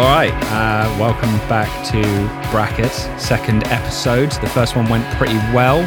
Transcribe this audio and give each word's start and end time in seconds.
All 0.00 0.06
right, 0.06 0.32
uh, 0.44 0.88
welcome 0.98 1.36
back 1.46 1.68
to 1.88 2.00
Bracket, 2.50 2.90
second 3.20 3.66
episode. 3.66 4.32
The 4.32 4.48
first 4.48 4.74
one 4.74 4.88
went 4.88 5.04
pretty 5.16 5.34
well. 5.52 5.80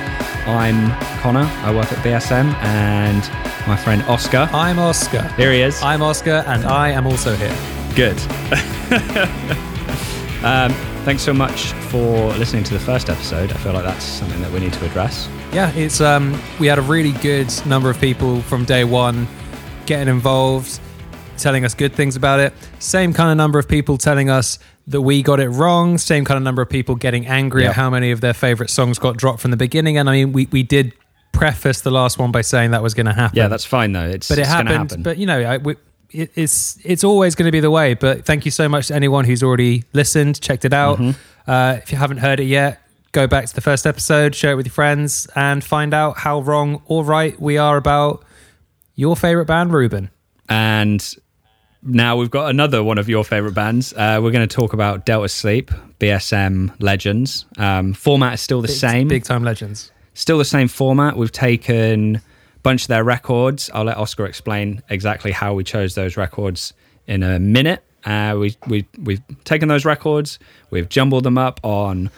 I'm 0.47 0.91
Connor, 1.21 1.50
I 1.64 1.73
work 1.73 1.91
at 1.91 1.97
BSM, 2.05 2.54
and 2.61 3.68
my 3.68 3.75
friend 3.75 4.04
Oscar. 4.04 4.47
I'm 4.54 4.78
Oscar. 4.78 5.23
Here 5.29 5.52
he 5.52 5.64
is. 5.64 5.82
I'm 5.82 6.04
Oscar, 6.04 6.43
and 6.46 6.64
I 6.64 6.91
am 6.91 7.07
also 7.07 7.36
here. 7.36 7.57
Good. 7.96 8.21
um, 10.43 10.71
thanks 11.05 11.23
so 11.23 11.34
much 11.34 11.71
for 11.89 12.27
listening 12.34 12.64
to 12.66 12.73
the 12.73 12.80
first 12.80 13.09
episode. 13.09 13.51
I 13.51 13.56
feel 13.56 13.73
like 13.73 13.84
that's 13.84 14.06
something 14.06 14.39
that 14.43 14.51
we 14.51 14.59
need 14.59 14.73
to 14.73 14.86
address. 14.86 15.28
Yeah, 15.51 15.71
it's 15.71 16.01
um, 16.01 16.39
we 16.59 16.68
had 16.68 16.78
a 16.78 16.84
really 16.84 17.14
good 17.14 17.51
number 17.65 17.89
of 17.89 18.00
people 18.00 18.43
from 18.43 18.64
day 18.64 18.84
one 18.84 19.28
getting 19.87 20.07
involved, 20.07 20.79
telling 21.37 21.65
us 21.65 21.73
good 21.73 21.93
things 21.93 22.15
about 22.15 22.39
it. 22.39 22.54
Same 22.79 23.14
kind 23.14 23.32
of 23.32 23.37
number 23.37 23.60
of 23.60 23.68
people 23.68 23.97
telling 23.97 24.29
us 24.29 24.60
that 24.87 25.01
we 25.01 25.21
got 25.23 25.39
it 25.39 25.50
wrong. 25.50 25.97
Same 25.97 26.25
kind 26.25 26.37
of 26.37 26.43
number 26.43 26.61
of 26.61 26.69
people 26.69 26.96
getting 26.96 27.25
angry 27.28 27.61
Yep. 27.64 27.69
at 27.71 27.75
how 27.75 27.89
many 27.89 28.11
of 28.11 28.21
their 28.21 28.33
favorite 28.33 28.69
songs 28.69 29.00
got 29.00 29.18
dropped 29.18 29.39
from 29.39 29.51
the 29.51 29.57
beginning. 29.57 29.97
And 29.97 30.09
I 30.09 30.14
mean, 30.14 30.33
we 30.33 30.47
we 30.51 30.64
did 30.64 30.93
preface 31.32 31.82
the 31.82 31.92
last 31.92 32.19
one 32.19 32.31
by 32.31 32.42
saying 32.42 32.72
that 32.72 32.83
was 32.83 32.94
going 32.94 33.08
to 33.08 33.14
happen. 33.14 33.38
Yeah, 33.38 33.47
that's 33.47 33.66
fine 33.66 33.92
though. 33.94 34.08
It's, 34.08 34.28
but 34.30 34.38
it 34.38 34.42
it's 34.42 34.50
happened. 34.50 34.69
happen. 34.69 35.03
But 35.03 35.17
you 35.17 35.25
know, 35.25 35.39
I, 35.39 35.58
we, 35.58 35.75
it, 36.11 36.31
it's 36.36 36.78
it's 36.83 37.03
always 37.03 37.36
going 37.36 37.47
to 37.47 37.52
be 37.52 37.59
the 37.59 37.72
way. 37.72 37.94
But 37.94 38.25
thank 38.25 38.45
you 38.45 38.52
so 38.52 38.67
much 38.70 38.88
to 38.88 38.95
anyone 38.95 39.25
who's 39.25 39.42
already 39.44 39.84
listened, 39.94 40.39
checked 40.42 40.66
it 40.66 40.73
out. 40.73 41.00
Mm-hmm. 41.00 41.50
Uh, 41.50 41.80
if 41.81 41.92
you 41.92 41.97
haven't 41.97 42.17
heard 42.17 42.39
it 42.39 42.45
yet, 42.45 42.81
go 43.14 43.25
back 43.28 43.45
to 43.45 43.56
the 43.56 43.61
first 43.61 43.88
episode, 43.88 44.36
share 44.36 44.52
it 44.53 44.56
with 44.56 44.66
your 44.67 44.73
friends, 44.73 45.28
and 45.36 45.64
find 45.64 45.94
out 45.94 46.17
how 46.20 46.39
wrong 46.42 46.81
or 46.86 47.04
right 47.04 47.39
we 47.39 47.58
are 47.58 47.78
about 47.78 48.23
your 48.95 49.16
favorite 49.16 49.45
band, 49.45 49.73
Ruben. 49.73 50.09
And 50.50 51.16
now 51.86 52.16
we've 52.17 52.31
got 52.31 52.50
another 52.50 52.84
one 52.84 52.98
of 52.98 53.09
your 53.09 53.23
favorite 53.23 53.53
bands. 53.53 53.94
Uh, 53.94 54.20
we're 54.22 54.31
going 54.31 54.48
to 54.48 54.56
talk 54.56 54.73
about 54.73 55.06
Delta 55.06 55.30
Sleep, 55.30 55.72
BSM 56.00 56.73
Legends. 56.80 57.45
Um, 57.58 57.94
format 57.94 58.34
is 58.36 58.42
still 58.42 58.62
the 58.62 58.67
Big- 58.67 58.78
same. 58.78 59.08
big 59.08 59.23
time 59.23 59.44
legends. 59.44 59.92
Still 60.14 60.38
the 60.38 60.45
same 60.45 60.67
format. 60.67 61.17
We've 61.17 61.31
taken 61.31 62.17
a 62.17 62.22
bunch 62.61 62.84
of 62.84 62.88
their 62.89 63.04
records. 63.04 63.70
I'll 63.73 63.86
let 63.86 63.98
Oscar 63.98 64.26
explain 64.26 64.81
exactly 64.89 65.31
how 65.31 65.54
we 65.54 65.64
chose 65.64 65.95
those 65.95 66.17
records 66.17 66.73
in 67.08 67.23
a 67.23 67.39
minute. 67.39 67.84
Uh, 68.06 68.36
we, 68.38 68.56
we, 68.67 68.86
we've 69.02 69.22
taken 69.45 69.70
those 69.70 69.86
records, 69.86 70.38
we've 70.70 70.89
jumbled 70.89 71.23
them 71.23 71.38
up 71.38 71.59
on 71.64 72.11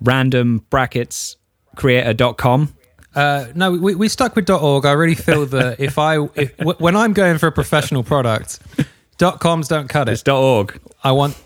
random 0.00 0.64
brackets 0.70 1.36
creator.com. 1.74 2.74
Uh, 3.14 3.46
no, 3.54 3.72
we, 3.72 3.94
we 3.94 4.08
stuck 4.08 4.34
with 4.36 4.48
.org. 4.48 4.86
I 4.86 4.92
really 4.92 5.14
feel 5.14 5.44
that 5.46 5.80
if 5.80 5.98
I 5.98 6.22
if, 6.36 6.58
when 6.60 6.96
I'm 6.96 7.12
going 7.12 7.38
for 7.38 7.48
a 7.48 7.52
professional 7.52 8.02
product, 8.02 8.58
.coms 9.30 9.68
don't 9.68 9.88
cut 9.88 10.08
it. 10.08 10.12
It's 10.12 10.22
dot 10.22 10.42
.org. 10.42 10.80
I 11.04 11.12
want 11.12 11.36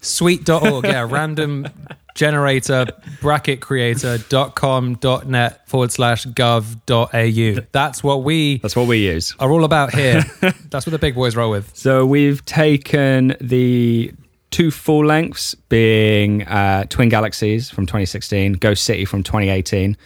sweet.org, 0.00 0.84
yeah, 0.84 1.06
random 1.08 1.66
generator 2.14 2.86
bracket 3.20 3.60
creator 3.60 4.16
dot 4.30 4.54
com 4.54 4.94
dot 4.94 5.26
net 5.26 5.68
forward 5.68 5.92
slash 5.92 6.24
gov 6.26 6.80
dot 6.86 7.14
au. 7.14 7.56
That's 7.72 8.02
what 8.02 8.22
we 8.24 8.58
That's 8.58 8.74
what 8.76 8.86
we 8.86 8.98
use. 8.98 9.34
are 9.38 9.50
all 9.50 9.64
about 9.64 9.92
here. 9.94 10.22
That's 10.70 10.86
what 10.86 10.92
the 10.92 10.98
big 10.98 11.14
boys 11.14 11.36
roll 11.36 11.50
with. 11.50 11.76
So 11.76 12.06
we've 12.06 12.42
taken 12.46 13.36
the 13.40 14.12
two 14.50 14.70
full 14.70 15.04
lengths, 15.04 15.54
being 15.68 16.44
uh, 16.46 16.84
Twin 16.88 17.08
Galaxies 17.10 17.68
from 17.68 17.84
2016, 17.84 18.54
Ghost 18.54 18.84
City 18.84 19.04
from 19.04 19.22
2018, 19.22 19.96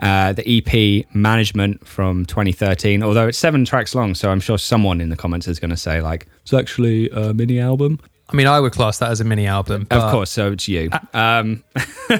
uh, 0.00 0.32
the 0.32 0.44
EP 0.46 1.06
Management 1.14 1.86
from 1.86 2.26
2013. 2.26 3.02
Although 3.02 3.28
it's 3.28 3.38
seven 3.38 3.64
tracks 3.64 3.94
long, 3.94 4.14
so 4.14 4.30
I'm 4.30 4.40
sure 4.40 4.58
someone 4.58 5.00
in 5.00 5.08
the 5.08 5.16
comments 5.16 5.48
is 5.48 5.58
going 5.58 5.70
to 5.70 5.76
say 5.76 6.00
like 6.00 6.26
it's 6.42 6.52
actually 6.52 7.10
a 7.10 7.32
mini 7.32 7.60
album. 7.60 8.00
I 8.28 8.34
mean, 8.34 8.48
I 8.48 8.58
would 8.58 8.72
class 8.72 8.98
that 8.98 9.10
as 9.10 9.20
a 9.20 9.24
mini 9.24 9.46
album. 9.46 9.86
Of 9.90 10.10
course, 10.10 10.30
so 10.30 10.52
it's 10.52 10.66
you. 10.66 10.90
Um, 11.14 11.62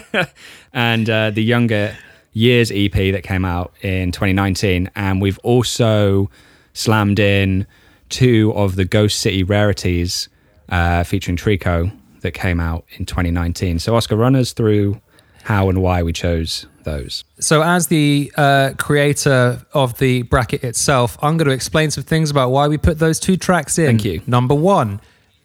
and 0.73 1.11
uh, 1.11 1.31
the 1.31 1.43
Younger 1.43 1.97
Years 2.33 2.71
EP 2.71 2.93
that 2.93 3.23
came 3.23 3.45
out 3.45 3.73
in 3.81 4.13
2019. 4.13 4.91
And 4.95 5.21
we've 5.21 5.39
also 5.39 6.31
slammed 6.75 7.19
in 7.19 7.67
two 8.09 8.53
of 8.55 8.77
the 8.77 8.85
Ghost 8.85 9.21
City 9.21 9.43
rarities 9.43 10.29
uh, 10.69 11.03
featuring 11.03 11.37
tricot 11.37 11.91
that 12.21 12.33
came 12.33 12.61
out 12.61 12.85
in 12.99 13.07
2019. 13.07 13.79
So, 13.79 13.97
Oscar, 13.97 14.17
run 14.17 14.37
us 14.37 14.53
through 14.53 15.01
how 15.45 15.69
and 15.69 15.83
why 15.83 16.03
we 16.03 16.13
chose 16.13 16.67
those. 16.87 17.25
So, 17.39 17.63
as 17.63 17.89
the 17.89 18.33
uh, 18.37 18.71
creator 18.79 19.61
of 19.75 19.99
the 19.99 20.23
bracket 20.23 20.65
itself, 20.65 21.19
I'm 21.21 21.37
going 21.37 21.49
to 21.49 21.55
explain 21.55 21.91
some 21.91 22.05
things 22.05 22.31
about 22.31 22.51
why 22.51 22.67
we 22.69 22.79
put 22.79 22.99
those 22.99 23.21
two 23.21 23.37
tracks 23.37 23.79
in. 23.79 23.87
Thank 23.87 24.05
you. 24.07 24.23
Number 24.27 24.55
one, 24.55 25.03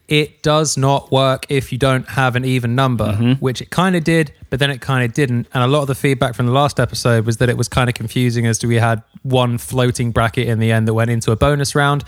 it 0.08 0.42
does 0.44 0.78
not 0.78 1.12
work 1.12 1.46
if 1.50 1.72
you 1.72 1.78
don't 1.78 2.08
have 2.10 2.36
an 2.38 2.46
even 2.46 2.76
number, 2.76 3.06
Mm-hmm. 3.14 3.32
which 3.34 3.62
it 3.62 3.70
kind 3.70 3.96
of 3.96 4.04
did, 4.04 4.34
but 4.50 4.60
then 4.60 4.70
it 4.72 4.80
kind 4.82 5.04
of 5.06 5.14
didn't. 5.14 5.48
And 5.54 5.64
a 5.64 5.68
lot 5.68 5.82
of 5.82 5.88
the 5.88 5.96
feedback 5.96 6.36
from 6.36 6.46
the 6.46 6.52
last 6.52 6.80
episode 6.80 7.26
was 7.26 7.38
that 7.38 7.50
it 7.50 7.58
was 7.58 7.68
kind 7.68 7.90
of 7.90 7.94
confusing 7.96 8.46
as 8.46 8.58
to 8.60 8.68
we 8.68 8.76
had 8.76 9.04
one 9.24 9.58
floating 9.58 10.12
bracket 10.12 10.48
in 10.48 10.60
the 10.60 10.72
end 10.72 10.88
that 10.88 10.94
went 10.94 11.12
into 11.12 11.32
a 11.32 11.36
bonus 11.36 11.76
round. 11.76 12.04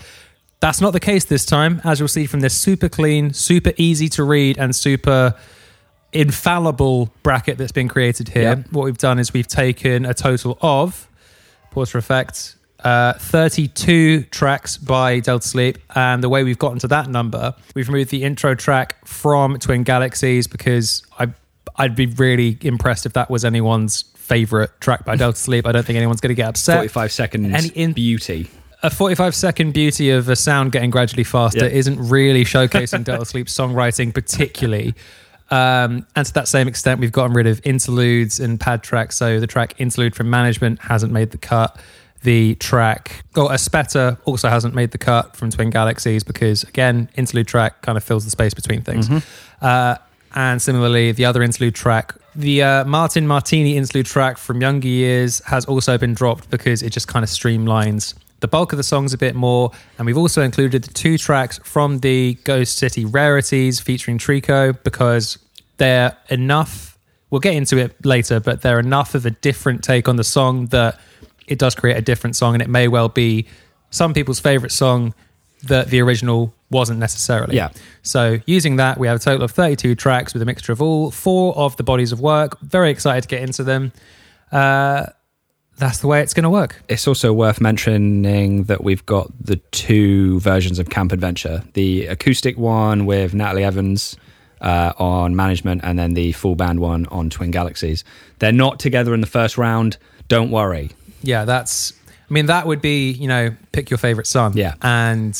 That's 0.60 0.80
not 0.80 0.92
the 0.92 1.00
case 1.00 1.24
this 1.24 1.44
time, 1.44 1.80
as 1.84 1.98
you'll 1.98 2.08
see 2.08 2.26
from 2.26 2.40
this 2.40 2.54
super 2.54 2.88
clean, 2.88 3.32
super 3.34 3.72
easy 3.76 4.08
to 4.10 4.24
read, 4.24 4.56
and 4.58 4.74
super 4.74 5.34
infallible 6.14 7.12
bracket 7.22 7.58
that's 7.58 7.72
been 7.72 7.88
created 7.88 8.28
here. 8.28 8.42
Yep. 8.42 8.72
What 8.72 8.84
we've 8.84 8.98
done 8.98 9.18
is 9.18 9.32
we've 9.32 9.46
taken 9.46 10.06
a 10.06 10.14
total 10.14 10.58
of, 10.62 11.08
pause 11.70 11.90
for 11.90 11.98
effect, 11.98 12.56
uh, 12.84 13.14
32 13.14 14.24
tracks 14.24 14.76
by 14.76 15.20
Delta 15.20 15.46
Sleep. 15.46 15.78
And 15.94 16.22
the 16.22 16.28
way 16.28 16.44
we've 16.44 16.58
gotten 16.58 16.78
to 16.80 16.88
that 16.88 17.08
number, 17.08 17.54
we've 17.74 17.88
removed 17.88 18.10
the 18.10 18.22
intro 18.24 18.54
track 18.54 19.06
from 19.06 19.58
Twin 19.58 19.82
Galaxies 19.82 20.46
because 20.46 21.02
I, 21.18 21.28
I'd 21.76 21.96
be 21.96 22.06
really 22.06 22.58
impressed 22.62 23.06
if 23.06 23.14
that 23.14 23.30
was 23.30 23.44
anyone's 23.44 24.02
favorite 24.16 24.70
track 24.80 25.04
by 25.04 25.16
Delta 25.16 25.38
Sleep. 25.48 25.66
I 25.66 25.72
don't 25.72 25.84
think 25.84 25.96
anyone's 25.96 26.20
going 26.20 26.30
to 26.30 26.34
get 26.34 26.48
upset. 26.48 26.76
45 26.76 27.12
seconds 27.12 27.54
Any 27.54 27.68
in- 27.68 27.92
beauty. 27.92 28.48
a 28.82 28.90
45 28.90 29.34
second 29.34 29.72
beauty 29.72 30.10
of 30.10 30.28
a 30.28 30.36
sound 30.36 30.72
getting 30.72 30.90
gradually 30.90 31.24
faster 31.24 31.66
Yeah. 31.66 31.72
isn't 31.78 31.98
really 32.10 32.44
showcasing 32.44 33.02
Delta 33.04 33.24
Sleep's 33.24 33.56
songwriting 33.56 34.12
particularly. 34.14 34.94
Um, 35.50 36.06
and 36.16 36.26
to 36.26 36.32
that 36.34 36.48
same 36.48 36.68
extent, 36.68 37.00
we've 37.00 37.12
gotten 37.12 37.34
rid 37.34 37.46
of 37.46 37.60
interludes 37.64 38.40
and 38.40 38.58
pad 38.58 38.82
tracks. 38.82 39.16
So 39.16 39.40
the 39.40 39.46
track 39.46 39.74
interlude 39.78 40.14
from 40.14 40.30
management 40.30 40.80
hasn't 40.80 41.12
made 41.12 41.30
the 41.30 41.38
cut. 41.38 41.78
The 42.22 42.54
track, 42.54 43.22
or 43.36 43.52
a 43.52 43.56
Spetta 43.56 44.16
also 44.24 44.48
hasn't 44.48 44.74
made 44.74 44.92
the 44.92 44.98
cut 44.98 45.36
from 45.36 45.50
Twin 45.50 45.68
Galaxies 45.68 46.24
because, 46.24 46.62
again, 46.62 47.10
interlude 47.16 47.46
track 47.46 47.82
kind 47.82 47.98
of 47.98 48.04
fills 48.04 48.24
the 48.24 48.30
space 48.30 48.54
between 48.54 48.80
things. 48.80 49.10
Uh, 49.60 49.96
and 50.34 50.60
similarly, 50.60 51.12
the 51.12 51.26
other 51.26 51.42
interlude 51.42 51.74
track, 51.74 52.14
the 52.34 52.62
uh, 52.62 52.84
Martin 52.86 53.26
Martini 53.26 53.76
interlude 53.76 54.06
track 54.06 54.38
from 54.38 54.62
Younger 54.62 54.88
Years, 54.88 55.42
has 55.44 55.66
also 55.66 55.98
been 55.98 56.14
dropped 56.14 56.48
because 56.48 56.82
it 56.82 56.90
just 56.90 57.08
kind 57.08 57.22
of 57.22 57.28
streamlines 57.28 58.14
the 58.44 58.48
bulk 58.48 58.74
of 58.74 58.76
the 58.76 58.82
songs 58.82 59.14
a 59.14 59.18
bit 59.18 59.34
more. 59.34 59.70
And 59.96 60.04
we've 60.04 60.18
also 60.18 60.42
included 60.42 60.84
the 60.84 60.92
two 60.92 61.16
tracks 61.16 61.58
from 61.64 62.00
the 62.00 62.34
Ghost 62.44 62.76
City 62.76 63.06
Rarities 63.06 63.80
featuring 63.80 64.18
tricot 64.18 64.84
because 64.84 65.38
they're 65.78 66.14
enough. 66.28 66.98
We'll 67.30 67.40
get 67.40 67.54
into 67.54 67.78
it 67.78 68.04
later, 68.04 68.40
but 68.40 68.60
they're 68.60 68.78
enough 68.78 69.14
of 69.14 69.24
a 69.24 69.30
different 69.30 69.82
take 69.82 70.10
on 70.10 70.16
the 70.16 70.24
song 70.24 70.66
that 70.66 71.00
it 71.46 71.58
does 71.58 71.74
create 71.74 71.96
a 71.96 72.02
different 72.02 72.36
song. 72.36 72.54
And 72.54 72.62
it 72.62 72.68
may 72.68 72.86
well 72.86 73.08
be 73.08 73.46
some 73.88 74.12
people's 74.12 74.40
favorite 74.40 74.72
song 74.72 75.14
that 75.62 75.88
the 75.88 76.02
original 76.02 76.52
wasn't 76.70 76.98
necessarily. 76.98 77.56
Yeah. 77.56 77.70
So 78.02 78.40
using 78.44 78.76
that, 78.76 78.98
we 78.98 79.06
have 79.06 79.16
a 79.16 79.20
total 79.20 79.42
of 79.42 79.52
32 79.52 79.94
tracks 79.94 80.34
with 80.34 80.42
a 80.42 80.44
mixture 80.44 80.72
of 80.72 80.82
all 80.82 81.10
four 81.10 81.56
of 81.56 81.78
the 81.78 81.82
bodies 81.82 82.12
of 82.12 82.20
work. 82.20 82.60
Very 82.60 82.90
excited 82.90 83.22
to 83.22 83.28
get 83.28 83.40
into 83.40 83.64
them. 83.64 83.92
Uh, 84.52 85.06
that's 85.76 85.98
the 85.98 86.06
way 86.06 86.20
it's 86.22 86.34
going 86.34 86.44
to 86.44 86.50
work. 86.50 86.82
It's 86.88 87.06
also 87.08 87.32
worth 87.32 87.60
mentioning 87.60 88.64
that 88.64 88.84
we've 88.84 89.04
got 89.06 89.30
the 89.44 89.56
two 89.72 90.40
versions 90.40 90.78
of 90.78 90.90
Camp 90.90 91.12
Adventure 91.12 91.62
the 91.74 92.06
acoustic 92.06 92.56
one 92.58 93.06
with 93.06 93.34
Natalie 93.34 93.64
Evans 93.64 94.16
uh, 94.60 94.92
on 94.98 95.34
management, 95.36 95.82
and 95.84 95.98
then 95.98 96.14
the 96.14 96.32
full 96.32 96.54
band 96.54 96.80
one 96.80 97.06
on 97.06 97.28
Twin 97.30 97.50
Galaxies. 97.50 98.04
They're 98.38 98.52
not 98.52 98.78
together 98.80 99.12
in 99.14 99.20
the 99.20 99.26
first 99.26 99.58
round. 99.58 99.98
Don't 100.28 100.50
worry. 100.50 100.90
Yeah, 101.22 101.44
that's. 101.44 101.92
I 102.30 102.32
mean, 102.32 102.46
that 102.46 102.66
would 102.66 102.80
be 102.80 103.10
you 103.10 103.28
know 103.28 103.54
pick 103.72 103.90
your 103.90 103.98
favorite 103.98 104.26
song. 104.26 104.56
Yeah. 104.56 104.74
and 104.82 105.38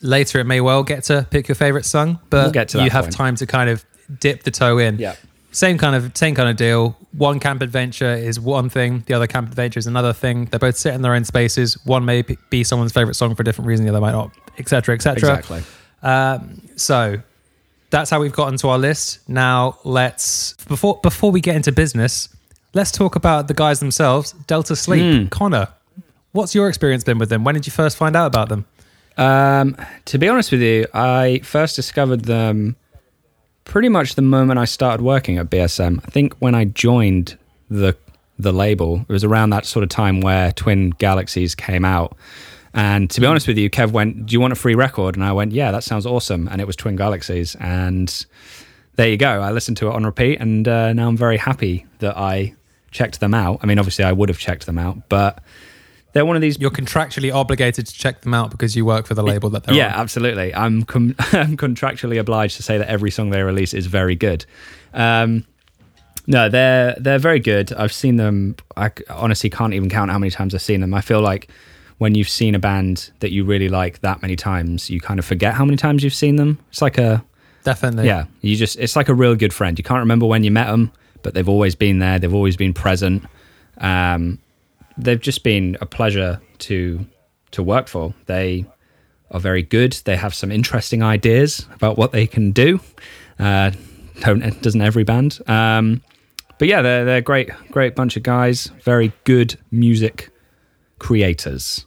later 0.00 0.38
it 0.38 0.44
may 0.44 0.60
well 0.60 0.84
get 0.84 1.02
to 1.04 1.26
pick 1.30 1.48
your 1.48 1.56
favorite 1.56 1.84
song, 1.84 2.20
but 2.30 2.44
We'll 2.44 2.52
get 2.52 2.68
to 2.68 2.76
that 2.78 2.84
you 2.84 2.90
have 2.90 3.06
point. 3.06 3.14
time 3.14 3.34
to 3.36 3.46
kind 3.46 3.68
of 3.68 3.84
dip 4.20 4.44
the 4.44 4.50
toe 4.52 4.78
in. 4.78 4.98
Yeah. 4.98 5.16
Same 5.50 5.78
kind 5.78 5.96
of 5.96 6.16
same 6.16 6.34
kind 6.34 6.48
of 6.48 6.56
deal. 6.56 6.96
One 7.12 7.40
camp 7.40 7.62
adventure 7.62 8.12
is 8.14 8.38
one 8.38 8.68
thing, 8.68 9.02
the 9.06 9.14
other 9.14 9.26
camp 9.26 9.48
adventure 9.48 9.78
is 9.78 9.86
another 9.86 10.12
thing. 10.12 10.44
They 10.46 10.58
both 10.58 10.76
sit 10.76 10.92
in 10.94 11.02
their 11.02 11.14
own 11.14 11.24
spaces. 11.24 11.74
One 11.86 12.04
may 12.04 12.22
be- 12.22 12.64
someone's 12.64 12.92
favorite 12.92 13.14
song 13.14 13.34
for 13.34 13.42
a 13.42 13.44
different 13.44 13.66
reason, 13.66 13.86
the 13.86 13.90
other 13.92 14.00
might 14.00 14.12
not, 14.12 14.30
etc., 14.58 14.94
etc. 14.94 15.14
Exactly. 15.16 15.62
Um, 16.02 16.60
so 16.76 17.16
that's 17.90 18.10
how 18.10 18.20
we've 18.20 18.32
gotten 18.32 18.58
to 18.58 18.68
our 18.68 18.78
list. 18.78 19.26
Now 19.28 19.78
let's 19.84 20.52
before 20.66 21.00
before 21.02 21.30
we 21.30 21.40
get 21.40 21.56
into 21.56 21.72
business, 21.72 22.28
let's 22.74 22.90
talk 22.90 23.16
about 23.16 23.48
the 23.48 23.54
guys 23.54 23.80
themselves. 23.80 24.32
Delta 24.46 24.76
Sleep, 24.76 25.22
Hmm. 25.22 25.28
Connor. 25.28 25.68
What's 26.32 26.54
your 26.54 26.68
experience 26.68 27.04
been 27.04 27.18
with 27.18 27.30
them? 27.30 27.42
When 27.42 27.54
did 27.54 27.66
you 27.66 27.72
first 27.72 27.96
find 27.96 28.14
out 28.14 28.26
about 28.26 28.50
them? 28.50 28.66
Um, 29.16 29.76
to 30.04 30.18
be 30.18 30.28
honest 30.28 30.52
with 30.52 30.60
you, 30.60 30.86
I 30.92 31.40
first 31.42 31.74
discovered 31.74 32.26
them 32.26 32.76
pretty 33.68 33.88
much 33.88 34.16
the 34.16 34.22
moment 34.22 34.58
I 34.58 34.64
started 34.64 35.04
working 35.04 35.38
at 35.38 35.48
BSM. 35.48 36.00
I 36.04 36.10
think 36.10 36.34
when 36.40 36.56
I 36.56 36.64
joined 36.64 37.38
the 37.70 37.96
the 38.40 38.52
label, 38.52 39.04
it 39.08 39.12
was 39.12 39.24
around 39.24 39.50
that 39.50 39.66
sort 39.66 39.82
of 39.82 39.88
time 39.88 40.20
where 40.20 40.52
Twin 40.52 40.90
Galaxies 40.90 41.56
came 41.56 41.84
out. 41.84 42.16
And 42.72 43.10
to 43.10 43.20
be 43.20 43.26
honest 43.26 43.48
with 43.48 43.58
you, 43.58 43.68
Kev 43.68 43.90
went, 43.90 44.26
"Do 44.26 44.32
you 44.32 44.40
want 44.40 44.52
a 44.52 44.56
free 44.56 44.74
record?" 44.74 45.16
And 45.16 45.24
I 45.24 45.32
went, 45.32 45.52
"Yeah, 45.52 45.70
that 45.70 45.84
sounds 45.84 46.06
awesome." 46.06 46.48
And 46.48 46.60
it 46.60 46.66
was 46.66 46.76
Twin 46.76 46.96
Galaxies, 46.96 47.56
and 47.56 48.26
there 48.96 49.08
you 49.08 49.16
go. 49.16 49.40
I 49.40 49.50
listened 49.52 49.76
to 49.78 49.88
it 49.88 49.94
on 49.94 50.04
repeat, 50.04 50.40
and 50.40 50.66
uh, 50.66 50.92
now 50.92 51.08
I'm 51.08 51.16
very 51.16 51.36
happy 51.36 51.86
that 51.98 52.16
I 52.16 52.54
checked 52.90 53.20
them 53.20 53.34
out. 53.34 53.60
I 53.62 53.66
mean, 53.66 53.78
obviously, 53.78 54.04
I 54.04 54.12
would 54.12 54.28
have 54.28 54.38
checked 54.38 54.66
them 54.66 54.78
out, 54.78 55.08
but 55.08 55.42
they're 56.18 56.26
one 56.26 56.34
of 56.34 56.42
these. 56.42 56.58
You're 56.58 56.72
contractually 56.72 57.32
obligated 57.32 57.86
to 57.86 57.94
check 57.94 58.22
them 58.22 58.34
out 58.34 58.50
because 58.50 58.74
you 58.74 58.84
work 58.84 59.06
for 59.06 59.14
the 59.14 59.22
label 59.22 59.50
that 59.50 59.62
they're 59.62 59.76
yeah, 59.76 59.94
on. 59.94 60.00
absolutely. 60.00 60.52
I'm 60.52 60.82
com- 60.82 61.14
I'm 61.32 61.56
contractually 61.56 62.18
obliged 62.18 62.56
to 62.56 62.64
say 62.64 62.76
that 62.76 62.88
every 62.88 63.12
song 63.12 63.30
they 63.30 63.40
release 63.40 63.72
is 63.72 63.86
very 63.86 64.16
good. 64.16 64.44
Um, 64.92 65.46
no, 66.26 66.48
they're 66.48 66.96
they're 66.98 67.20
very 67.20 67.38
good. 67.38 67.72
I've 67.72 67.92
seen 67.92 68.16
them. 68.16 68.56
I 68.76 68.90
honestly 69.08 69.48
can't 69.48 69.74
even 69.74 69.88
count 69.88 70.10
how 70.10 70.18
many 70.18 70.32
times 70.32 70.56
I've 70.56 70.62
seen 70.62 70.80
them. 70.80 70.92
I 70.92 71.02
feel 71.02 71.20
like 71.20 71.52
when 71.98 72.16
you've 72.16 72.28
seen 72.28 72.56
a 72.56 72.58
band 72.58 73.12
that 73.20 73.30
you 73.30 73.44
really 73.44 73.68
like 73.68 74.00
that 74.00 74.20
many 74.20 74.34
times, 74.34 74.90
you 74.90 75.00
kind 75.00 75.20
of 75.20 75.24
forget 75.24 75.54
how 75.54 75.64
many 75.64 75.76
times 75.76 76.02
you've 76.02 76.14
seen 76.14 76.34
them. 76.34 76.58
It's 76.70 76.82
like 76.82 76.98
a 76.98 77.24
Definitely. 77.62 78.06
yeah, 78.06 78.24
you 78.40 78.56
just 78.56 78.76
it's 78.80 78.96
like 78.96 79.08
a 79.08 79.14
real 79.14 79.36
good 79.36 79.52
friend. 79.52 79.78
You 79.78 79.84
can't 79.84 80.00
remember 80.00 80.26
when 80.26 80.42
you 80.42 80.50
met 80.50 80.66
them, 80.66 80.90
but 81.22 81.34
they've 81.34 81.48
always 81.48 81.76
been 81.76 82.00
there. 82.00 82.18
They've 82.18 82.34
always 82.34 82.56
been 82.56 82.74
present. 82.74 83.22
Um, 83.78 84.40
they've 84.98 85.20
just 85.20 85.42
been 85.44 85.76
a 85.80 85.86
pleasure 85.86 86.40
to 86.58 87.06
to 87.52 87.62
work 87.62 87.88
for. 87.88 88.14
They 88.26 88.66
are 89.30 89.40
very 89.40 89.62
good. 89.62 89.92
They 90.04 90.16
have 90.16 90.34
some 90.34 90.50
interesting 90.52 91.02
ideas 91.02 91.66
about 91.74 91.96
what 91.96 92.12
they 92.12 92.26
can 92.26 92.52
do. 92.52 92.80
Uh, 93.38 93.70
don't 94.20 94.60
doesn't 94.60 94.80
every 94.80 95.04
band. 95.04 95.38
Um, 95.46 96.02
but 96.58 96.68
yeah, 96.68 96.82
they're 96.82 97.04
they're 97.04 97.20
great 97.20 97.50
great 97.70 97.94
bunch 97.94 98.16
of 98.16 98.22
guys. 98.22 98.70
Very 98.82 99.12
good 99.24 99.58
music 99.70 100.30
creators. 100.98 101.86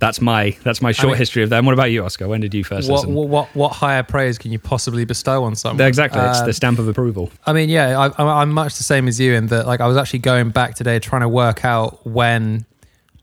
That's 0.00 0.20
my 0.20 0.56
that's 0.64 0.80
my 0.80 0.92
short 0.92 1.12
mean- 1.12 1.18
history 1.18 1.42
of 1.42 1.50
them. 1.50 1.66
What 1.66 1.74
about 1.74 1.90
you, 1.90 2.04
Oscar? 2.04 2.26
When 2.26 2.40
did 2.40 2.54
you 2.54 2.64
first 2.64 2.88
What, 2.90 3.00
listen? 3.00 3.14
what 3.14 3.28
what 3.28 3.54
what 3.54 3.68
higher 3.68 4.02
praise 4.02 4.38
can 4.38 4.50
you 4.50 4.58
possibly 4.58 5.04
bestow 5.04 5.44
on 5.44 5.54
someone? 5.54 5.86
exactly, 5.86 6.20
it's 6.22 6.40
the 6.40 6.46
um, 6.46 6.52
stamp 6.54 6.78
of 6.78 6.88
approval. 6.88 7.30
I 7.46 7.52
mean, 7.52 7.68
yeah, 7.68 7.98
I, 7.98 8.06
I'm- 8.06 8.28
I'm 8.40 8.52
much 8.52 8.76
the 8.76 8.82
same 8.82 9.06
as 9.08 9.20
you 9.20 9.34
in 9.34 9.48
that. 9.48 9.66
Like, 9.66 9.80
I 9.80 9.86
was 9.86 9.98
actually 9.98 10.20
going 10.20 10.50
back 10.50 10.74
today 10.74 10.98
trying 10.98 11.20
to 11.20 11.28
work 11.28 11.64
out 11.64 12.04
when 12.06 12.64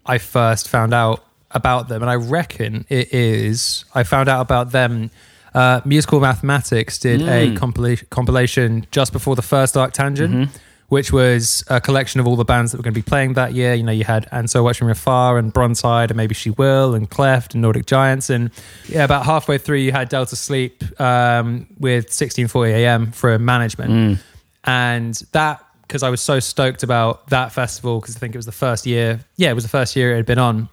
I 0.06 0.20
first 0.20 0.70
found 0.70 0.94
out 0.94 1.26
about 1.52 1.88
them, 1.90 2.04
and 2.04 2.12
I 2.12 2.16
reckon 2.16 2.86
it 2.90 3.12
is. 3.14 3.84
I 3.96 4.04
found 4.04 4.30
out 4.30 4.42
about 4.42 4.72
them. 4.72 5.10
Uh, 5.56 5.82
Musical 5.84 6.20
Mathematics 6.20 7.00
did 7.00 7.22
a 7.24 7.50
hmm. 7.50 7.56
compila- 7.56 8.08
compilation 8.12 8.86
just 8.92 9.12
before 9.12 9.36
the 9.36 9.42
first 9.42 9.74
Arctangent, 9.74 10.50
which 10.90 11.12
was 11.12 11.64
a 11.68 11.82
collection 11.82 12.20
of 12.20 12.28
all 12.28 12.36
the 12.36 12.46
bands 12.46 12.72
that 12.72 12.78
were 12.78 12.84
going 12.84 12.94
to 12.94 12.98
be 13.00 13.04
playing 13.04 13.34
that 13.34 13.54
year. 13.54 13.74
You 13.74 13.84
know, 13.84 13.92
you 13.92 14.06
had 14.06 14.28
And 14.32 14.50
So 14.50 14.64
Watching 14.64 14.90
Afar 14.90 15.38
and 15.38 15.54
Brontide 15.54 16.10
and 16.10 16.16
Maybe 16.16 16.34
She 16.34 16.52
Will 16.52 16.96
and 16.96 17.10
Cleft 17.10 17.54
and 17.54 17.62
Nordic 17.62 17.86
Giants. 17.86 18.30
And 18.30 18.52
yeah, 18.88 19.04
about 19.04 19.26
halfway 19.26 19.58
through, 19.58 19.78
you 19.78 19.92
had 19.92 20.08
Delta 20.10 20.36
Sleep 20.36 20.82
um, 21.00 21.68
with 21.78 22.06
1640 22.06 22.72
AM 22.72 23.12
for 23.12 23.38
management. 23.38 24.20
And 24.64 25.14
that, 25.34 25.64
because 25.82 26.04
I 26.04 26.10
was 26.10 26.22
so 26.22 26.40
stoked 26.40 26.84
about 26.84 27.28
that 27.30 27.52
festival, 27.52 28.00
because 28.00 28.16
I 28.16 28.20
think 28.20 28.36
it 28.36 28.38
was 28.38 28.46
the 28.46 28.52
first 28.52 28.86
year, 28.86 29.20
yeah, 29.36 29.50
it 29.50 29.54
was 29.56 29.64
the 29.64 29.70
first 29.70 29.96
year 29.96 30.14
it 30.14 30.18
had 30.18 30.26
been 30.26 30.40
on. 30.40 30.70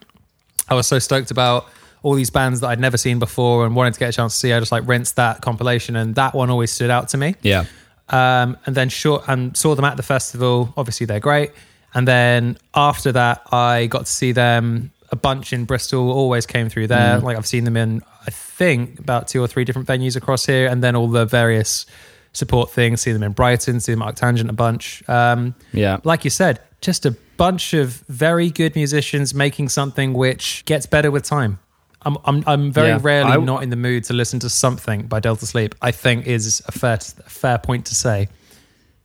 I 0.68 0.74
was 0.74 0.86
so 0.86 0.98
stoked 0.98 1.30
about 1.30 1.66
all 2.02 2.14
these 2.14 2.30
bands 2.30 2.60
that 2.60 2.68
I'd 2.68 2.80
never 2.80 2.96
seen 2.98 3.18
before 3.18 3.66
and 3.66 3.74
wanted 3.74 3.94
to 3.94 4.00
get 4.00 4.10
a 4.10 4.12
chance 4.12 4.34
to 4.34 4.38
see. 4.38 4.52
I 4.52 4.60
just 4.60 4.72
like 4.72 4.86
rinsed 4.86 5.16
that 5.16 5.40
compilation, 5.40 5.96
and 5.96 6.14
that 6.16 6.34
one 6.34 6.50
always 6.50 6.70
stood 6.70 6.90
out 6.90 7.08
to 7.10 7.16
me. 7.16 7.34
Yeah. 7.42 7.64
Um, 8.10 8.56
and 8.66 8.74
then 8.76 8.88
short 8.90 9.24
and 9.28 9.56
saw 9.56 9.74
them 9.74 9.84
at 9.84 9.96
the 9.96 10.02
festival. 10.02 10.72
Obviously, 10.76 11.06
they're 11.06 11.20
great. 11.20 11.52
And 11.94 12.06
then 12.08 12.58
after 12.74 13.12
that, 13.12 13.42
I 13.52 13.86
got 13.86 14.06
to 14.06 14.12
see 14.12 14.32
them 14.32 14.90
a 15.10 15.16
bunch 15.16 15.52
in 15.52 15.64
Bristol. 15.64 16.10
Always 16.10 16.44
came 16.44 16.68
through 16.68 16.88
there. 16.88 17.18
Like 17.20 17.36
I've 17.36 17.46
seen 17.46 17.64
them 17.64 17.76
in, 17.76 18.02
I 18.26 18.30
think, 18.30 18.98
about 18.98 19.28
two 19.28 19.40
or 19.42 19.46
three 19.46 19.64
different 19.64 19.88
venues 19.88 20.16
across 20.16 20.44
here, 20.44 20.66
and 20.66 20.82
then 20.82 20.96
all 20.96 21.08
the 21.08 21.24
various 21.24 21.86
support 22.32 22.70
things. 22.70 23.00
See 23.00 23.12
them 23.12 23.22
in 23.22 23.32
Brighton. 23.32 23.80
See 23.80 23.92
them 23.92 24.02
at 24.02 24.16
Arctangent 24.16 24.48
a 24.48 24.52
bunch. 24.54 25.02
Um, 25.08 25.54
Yeah. 25.72 25.98
like 26.04 26.24
you 26.24 26.30
said, 26.30 26.58
just 26.80 27.06
a 27.06 27.12
bunch 27.36 27.72
of 27.74 28.02
very 28.08 28.50
good 28.50 28.74
musicians 28.74 29.32
making 29.34 29.68
something 29.70 30.12
which 30.14 30.64
gets 30.66 30.84
better 30.86 31.10
with 31.10 31.22
time. 31.22 31.58
I'm 32.04 32.16
I'm, 32.24 32.44
I'm 32.46 32.72
very 32.72 32.88
Yeah. 32.88 32.98
rarely 33.02 33.32
I- 33.32 33.36
not 33.36 33.62
in 33.62 33.70
the 33.70 33.76
mood 33.76 34.04
to 34.04 34.12
listen 34.14 34.38
to 34.40 34.50
something 34.50 35.06
by 35.06 35.20
Delta 35.20 35.46
Sleep. 35.46 35.74
I 35.82 35.90
think 35.90 36.26
is 36.26 36.62
a 36.66 36.72
fair 36.72 36.94
a 36.94 37.30
fair 37.30 37.58
point 37.58 37.86
to 37.86 37.94
say. 37.94 38.28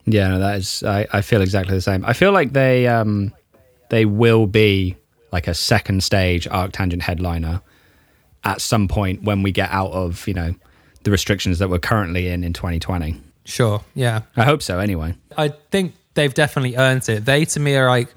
Yeah, 0.06 0.30
no, 0.30 0.40
that 0.40 0.58
is. 0.58 0.84
I, 0.84 1.06
I 1.12 1.22
feel 1.22 1.42
exactly 1.42 1.76
the 1.76 1.82
same. 1.82 2.04
I 2.06 2.14
feel 2.14 2.32
like 2.32 2.54
they 2.54 2.88
um 2.88 3.34
they 3.90 4.06
will 4.06 4.48
be 4.48 4.96
like 5.32 5.48
a 5.48 5.54
second 5.54 6.04
stage 6.04 6.48
Arctangent 6.50 7.02
headliner 7.02 7.62
at 8.44 8.62
some 8.62 8.88
point 8.88 9.22
when 9.24 9.44
we 9.44 9.52
get 9.52 9.70
out 9.72 9.92
of 9.92 10.28
you 10.28 10.34
know 10.34 10.56
the 11.04 11.12
restrictions 11.12 11.60
that 11.60 11.70
we're 11.70 11.80
currently 11.80 12.28
in 12.30 12.44
in 12.44 12.54
2020. 12.54 13.22
Sure, 13.46 13.82
yeah. 13.96 14.22
I 14.36 14.44
hope 14.44 14.62
so. 14.62 14.80
Anyway. 14.80 15.16
I 15.38 15.50
think 15.72 15.94
they've 16.14 16.34
definitely 16.34 16.76
earned 16.76 17.08
it. 17.10 17.26
They 17.26 17.46
to 17.46 17.60
me 17.60 17.76
are 17.76 17.88
like 17.88 18.10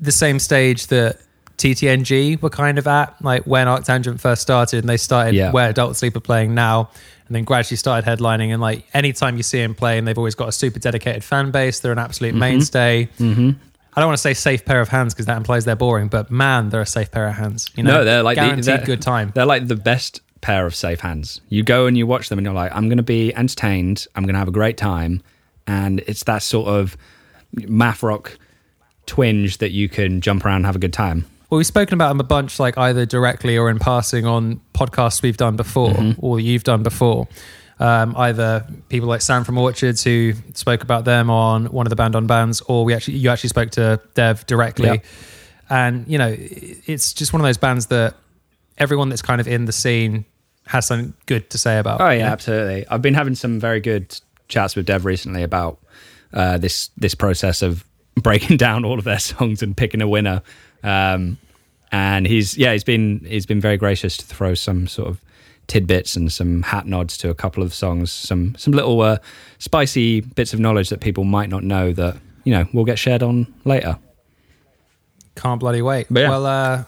the 0.00 0.10
same 0.12 0.38
stage 0.38 0.86
that 0.88 1.18
TTNG 1.60 2.40
were 2.42 2.50
kind 2.50 2.78
of 2.78 2.86
at, 2.86 3.14
like 3.22 3.44
when 3.44 3.66
Arctangent 3.66 4.18
first 4.20 4.42
started 4.42 4.78
and 4.80 4.88
they 4.88 4.96
started 4.96 5.34
Yeah. 5.34 5.52
where 5.52 5.72
Delta 5.72 5.94
Sleep 5.94 6.16
are 6.16 6.20
playing 6.20 6.54
now, 6.54 6.90
and 7.26 7.36
then 7.36 7.44
gradually 7.44 7.76
started 7.76 8.08
headlining. 8.08 8.52
And 8.52 8.60
like 8.60 8.84
anytime 8.94 9.36
you 9.36 9.42
see 9.42 9.58
them 9.58 9.74
playing, 9.74 10.04
they've 10.04 10.18
always 10.18 10.34
got 10.34 10.48
a 10.48 10.52
super 10.52 10.78
dedicated 10.80 11.22
fan 11.22 11.50
base. 11.50 11.80
They're 11.80 11.92
an 11.92 11.98
absolute 11.98 12.34
mainstay. 12.34 13.08
Mm-hmm. 13.18 13.50
I 13.94 14.00
don't 14.00 14.08
want 14.08 14.18
to 14.18 14.22
say 14.22 14.34
safe 14.34 14.64
pair 14.64 14.80
of 14.80 14.88
hands 14.88 15.14
because 15.14 15.26
that 15.26 15.36
implies 15.36 15.64
they're 15.64 15.76
boring, 15.76 16.08
but 16.08 16.30
man, 16.30 16.70
they're 16.70 16.80
a 16.80 16.86
safe 16.86 17.10
pair 17.10 17.26
of 17.28 17.34
hands. 17.34 17.68
You 17.76 17.82
know, 17.82 17.98
No, 17.98 18.04
they're 18.04 18.22
like 18.22 18.36
the- 18.36 18.42
guaranteed 18.42 18.64
they're- 18.64 18.84
good 18.86 19.02
time. 19.02 19.30
They're 19.34 19.46
like 19.46 19.68
the 19.68 19.76
best 19.76 20.20
pair 20.40 20.64
of 20.64 20.74
safe 20.74 21.00
hands. 21.00 21.40
You 21.50 21.62
go 21.62 21.86
and 21.86 21.98
you 21.98 22.06
watch 22.06 22.28
them, 22.30 22.38
and 22.38 22.44
you're 22.46 22.54
like, 22.54 22.74
I'm 22.74 22.88
going 22.88 22.96
to 22.96 23.02
be 23.02 23.34
entertained. 23.34 24.06
I'm 24.14 24.22
going 24.24 24.32
to 24.34 24.38
have 24.38 24.48
a 24.48 24.52
great 24.52 24.76
time, 24.76 25.22
and 25.66 26.00
it's 26.06 26.24
that 26.24 26.42
sort 26.42 26.68
of 26.68 26.96
math 27.52 28.02
rock 28.02 28.38
twinge 29.06 29.58
that 29.58 29.72
you 29.72 29.88
can 29.88 30.20
jump 30.20 30.44
around 30.44 30.56
and 30.58 30.66
have 30.66 30.76
a 30.76 30.80
good 30.80 30.92
time. 30.92 31.26
Well, 31.50 31.58
we've 31.58 31.66
spoken 31.66 31.94
about 31.94 32.08
them 32.10 32.20
a 32.20 32.24
bunch, 32.24 32.58
like 32.60 32.78
either 32.78 33.04
directly 33.04 33.58
or 33.58 33.68
in 33.70 33.78
passing 33.78 34.24
on 34.24 34.60
podcasts 34.72 35.20
we've 35.22 35.36
done 35.36 35.56
before 35.56 35.90
Mm-hmm. 35.90 36.24
or 36.24 36.38
you've 36.40 36.64
done 36.64 36.82
before. 36.82 37.26
Um, 37.80 38.14
either 38.16 38.66
people 38.88 39.08
like 39.08 39.20
Sam 39.22 39.42
from 39.42 39.56
Orchards 39.58 40.04
who 40.04 40.34
spoke 40.54 40.82
about 40.82 41.04
them 41.06 41.30
on 41.30 41.66
one 41.66 41.86
of 41.86 41.90
the 41.90 41.96
band 41.96 42.14
on 42.14 42.26
bands, 42.26 42.60
or 42.62 42.84
we 42.84 42.94
actually 42.94 43.16
you 43.16 43.30
actually 43.30 43.48
spoke 43.48 43.70
to 43.70 44.00
Dev 44.14 44.46
directly. 44.46 44.88
Yeah. 44.88 44.96
And 45.70 46.06
you 46.06 46.18
know, 46.18 46.34
it's 46.38 47.12
just 47.14 47.32
one 47.32 47.40
of 47.40 47.46
those 47.46 47.56
bands 47.56 47.86
that 47.86 48.14
everyone 48.78 49.08
that's 49.08 49.22
kind 49.22 49.40
of 49.40 49.48
in 49.48 49.64
the 49.64 49.72
scene 49.72 50.24
has 50.66 50.86
something 50.86 51.14
good 51.26 51.48
to 51.50 51.58
say 51.58 51.78
about. 51.78 52.00
Oh 52.02 52.10
you 52.10 52.18
yeah, 52.20 52.30
absolutely. 52.30 52.86
I've 52.88 53.02
been 53.02 53.14
having 53.14 53.34
some 53.34 53.58
very 53.58 53.80
good 53.80 54.14
chats 54.48 54.76
with 54.76 54.84
Dev 54.86 55.04
recently 55.06 55.42
about 55.42 55.78
uh, 56.34 56.58
this 56.58 56.90
this 56.98 57.14
process 57.14 57.62
of 57.62 57.84
breaking 58.14 58.58
down 58.58 58.84
all 58.84 58.98
of 58.98 59.04
their 59.04 59.18
songs 59.18 59.62
and 59.62 59.74
picking 59.76 60.02
a 60.02 60.08
winner. 60.08 60.42
Um, 60.82 61.38
and 61.92 62.26
he's 62.26 62.56
yeah, 62.56 62.72
he's 62.72 62.84
been 62.84 63.24
he's 63.26 63.46
been 63.46 63.60
very 63.60 63.76
gracious 63.76 64.16
to 64.18 64.24
throw 64.24 64.54
some 64.54 64.86
sort 64.86 65.08
of 65.08 65.20
tidbits 65.66 66.16
and 66.16 66.32
some 66.32 66.62
hat 66.62 66.86
nods 66.86 67.16
to 67.18 67.30
a 67.30 67.34
couple 67.34 67.62
of 67.62 67.74
songs, 67.74 68.10
some 68.10 68.54
some 68.56 68.72
little 68.72 69.00
uh, 69.00 69.18
spicy 69.58 70.20
bits 70.20 70.52
of 70.52 70.60
knowledge 70.60 70.88
that 70.90 71.00
people 71.00 71.24
might 71.24 71.48
not 71.48 71.62
know 71.62 71.92
that 71.92 72.16
you 72.44 72.52
know 72.52 72.66
will 72.72 72.84
get 72.84 72.98
shared 72.98 73.22
on 73.22 73.52
later. 73.64 73.98
Can't 75.34 75.60
bloody 75.60 75.82
wait. 75.82 76.06
Yeah. 76.10 76.28
Well, 76.28 76.46
uh, 76.46 76.84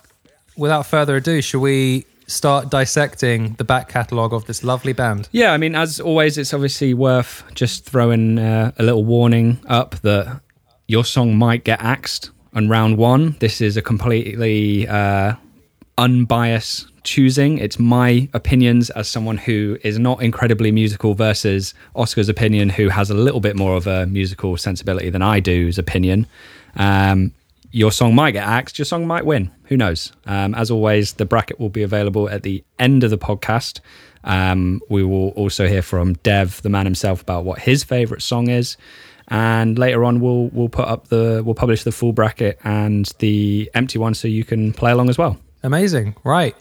without 0.56 0.86
further 0.86 1.16
ado, 1.16 1.40
shall 1.40 1.60
we 1.60 2.06
start 2.26 2.70
dissecting 2.70 3.54
the 3.54 3.64
back 3.64 3.88
catalogue 3.88 4.32
of 4.32 4.46
this 4.46 4.62
lovely 4.64 4.92
band? 4.92 5.28
Yeah, 5.32 5.52
I 5.52 5.58
mean, 5.58 5.74
as 5.74 6.00
always, 6.00 6.38
it's 6.38 6.54
obviously 6.54 6.94
worth 6.94 7.44
just 7.54 7.84
throwing 7.84 8.38
uh, 8.38 8.72
a 8.78 8.82
little 8.82 9.04
warning 9.04 9.60
up 9.66 9.96
that 10.00 10.40
your 10.86 11.04
song 11.04 11.36
might 11.36 11.64
get 11.64 11.80
axed 11.82 12.30
on 12.54 12.68
round 12.68 12.98
one. 12.98 13.36
This 13.40 13.60
is 13.60 13.76
a 13.76 13.82
completely 13.82 14.86
uh, 14.88 15.34
unbiased 15.98 16.86
choosing. 17.04 17.58
It's 17.58 17.78
my 17.78 18.28
opinions 18.32 18.90
as 18.90 19.08
someone 19.08 19.36
who 19.36 19.78
is 19.82 19.98
not 19.98 20.22
incredibly 20.22 20.70
musical 20.70 21.14
versus 21.14 21.74
Oscar's 21.94 22.28
opinion, 22.28 22.68
who 22.68 22.88
has 22.88 23.10
a 23.10 23.14
little 23.14 23.40
bit 23.40 23.56
more 23.56 23.76
of 23.76 23.86
a 23.86 24.06
musical 24.06 24.56
sensibility 24.56 25.10
than 25.10 25.22
I 25.22 25.40
do's 25.40 25.78
opinion. 25.78 26.26
Um, 26.76 27.32
your 27.70 27.90
song 27.90 28.14
might 28.14 28.32
get 28.32 28.46
axed, 28.46 28.78
your 28.78 28.84
song 28.84 29.06
might 29.06 29.24
win. 29.24 29.50
Who 29.64 29.76
knows? 29.76 30.12
Um, 30.26 30.54
as 30.54 30.70
always, 30.70 31.14
the 31.14 31.24
bracket 31.24 31.58
will 31.58 31.70
be 31.70 31.82
available 31.82 32.28
at 32.28 32.42
the 32.42 32.62
end 32.78 33.02
of 33.02 33.10
the 33.10 33.18
podcast. 33.18 33.80
Um, 34.24 34.80
we 34.88 35.02
will 35.02 35.30
also 35.30 35.66
hear 35.66 35.82
from 35.82 36.14
Dev, 36.14 36.60
the 36.62 36.68
man 36.68 36.84
himself, 36.84 37.22
about 37.22 37.44
what 37.44 37.60
his 37.60 37.82
favorite 37.82 38.22
song 38.22 38.48
is. 38.48 38.76
And 39.28 39.78
later 39.78 40.04
on, 40.04 40.20
we'll 40.20 40.48
we'll 40.48 40.68
put 40.68 40.88
up 40.88 41.08
the 41.08 41.42
we'll 41.44 41.54
publish 41.54 41.84
the 41.84 41.92
full 41.92 42.12
bracket 42.12 42.58
and 42.64 43.10
the 43.18 43.70
empty 43.74 43.98
one, 43.98 44.14
so 44.14 44.28
you 44.28 44.44
can 44.44 44.72
play 44.72 44.90
along 44.90 45.08
as 45.08 45.18
well. 45.18 45.38
Amazing. 45.62 46.16
Right. 46.24 46.56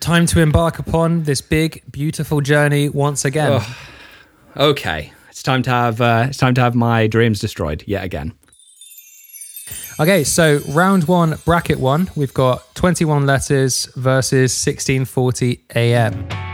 Time 0.00 0.26
to 0.26 0.40
embark 0.40 0.78
upon 0.78 1.24
this 1.24 1.40
big, 1.40 1.82
beautiful 1.90 2.40
journey 2.40 2.88
once 2.88 3.24
again. 3.24 3.62
Okay, 4.56 5.12
it's 5.28 5.42
time 5.42 5.62
to 5.62 5.70
have 5.70 6.00
uh, 6.00 6.26
it's 6.28 6.38
time 6.38 6.54
to 6.54 6.60
have 6.60 6.74
my 6.74 7.06
dreams 7.06 7.38
destroyed 7.38 7.84
yet 7.86 8.02
again. 8.02 8.32
Okay, 10.00 10.24
so 10.24 10.60
round 10.70 11.04
one, 11.04 11.36
bracket 11.44 11.78
one, 11.78 12.10
we've 12.16 12.32
got 12.32 12.74
21 12.74 13.26
letters 13.26 13.86
versus 13.96 14.50
1640 14.52 15.60
AM. 15.76 16.49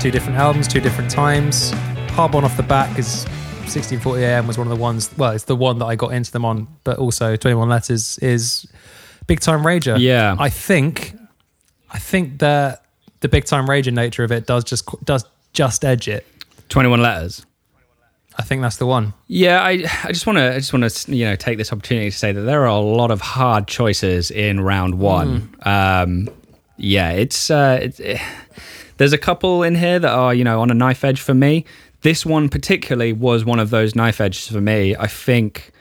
Two 0.00 0.10
different 0.10 0.36
albums, 0.36 0.66
two 0.66 0.80
different 0.80 1.08
times. 1.08 1.70
Hard 2.10 2.34
one 2.34 2.44
off 2.44 2.56
the 2.56 2.64
bat 2.64 2.88
because 2.88 3.24
1640 3.60 4.24
AM 4.24 4.46
was 4.48 4.58
one 4.58 4.66
of 4.66 4.76
the 4.76 4.82
ones, 4.82 5.08
well, 5.16 5.30
it's 5.30 5.44
the 5.44 5.54
one 5.54 5.78
that 5.78 5.86
I 5.86 5.94
got 5.94 6.12
into 6.12 6.32
them 6.32 6.44
on, 6.44 6.66
but 6.82 6.98
also 6.98 7.36
21 7.36 7.68
Letters 7.68 8.18
is 8.18 8.66
big 9.28 9.38
time 9.38 9.60
rager. 9.60 10.00
Yeah. 10.00 10.34
I 10.38 10.48
think, 10.48 11.14
I 11.92 12.00
think 12.00 12.40
that 12.40 12.86
the 13.20 13.28
big 13.28 13.44
time 13.44 13.68
rager 13.68 13.92
nature 13.92 14.24
of 14.24 14.32
it 14.32 14.46
does 14.46 14.64
just 14.64 14.84
does 15.04 15.24
just 15.52 15.84
edge 15.84 16.08
it. 16.08 16.26
Twenty 16.68 16.88
one 16.88 17.00
letters. 17.00 17.46
I 18.38 18.42
think 18.42 18.62
that's 18.62 18.76
the 18.76 18.86
one. 18.86 19.14
Yeah, 19.28 19.62
I 19.62 19.84
I 20.02 20.08
just 20.08 20.26
want 20.26 20.38
to 20.38 20.54
I 20.54 20.58
just 20.58 20.72
want 20.72 20.90
to 20.90 21.14
you 21.14 21.24
know 21.24 21.36
take 21.36 21.56
this 21.56 21.72
opportunity 21.72 22.10
to 22.10 22.16
say 22.16 22.32
that 22.32 22.40
there 22.40 22.62
are 22.62 22.66
a 22.66 22.80
lot 22.80 23.10
of 23.10 23.20
hard 23.20 23.68
choices 23.68 24.30
in 24.30 24.60
round 24.60 24.98
one. 24.98 25.54
Um, 25.62 26.28
yeah, 26.76 27.12
it's 27.12 27.50
uh, 27.50 27.78
it's. 27.80 28.00
There's 28.98 29.12
a 29.12 29.18
couple 29.18 29.62
in 29.62 29.74
here 29.74 29.98
that 29.98 30.12
are 30.12 30.34
you 30.34 30.44
know 30.44 30.60
on 30.60 30.70
a 30.70 30.74
knife 30.74 31.04
edge 31.04 31.20
for 31.20 31.34
me. 31.34 31.64
This 32.02 32.24
one 32.24 32.48
particularly 32.48 33.12
was 33.12 33.44
one 33.44 33.58
of 33.58 33.70
those 33.70 33.94
knife 33.94 34.20
edges 34.20 34.48
for 34.48 34.60
me. 34.60 34.94
I 34.96 35.06
think 35.06 35.72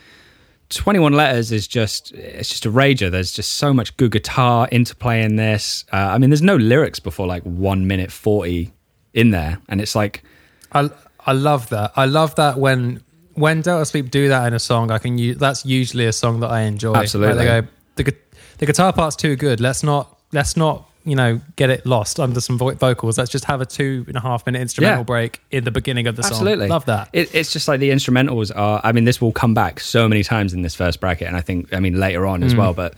21 0.69 1.13
letters 1.13 1.51
is 1.51 1.67
just 1.67 2.11
it's 2.13 2.49
just 2.49 2.65
a 2.65 2.71
rager. 2.71 3.11
There's 3.11 3.31
just 3.31 3.53
so 3.53 3.73
much 3.73 3.95
good 3.97 4.11
guitar 4.11 4.67
interplay 4.71 5.23
in 5.23 5.35
this. 5.35 5.85
Uh, 5.91 5.97
I 5.97 6.17
mean, 6.17 6.29
there's 6.29 6.41
no 6.41 6.55
lyrics 6.55 6.99
before 6.99 7.27
like 7.27 7.43
one 7.43 7.87
minute 7.87 8.11
forty 8.11 8.73
in 9.13 9.31
there, 9.31 9.59
and 9.69 9.79
it's 9.79 9.95
like 9.95 10.23
I 10.71 10.89
I 11.25 11.33
love 11.33 11.69
that. 11.69 11.91
I 11.95 12.05
love 12.05 12.35
that 12.35 12.57
when 12.57 13.03
when 13.33 13.61
Delta 13.61 13.85
Sleep 13.85 14.09
do 14.09 14.29
that 14.29 14.47
in 14.47 14.53
a 14.53 14.59
song, 14.59 14.91
I 14.91 14.97
can 14.97 15.17
use 15.17 15.37
that's 15.37 15.65
usually 15.65 16.05
a 16.05 16.13
song 16.13 16.39
that 16.39 16.49
I 16.49 16.61
enjoy. 16.61 16.95
Absolutely. 16.95 17.45
Like, 17.45 17.65
they 17.95 18.03
go, 18.03 18.11
the 18.11 18.17
the 18.57 18.65
guitar 18.65 18.91
part's 18.93 19.15
too 19.15 19.35
good. 19.35 19.59
Let's 19.59 19.83
not 19.83 20.19
let's 20.31 20.57
not 20.57 20.89
you 21.05 21.15
know 21.15 21.39
get 21.55 21.69
it 21.69 21.85
lost 21.85 22.19
under 22.19 22.41
some 22.41 22.57
vo- 22.57 22.73
vocals. 22.73 23.17
Let's 23.17 23.31
just 23.31 23.45
have 23.45 23.61
a 23.61 23.65
two 23.65 24.03
and 24.07 24.17
a 24.17 24.19
half 24.19 24.45
minute 24.45 24.61
instrumental 24.61 24.99
Yeah. 25.01 25.03
break 25.03 25.39
in 25.51 25.63
the 25.63 25.71
beginning 25.71 26.07
of 26.07 26.15
the 26.15 26.23
song. 26.23 26.31
Absolutely, 26.33 26.67
love 26.67 26.85
that. 26.85 27.09
It, 27.13 27.33
it's 27.33 27.53
just 27.53 27.67
like 27.67 27.79
the 27.79 27.91
instrumentals 27.91 28.51
are. 28.55 28.81
I 28.83 28.91
mean, 28.91 29.05
this 29.05 29.21
will 29.21 29.31
come 29.31 29.53
back 29.53 29.79
so 29.79 30.09
many 30.09 30.23
times 30.23 30.53
in 30.53 30.61
this 30.63 30.75
first 30.75 30.99
bracket, 30.99 31.27
and 31.27 31.37
I 31.37 31.41
think 31.41 31.73
I 31.73 31.79
mean 31.79 31.99
later 31.99 32.25
on 32.25 32.43
as 32.43 32.55
well. 32.55 32.73
But 32.73 32.95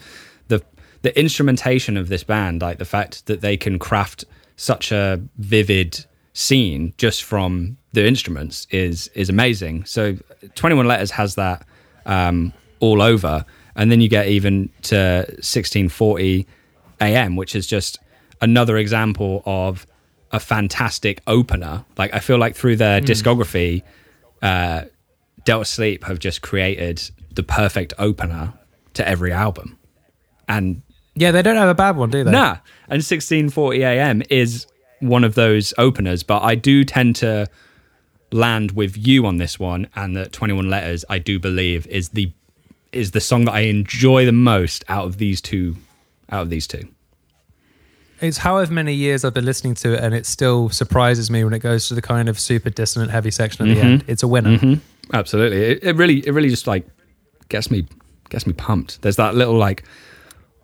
the 0.47 0.63
the 1.01 1.17
instrumentation 1.19 1.97
of 1.97 2.07
this 2.09 2.23
band, 2.23 2.61
like 2.61 2.77
the 2.79 2.85
fact 2.85 3.25
that 3.27 3.41
they 3.41 3.57
can 3.57 3.77
craft 3.77 4.25
such 4.55 4.91
a 4.91 5.21
vivid 5.37 6.05
scene 6.33 6.93
just 6.97 7.23
from 7.23 7.77
the 7.93 8.07
instruments, 8.07 8.67
is 8.71 9.09
is 9.15 9.29
amazing. 9.29 9.85
So, 9.85 10.17
Twenty 10.55 10.75
One 10.75 10.87
Letters 10.87 11.11
has 11.11 11.35
that 11.35 11.65
um, 12.05 12.53
all 12.79 13.01
over, 13.01 13.43
and 13.75 13.91
then 13.91 13.99
you 14.01 14.07
get 14.07 14.27
even 14.27 14.69
to 14.83 15.25
sixteen 15.43 15.89
forty 15.89 16.47
AM, 17.01 17.35
which 17.35 17.55
is 17.55 17.67
just 17.67 17.99
another 18.41 18.77
example 18.77 19.43
of 19.45 19.85
a 20.31 20.39
fantastic 20.39 21.21
opener. 21.27 21.85
Like 21.97 22.13
I 22.13 22.19
feel 22.19 22.37
like 22.37 22.55
through 22.55 22.75
their 22.77 22.99
discography, 23.01 23.83
uh, 24.41 24.83
Delta 25.45 25.65
Sleep 25.65 26.03
have 26.05 26.19
just 26.19 26.41
created 26.41 27.01
the 27.33 27.43
perfect 27.43 27.93
opener 27.97 28.53
to 28.95 29.07
every 29.07 29.31
album. 29.31 29.77
And 30.49 30.81
Yeah, 31.15 31.31
they 31.31 31.41
don't 31.41 31.55
have 31.55 31.69
a 31.69 31.75
bad 31.75 31.95
one, 31.95 32.09
do 32.09 32.23
they? 32.23 32.31
nah, 32.31 32.57
and 32.89 33.01
1640 33.03 33.83
AM 33.83 34.23
is 34.29 34.67
one 34.99 35.23
of 35.23 35.35
those 35.35 35.73
openers, 35.77 36.23
but 36.23 36.41
I 36.41 36.55
do 36.55 36.83
tend 36.83 37.15
to 37.17 37.47
land 38.31 38.71
with 38.71 38.97
you 38.97 39.25
on 39.25 39.37
this 39.37 39.57
one 39.59 39.87
and 39.95 40.15
that 40.17 40.33
21 40.33 40.69
letters 40.69 41.05
I 41.09 41.19
do 41.19 41.39
believe 41.39 41.87
is 41.87 42.09
the 42.09 42.31
is 42.91 43.11
the 43.11 43.21
song 43.21 43.45
that 43.45 43.53
I 43.53 43.61
enjoy 43.61 44.25
the 44.25 44.31
most 44.31 44.83
out 44.89 45.05
of 45.05 45.17
these 45.17 45.39
two 45.39 45.75
out 46.29 46.41
of 46.43 46.49
these 46.49 46.67
two. 46.67 46.87
It's 48.19 48.37
however 48.37 48.73
many 48.73 48.93
years 48.93 49.23
I've 49.23 49.33
been 49.33 49.45
listening 49.45 49.75
to 49.75 49.93
it, 49.93 50.03
and 50.03 50.15
it 50.15 50.25
still 50.25 50.69
surprises 50.69 51.29
me 51.29 51.43
when 51.43 51.53
it 51.53 51.59
goes 51.59 51.87
to 51.89 51.93
the 51.93 52.01
kind 52.01 52.29
of 52.29 52.39
super 52.39 52.69
dissonant 52.69 53.11
heavy 53.11 53.31
section 53.31 53.67
at 53.67 53.73
the 53.75 53.79
mm-hmm. 53.79 53.87
end. 53.87 54.03
It's 54.07 54.23
a 54.23 54.27
winner. 54.27 54.57
Mm-hmm. 54.57 55.15
Absolutely. 55.15 55.61
It, 55.63 55.83
it 55.83 55.95
really 55.95 56.25
it 56.25 56.31
really 56.31 56.49
just 56.49 56.67
like 56.67 56.87
gets 57.49 57.69
me 57.69 57.85
gets 58.29 58.47
me 58.47 58.53
pumped. 58.53 59.01
There's 59.01 59.17
that 59.17 59.35
little 59.35 59.55
like 59.55 59.83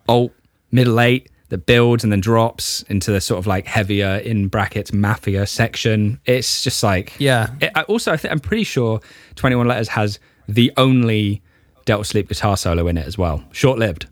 alt 0.08 0.32
middle 0.70 1.00
eight 1.00 1.30
that 1.50 1.66
builds 1.66 2.02
and 2.02 2.12
then 2.12 2.20
drops 2.20 2.82
into 2.88 3.12
the 3.12 3.20
sort 3.20 3.38
of 3.38 3.46
like 3.46 3.66
heavier 3.66 4.16
in 4.16 4.48
brackets 4.48 4.92
mafia 4.92 5.46
section. 5.46 6.20
It's 6.26 6.62
just 6.62 6.82
like 6.82 7.14
Yeah. 7.18 7.50
It, 7.60 7.70
I 7.74 7.82
also 7.82 8.12
I 8.12 8.16
think 8.16 8.32
I'm 8.32 8.40
pretty 8.40 8.64
sure 8.64 9.00
21 9.36 9.68
Letters 9.68 9.88
has 9.88 10.18
the 10.48 10.72
only 10.76 11.42
Delta 11.84 12.04
Sleep 12.04 12.28
guitar 12.28 12.56
solo 12.56 12.88
in 12.88 12.98
it 12.98 13.06
as 13.06 13.16
well. 13.16 13.44
Short 13.52 13.78
lived. 13.78 14.06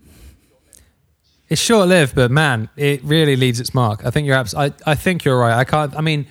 It's 1.53 1.61
short 1.61 1.87
lived, 1.87 2.15
but 2.15 2.31
man, 2.31 2.67
it 2.75 3.03
really 3.03 3.35
leaves 3.35 3.59
its 3.59 3.75
mark. 3.75 4.03
I 4.03 4.09
think 4.09 4.25
you're 4.25 4.35
abs- 4.35 4.55
I, 4.55 4.71
I 4.87 4.95
think 4.95 5.23
you're 5.23 5.37
right. 5.37 5.53
I 5.55 5.63
can't. 5.63 5.95
I 5.95 6.01
mean, 6.01 6.25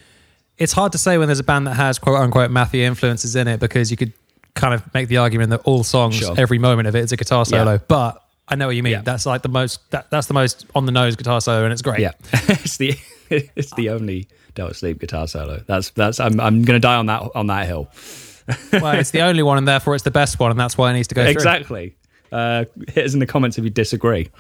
it's 0.59 0.73
hard 0.73 0.91
to 0.93 0.99
say 0.99 1.17
when 1.17 1.29
there's 1.29 1.39
a 1.39 1.45
band 1.45 1.69
that 1.69 1.75
has 1.75 2.01
quote 2.01 2.21
unquote 2.21 2.51
Matthew 2.51 2.83
influences 2.83 3.37
in 3.37 3.47
it 3.47 3.61
because 3.61 3.89
you 3.93 3.97
could 3.97 4.13
kind 4.55 4.75
of 4.75 4.93
make 4.95 5.07
the 5.07 5.19
argument 5.19 5.51
that 5.51 5.61
all 5.61 5.85
songs, 5.85 6.17
Sure. 6.17 6.35
every 6.37 6.59
moment 6.59 6.89
of 6.89 6.97
it 6.97 7.05
is 7.05 7.13
a 7.13 7.17
guitar 7.17 7.45
solo. 7.45 7.79
But 7.79 8.21
I 8.49 8.57
know 8.57 8.67
what 8.67 8.75
you 8.75 8.83
mean. 8.83 8.95
Yeah. 8.95 9.03
That's 9.03 9.25
like 9.25 9.43
the 9.43 9.49
most. 9.49 9.89
That, 9.93 10.11
that's 10.11 10.27
the 10.27 10.35
most 10.35 10.67
on 10.75 10.87
the 10.87 10.93
nose 10.93 11.15
guitar 11.15 11.41
solo, 11.41 11.63
and 11.63 11.73
it's 11.73 11.83
great. 11.83 12.01
Yeah. 12.01 12.15
it's 12.33 12.79
the 12.79 12.99
it's 13.31 13.73
the 13.77 13.91
only 13.91 14.27
Delta 14.57 14.75
Sleep 14.75 14.99
guitar 14.99 15.29
solo. 15.29 15.63
That's 15.69 15.91
that's 15.91 16.19
I'm 16.19 16.41
I'm 16.41 16.65
going 16.65 16.75
to 16.81 16.85
die 16.85 16.97
on 16.97 17.07
that 17.07 17.31
on 17.37 17.47
that 17.47 17.69
hill. 17.69 17.89
well, 18.73 18.99
it's 18.99 19.13
the 19.13 19.21
only 19.21 19.45
one, 19.45 19.57
and 19.57 19.69
therefore 19.69 19.95
it's 19.95 20.03
the 20.03 20.11
best 20.11 20.41
one, 20.41 20.51
and 20.51 20.59
that's 20.59 20.77
why 20.77 20.91
it 20.91 20.95
needs 20.95 21.07
to 21.07 21.15
go 21.15 21.23
through. 21.23 21.31
Exactly. 21.31 21.95
Uh, 22.33 22.65
hit 22.89 23.05
us 23.05 23.13
in 23.15 23.21
the 23.21 23.27
comments 23.27 23.59
if 23.59 23.65
you 23.65 23.71
disagree. 23.71 24.31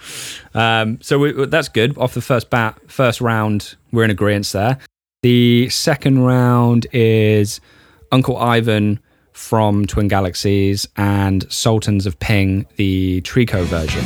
Um, 0.55 0.99
so 1.03 1.19
we, 1.19 1.47
that's 1.47 1.69
good. 1.69 1.97
Off 1.99 2.15
the 2.15 2.21
first 2.23 2.51
bat, 2.51 2.79
first 2.89 3.21
round, 3.21 3.77
we're 3.93 4.05
in 4.05 4.11
agreement 4.11 4.47
there. 4.53 4.79
The 5.23 5.69
second 5.69 6.21
round 6.21 6.87
is 6.93 7.61
Uncle 8.11 8.37
Ivan 8.39 8.99
from 9.33 9.87
Twin 9.87 10.09
Galaxies 10.09 10.89
and 10.97 11.51
Sultans 11.53 12.07
of 12.07 12.19
Ping, 12.19 12.67
the 12.77 13.21
tricot 13.23 13.65
version. 13.67 14.05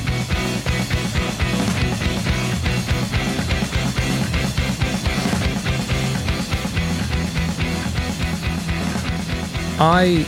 I 9.79 10.25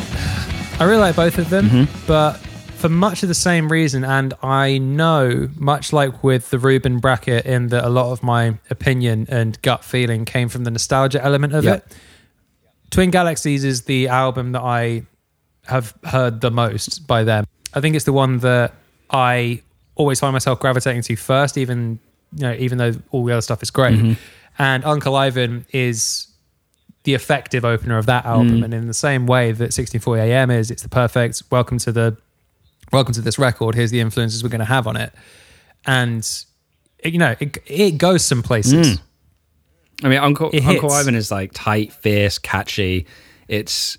I 0.79 0.85
really 0.85 1.01
like 1.01 1.17
both 1.17 1.39
of 1.39 1.51
them, 1.51 1.69
Mm-hmm. 1.69 2.07
but 2.07 2.41
for 2.79 2.89
much 2.89 3.23
of 3.25 3.29
the 3.29 3.35
same 3.35 3.71
reason, 3.71 4.05
and 4.05 4.35
I 4.43 4.79
know, 4.79 5.49
much 5.57 5.93
like 5.93 6.23
with 6.23 6.51
the 6.51 6.59
Ruben 6.59 6.99
bracket, 6.99 7.45
in 7.45 7.69
that 7.69 7.85
a 7.85 7.89
lot 7.89 8.13
of 8.13 8.23
my 8.23 8.59
opinion 8.71 9.27
and 9.29 9.61
gut 9.63 9.85
feeling 9.85 10.25
came 10.25 10.49
from 10.49 10.63
the 10.65 10.71
nostalgia 10.71 11.23
element 11.23 11.55
of 11.55 11.65
Yeah. 11.65 11.75
it. 11.75 11.85
Twin 12.91 13.11
Galaxies 13.11 13.65
is 13.65 13.83
the 13.83 14.09
album 14.09 14.53
that 14.53 14.63
I 14.63 15.03
have 15.67 15.93
heard 16.05 16.41
the 16.41 16.51
most 16.51 17.07
by 17.07 17.25
them. 17.25 17.45
I 17.75 17.81
think 17.81 17.97
it's 17.97 18.05
the 18.05 18.13
one 18.13 18.39
that 18.39 18.73
I 19.11 19.61
always 19.97 20.21
find 20.21 20.33
myself 20.33 20.61
gravitating 20.61 21.03
to 21.03 21.17
first, 21.17 21.59
even 21.59 21.99
you 22.35 22.43
know, 22.43 22.55
even 22.59 22.79
though 22.79 22.93
all 23.11 23.25
the 23.25 23.33
other 23.33 23.43
stuff 23.43 23.63
is 23.63 23.71
great. 23.71 23.99
Mm-hmm. 23.99 24.13
And 24.59 24.85
Uncle 24.85 25.17
Ivan 25.17 25.67
is 25.73 26.29
the 27.05 27.15
effective 27.15 27.65
opener 27.65 27.99
of 27.99 28.07
that 28.07 28.25
album, 28.25 28.61
mm. 28.61 28.65
and 28.65 28.75
in 28.75 28.87
the 28.87 28.95
same 28.95 29.27
way 29.27 29.51
that 29.51 29.73
1640 29.75 30.23
AM 30.23 30.51
is, 30.51 30.71
it's 30.71 30.83
the 30.83 30.89
perfect 30.89 31.43
welcome 31.51 31.79
to 31.79 31.93
the 31.93 32.17
welcome 32.93 33.15
to 33.15 33.21
this 33.21 33.39
record. 33.39 33.75
Here's 33.75 33.91
the 33.91 34.01
influences 34.01 34.43
we're 34.43 34.49
going 34.51 34.61
to 34.61 34.65
have 34.65 34.87
on 34.87 34.97
it, 34.97 35.13
and 35.87 36.21
it, 36.99 37.13
you 37.13 37.19
know 37.19 37.35
it, 37.39 37.59
it 37.67 37.99
goes 37.99 38.25
some 38.25 38.43
places. 38.43 39.01
I 40.03 40.09
mean, 40.09 40.19
Uncle 40.19 40.51
It 40.51 40.65
Uncle 40.65 40.91
hits. 40.91 40.95
Ivan 40.95 41.15
is 41.15 41.31
like 41.31 41.53
tight, 41.53 41.93
fierce, 41.93 42.39
catchy. 42.39 43.07
It's 43.49 43.99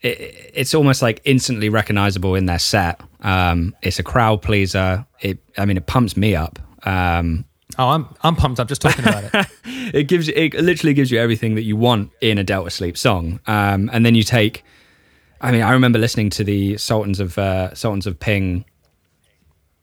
it, 0.00 0.50
it's 0.54 0.74
almost 0.74 1.02
like 1.02 1.20
instantly 1.24 1.68
recognizable 1.68 2.34
in 2.34 2.46
their 2.46 2.58
set. 2.58 3.00
Um, 3.20 3.76
it's 3.82 3.98
a 3.98 4.02
crowd 4.02 4.42
pleaser. 4.42 5.06
It, 5.20 5.38
I 5.56 5.64
mean, 5.64 5.76
it 5.76 5.86
pumps 5.86 6.16
me 6.16 6.34
up. 6.34 6.58
Um, 6.86 7.44
Oh, 7.78 7.88
I'm 7.88 8.06
I'm 8.22 8.36
pumped 8.36 8.60
up 8.60 8.68
just 8.68 8.82
talking 8.82 9.06
about 9.06 9.24
it. 9.24 9.46
it 9.94 10.02
gives 10.08 10.28
it 10.28 10.52
literally 10.54 10.92
gives 10.92 11.10
you 11.10 11.18
everything 11.18 11.54
that 11.54 11.62
you 11.62 11.74
want 11.74 12.10
in 12.20 12.36
a 12.36 12.44
Delta 12.44 12.70
Sleep 12.70 12.98
song. 12.98 13.40
Um, 13.46 13.88
and 13.92 14.04
then 14.04 14.14
you 14.14 14.22
take, 14.22 14.62
I 15.42 15.50
mean, 15.50 15.62
I 15.62 15.72
remember 15.72 15.98
listening 15.98 16.30
to 16.30 16.44
the 16.44 16.78
Sultans 16.78 17.18
of 17.18 17.36
uh, 17.36 17.74
Sultans 17.74 18.06
of 18.06 18.18
Ping 18.18 18.64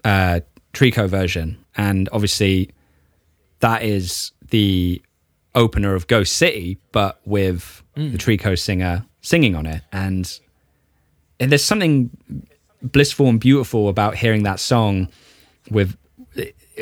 uh, 0.05 0.39
tricot 0.73 1.09
version, 1.09 1.63
and 1.75 2.07
obviously 2.13 2.71
that 3.59 3.83
is 3.83 4.31
the 4.49 5.01
opener 5.55 5.95
of 5.95 6.07
Ghost 6.07 6.33
City, 6.37 6.77
but 6.93 7.19
with 7.25 7.83
the 7.95 8.17
tricot 8.17 8.57
singer 8.57 9.05
singing 9.19 9.53
on 9.53 9.65
it, 9.65 9.81
and, 9.91 10.39
and 11.41 11.51
there's 11.51 11.65
something 11.65 12.09
blissful 12.81 13.27
and 13.27 13.39
beautiful 13.39 13.89
about 13.89 14.15
hearing 14.15 14.43
that 14.43 14.61
song 14.61 15.09
with 15.69 15.97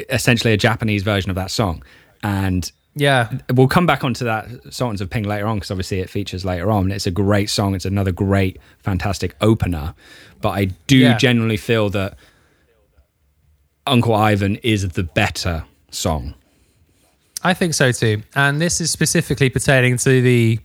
essentially 0.10 0.54
a 0.54 0.58
Japanese 0.58 1.02
version 1.02 1.32
of 1.32 1.36
that 1.36 1.50
song. 1.50 1.84
And 2.24 2.72
Yeah. 2.98 3.30
we'll 3.54 3.68
come 3.68 3.86
back 3.86 4.04
onto 4.04 4.26
that 4.26 4.50
Sultans 4.74 5.02
of 5.02 5.10
Ping 5.10 5.24
later 5.24 5.46
on 5.48 5.58
because 5.58 5.72
obviously 5.72 6.00
it 6.00 6.10
features 6.10 6.44
later 6.44 6.72
on. 6.72 6.92
It's 6.92 7.06
a 7.08 7.12
great 7.12 7.50
song. 7.50 7.76
It's 7.76 7.86
another 7.86 8.12
great, 8.12 8.60
fantastic 8.80 9.36
opener. 9.42 9.94
But 10.42 10.50
I 10.50 10.66
do 10.88 10.98
Yeah. 10.98 11.18
generally 11.18 11.58
feel 11.58 11.90
that 11.92 12.18
Uncle 13.86 14.14
Ivan 14.16 14.56
is 14.58 14.88
the 14.90 15.04
better 15.04 15.64
song. 15.92 16.34
I 17.44 17.54
think 17.54 17.74
so 17.74 17.92
too. 17.92 18.24
And 18.36 18.60
this 18.60 18.82
is 18.82 18.92
specifically 18.92 19.50
pertaining 19.50 19.98
to 20.00 20.22
the 20.22 20.60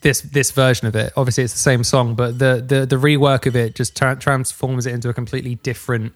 this 0.00 0.20
this 0.20 0.50
version 0.52 0.86
of 0.86 0.94
it. 0.96 1.12
Obviously, 1.16 1.44
it's 1.44 1.52
the 1.54 1.58
same 1.58 1.82
song, 1.84 2.14
but 2.14 2.38
the 2.38 2.62
the, 2.66 2.86
the 2.86 2.96
rework 2.96 3.46
of 3.46 3.56
it 3.56 3.74
just 3.74 3.96
tra- 3.96 4.16
transforms 4.16 4.86
it 4.86 4.94
into 4.94 5.08
a 5.08 5.14
completely 5.14 5.56
different 5.56 6.12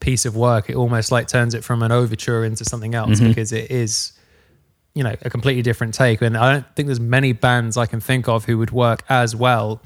piece 0.00 0.24
of 0.26 0.34
work. 0.36 0.68
It 0.70 0.76
almost 0.76 1.12
like 1.12 1.28
turns 1.28 1.54
it 1.54 1.62
from 1.62 1.82
an 1.82 1.92
overture 1.92 2.44
into 2.44 2.64
something 2.64 2.94
else 2.94 3.18
Mm-hmm. 3.20 3.28
because 3.28 3.52
it 3.52 3.70
is, 3.70 4.12
you 4.94 5.04
know, 5.04 5.14
a 5.22 5.30
completely 5.30 5.62
different 5.62 5.94
take. 5.94 6.20
And 6.22 6.36
I 6.36 6.52
don't 6.52 6.66
think 6.76 6.86
there's 6.86 6.98
many 7.00 7.32
bands 7.32 7.76
I 7.76 7.86
can 7.86 8.00
think 8.00 8.26
of 8.28 8.44
who 8.46 8.58
would 8.58 8.70
work 8.70 9.04
as 9.08 9.36
well 9.36 9.80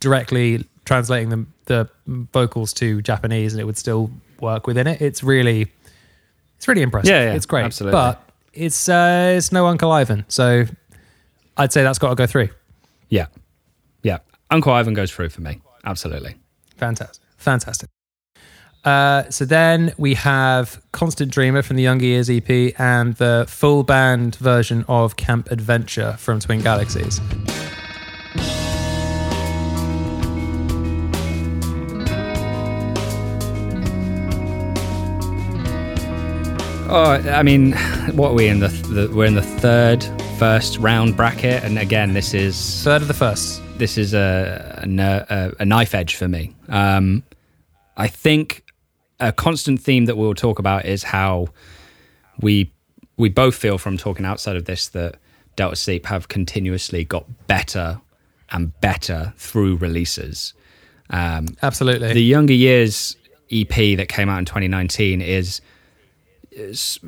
directly 0.00 0.64
translating 0.84 1.30
the 1.30 1.46
the 1.66 1.88
vocals 2.06 2.74
to 2.74 3.00
Japanese, 3.00 3.54
and 3.54 3.60
it 3.60 3.64
would 3.64 3.78
still 3.78 4.10
work 4.40 4.66
within 4.66 4.86
it. 4.86 5.00
It's 5.00 5.22
really 5.22 5.72
it's 6.56 6.68
really 6.68 6.82
impressive. 6.82 7.10
Yeah, 7.10 7.24
yeah, 7.24 7.34
it's 7.34 7.46
great. 7.46 7.64
absolutely. 7.64 7.96
But 7.96 8.22
it's 8.52 8.86
uh, 8.88 9.34
it's 9.36 9.50
no 9.50 9.66
Uncle 9.66 9.90
Ivan, 9.90 10.26
so 10.28 10.66
I'd 11.56 11.72
say 11.72 11.82
that's 11.82 11.98
got 11.98 12.10
to 12.10 12.14
go 12.16 12.26
through. 12.26 12.50
Yeah. 13.08 13.26
Yeah. 14.02 14.18
Uncle 14.50 14.72
Ivan 14.74 14.92
goes 14.92 15.10
through 15.10 15.30
for 15.30 15.40
me. 15.40 15.60
Absolutely. 15.84 16.34
Fantastic, 16.76 17.24
fantastic. 17.38 17.88
Uh, 18.84 19.28
so 19.30 19.44
then 19.44 19.94
we 19.96 20.14
have 20.14 20.82
Constant 20.92 21.32
Dreamer 21.32 21.62
from 21.62 21.76
the 21.76 21.82
Younger 21.82 22.04
Years 22.04 22.28
EP 22.28 22.78
and 22.78 23.14
the 23.14 23.46
full 23.48 23.82
band 23.82 24.36
version 24.36 24.84
of 24.88 25.16
Camp 25.16 25.50
Adventure 25.50 26.16
from 26.18 26.40
Twin 26.40 26.60
Galaxies. 26.60 27.20
Oh, 36.86 37.12
I 37.12 37.42
mean, 37.42 37.72
what 38.12 38.30
are 38.30 38.34
we 38.34 38.46
in 38.46 38.60
the, 38.60 38.68
the 38.68 39.10
we're 39.12 39.24
in 39.24 39.34
the 39.34 39.42
third 39.42 40.04
first 40.38 40.78
round 40.78 41.16
bracket, 41.16 41.64
and 41.64 41.78
again, 41.78 42.12
this 42.12 42.34
is 42.34 42.84
Third 42.84 43.02
of 43.02 43.08
the 43.08 43.14
first. 43.14 43.62
this 43.78 43.96
is 43.96 44.12
a 44.12 44.84
a, 44.84 45.52
a 45.58 45.64
knife 45.64 45.94
edge 45.94 46.14
for 46.14 46.28
me. 46.28 46.54
Um, 46.68 47.22
I 47.96 48.08
think 48.08 48.63
a 49.24 49.32
constant 49.32 49.80
theme 49.80 50.04
that 50.04 50.16
we'll 50.16 50.34
talk 50.34 50.58
about 50.58 50.84
is 50.84 51.02
how 51.02 51.48
we 52.40 52.70
we 53.16 53.28
both 53.28 53.54
feel 53.54 53.78
from 53.78 53.96
talking 53.96 54.26
outside 54.26 54.56
of 54.56 54.64
this 54.64 54.88
that 54.88 55.16
Delta 55.56 55.76
Sleep 55.76 56.06
have 56.06 56.28
continuously 56.28 57.04
got 57.04 57.24
better 57.46 58.00
and 58.50 58.78
better 58.80 59.32
through 59.36 59.76
releases. 59.76 60.52
Um, 61.10 61.48
Absolutely. 61.62 62.12
the 62.12 62.22
Younger 62.22 62.54
Years 62.54 63.16
EP 63.52 63.96
that 63.96 64.08
came 64.08 64.28
out 64.28 64.38
in 64.38 64.44
2019 64.44 65.20
is, 65.20 65.60
is 66.50 66.98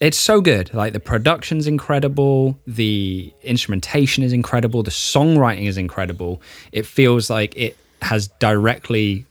it's 0.00 0.16
so 0.16 0.40
good. 0.40 0.72
Like 0.72 0.94
the 0.94 1.00
production's 1.00 1.66
incredible, 1.66 2.58
the 2.66 3.32
instrumentation 3.42 4.22
is 4.22 4.32
incredible, 4.32 4.82
the 4.82 4.90
songwriting 4.90 5.66
is 5.66 5.76
incredible. 5.76 6.40
It 6.72 6.86
feels 6.86 7.28
like 7.28 7.54
it 7.56 7.76
has 8.00 8.28
directly 8.28 9.26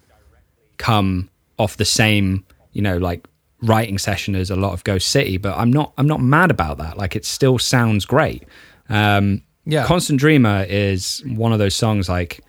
come 0.77 1.29
off 1.57 1.77
the 1.77 1.85
same, 1.85 2.45
you 2.73 2.81
know, 2.81 2.97
like 2.97 3.27
writing 3.61 3.97
session 3.97 4.35
as 4.35 4.49
a 4.49 4.55
lot 4.55 4.73
of 4.73 4.83
Ghost 4.83 5.07
City, 5.09 5.37
but 5.37 5.57
I'm 5.57 5.71
not 5.71 5.93
I'm 5.97 6.07
not 6.07 6.21
mad 6.21 6.51
about 6.51 6.77
that. 6.77 6.97
Like 6.97 7.15
it 7.15 7.25
still 7.25 7.57
sounds 7.57 8.05
great. 8.05 8.43
Um 8.89 9.41
Yeah. 9.65 9.85
Constant 9.85 10.19
Dreamer 10.19 10.65
is 10.67 11.23
one 11.25 11.53
of 11.53 11.59
those 11.59 11.75
songs 11.75 12.09
like 12.09 12.41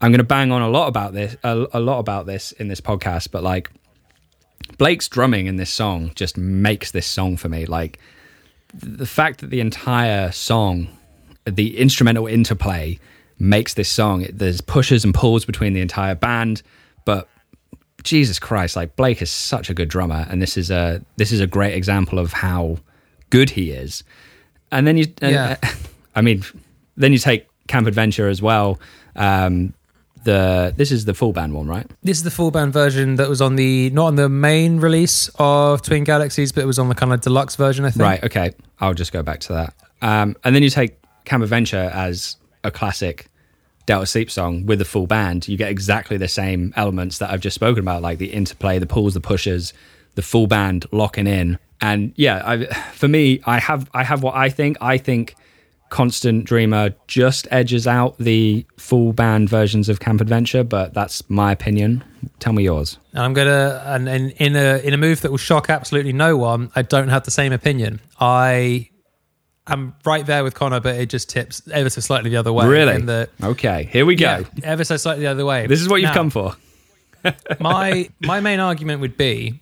I'm 0.00 0.10
going 0.10 0.18
to 0.18 0.24
bang 0.24 0.52
on 0.52 0.60
a 0.60 0.68
lot 0.68 0.88
about 0.88 1.14
this, 1.14 1.36
a, 1.42 1.66
a 1.72 1.80
lot 1.80 2.00
about 2.00 2.26
this 2.26 2.52
in 2.52 2.68
this 2.68 2.82
podcast, 2.82 3.30
but 3.30 3.42
like 3.42 3.70
Blake's 4.76 5.08
drumming 5.08 5.46
in 5.46 5.56
this 5.56 5.70
song 5.70 6.12
just 6.14 6.36
makes 6.36 6.90
this 6.90 7.06
song 7.06 7.38
for 7.38 7.48
me. 7.48 7.64
Like 7.64 7.98
the 8.74 9.06
fact 9.06 9.40
that 9.40 9.48
the 9.48 9.60
entire 9.60 10.32
song, 10.32 10.88
the 11.46 11.78
instrumental 11.78 12.26
interplay, 12.26 12.98
makes 13.38 13.74
this 13.74 13.88
song. 13.88 14.26
There's 14.32 14.60
pushes 14.60 15.04
and 15.04 15.14
pulls 15.14 15.44
between 15.44 15.72
the 15.72 15.80
entire 15.80 16.14
band, 16.14 16.62
but 17.04 17.28
Jesus 18.06 18.38
Christ, 18.38 18.76
like 18.76 18.96
Blake 18.96 19.20
is 19.20 19.30
such 19.30 19.68
a 19.68 19.74
good 19.74 19.88
drummer, 19.88 20.26
and 20.30 20.40
this 20.40 20.56
is 20.56 20.70
a 20.70 21.02
this 21.16 21.32
is 21.32 21.40
a 21.40 21.46
great 21.46 21.74
example 21.74 22.18
of 22.18 22.32
how 22.32 22.78
good 23.30 23.50
he 23.50 23.72
is. 23.72 24.04
And 24.70 24.86
then 24.86 24.96
you, 24.96 25.06
and, 25.20 25.32
Yeah. 25.32 25.56
I 26.14 26.22
mean, 26.22 26.42
then 26.96 27.12
you 27.12 27.18
take 27.18 27.46
Camp 27.66 27.86
Adventure 27.86 28.28
as 28.28 28.40
well. 28.40 28.80
Um, 29.16 29.74
the 30.24 30.72
this 30.76 30.90
is 30.90 31.04
the 31.04 31.14
full 31.14 31.32
band 31.32 31.52
one, 31.54 31.66
right? 31.66 31.86
This 32.02 32.18
is 32.18 32.24
the 32.24 32.30
full 32.30 32.50
band 32.50 32.72
version 32.72 33.16
that 33.16 33.28
was 33.28 33.42
on 33.42 33.56
the 33.56 33.90
not 33.90 34.06
on 34.06 34.14
the 34.16 34.28
main 34.28 34.78
release 34.80 35.28
of 35.38 35.82
Twin 35.82 36.04
Galaxies, 36.04 36.52
but 36.52 36.62
it 36.62 36.66
was 36.66 36.78
on 36.78 36.88
the 36.88 36.94
kind 36.94 37.12
of 37.12 37.20
deluxe 37.20 37.56
version, 37.56 37.84
I 37.84 37.90
think. 37.90 38.02
Right. 38.02 38.24
Okay. 38.24 38.52
I'll 38.80 38.94
just 38.94 39.12
go 39.12 39.22
back 39.22 39.40
to 39.40 39.52
that. 39.52 39.74
Um, 40.00 40.36
and 40.44 40.54
then 40.54 40.62
you 40.62 40.70
take 40.70 40.96
Camp 41.24 41.42
Adventure 41.42 41.90
as 41.92 42.36
a 42.64 42.70
classic 42.70 43.28
Delta 43.86 44.06
Sleep 44.06 44.30
song 44.30 44.66
with 44.66 44.80
the 44.80 44.84
full 44.84 45.06
band. 45.06 45.48
You 45.48 45.56
get 45.56 45.70
exactly 45.70 46.16
the 46.16 46.28
same 46.28 46.72
elements 46.76 47.18
that 47.18 47.30
I've 47.30 47.40
just 47.40 47.54
spoken 47.54 47.80
about, 47.80 48.02
like 48.02 48.18
the 48.18 48.32
interplay, 48.32 48.78
the 48.78 48.86
pulls, 48.86 49.14
the 49.14 49.20
pushes, 49.20 49.72
the 50.16 50.22
full 50.22 50.46
band 50.46 50.86
locking 50.92 51.26
in. 51.26 51.58
And 51.80 52.12
yeah, 52.16 52.42
I, 52.44 52.64
for 52.92 53.08
me, 53.08 53.40
I 53.46 53.58
have 53.60 53.88
I 53.94 54.02
have 54.04 54.22
what 54.22 54.34
I 54.34 54.48
think. 54.48 54.76
I 54.80 54.98
think 54.98 55.36
Constant 55.88 56.44
Dreamer 56.44 56.94
just 57.06 57.46
edges 57.52 57.86
out 57.86 58.18
the 58.18 58.66
full 58.76 59.12
band 59.12 59.48
versions 59.48 59.88
of 59.88 60.00
Camp 60.00 60.20
Adventure, 60.20 60.64
but 60.64 60.92
that's 60.92 61.28
my 61.30 61.52
opinion. 61.52 62.02
Tell 62.40 62.52
me 62.52 62.64
yours. 62.64 62.98
I'm 63.14 63.34
gonna 63.34 63.82
and, 63.86 64.08
and 64.08 64.32
in 64.32 64.56
a 64.56 64.78
in 64.78 64.94
a 64.94 64.96
move 64.96 65.20
that 65.20 65.30
will 65.30 65.38
shock 65.38 65.70
absolutely 65.70 66.12
no 66.12 66.36
one, 66.36 66.72
I 66.74 66.82
don't 66.82 67.08
have 67.08 67.24
the 67.24 67.30
same 67.30 67.52
opinion. 67.52 68.00
I 68.18 68.90
am 69.66 69.94
right 70.04 70.24
there 70.24 70.44
with 70.44 70.54
Connor, 70.54 70.80
but 70.80 70.96
it 70.96 71.08
just 71.08 71.28
tips 71.28 71.62
ever 71.72 71.90
so 71.90 72.00
slightly 72.00 72.30
the 72.30 72.36
other 72.36 72.52
way. 72.52 72.66
Really? 72.66 72.94
In 72.94 73.06
the, 73.06 73.28
Okay, 73.42 73.88
here 73.90 74.06
we 74.06 74.14
go. 74.14 74.44
yeah, 74.54 74.64
ever 74.64 74.84
so 74.84 74.96
slightly 74.96 75.24
the 75.24 75.30
other 75.30 75.44
way. 75.44 75.66
This 75.66 75.80
is 75.80 75.88
what 75.88 75.96
you've 75.96 76.10
Now, 76.10 76.14
come 76.14 76.30
for. 76.30 76.56
my 77.60 78.08
my 78.20 78.40
main 78.40 78.60
argument 78.60 79.00
would 79.00 79.16
be 79.16 79.60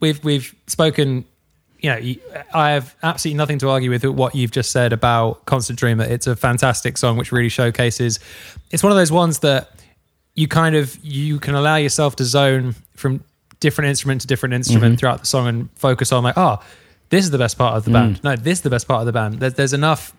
we've 0.00 0.22
we've 0.24 0.54
spoken 0.66 1.24
you 1.80 1.90
know 1.90 2.44
i 2.54 2.70
have 2.70 2.94
absolutely 3.02 3.36
nothing 3.36 3.58
to 3.58 3.68
argue 3.68 3.90
with 3.90 4.04
what 4.04 4.34
you've 4.34 4.50
just 4.50 4.70
said 4.70 4.92
about 4.92 5.44
constant 5.46 5.78
dreamer 5.78 6.04
it's 6.04 6.26
a 6.26 6.36
fantastic 6.36 6.96
song 6.96 7.16
which 7.16 7.32
really 7.32 7.48
showcases 7.48 8.20
it's 8.70 8.82
one 8.82 8.92
of 8.92 8.98
those 8.98 9.12
ones 9.12 9.40
that 9.40 9.70
you 10.34 10.48
kind 10.48 10.76
of 10.76 10.96
you 11.04 11.38
can 11.38 11.54
allow 11.54 11.76
yourself 11.76 12.16
to 12.16 12.24
zone 12.24 12.74
from 12.94 13.22
different 13.60 13.88
instrument 13.88 14.20
to 14.20 14.26
different 14.26 14.54
instrument 14.54 14.92
mm-hmm. 14.92 14.98
throughout 14.98 15.20
the 15.20 15.26
song 15.26 15.46
and 15.46 15.68
focus 15.74 16.12
on 16.12 16.22
like 16.22 16.36
oh 16.36 16.62
this 17.10 17.24
is 17.24 17.30
the 17.30 17.38
best 17.38 17.56
part 17.56 17.76
of 17.76 17.84
the 17.84 17.90
band. 17.90 18.16
Mm. 18.20 18.24
No 18.24 18.36
this 18.36 18.58
is 18.58 18.62
the 18.62 18.70
best 18.70 18.86
part 18.86 19.00
of 19.00 19.06
the 19.06 19.12
band. 19.12 19.40
There's, 19.40 19.54
there's 19.54 19.72
enough 19.72 20.14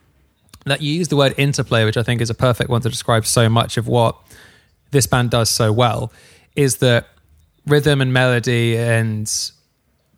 that 0.65 0.81
you 0.81 0.93
use 0.93 1.07
the 1.07 1.15
word 1.15 1.33
interplay 1.37 1.85
which 1.85 1.97
i 1.97 2.03
think 2.03 2.21
is 2.21 2.29
a 2.29 2.35
perfect 2.35 2.69
one 2.69 2.81
to 2.81 2.89
describe 2.89 3.25
so 3.25 3.47
much 3.47 3.77
of 3.77 3.87
what 3.87 4.17
this 4.91 5.07
band 5.07 5.29
does 5.29 5.49
so 5.49 5.71
well 5.71 6.11
is 6.55 6.77
that 6.77 7.07
rhythm 7.65 8.01
and 8.01 8.11
melody 8.11 8.77
and 8.77 9.51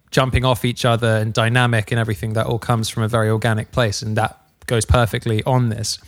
jumping 0.10 0.44
off 0.44 0.66
each 0.66 0.84
other 0.86 1.18
and 1.18 1.34
dynamic 1.34 1.92
and 1.92 2.00
everything 2.00 2.34
that 2.34 2.46
all 2.46 2.60
comes 2.60 2.90
from 2.90 3.04
a 3.04 3.08
very 3.08 3.30
organic 3.30 3.72
place 3.72 4.02
and 4.02 4.18
that 4.18 4.38
goes 4.68 4.86
perfectly 4.86 5.44
on 5.44 5.70
this. 5.70 6.00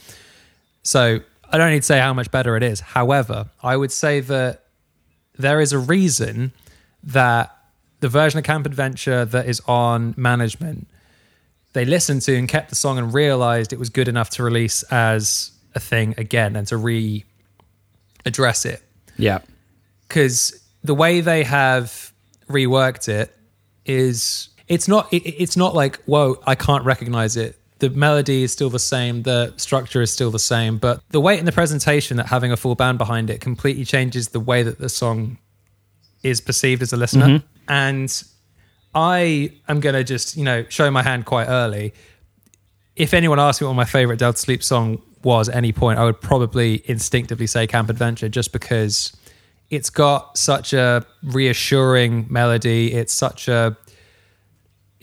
So 0.83 1.19
i 1.51 1.57
don't 1.57 1.71
need 1.71 1.81
to 1.81 1.85
say 1.85 1.99
how 1.99 2.13
much 2.13 2.31
better 2.31 2.55
it 2.57 2.63
is. 2.63 2.79
However 2.79 3.49
i 3.61 3.75
would 3.77 3.91
say 3.91 4.19
that 4.21 4.63
there 5.37 5.59
is 5.59 5.73
a 5.73 5.79
reason 5.79 6.51
that 7.03 7.55
the 8.03 8.09
version 8.09 8.37
of 8.37 8.43
camp 8.43 8.65
adventure 8.65 9.23
that 9.23 9.45
is 9.47 9.61
on 9.65 10.13
management 10.17 10.87
they 11.71 11.85
listened 11.85 12.21
to 12.21 12.35
and 12.35 12.49
kept 12.49 12.69
the 12.69 12.75
song 12.75 12.97
and 12.99 13.13
realized 13.13 13.71
it 13.71 13.79
was 13.79 13.89
good 13.89 14.07
enough 14.09 14.29
to 14.29 14.43
release 14.43 14.83
as 14.91 15.51
a 15.73 15.79
thing 15.79 16.13
again 16.17 16.55
and 16.57 16.67
to 16.67 16.75
re 16.77 17.23
address 18.25 18.65
it 18.65 18.81
Yeah. 19.17 19.39
because 20.07 20.61
the 20.83 20.93
way 20.93 21.21
they 21.21 21.43
have 21.43 22.11
reworked 22.49 23.07
it 23.07 23.33
is 23.85 24.49
it's 24.67 24.87
not 24.87 25.11
it, 25.13 25.23
it's 25.43 25.55
not 25.55 25.73
like 25.73 25.95
whoa 26.03 26.35
I 26.45 26.55
can't 26.55 26.83
recognize 26.85 27.37
it. 27.37 27.57
The 27.79 27.89
melody 27.89 28.43
is 28.43 28.51
still 28.51 28.69
the 28.69 28.79
same, 28.79 29.23
the 29.23 29.53
structure 29.57 30.01
is 30.01 30.11
still 30.11 30.31
the 30.31 30.39
same, 30.53 30.77
but 30.77 31.01
the 31.09 31.19
weight 31.19 31.39
in 31.39 31.45
the 31.45 31.51
presentation 31.51 32.17
that 32.17 32.27
having 32.27 32.51
a 32.51 32.57
full 32.57 32.75
band 32.75 32.97
behind 32.97 33.29
it 33.29 33.39
completely 33.41 33.85
changes 33.85 34.29
the 34.29 34.39
way 34.39 34.63
that 34.63 34.77
the 34.77 34.89
song 34.89 35.37
is 36.21 36.39
perceived 36.41 36.81
as 36.81 36.91
a 36.93 36.97
listener. 36.97 37.27
Mm-hmm. 37.27 37.47
And 37.67 38.23
I 38.95 39.53
am 39.67 39.79
going 39.79 39.95
to 39.95 40.03
just, 40.03 40.37
you 40.37 40.43
know, 40.43 40.65
show 40.69 40.89
my 40.91 41.03
hand 41.03 41.25
quite 41.25 41.47
early. 41.47 41.93
If 42.95 43.13
anyone 43.13 43.39
asked 43.39 43.61
me 43.61 43.67
what 43.67 43.73
my 43.73 43.85
favorite 43.85 44.19
Delta 44.19 44.37
Sleep 44.37 44.63
song 44.63 45.01
was 45.23 45.49
at 45.49 45.55
any 45.55 45.71
point, 45.71 45.99
I 45.99 46.03
would 46.03 46.21
probably 46.21 46.83
instinctively 46.85 47.47
say 47.47 47.65
Camp 47.65 47.89
Adventure 47.89 48.29
just 48.29 48.51
because 48.51 49.15
it's 49.69 49.89
got 49.89 50.37
such 50.37 50.73
a 50.73 51.05
reassuring 51.23 52.27
melody. 52.29 52.93
It's 52.93 53.13
such 53.13 53.47
a 53.47 53.75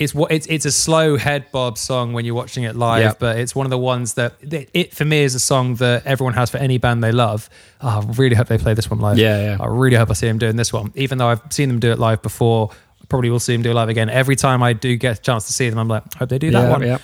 it's 0.01 0.15
what 0.15 0.33
it's 0.33 0.47
it's 0.49 0.65
a 0.65 0.73
slow 0.73 1.17
head 1.17 1.45
bob 1.53 1.79
song 1.79 2.13
when 2.15 2.25
you're 2.25 2.35
watching 2.35 2.65
it 2.65 2.75
live, 2.75 3.03
Yeah. 3.03 3.13
but 3.19 3.39
it's 3.39 3.55
one 3.55 3.67
of 3.67 3.71
the 3.71 3.79
ones 3.79 4.15
that 4.15 4.35
it, 4.41 4.71
it 4.75 4.95
for 4.95 5.05
me 5.05 5.21
is 5.23 5.35
a 5.35 5.41
song 5.41 5.75
that 5.77 6.07
everyone 6.07 6.35
has 6.35 6.51
for 6.51 6.57
any 6.57 6.79
band 6.79 7.05
they 7.05 7.13
love. 7.13 7.49
Oh, 7.83 8.05
I 8.09 8.13
really 8.15 8.35
hope 8.35 8.49
they 8.49 8.59
play 8.59 8.75
this 8.75 8.91
one 8.91 8.99
live. 8.99 9.19
Yeah, 9.19 9.43
yeah. 9.43 9.57
I 9.61 9.67
really 9.67 9.97
hope 9.97 10.11
I 10.11 10.15
see 10.15 10.27
them 10.27 10.39
doing 10.39 10.57
this 10.57 10.73
one, 10.73 10.91
even 10.97 11.19
though 11.19 11.29
I've 11.29 11.43
seen 11.51 11.69
them 11.69 11.79
do 11.79 11.93
it 11.93 11.99
live 11.99 12.23
before. 12.23 12.71
I 13.01 13.05
Probably 13.11 13.29
will 13.31 13.41
see 13.41 13.53
them 13.53 13.63
do 13.63 13.71
it 13.71 13.75
live 13.75 13.89
again. 13.91 14.09
Every 14.09 14.37
time 14.37 14.63
I 14.63 14.73
do 14.73 14.97
get 14.97 15.19
a 15.19 15.21
chance 15.21 15.47
to 15.49 15.53
see 15.53 15.69
them, 15.69 15.79
I'm 15.79 15.89
like, 15.89 16.03
hope 16.15 16.29
they 16.31 16.39
do 16.39 16.51
that 16.53 16.63
yeah, 16.63 16.71
one. 16.71 16.83
yeah. 16.83 16.99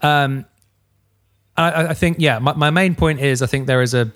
Um, 0.00 0.44
I, 1.56 1.70
I- 1.70 1.88
I 1.90 1.94
think, 1.94 2.16
yeah, 2.20 2.38
my, 2.38 2.54
my 2.54 2.70
main 2.70 2.94
point 2.94 3.20
is 3.20 3.42
I 3.42 3.46
think 3.46 3.66
there 3.66 3.82
is 3.82 3.92
a 3.94 4.10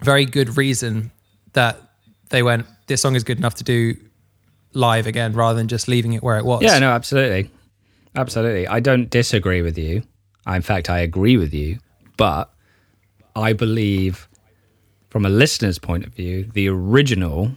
very 0.00 0.24
good 0.24 0.56
reason 0.56 1.10
that 1.52 1.78
they 2.30 2.42
went, 2.42 2.66
this 2.86 3.02
song 3.02 3.16
is 3.16 3.24
good 3.24 3.38
enough 3.38 3.56
to 3.56 3.64
do 3.64 3.96
live 4.72 5.06
again 5.06 5.32
rather 5.32 5.56
than 5.56 5.68
just 5.68 5.88
leaving 5.88 6.12
it 6.12 6.22
where 6.22 6.38
it 6.38 6.44
was. 6.44 6.62
Yeah, 6.62 6.78
no, 6.78 6.90
absolutely. 6.90 7.50
Absolutely. 8.14 8.66
I 8.66 8.80
don't 8.80 9.08
disagree 9.08 9.62
with 9.62 9.78
you. 9.78 10.02
In 10.46 10.62
fact, 10.62 10.90
I 10.90 11.00
agree 11.00 11.36
with 11.36 11.54
you. 11.54 11.78
But 12.16 12.50
I 13.36 13.52
believe, 13.52 14.28
from 15.08 15.24
a 15.24 15.28
listener's 15.28 15.78
point 15.78 16.04
of 16.06 16.12
view, 16.14 16.50
the 16.52 16.68
original, 16.68 17.52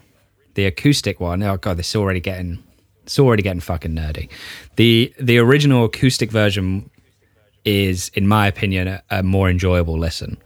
the 0.54 0.65
acoustic 0.65 1.19
one, 1.19 1.41
oh 1.43 1.58
God, 1.58 1.78
this 1.78 1.89
is 1.89 1.95
already 1.95 2.19
getting. 2.19 2.63
It's 3.04 3.19
already 3.19 3.43
getting 3.43 3.60
fucking 3.60 3.91
nerdy. 3.93 4.30
The 4.78 5.13
the 5.19 5.38
original 5.38 5.86
acoustic 5.86 6.32
version 6.32 6.89
is, 7.65 8.10
in 8.13 8.28
my 8.28 8.47
opinion, 8.47 8.88
a, 8.88 9.04
a 9.10 9.23
more 9.23 9.49
enjoyable 9.49 9.97
listen 9.97 10.38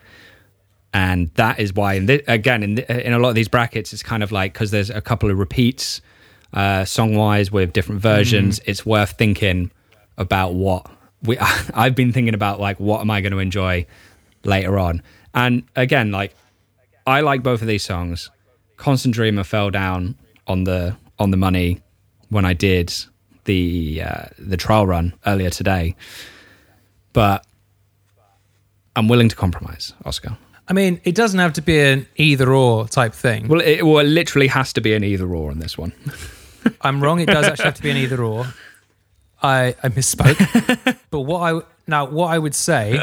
and 0.94 1.30
that 1.36 1.60
is 1.60 1.74
why 1.74 1.96
in 1.96 2.08
thi- 2.08 2.24
again 2.28 2.64
in, 2.64 2.78
thi- 2.78 2.86
in 3.04 3.12
a 3.12 3.20
lot 3.20 3.28
of 3.30 3.36
these 3.36 3.50
brackets 3.50 3.92
it's 3.92 4.02
kind 4.02 4.24
of 4.24 4.32
like 4.32 4.54
because 4.54 4.72
there's 4.72 4.90
a 4.90 5.02
couple 5.02 5.30
of 5.30 5.38
repeats 5.38 6.02
uh, 6.54 6.86
song 6.86 7.16
wise 7.16 7.52
with 7.52 7.74
different 7.74 8.02
versions 8.02 8.60
it's 8.66 8.86
worth 8.86 9.12
thinking 9.12 9.70
about 10.18 10.54
what 10.54 10.90
we 11.24 11.38
i've 11.74 11.96
been 11.96 12.12
thinking 12.12 12.34
about 12.34 12.60
like 12.60 12.80
what 12.80 13.02
am 13.02 13.10
i 13.12 13.22
going 13.22 13.32
to 13.32 13.40
enjoy 13.40 13.86
later 14.44 14.80
on. 14.80 15.02
And 15.34 15.64
again 15.76 16.12
like 16.12 16.36
i 17.06 17.22
like 17.22 17.44
both 17.44 17.62
of 17.62 17.68
these 17.68 17.84
songs. 17.84 18.30
Constant 18.78 19.14
dreamer 19.14 19.44
fell 19.44 19.70
down 19.70 20.16
on 20.46 20.64
the 20.64 20.96
on 21.20 21.32
the 21.32 21.38
money 21.38 21.82
when 22.30 22.46
i 22.46 22.54
did 22.54 22.94
the 23.46 24.02
uh, 24.04 24.26
the 24.38 24.58
trial 24.58 24.86
run 24.86 25.14
earlier 25.26 25.50
today. 25.50 25.96
But 27.14 27.46
i'm 28.96 29.08
willing 29.08 29.30
to 29.30 29.36
compromise 29.36 29.94
oscar. 30.06 30.38
I 30.70 30.74
mean, 30.74 31.00
it 31.06 31.16
doesn't 31.16 31.40
have 31.40 31.54
to 31.54 31.62
be 31.62 31.80
an 31.80 32.08
either 32.18 32.54
or 32.54 32.90
type 32.90 33.14
thing. 33.14 33.48
Well, 33.48 33.62
it, 33.62 33.84
well, 33.84 34.00
it 34.00 34.10
literally 34.10 34.48
has 34.48 34.74
to 34.74 34.82
be 34.82 34.94
an 34.94 35.04
either 35.06 35.34
or 35.34 35.50
on 35.50 35.60
this 35.60 35.78
one. 35.78 35.94
I'm 36.82 37.02
wrong. 37.02 37.20
It 37.20 37.28
does 37.28 37.46
actually 37.46 37.66
have 37.66 37.76
to 37.76 37.84
be 37.84 37.92
an 37.92 37.98
either 37.98 38.24
or. 38.24 38.46
I, 39.42 39.76
I 39.84 39.90
misspoke. 39.90 40.98
but 41.12 41.22
what 41.22 41.40
I 41.40 41.62
now 41.86 42.06
what 42.06 42.28
I 42.28 42.40
would 42.40 42.56
say, 42.56 43.00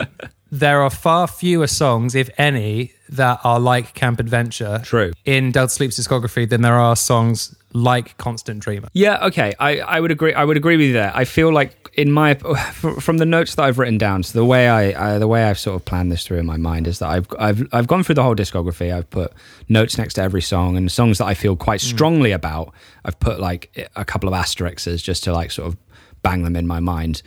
there 0.50 0.82
are 0.82 0.90
far 0.90 1.26
fewer 1.26 1.66
songs, 1.66 2.14
if 2.14 2.28
any, 2.38 2.92
that 3.08 3.40
are 3.44 3.60
like 3.60 3.94
Camp 3.94 4.20
Adventure 4.20 4.80
True. 4.84 5.12
in 5.24 5.52
Delta 5.52 5.72
Sleep's 5.72 5.98
discography 5.98 6.48
than 6.48 6.62
there 6.62 6.78
are 6.78 6.96
songs 6.96 7.54
like 7.74 8.16
Constant 8.16 8.60
Dreamer. 8.60 8.88
Yeah, 8.92 9.26
okay, 9.26 9.52
I, 9.58 9.80
I 9.80 10.00
would 10.00 10.12
agree. 10.12 10.32
I 10.32 10.44
would 10.44 10.56
agree 10.56 10.76
with 10.76 10.86
you 10.86 10.92
there. 10.92 11.12
I 11.14 11.24
feel 11.24 11.52
like 11.52 11.90
in 11.94 12.10
my 12.12 12.34
from 13.00 13.18
the 13.18 13.26
notes 13.26 13.56
that 13.56 13.64
I've 13.64 13.78
written 13.78 13.98
down, 13.98 14.22
so 14.22 14.38
the 14.38 14.44
way 14.44 14.68
I, 14.68 15.14
I 15.14 15.18
the 15.18 15.28
way 15.28 15.44
I've 15.44 15.58
sort 15.58 15.76
of 15.76 15.84
planned 15.84 16.10
this 16.10 16.24
through 16.24 16.38
in 16.38 16.46
my 16.46 16.56
mind 16.56 16.86
is 16.86 17.00
that 17.00 17.08
I've 17.08 17.26
I've 17.38 17.68
I've 17.72 17.86
gone 17.88 18.02
through 18.02 18.14
the 18.14 18.22
whole 18.22 18.36
discography. 18.36 18.94
I've 18.94 19.10
put 19.10 19.32
notes 19.68 19.98
next 19.98 20.14
to 20.14 20.22
every 20.22 20.42
song, 20.42 20.76
and 20.76 20.90
songs 20.90 21.18
that 21.18 21.26
I 21.26 21.34
feel 21.34 21.56
quite 21.56 21.80
mm. 21.80 21.84
strongly 21.84 22.30
about. 22.30 22.72
I've 23.04 23.18
put 23.18 23.40
like 23.40 23.90
a 23.96 24.04
couple 24.04 24.28
of 24.28 24.34
asterisks 24.34 25.02
just 25.02 25.24
to 25.24 25.32
like 25.32 25.50
sort 25.50 25.68
of 25.68 25.76
bang 26.22 26.44
them 26.44 26.56
in 26.56 26.66
my 26.66 26.80
mind, 26.80 27.22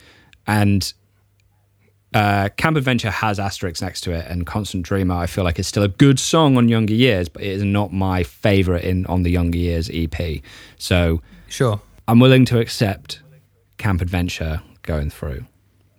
and 0.48 0.94
uh, 2.14 2.50
Camp 2.58 2.78
Adventure 2.78 3.12
has 3.12 3.40
asterisks 3.40 3.82
next 3.82 4.02
to 4.02 4.12
it, 4.12 4.26
and 4.28 4.46
Constant 4.46 4.84
Dreamer 4.84 5.16
I 5.16 5.28
feel 5.28 5.44
like 5.44 5.60
is 5.60 5.68
still 5.68 5.84
a 5.84 5.88
good 5.90 6.20
song 6.20 6.58
on 6.58 6.70
Younger 6.70 6.94
Years, 6.94 7.30
but 7.30 7.42
it 7.44 7.50
is 7.50 7.64
not 7.64 7.92
my 7.94 8.24
favorite 8.24 8.84
in 8.84 9.06
on 9.08 9.24
the 9.24 9.30
Younger 9.30 9.58
Years 9.58 9.90
EP. 9.94 10.42
So 10.78 11.22
Sure. 11.50 11.82
I'm 12.08 12.20
willing 12.20 12.46
to 12.46 12.60
accept 12.60 13.22
Camp 13.78 14.02
Adventure 14.02 14.62
going 14.84 15.10
through, 15.10 15.46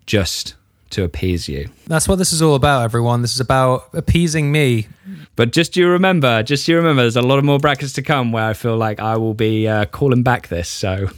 just 0.07 0.55
to 0.91 1.05
appease 1.05 1.49
you. 1.49 1.69
That's 1.87 2.09
what 2.09 2.17
this 2.17 2.33
is 2.33 2.41
all 2.41 2.55
about, 2.55 2.83
everyone. 2.83 3.21
This 3.23 3.35
is 3.35 3.41
about 3.41 3.91
appeasing 3.93 4.51
me. 4.51 4.89
But 5.37 5.53
just 5.53 5.77
you 5.77 5.87
remember, 5.89 6.43
just 6.43 6.67
you 6.67 6.77
remember, 6.77 7.03
there's 7.03 7.17
a 7.17 7.23
lot 7.23 7.39
of 7.39 7.45
more 7.45 7.59
brackets 7.59 7.93
to 7.95 8.03
come 8.03 8.33
where 8.33 8.45
I 8.45 8.55
feel 8.55 8.77
like 8.77 8.99
I 8.99 9.17
will 9.19 9.35
be 9.35 9.69
uh, 9.69 9.85
calling 9.85 10.23
back 10.23 10.49
this. 10.49 10.69
So 10.69 11.11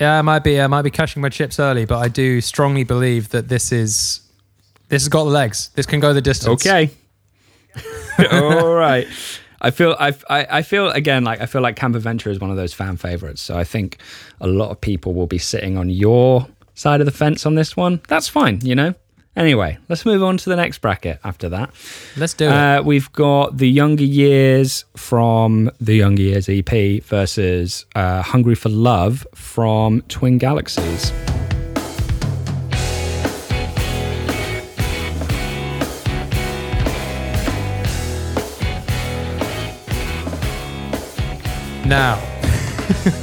Yeah, 0.00 0.18
I 0.18 0.22
might 0.22 0.44
be 0.44 0.60
I 0.60 0.66
might 0.66 0.82
be 0.82 0.90
cashing 0.90 1.22
my 1.22 1.28
chips 1.28 1.58
early, 1.58 1.84
but 1.84 1.98
I 1.98 2.08
do 2.08 2.40
strongly 2.40 2.84
believe 2.84 3.30
that 3.30 3.48
this 3.48 3.72
is 3.72 4.20
this 4.88 5.02
has 5.02 5.08
got 5.08 5.24
the 5.24 5.30
legs. 5.30 5.70
This 5.74 5.86
can 5.86 6.00
go 6.00 6.12
the 6.12 6.20
distance. 6.20 6.66
okay, 6.66 6.90
all 8.30 8.74
right. 8.74 9.06
I 9.60 9.70
feel 9.70 9.96
I, 9.98 10.12
I 10.28 10.46
I 10.58 10.62
feel 10.62 10.90
again 10.90 11.24
like 11.24 11.40
I 11.40 11.46
feel 11.46 11.62
like 11.62 11.76
Camp 11.76 11.96
Adventure 11.96 12.30
is 12.30 12.38
one 12.38 12.50
of 12.50 12.56
those 12.56 12.74
fan 12.74 12.96
favorites. 12.98 13.40
So 13.40 13.56
I 13.56 13.64
think 13.64 13.98
a 14.40 14.46
lot 14.46 14.70
of 14.70 14.80
people 14.80 15.14
will 15.14 15.26
be 15.26 15.38
sitting 15.38 15.78
on 15.78 15.88
your 15.88 16.46
side 16.74 17.00
of 17.00 17.06
the 17.06 17.12
fence 17.12 17.46
on 17.46 17.54
this 17.54 17.74
one. 17.76 18.00
That's 18.08 18.28
fine, 18.28 18.60
you 18.62 18.74
know. 18.74 18.94
Anyway, 19.36 19.76
let's 19.90 20.06
move 20.06 20.22
on 20.22 20.38
to 20.38 20.48
the 20.48 20.56
next 20.56 20.78
bracket 20.78 21.20
after 21.22 21.50
that. 21.50 21.70
Let's 22.16 22.32
do 22.32 22.46
it. 22.46 22.52
Uh, 22.52 22.82
we've 22.82 23.12
got 23.12 23.58
the 23.58 23.68
Younger 23.68 24.04
Years 24.04 24.86
from 24.96 25.70
the 25.78 25.94
Younger 25.94 26.22
Years 26.22 26.48
EP 26.48 27.02
versus 27.04 27.84
uh, 27.94 28.22
Hungry 28.22 28.54
for 28.54 28.70
Love 28.70 29.26
from 29.34 30.00
Twin 30.08 30.38
Galaxies. 30.38 31.12
Now, 41.84 42.18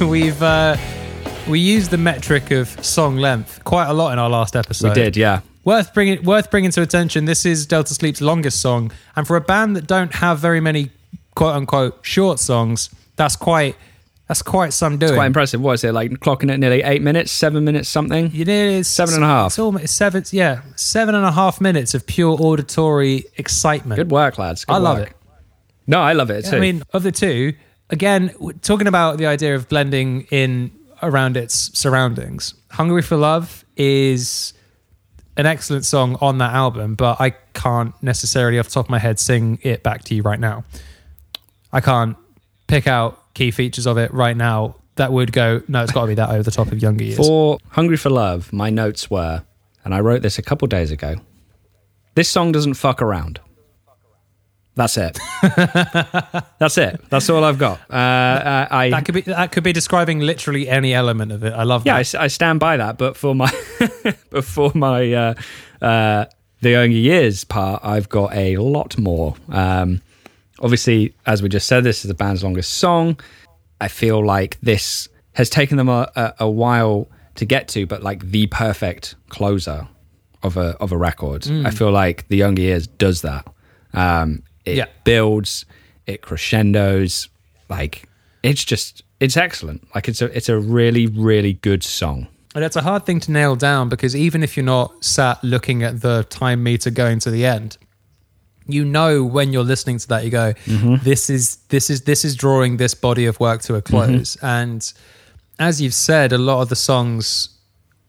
we've 0.00 0.40
uh, 0.40 0.76
we 1.48 1.58
used 1.58 1.90
the 1.90 1.98
metric 1.98 2.52
of 2.52 2.68
song 2.86 3.16
length 3.16 3.64
quite 3.64 3.88
a 3.88 3.92
lot 3.92 4.12
in 4.12 4.20
our 4.20 4.30
last 4.30 4.54
episode. 4.54 4.90
We 4.90 4.94
did, 4.94 5.16
yeah. 5.16 5.40
Worth 5.64 5.94
bringing 5.94 6.22
worth 6.22 6.50
bringing 6.50 6.70
to 6.72 6.82
attention. 6.82 7.24
This 7.24 7.46
is 7.46 7.66
Delta 7.66 7.94
Sleep's 7.94 8.20
longest 8.20 8.60
song, 8.60 8.92
and 9.16 9.26
for 9.26 9.36
a 9.36 9.40
band 9.40 9.76
that 9.76 9.86
don't 9.86 10.14
have 10.16 10.38
very 10.38 10.60
many 10.60 10.90
quote 11.34 11.56
unquote 11.56 11.98
short 12.02 12.38
songs, 12.38 12.90
that's 13.16 13.34
quite 13.34 13.74
that's 14.28 14.42
quite 14.42 14.72
some 14.72 14.98
doing. 14.98 15.14
Quite 15.14 15.26
impressive. 15.26 15.60
What 15.60 15.74
is 15.74 15.84
it, 15.84 15.92
like 15.92 16.10
clocking 16.12 16.52
at 16.52 16.58
nearly 16.58 16.82
eight 16.82 17.02
minutes, 17.02 17.32
seven 17.32 17.64
minutes, 17.64 17.88
something? 17.88 18.30
You 18.32 18.44
know, 18.44 18.52
it's 18.52 18.88
Seven 18.88 19.14
and 19.16 19.24
a 19.24 19.26
half. 19.26 19.52
It's 19.52 19.58
almost 19.58 19.96
seven. 19.96 20.24
Yeah, 20.30 20.62
seven 20.76 21.14
and 21.14 21.24
a 21.24 21.32
half 21.32 21.60
minutes 21.60 21.94
of 21.94 22.06
pure 22.06 22.36
auditory 22.40 23.24
excitement. 23.36 23.98
Good 23.98 24.10
work, 24.10 24.38
lads. 24.38 24.64
Good 24.64 24.72
I 24.74 24.78
love 24.78 24.98
it. 24.98 25.12
No, 25.86 26.00
I 26.00 26.14
love 26.14 26.30
it 26.30 26.46
too. 26.46 26.56
I 26.56 26.60
mean, 26.60 26.82
of 26.92 27.02
the 27.02 27.12
two, 27.12 27.54
again, 27.90 28.34
talking 28.62 28.86
about 28.86 29.18
the 29.18 29.26
idea 29.26 29.54
of 29.54 29.68
blending 29.68 30.26
in 30.30 30.70
around 31.02 31.36
its 31.36 31.78
surroundings, 31.78 32.54
Hungry 32.70 33.02
for 33.02 33.16
Love 33.16 33.64
is 33.76 34.54
an 35.36 35.46
excellent 35.46 35.84
song 35.84 36.16
on 36.20 36.38
that 36.38 36.52
album, 36.52 36.94
but 36.94 37.20
I 37.20 37.30
can't 37.52 37.94
necessarily, 38.02 38.58
off 38.58 38.66
the 38.66 38.72
top 38.72 38.86
of 38.86 38.90
my 38.90 38.98
head, 38.98 39.18
sing 39.18 39.58
it 39.62 39.82
back 39.82 40.04
to 40.04 40.14
you 40.14 40.22
right 40.22 40.40
now. 40.40 40.64
I 41.72 41.80
can't 41.80 42.16
pick 42.66 42.86
out 42.86 43.34
key 43.34 43.50
features 43.50 43.86
of 43.86 43.98
it 43.98 44.12
right 44.12 44.36
now 44.36 44.76
that 44.96 45.12
would 45.12 45.32
go, 45.32 45.60
no, 45.66 45.82
it's 45.82 45.92
got 45.92 46.02
to 46.02 46.06
be 46.06 46.14
that 46.14 46.30
over 46.30 46.42
the 46.42 46.52
top 46.52 46.70
of 46.70 46.80
younger 46.80 47.02
years. 47.02 47.16
For 47.16 47.58
Hungry 47.70 47.96
for 47.96 48.10
Love, 48.10 48.52
my 48.52 48.70
notes 48.70 49.10
were, 49.10 49.42
and 49.84 49.92
I 49.92 50.00
wrote 50.00 50.22
this 50.22 50.38
a 50.38 50.42
couple 50.42 50.68
days 50.68 50.90
ago 50.90 51.16
this 52.14 52.28
song 52.28 52.52
doesn't 52.52 52.74
fuck 52.74 53.02
around. 53.02 53.40
That's 54.76 54.96
it. 54.96 55.18
That's 56.58 56.78
it. 56.78 57.00
That's 57.08 57.30
all 57.30 57.44
I've 57.44 57.58
got. 57.58 57.80
Uh, 57.88 57.94
uh, 57.94 58.68
I, 58.70 58.90
that 58.90 59.04
could 59.04 59.14
be 59.14 59.20
that 59.22 59.52
could 59.52 59.62
be 59.62 59.72
describing 59.72 60.20
literally 60.20 60.68
any 60.68 60.92
element 60.92 61.30
of 61.32 61.44
it. 61.44 61.52
I 61.52 61.62
love 61.62 61.86
yeah, 61.86 61.94
I, 61.94 61.98
that. 61.98 62.00
s- 62.00 62.14
I 62.16 62.26
stand 62.26 62.58
by 62.60 62.76
that. 62.76 62.98
But 62.98 63.16
for 63.16 63.34
my, 63.34 63.52
but 64.30 64.44
for 64.44 64.72
my, 64.74 65.12
uh, 65.12 65.34
uh, 65.80 66.24
the 66.60 66.70
younger 66.70 66.96
years 66.96 67.44
part, 67.44 67.84
I've 67.84 68.08
got 68.08 68.34
a 68.34 68.56
lot 68.56 68.98
more. 68.98 69.36
Um, 69.48 70.02
obviously, 70.60 71.14
as 71.26 71.40
we 71.42 71.48
just 71.48 71.68
said, 71.68 71.84
this 71.84 72.04
is 72.04 72.08
the 72.08 72.14
band's 72.14 72.42
longest 72.42 72.72
song. 72.72 73.20
I 73.80 73.86
feel 73.88 74.24
like 74.24 74.58
this 74.60 75.08
has 75.34 75.50
taken 75.50 75.76
them 75.76 75.88
a, 75.88 76.10
a, 76.16 76.34
a 76.40 76.50
while 76.50 77.08
to 77.36 77.44
get 77.44 77.68
to, 77.68 77.86
but 77.86 78.02
like 78.02 78.24
the 78.30 78.46
perfect 78.48 79.14
closer 79.28 79.86
of 80.42 80.56
a 80.56 80.76
of 80.80 80.90
a 80.90 80.96
record. 80.96 81.46
I 81.64 81.70
feel 81.70 81.90
like 81.92 82.26
the 82.28 82.36
younger 82.36 82.62
years 82.62 82.86
does 82.86 83.22
that. 83.22 83.46
Um, 83.92 84.42
it 84.64 84.76
Yeah. 84.76 84.86
builds, 85.04 85.64
it 86.06 86.22
crescendos, 86.22 87.28
like 87.68 88.08
it's 88.42 88.64
just 88.64 89.02
it's 89.20 89.36
excellent. 89.36 89.86
Like 89.94 90.08
it's 90.08 90.22
a 90.22 90.26
it's 90.36 90.48
a 90.48 90.58
really 90.58 91.06
really 91.06 91.54
good 91.54 91.82
song. 91.82 92.28
And 92.54 92.62
it's 92.62 92.76
a 92.76 92.82
hard 92.82 93.04
thing 93.04 93.18
to 93.20 93.32
nail 93.32 93.56
down 93.56 93.88
because 93.88 94.14
even 94.14 94.42
if 94.42 94.56
you're 94.56 94.64
not 94.64 95.04
sat 95.04 95.42
looking 95.42 95.82
at 95.82 96.02
the 96.02 96.24
time 96.30 96.62
meter 96.62 96.88
going 96.90 97.18
to 97.20 97.30
the 97.30 97.44
end, 97.44 97.78
you 98.66 98.84
know 98.84 99.24
when 99.24 99.52
you're 99.52 99.64
listening 99.64 99.98
to 99.98 100.08
that, 100.08 100.24
you 100.24 100.30
go, 100.30 100.54
mm-hmm. 100.66 100.96
"This 101.02 101.28
is 101.30 101.56
this 101.68 101.90
is 101.90 102.02
this 102.02 102.24
is 102.24 102.36
drawing 102.36 102.76
this 102.76 102.94
body 102.94 103.26
of 103.26 103.40
work 103.40 103.62
to 103.62 103.74
a 103.74 103.82
mm-hmm. 103.82 103.92
close." 103.92 104.36
And 104.36 104.92
as 105.58 105.80
you've 105.80 105.94
said, 105.94 106.32
a 106.32 106.38
lot 106.38 106.62
of 106.62 106.68
the 106.68 106.76
songs 106.76 107.48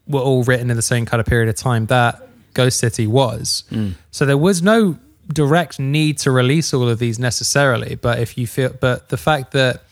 were 0.08 0.22
all 0.22 0.44
written 0.44 0.70
in 0.70 0.76
the 0.76 0.84
same 0.84 1.06
kind 1.06 1.20
of 1.20 1.26
period 1.26 1.50
of 1.50 1.56
time 1.56 1.88
that 1.88 2.28
Ghost 2.54 2.80
City 2.80 3.08
was. 3.08 3.64
Mm. 3.72 3.94
So 4.12 4.26
there 4.26 4.38
was 4.38 4.62
no 4.62 4.98
direct 5.28 5.80
need 5.80 6.18
to 6.20 6.32
release 6.32 6.74
all 6.74 6.88
of 6.88 7.00
these 7.00 7.20
necessarily. 7.20 7.96
But 7.96 8.20
if 8.20 8.38
you 8.38 8.48
feel, 8.48 8.74
but 8.80 9.10
the 9.10 9.18
fact 9.18 9.52
that 9.54 9.84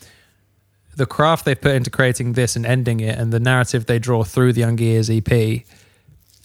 the 0.96 1.06
craft 1.06 1.46
they 1.46 1.56
put 1.56 1.76
into 1.76 1.89
creating 1.89 2.34
this 2.34 2.56
and 2.56 2.65
ending 2.65 3.00
it, 3.00 3.17
and 3.17 3.32
the 3.32 3.39
narrative 3.39 3.86
they 3.86 4.00
draw 4.00 4.24
through 4.24 4.54
the 4.54 4.62
Younger 4.62 4.84
Years 4.84 5.10
EP, 5.10 5.62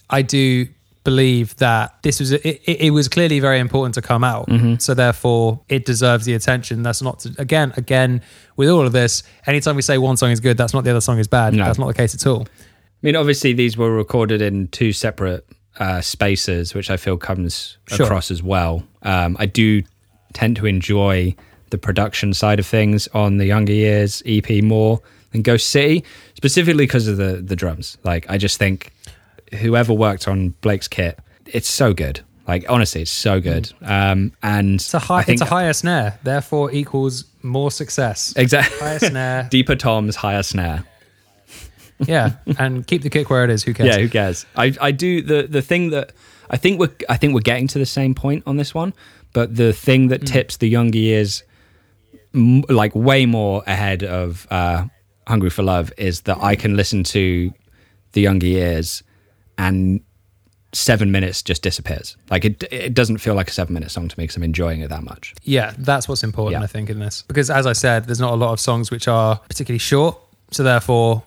I 0.09 0.21
do 0.21 0.67
believe 1.03 1.55
that 1.57 1.95
this 2.03 2.19
was 2.19 2.31
it, 2.33 2.61
it, 2.65 2.91
was 2.91 3.07
clearly 3.07 3.39
very 3.39 3.59
important 3.59 3.95
to 3.95 4.01
come 4.01 4.23
out. 4.23 4.47
Mm-hmm. 4.47 4.75
So 4.75 4.93
therefore, 4.93 5.61
it 5.69 5.85
deserves 5.85 6.25
the 6.25 6.33
attention. 6.33 6.83
That's 6.83 7.01
not 7.01 7.19
to, 7.19 7.33
again 7.37 7.73
again 7.77 8.21
with 8.55 8.69
all 8.69 8.85
of 8.85 8.91
this. 8.91 9.23
Anytime 9.45 9.75
we 9.75 9.81
say 9.81 9.97
one 9.97 10.17
song 10.17 10.31
is 10.31 10.39
good, 10.39 10.57
that's 10.57 10.73
not 10.73 10.83
the 10.83 10.91
other 10.91 11.01
song 11.01 11.19
is 11.19 11.27
bad. 11.27 11.53
No. 11.53 11.65
That's 11.65 11.79
not 11.79 11.87
the 11.87 11.93
case 11.93 12.15
at 12.15 12.25
all. 12.27 12.41
I 12.41 13.01
mean, 13.01 13.15
obviously, 13.15 13.53
these 13.53 13.77
were 13.77 13.91
recorded 13.91 14.41
in 14.41 14.67
two 14.67 14.91
separate 14.91 15.47
uh, 15.79 16.01
spaces, 16.01 16.73
which 16.73 16.89
I 16.89 16.97
feel 16.97 17.17
comes 17.17 17.77
Sure. 17.87 18.05
across 18.05 18.29
as 18.31 18.43
well. 18.43 18.83
Um, 19.03 19.35
I 19.39 19.45
do 19.45 19.81
tend 20.33 20.57
to 20.57 20.65
enjoy 20.65 21.35
the 21.71 21.77
production 21.77 22.33
side 22.33 22.59
of 22.59 22.65
things 22.65 23.07
on 23.13 23.37
the 23.37 23.45
Younger 23.45 23.73
Years 23.73 24.21
EP 24.25 24.61
more 24.63 25.01
than 25.31 25.41
Ghost 25.41 25.69
City, 25.69 26.03
specifically 26.35 26.85
because 26.85 27.07
of 27.07 27.17
the 27.17 27.41
the 27.41 27.55
drums. 27.55 27.97
Like, 28.03 28.29
I 28.29 28.37
just 28.37 28.57
think 28.57 28.91
whoever 29.59 29.93
worked 29.93 30.27
on 30.27 30.49
Blake's 30.61 30.87
kit, 30.87 31.19
it's 31.45 31.67
so 31.69 31.93
good. 31.93 32.21
Like, 32.47 32.65
honestly, 32.67 33.03
it's 33.03 33.11
so 33.11 33.39
good. 33.39 33.71
Um, 33.83 34.31
and 34.41 34.75
It's 34.75 34.93
a 34.95 34.99
high. 34.99 35.23
It's 35.27 35.41
a 35.41 35.45
higher 35.45 35.73
snare, 35.73 36.17
therefore 36.23 36.71
equals 36.71 37.25
more 37.43 37.69
success. 37.71 38.33
exactly 38.35 38.77
higher 38.79 38.99
snare, 38.99 39.47
deeper 39.51 39.75
toms, 39.75 40.15
higher 40.15 40.41
snare. 40.43 40.83
Yeah, 41.99 42.31
and 42.57 42.85
keep 42.87 43.01
the 43.01 43.09
kick 43.09 43.29
where 43.29 43.43
it 43.43 43.49
is. 43.49 43.63
Who 43.63 43.73
cares? 43.73 43.87
Yeah, 43.95 44.01
who 44.01 44.09
cares? 44.09 44.45
I, 44.55 44.73
I 44.79 44.91
do 44.91 45.21
the 45.21 45.43
the 45.43 45.61
thing 45.61 45.89
that 45.91 46.13
I 46.49 46.57
think 46.57 46.79
we're 46.79 46.91
I 47.09 47.17
think 47.17 47.33
we're 47.33 47.41
getting 47.41 47.67
to 47.69 47.79
the 47.79 47.85
same 47.85 48.13
point 48.15 48.43
on 48.45 48.57
this 48.57 48.73
one, 48.73 48.93
but 49.33 49.55
the 49.55 49.73
thing 49.73 50.07
that 50.09 50.25
tips 50.25 50.57
the 50.57 50.67
younger 50.69 50.97
years 50.97 51.43
m- 52.33 52.63
like 52.69 52.95
way 52.95 53.25
more 53.25 53.63
ahead 53.67 54.03
of 54.03 54.47
uh, 54.49 54.85
Hungry 55.27 55.49
for 55.49 55.63
Love 55.63 55.91
is 55.97 56.21
that 56.21 56.37
I 56.41 56.55
can 56.55 56.75
listen 56.75 57.03
to 57.05 57.51
the 58.13 58.21
younger 58.21 58.47
years 58.47 59.03
and 59.57 60.01
seven 60.71 61.11
minutes 61.11 61.41
just 61.41 61.61
disappears. 61.63 62.15
Like 62.29 62.45
it 62.45 62.63
it 62.71 62.93
doesn't 62.93 63.17
feel 63.17 63.33
like 63.35 63.49
a 63.49 63.51
seven 63.53 63.73
minute 63.73 63.91
song 63.91 64.07
to 64.07 64.17
me 64.19 64.23
because 64.23 64.37
I'm 64.37 64.43
enjoying 64.43 64.81
it 64.81 64.89
that 64.89 65.03
much. 65.03 65.33
Yeah, 65.43 65.73
that's 65.77 66.07
what's 66.07 66.23
important, 66.23 66.59
Yeah. 66.61 66.63
I 66.63 66.67
think, 66.67 66.89
in 66.89 66.99
this. 66.99 67.23
Because 67.27 67.49
as 67.49 67.65
I 67.65 67.73
said, 67.73 68.05
there's 68.05 68.19
not 68.19 68.33
a 68.33 68.35
lot 68.35 68.53
of 68.53 68.59
songs 68.59 68.89
which 68.91 69.07
are 69.07 69.37
particularly 69.49 69.79
short. 69.79 70.17
So 70.51 70.63
therefore, 70.63 71.23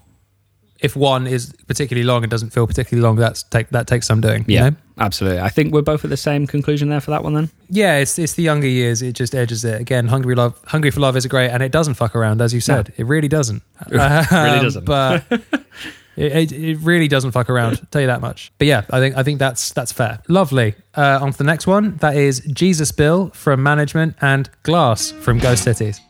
if 0.82 0.96
one 0.96 1.26
is 1.26 1.54
particularly 1.68 2.04
long 2.04 2.22
and 2.24 2.30
doesn't 2.30 2.50
feel 2.50 2.66
particularly 2.66 3.02
long, 3.06 3.16
that's 3.16 3.42
take 3.44 3.68
that 3.70 3.86
takes 3.86 4.06
some 4.06 4.20
doing. 4.20 4.44
you 4.48 4.56
Yeah, 4.56 4.70
know? 4.70 4.76
absolutely. 4.98 5.40
I 5.40 5.48
think 5.48 5.72
we're 5.72 5.82
both 5.82 6.04
at 6.04 6.10
the 6.10 6.16
same 6.16 6.46
conclusion 6.46 6.88
there 6.88 7.00
for 7.00 7.10
that 7.12 7.22
one 7.22 7.34
then. 7.34 7.50
Yeah, 7.70 7.98
it's 7.98 8.18
it's 8.18 8.34
the 8.34 8.42
younger 8.42 8.66
years. 8.68 9.00
It 9.00 9.12
just 9.14 9.34
edges 9.34 9.64
it 9.64 9.80
again. 9.80 10.08
Hungry 10.08 10.34
love, 10.34 10.60
hungry 10.66 10.90
for 10.90 11.00
love 11.00 11.16
is 11.16 11.24
great, 11.26 11.50
and 11.50 11.62
it 11.62 11.72
doesn't 11.72 11.94
fuck 11.94 12.14
around, 12.16 12.42
as 12.42 12.52
you 12.52 12.60
said. 12.60 12.92
It 12.96 13.06
really 13.06 13.28
doesn't. 13.28 13.62
really 13.90 14.02
Um, 14.04 14.62
doesn't. 14.62 14.84
But 14.84 15.24
it, 16.16 16.32
it, 16.32 16.52
it 16.52 16.78
really 16.80 17.08
doesn't 17.08 17.30
fuck 17.32 17.48
around. 17.48 17.78
I'll 17.78 17.86
tell 17.90 18.00
you 18.02 18.08
that 18.08 18.20
much. 18.20 18.52
But 18.58 18.66
yeah, 18.66 18.82
I 18.90 18.98
think 18.98 19.16
I 19.16 19.22
think 19.22 19.38
that's 19.38 19.72
that's 19.72 19.92
fair. 19.92 20.18
Lovely. 20.28 20.74
Uh, 20.94 21.18
on 21.22 21.32
to 21.32 21.38
the 21.38 21.44
next 21.44 21.66
one. 21.66 21.96
That 21.98 22.16
is 22.16 22.40
Jesus 22.52 22.92
Bill 22.92 23.30
from 23.30 23.62
Management 23.62 24.16
and 24.20 24.50
Glass 24.64 25.10
from 25.12 25.38
Ghost 25.38 25.62
Cities. 25.64 26.00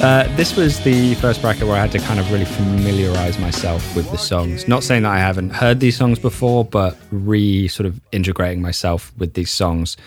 Uh, 0.00 0.24
this 0.36 0.56
was 0.56 0.80
the 0.80 1.14
first 1.16 1.42
bracket 1.42 1.64
where 1.64 1.76
I 1.76 1.80
had 1.80 1.92
to 1.92 1.98
kind 1.98 2.18
of 2.18 2.32
really 2.32 2.46
familiarize 2.46 3.38
myself 3.38 3.94
with 3.94 4.10
the 4.10 4.16
songs. 4.16 4.66
Not 4.66 4.82
saying 4.82 5.02
that 5.02 5.10
I 5.10 5.18
haven't 5.18 5.50
heard 5.50 5.80
these 5.80 5.94
songs 5.94 6.18
before, 6.18 6.64
but 6.64 6.96
re 7.10 7.68
sort 7.68 7.86
of 7.86 8.00
integrating 8.10 8.62
myself 8.62 9.12
with 9.18 9.34
these 9.34 9.50
songs. 9.50 9.98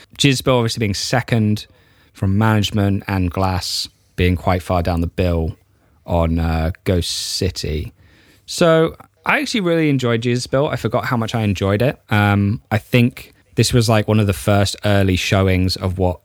Bill 0.42 0.58
obviously 0.58 0.80
being 0.80 0.96
second 0.96 1.68
from 2.14 2.40
management 2.40 3.04
and 3.08 3.30
Glass 3.30 3.88
being 4.16 4.36
quite 4.36 4.64
far 4.64 4.82
down 4.82 5.02
the 5.02 5.08
bill 5.08 5.56
on 6.08 6.40
uh, 6.40 6.72
Ghost 6.86 7.12
City. 7.12 7.94
So 8.48 8.96
I 9.28 9.42
actually 9.42 9.62
really 9.62 9.92
enjoyed 9.92 10.22
Bill. 10.48 10.70
I 10.70 10.76
forgot 10.76 11.06
how 11.06 11.18
much 11.18 11.36
I 11.36 11.42
enjoyed 11.42 11.84
it. 11.84 12.02
Um, 12.10 12.64
I 12.72 12.80
think 12.80 13.32
this 13.56 13.72
was 13.72 13.90
like 13.90 14.08
one 14.08 14.20
of 14.20 14.26
the 14.26 14.34
first 14.34 14.76
early 14.86 15.18
showings 15.18 15.76
of 15.76 16.00
what 16.00 16.20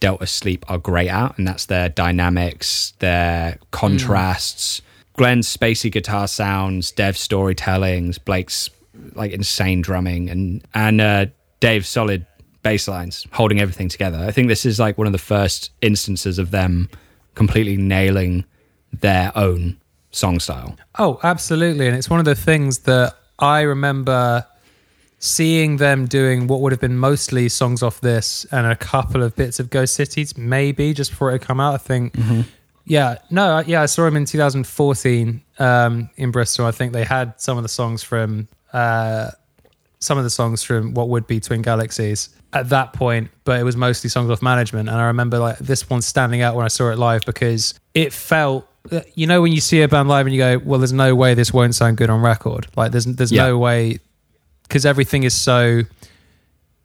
Delta 0.00 0.26
Sleep 0.26 0.64
are 0.68 0.78
great 0.78 1.08
at, 1.08 1.36
and 1.38 1.46
that's 1.46 1.66
their 1.66 1.88
dynamics, 1.88 2.92
their 2.98 3.58
contrasts, 3.70 4.82
Glenn's 5.16 5.54
spacey 5.54 5.90
guitar 5.90 6.28
sounds, 6.28 6.90
Dev's 6.92 7.26
storytellings, 7.26 8.22
Blake's 8.22 8.68
like 9.14 9.32
insane 9.32 9.80
drumming, 9.80 10.28
and 10.28 10.62
and 10.74 11.00
uh, 11.00 11.26
Dave's 11.60 11.88
solid 11.88 12.26
bass 12.62 12.88
lines 12.88 13.26
holding 13.32 13.60
everything 13.60 13.88
together. 13.88 14.18
I 14.18 14.30
think 14.30 14.48
this 14.48 14.66
is 14.66 14.78
like 14.78 14.98
one 14.98 15.06
of 15.06 15.12
the 15.12 15.18
first 15.18 15.70
instances 15.80 16.38
of 16.38 16.50
them 16.50 16.90
completely 17.34 17.76
nailing 17.76 18.44
their 18.92 19.32
own 19.36 19.78
song 20.10 20.40
style. 20.40 20.76
Oh, 20.98 21.20
absolutely. 21.22 21.86
And 21.86 21.96
it's 21.96 22.10
one 22.10 22.18
of 22.18 22.24
the 22.24 22.34
things 22.34 22.80
that 22.80 23.14
I 23.38 23.60
remember 23.60 24.46
seeing 25.18 25.78
them 25.78 26.06
doing 26.06 26.46
what 26.46 26.60
would 26.60 26.72
have 26.72 26.80
been 26.80 26.96
mostly 26.98 27.48
songs 27.48 27.82
off 27.82 28.00
this 28.00 28.44
and 28.52 28.66
a 28.66 28.76
couple 28.76 29.22
of 29.22 29.34
bits 29.36 29.58
of 29.60 29.70
Ghost 29.70 29.94
Cities, 29.94 30.36
maybe 30.36 30.92
just 30.92 31.10
before 31.10 31.30
it 31.30 31.32
had 31.32 31.42
come 31.42 31.58
out. 31.60 31.74
I 31.74 31.78
think, 31.78 32.14
yeah, 32.84 33.18
no, 33.30 33.60
yeah, 33.66 33.82
I 33.82 33.86
saw 33.86 34.06
him 34.06 34.16
in 34.16 34.24
2014 34.26 35.42
um, 35.58 36.10
in 36.16 36.30
Bristol. 36.30 36.66
I 36.66 36.70
think 36.70 36.92
they 36.92 37.04
had 37.04 37.40
some 37.40 37.56
of 37.56 37.62
the 37.62 37.68
songs 37.68 38.02
from. 38.02 38.48
Uh, 38.72 39.30
some 39.98 40.18
of 40.18 40.24
the 40.24 40.30
songs 40.30 40.62
from 40.62 40.92
what 40.92 41.08
would 41.08 41.26
be 41.26 41.40
Twin 41.40 41.62
Galaxies 41.62 42.28
at 42.52 42.68
that 42.68 42.92
point, 42.92 43.30
but 43.44 43.58
it 43.58 43.64
was 43.64 43.76
mostly 43.76 44.10
songs 44.10 44.30
off 44.30 44.42
management. 44.42 44.90
And 44.90 44.98
I 44.98 45.06
remember 45.06 45.38
like 45.38 45.56
this 45.58 45.88
one 45.88 46.02
standing 46.02 46.42
out 46.42 46.54
when 46.54 46.66
I 46.66 46.68
saw 46.68 46.90
it 46.90 46.98
live 46.98 47.24
because 47.24 47.74
it 47.94 48.12
felt, 48.12 48.68
you 49.14 49.26
know, 49.26 49.40
when 49.40 49.52
you 49.52 49.60
see 49.60 49.80
a 49.80 49.88
band 49.88 50.10
live 50.10 50.26
and 50.26 50.34
you 50.34 50.40
go, 50.40 50.58
well, 50.58 50.78
there's 50.78 50.92
no 50.92 51.14
way 51.14 51.32
this 51.32 51.50
won't 51.52 51.74
sound 51.74 51.96
good 51.96 52.10
on 52.10 52.20
record. 52.20 52.66
Like 52.76 52.92
there's 52.92 53.06
there's 53.06 53.32
Yeah. 53.32 53.46
no 53.46 53.58
way 53.58 53.98
because 54.68 54.86
everything 54.86 55.22
is 55.22 55.34
so 55.34 55.82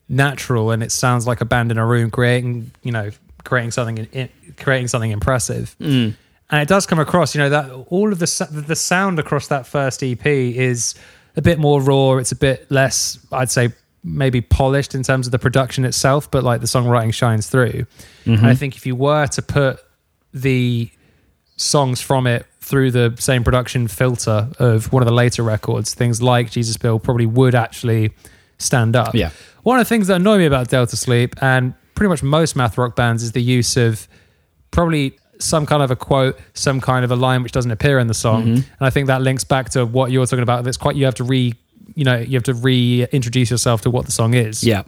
natural 0.09 0.71
and 0.71 0.83
it 0.83 0.91
sounds 0.91 1.25
like 1.25 1.41
a 1.41 1.45
band 1.45 1.71
in 1.71 1.77
a 1.77 1.85
room 1.85 2.11
creating, 2.11 2.71
you 2.83 2.91
know, 2.91 3.09
creating 3.43 3.71
something 3.71 3.97
in, 4.11 4.29
creating 4.57 4.87
something 4.87 5.11
impressive. 5.11 5.75
Mm. 5.79 6.15
And 6.49 6.61
it 6.61 6.67
does 6.67 6.85
come 6.85 6.99
across, 6.99 7.33
you 7.33 7.39
know, 7.39 7.49
that 7.49 7.71
all 7.87 8.11
of 8.11 8.19
the 8.19 8.63
the 8.67 8.75
sound 8.75 9.19
across 9.19 9.47
that 9.47 9.65
first 9.65 10.03
EP 10.03 10.25
is 10.25 10.95
a 11.37 11.41
bit 11.41 11.59
more 11.59 11.81
raw. 11.81 12.17
It's 12.17 12.33
a 12.33 12.35
bit 12.35 12.69
less, 12.69 13.17
I'd 13.31 13.49
say, 13.49 13.69
maybe 14.03 14.41
polished 14.41 14.93
in 14.95 15.03
terms 15.03 15.27
of 15.27 15.31
the 15.31 15.39
production 15.39 15.85
itself, 15.85 16.29
but 16.29 16.43
like 16.43 16.59
the 16.59 16.67
songwriting 16.67 17.13
shines 17.13 17.47
through. 17.47 17.85
And 18.25 18.47
I 18.47 18.55
think 18.55 18.75
if 18.75 18.85
you 18.85 18.95
were 18.95 19.27
to 19.27 19.41
put 19.41 19.79
the 20.33 20.89
songs 21.55 22.01
from 22.01 22.27
it 22.27 22.45
through 22.71 22.89
the 22.89 23.13
same 23.19 23.43
production 23.43 23.87
filter 23.87 24.49
of 24.57 24.91
one 24.91 25.03
of 25.03 25.05
the 25.07 25.13
later 25.13 25.43
records, 25.43 25.93
things 25.93 26.21
like 26.21 26.49
Jesus 26.49 26.77
Bill 26.77 26.97
probably 26.97 27.25
would 27.25 27.53
actually 27.53 28.13
stand 28.57 28.95
up. 28.95 29.13
Yeah. 29.13 29.29
One 29.63 29.77
of 29.77 29.85
the 29.85 29.89
things 29.89 30.07
that 30.07 30.15
annoy 30.15 30.39
me 30.39 30.45
about 30.45 30.69
Delta 30.69 30.95
Sleep 30.95 31.35
and 31.43 31.75
pretty 31.93 32.09
much 32.09 32.23
most 32.23 32.55
math 32.55 32.77
rock 32.77 32.95
bands 32.95 33.21
is 33.21 33.33
the 33.33 33.41
use 33.43 33.77
of 33.77 34.07
probably 34.71 35.17
some 35.37 35.65
kind 35.65 35.83
of 35.83 35.91
a 35.91 35.95
quote, 35.95 36.39
some 36.53 36.79
kind 36.79 37.03
of 37.03 37.11
a 37.11 37.15
line 37.15 37.43
which 37.43 37.51
doesn't 37.51 37.71
appear 37.71 37.99
in 37.99 38.07
the 38.07 38.13
song. 38.13 38.43
Mm-hmm. 38.43 38.53
And 38.53 38.65
I 38.79 38.89
think 38.89 39.07
that 39.07 39.21
links 39.21 39.43
back 39.43 39.69
to 39.71 39.85
what 39.85 40.11
you're 40.11 40.25
talking 40.25 40.43
about. 40.43 40.63
That's 40.63 40.77
quite 40.77 40.95
you 40.95 41.05
have 41.05 41.15
to 41.15 41.23
re 41.23 41.53
you 41.95 42.05
know, 42.05 42.17
you 42.17 42.33
have 42.33 42.43
to 42.43 42.53
reintroduce 42.53 43.51
yourself 43.51 43.81
to 43.81 43.89
what 43.89 44.05
the 44.05 44.11
song 44.11 44.33
is. 44.33 44.63
Yeah. 44.63 44.83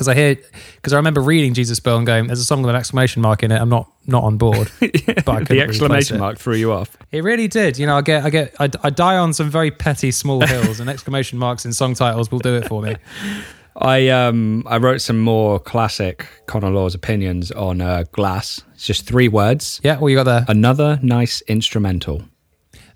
Because 0.00 0.08
I 0.08 0.14
hear 0.14 0.36
because 0.76 0.94
I 0.94 0.96
remember 0.96 1.20
reading 1.20 1.52
Jesus 1.52 1.78
Bill 1.78 1.98
and 1.98 2.06
going, 2.06 2.26
There's 2.26 2.40
a 2.40 2.44
song 2.46 2.62
with 2.62 2.70
an 2.70 2.76
exclamation 2.76 3.20
mark 3.20 3.42
in 3.42 3.52
it. 3.52 3.60
I'm 3.60 3.68
not 3.68 3.92
not 4.06 4.24
on 4.24 4.38
board. 4.38 4.70
But 4.80 4.88
I 4.88 4.92
couldn't 4.94 5.26
The 5.26 5.54
really 5.56 5.60
exclamation 5.60 6.16
it. 6.16 6.20
mark 6.20 6.38
threw 6.38 6.54
you 6.54 6.72
off. 6.72 6.96
It 7.12 7.22
really 7.22 7.48
did. 7.48 7.78
You 7.78 7.84
know, 7.86 7.96
I 7.98 8.00
get, 8.00 8.24
I 8.24 8.30
get, 8.30 8.54
I, 8.58 8.70
I 8.82 8.88
die 8.88 9.18
on 9.18 9.34
some 9.34 9.50
very 9.50 9.70
petty 9.70 10.10
small 10.10 10.40
hills, 10.46 10.80
and 10.80 10.88
exclamation 10.88 11.38
marks 11.38 11.66
in 11.66 11.74
song 11.74 11.92
titles 11.92 12.30
will 12.30 12.38
do 12.38 12.54
it 12.56 12.66
for 12.66 12.80
me. 12.80 12.96
I 13.76 14.08
um 14.08 14.64
I 14.66 14.78
wrote 14.78 15.02
some 15.02 15.20
more 15.20 15.58
classic 15.60 16.26
Connor 16.46 16.70
Law's 16.70 16.94
opinions 16.94 17.52
on 17.52 17.82
uh, 17.82 18.04
Glass. 18.12 18.62
It's 18.74 18.86
just 18.86 19.06
three 19.06 19.28
words. 19.28 19.82
Yeah, 19.84 19.98
what 19.98 20.08
you 20.08 20.16
got 20.16 20.24
there? 20.24 20.46
Another 20.48 20.98
nice 21.02 21.42
instrumental. 21.42 22.22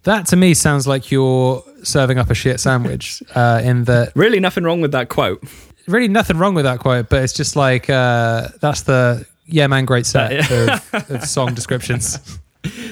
That 0.05 0.27
to 0.29 0.37
me 0.37 0.55
sounds 0.55 0.87
like 0.87 1.11
you're 1.11 1.63
serving 1.83 2.19
up 2.19 2.31
a 2.31 2.35
shit 2.35 2.61
sandwich. 2.61 3.23
Uh, 3.35 3.61
in 3.65 3.85
that, 3.85 4.13
Really, 4.17 4.41
nothing 4.41 4.65
wrong 4.65 4.81
with 4.81 4.93
that 4.93 5.09
quote. 5.11 5.43
Really 5.87 6.09
nothing 6.09 6.39
wrong 6.39 6.55
with 6.55 6.65
that 6.65 6.81
quote, 6.81 7.09
but 7.09 7.23
it's 7.23 7.33
just 7.33 7.57
like 7.57 7.89
uh, 7.91 8.49
that's 8.61 8.83
the 8.83 9.27
yeah 9.47 9.67
man 9.67 9.85
great 9.85 10.07
set 10.07 10.51
of, 10.51 11.11
of 11.11 11.25
song 11.25 11.55
descriptions. 11.55 12.39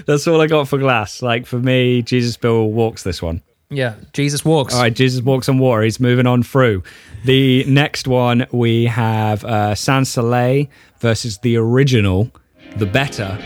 That's 0.06 0.26
all 0.26 0.40
I 0.40 0.46
got 0.46 0.68
for 0.68 0.78
glass. 0.78 1.22
Like 1.22 1.46
for 1.46 1.58
me, 1.58 2.02
Jesus 2.02 2.36
Bill 2.36 2.68
walks 2.68 3.02
this 3.02 3.22
one. 3.22 3.42
Yeah, 3.70 3.94
Jesus 4.12 4.44
walks. 4.44 4.74
All 4.74 4.82
right, 4.82 4.94
Jesus 4.94 5.22
walks 5.22 5.48
on 5.48 5.58
water. 5.58 5.82
He's 5.82 5.98
moving 5.98 6.26
on 6.26 6.42
through. 6.42 6.82
The 7.24 7.64
next 7.64 8.06
one 8.06 8.46
we 8.52 8.84
have 8.84 9.44
uh, 9.44 9.74
Sans 9.74 10.08
Soleil 10.08 10.66
versus 10.98 11.38
the 11.38 11.56
original, 11.56 12.30
the 12.76 12.86
better 12.86 13.38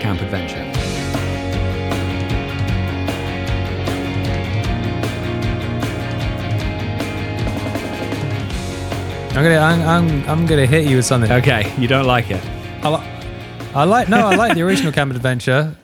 Camp 0.00 0.20
Adventure. 0.20 0.75
I'm 9.36 9.42
gonna, 9.42 9.58
I'm, 9.58 9.82
I'm, 9.82 10.28
I'm 10.30 10.46
gonna 10.46 10.64
hit 10.66 10.88
you 10.88 10.96
with 10.96 11.04
something. 11.04 11.30
Okay, 11.30 11.70
you 11.78 11.86
don't 11.86 12.06
like 12.06 12.30
it. 12.30 12.42
I, 12.82 12.88
li- 12.88 13.70
I 13.74 13.84
like, 13.84 14.08
no, 14.08 14.26
I 14.28 14.34
like 14.34 14.54
the 14.54 14.62
original 14.62 14.92
Camp 14.92 15.14
Adventure 15.14 15.76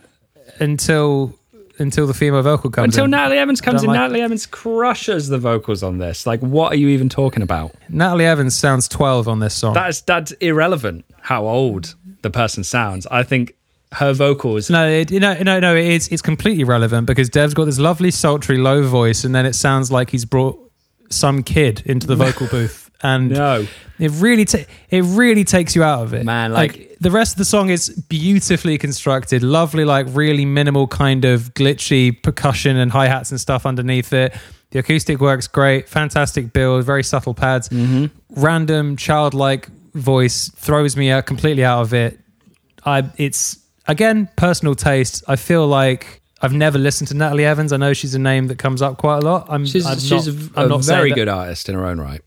until 0.59 1.39
until 1.79 2.07
the 2.07 2.15
female 2.15 2.41
vocal 2.43 2.71
comes. 2.71 2.95
Until 2.95 3.05
in. 3.05 3.11
Natalie 3.11 3.37
Evans 3.37 3.61
comes 3.61 3.83
in, 3.83 3.89
like- 3.89 3.99
Natalie 3.99 4.23
Evans 4.23 4.47
crushes 4.47 5.29
the 5.29 5.37
vocals 5.37 5.83
on 5.83 5.99
this. 5.99 6.27
Like, 6.27 6.41
what 6.41 6.73
are 6.73 6.77
you 6.77 6.89
even 6.89 7.11
talking 7.11 7.43
about? 7.43 7.73
Natalie 7.91 8.25
Evans 8.25 8.55
sounds 8.55 8.89
12 8.89 9.29
on 9.29 9.41
this 9.41 9.55
song. 9.55 9.75
That's 9.75 10.01
that's 10.01 10.33
irrelevant. 10.33 11.05
How 11.21 11.47
old 11.47 11.95
the 12.23 12.31
person 12.31 12.65
sounds. 12.65 13.07
I 13.11 13.23
think 13.23 13.55
her 13.93 14.15
vocals. 14.15 14.71
No, 14.71 14.89
it, 14.89 15.11
no, 15.11 15.35
no, 15.43 15.61
no. 15.61 15.77
It's 15.77 16.09
it's 16.09 16.23
completely 16.23 16.65
relevant 16.65 17.07
because 17.07 17.29
Dev's 17.29 17.53
got 17.53 17.67
this 17.67 17.79
lovely 17.79 18.13
sultry 18.13 18.57
low 18.57 18.83
voice, 18.83 19.25
and 19.25 19.35
then 19.35 19.45
it 19.45 19.55
sounds 19.55 19.93
like 19.93 20.09
he's 20.09 20.25
brought 20.25 20.59
some 21.11 21.43
kid 21.43 21.83
into 21.85 22.07
the 22.07 22.17
vocal 22.17 22.47
booth, 22.47 22.82
and 23.03 23.31
No, 23.31 23.67
it 23.99 24.11
really 24.13 24.45
ta- 24.45 24.65
it 24.91 25.03
really 25.03 25.45
takes 25.45 25.75
you 25.75 25.83
out 25.83 26.03
of 26.03 26.15
it. 26.15 26.25
Man, 26.25 26.53
like- 26.53 26.97
the 27.01 27.11
rest 27.11 27.35
of 27.35 27.39
the 27.39 27.45
song 27.45 27.69
is 27.71 27.89
beautifully 28.09 28.79
constructed, 28.79 29.43
lovely, 29.43 29.85
like 29.85 30.07
really 30.11 30.45
minimal 30.45 30.87
kind 30.87 31.25
of 31.25 31.53
glitchy 31.55 32.23
percussion 32.23 32.77
and 32.77 32.93
hi 32.93 33.09
hats 33.09 33.31
and 33.33 33.41
stuff 33.41 33.67
underneath 33.67 34.13
it. 34.13 34.35
The 34.71 34.79
acoustic 34.79 35.21
works 35.21 35.49
great, 35.49 35.89
fantastic 35.89 36.53
build, 36.53 36.85
very 36.85 37.03
subtle 37.03 37.35
pads. 37.35 37.69
Mm-hmm. 37.69 38.07
Random 38.41 38.97
childlike 38.97 39.69
voice 39.95 40.49
throws 40.57 40.97
me 40.97 41.11
out 41.11 41.27
completely 41.27 41.65
out 41.65 41.83
of 41.83 41.93
it. 41.93 42.19
I 42.87 43.05
it's 43.17 43.59
again 43.87 44.29
personal 44.37 44.75
taste. 44.75 45.25
I 45.29 45.37
feel 45.37 45.67
like 45.67 46.23
I've 46.41 46.53
never 46.53 46.79
listened 46.79 47.09
to 47.09 47.15
Natalie 47.17 47.45
Evans. 47.45 47.73
I 47.73 47.77
know 47.77 47.93
she's 47.93 48.15
a 48.15 48.19
name 48.19 48.47
that 48.47 48.59
comes 48.59 48.81
up 48.81 48.97
quite 48.97 49.19
a 49.19 49.21
lot. 49.21 49.47
I'm 49.49 49.67
she's 49.67 49.87
I'm 49.87 49.99
she's 49.99 50.27
not, 50.27 50.57
a, 50.57 50.61
I'm 50.61 50.67
a 50.67 50.69
not 50.69 50.85
saying 50.85 50.99
very 50.99 51.11
good 51.13 51.29
artist 51.29 51.69
in 51.69 51.75
her 51.75 51.85
own 51.87 52.01
right. 52.01 52.23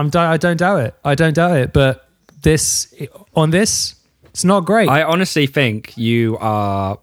I'm 0.00 0.10
I 0.14 0.38
don't 0.38 0.56
doubt 0.56 0.80
it. 0.80 0.94
I 1.04 1.14
don't 1.14 1.34
doubt 1.34 1.56
it. 1.58 1.72
But 1.72 2.08
this 2.42 2.92
on 3.34 3.50
this, 3.50 3.94
it's 4.26 4.44
not 4.44 4.64
great. 4.64 4.88
I 4.88 5.02
honestly 5.02 5.46
think 5.46 5.96
you 5.96 6.38
are 6.40 6.98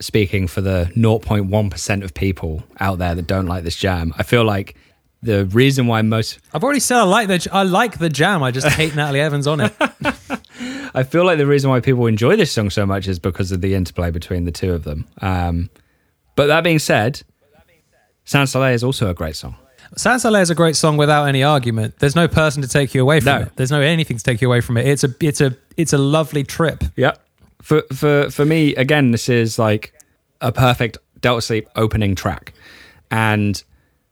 speaking 0.00 0.48
for 0.48 0.60
the 0.60 0.90
0.1% 0.96 2.02
of 2.02 2.14
people 2.14 2.64
out 2.80 2.98
there 2.98 3.14
that 3.14 3.26
don't 3.26 3.46
like 3.46 3.62
this 3.62 3.76
jam. 3.76 4.12
I 4.18 4.24
feel 4.24 4.44
like 4.44 4.76
the 5.22 5.46
reason 5.46 5.86
why 5.86 6.02
most 6.02 6.40
I've 6.52 6.64
already 6.64 6.80
said 6.80 6.98
I 6.98 7.04
like 7.04 7.28
the 7.28 7.48
I 7.52 7.62
like 7.64 7.98
the 7.98 8.08
jam. 8.08 8.42
I 8.42 8.50
just 8.50 8.66
hate 8.66 8.96
Natalie 8.96 9.20
Evans 9.20 9.46
on 9.46 9.60
it. 9.60 9.72
I 10.94 11.02
feel 11.04 11.24
like 11.24 11.38
the 11.38 11.46
reason 11.46 11.70
why 11.70 11.80
people 11.80 12.06
enjoy 12.06 12.36
this 12.36 12.50
song 12.50 12.70
so 12.70 12.84
much 12.86 13.08
is 13.08 13.18
because 13.18 13.52
of 13.52 13.60
the 13.60 13.74
interplay 13.74 14.10
between 14.10 14.44
the 14.44 14.52
two 14.52 14.72
of 14.72 14.84
them. 14.84 15.06
Um, 15.20 15.70
but 16.34 16.46
that 16.46 16.64
being 16.64 16.78
said, 16.78 17.22
Sans 18.24 18.50
Soleil 18.50 18.74
is 18.74 18.84
also 18.84 19.10
a 19.10 19.14
great 19.14 19.36
song. 19.36 19.56
Sans 19.96 20.24
is 20.24 20.50
a 20.50 20.54
great 20.54 20.76
song 20.76 20.96
without 20.96 21.24
any 21.26 21.42
argument. 21.42 21.98
There's 21.98 22.16
no 22.16 22.28
person 22.28 22.62
to 22.62 22.68
take 22.68 22.94
you 22.94 23.02
away 23.02 23.20
from 23.20 23.26
No. 23.40 23.46
it. 23.46 23.52
There's 23.56 23.70
no 23.70 23.80
anything 23.80 24.16
to 24.16 24.24
take 24.24 24.40
you 24.40 24.48
away 24.48 24.60
from 24.60 24.76
it. 24.76 24.86
It's 24.86 25.04
a 25.04 25.14
it's 25.20 25.40
a 25.40 25.56
it's 25.76 25.92
a 25.92 25.98
lovely 25.98 26.44
trip. 26.44 26.84
Yeah. 26.96 27.12
For 27.60 27.82
for 27.92 28.30
for 28.30 28.44
me, 28.44 28.74
again, 28.76 29.10
this 29.10 29.28
is 29.28 29.58
like 29.58 29.92
a 30.40 30.50
perfect 30.52 30.98
Delta 31.20 31.42
Sleep 31.42 31.68
opening 31.76 32.14
track, 32.14 32.52
and 33.10 33.62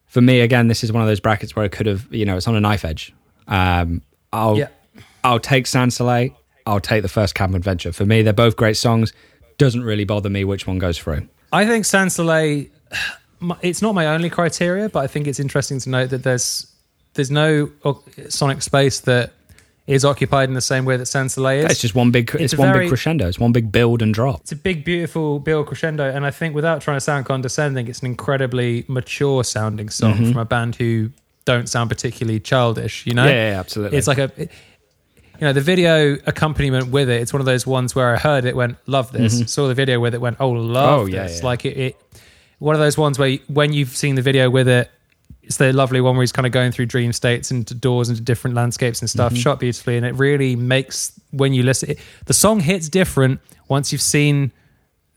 for 0.06 0.20
me, 0.20 0.40
again, 0.40 0.68
this 0.68 0.84
is 0.84 0.92
one 0.92 1.02
of 1.02 1.08
those 1.08 1.20
brackets 1.20 1.54
where 1.56 1.64
I 1.64 1.68
could 1.68 1.86
have, 1.86 2.06
you 2.10 2.24
know, 2.24 2.36
it's 2.36 2.46
on 2.48 2.56
a 2.56 2.60
knife 2.60 2.84
edge. 2.84 3.12
Um, 3.48 4.02
I'll 4.32 4.58
Yeah. 4.58 4.68
I'll 5.24 5.40
take 5.40 5.66
Sans 5.66 5.94
Soleil. 5.94 6.30
I'll 6.66 6.80
take 6.80 7.02
the 7.02 7.08
first 7.08 7.34
Camp 7.34 7.54
Adventure. 7.54 7.92
For 7.92 8.04
me, 8.04 8.22
they're 8.22 8.32
both 8.32 8.56
great 8.56 8.76
songs. 8.76 9.12
Doesn't 9.58 9.82
really 9.82 10.04
bother 10.04 10.30
me 10.30 10.44
which 10.44 10.66
one 10.66 10.78
goes 10.78 10.98
through. 10.98 11.26
I 11.52 11.66
think 11.66 11.84
Sans 11.84 12.14
Soleil. 12.14 12.66
My- 13.40 13.56
It's 13.62 13.82
not 13.82 13.94
my 13.94 14.06
only 14.06 14.30
criteria, 14.30 14.88
but 14.88 15.00
I 15.04 15.06
think 15.06 15.26
it's 15.26 15.40
interesting 15.40 15.78
to 15.80 15.90
note 15.90 16.10
that 16.10 16.22
there's 16.22 16.66
there's 17.14 17.30
no 17.30 17.70
sonic 18.28 18.62
space 18.62 19.00
that 19.00 19.32
is 19.86 20.04
occupied 20.04 20.48
in 20.48 20.54
the 20.54 20.60
same 20.60 20.84
way 20.84 20.96
that 20.96 21.06
Sans 21.06 21.32
Soleil 21.32 21.64
is. 21.66 21.72
It's 21.72 21.80
just 21.80 21.94
one 21.96 22.12
big. 22.12 22.30
It's, 22.38 22.52
a 22.52 22.56
one 22.56 22.68
very- 22.72 22.84
big 22.84 22.90
crescendo. 22.90 23.26
It's 23.26 23.40
one 23.40 23.50
big 23.52 23.72
build 23.72 24.02
and 24.02 24.14
drop. 24.14 24.42
it's 24.42 24.52
a 24.52 24.56
big, 24.56 24.84
beautiful 24.84 25.40
build 25.40 25.66
crescendo, 25.66 26.04
and 26.04 26.24
I 26.24 26.30
think 26.30 26.54
without 26.54 26.80
trying 26.82 26.96
to 26.96 27.00
sound 27.00 27.26
condescending, 27.26 27.88
it's 27.88 27.98
an 28.00 28.06
incredibly 28.06 28.84
mature 28.86 29.42
sounding 29.42 29.88
song 29.88 30.14
Mm-hmm. 30.14 30.30
from 30.32 30.38
a 30.40 30.44
band 30.44 30.76
who 30.76 31.10
don't 31.46 31.68
sound 31.68 31.90
particularly 31.90 32.38
childish. 32.38 33.04
You 33.06 33.14
know, 33.14 33.24
Yeah, 33.24 33.30
yeah, 33.30 33.50
yeah, 33.52 33.58
absolutely. 33.60 33.98
It's 33.98 34.06
like 34.06 34.18
a, 34.18 34.30
you 34.38 34.48
know, 35.40 35.52
the 35.52 35.60
video 35.62 36.14
accompaniment 36.26 36.88
with 36.92 37.08
it. 37.08 37.20
It's 37.22 37.32
one 37.32 37.40
of 37.40 37.46
those 37.46 37.66
ones 37.66 37.94
where 37.96 38.14
I 38.14 38.18
heard 38.18 38.44
it, 38.44 38.54
went 38.54 38.76
love 38.86 39.10
this. 39.10 39.52
Saw 39.52 39.66
the 39.66 39.74
video 39.74 39.98
with 39.98 40.14
it, 40.14 40.20
went 40.20 40.36
oh 40.38 40.50
love 40.50 41.00
Mm-hmm. 41.00 41.02
Oh, 41.02 41.06
yeah, 41.16 41.22
this. 41.26 41.40
yeah. 41.40 41.46
Like 41.46 41.64
it, 41.64 41.76
it, 41.76 41.96
one 42.60 42.76
of 42.76 42.80
those 42.80 42.96
ones 42.96 43.18
where 43.18 43.28
you, 43.30 43.40
when 43.48 43.72
you've 43.72 43.96
seen 43.96 44.14
the 44.14 44.22
video 44.22 44.48
with 44.48 44.68
it. 44.68 44.88
It's 45.42 45.56
the 45.56 45.72
lovely 45.72 46.00
one 46.00 46.14
where 46.14 46.22
he's 46.22 46.30
kind 46.30 46.46
of 46.46 46.52
going 46.52 46.70
through 46.70 46.86
dream 46.86 47.12
states 47.12 47.50
into 47.50 47.74
doors 47.74 48.08
into 48.08 48.20
different 48.22 48.54
landscapes 48.54 49.00
and 49.00 49.10
stuff, 49.10 49.32
Mm-hmm. 49.32 49.40
shot 49.40 49.58
beautifully, 49.58 49.96
and 49.96 50.06
it 50.06 50.14
really 50.14 50.54
makes 50.54 51.18
when 51.32 51.52
you 51.52 51.64
listen. 51.64 51.90
It, 51.90 51.98
the 52.26 52.32
song 52.34 52.60
hits 52.60 52.88
different 52.88 53.40
once 53.66 53.90
you've 53.90 54.00
seen 54.00 54.52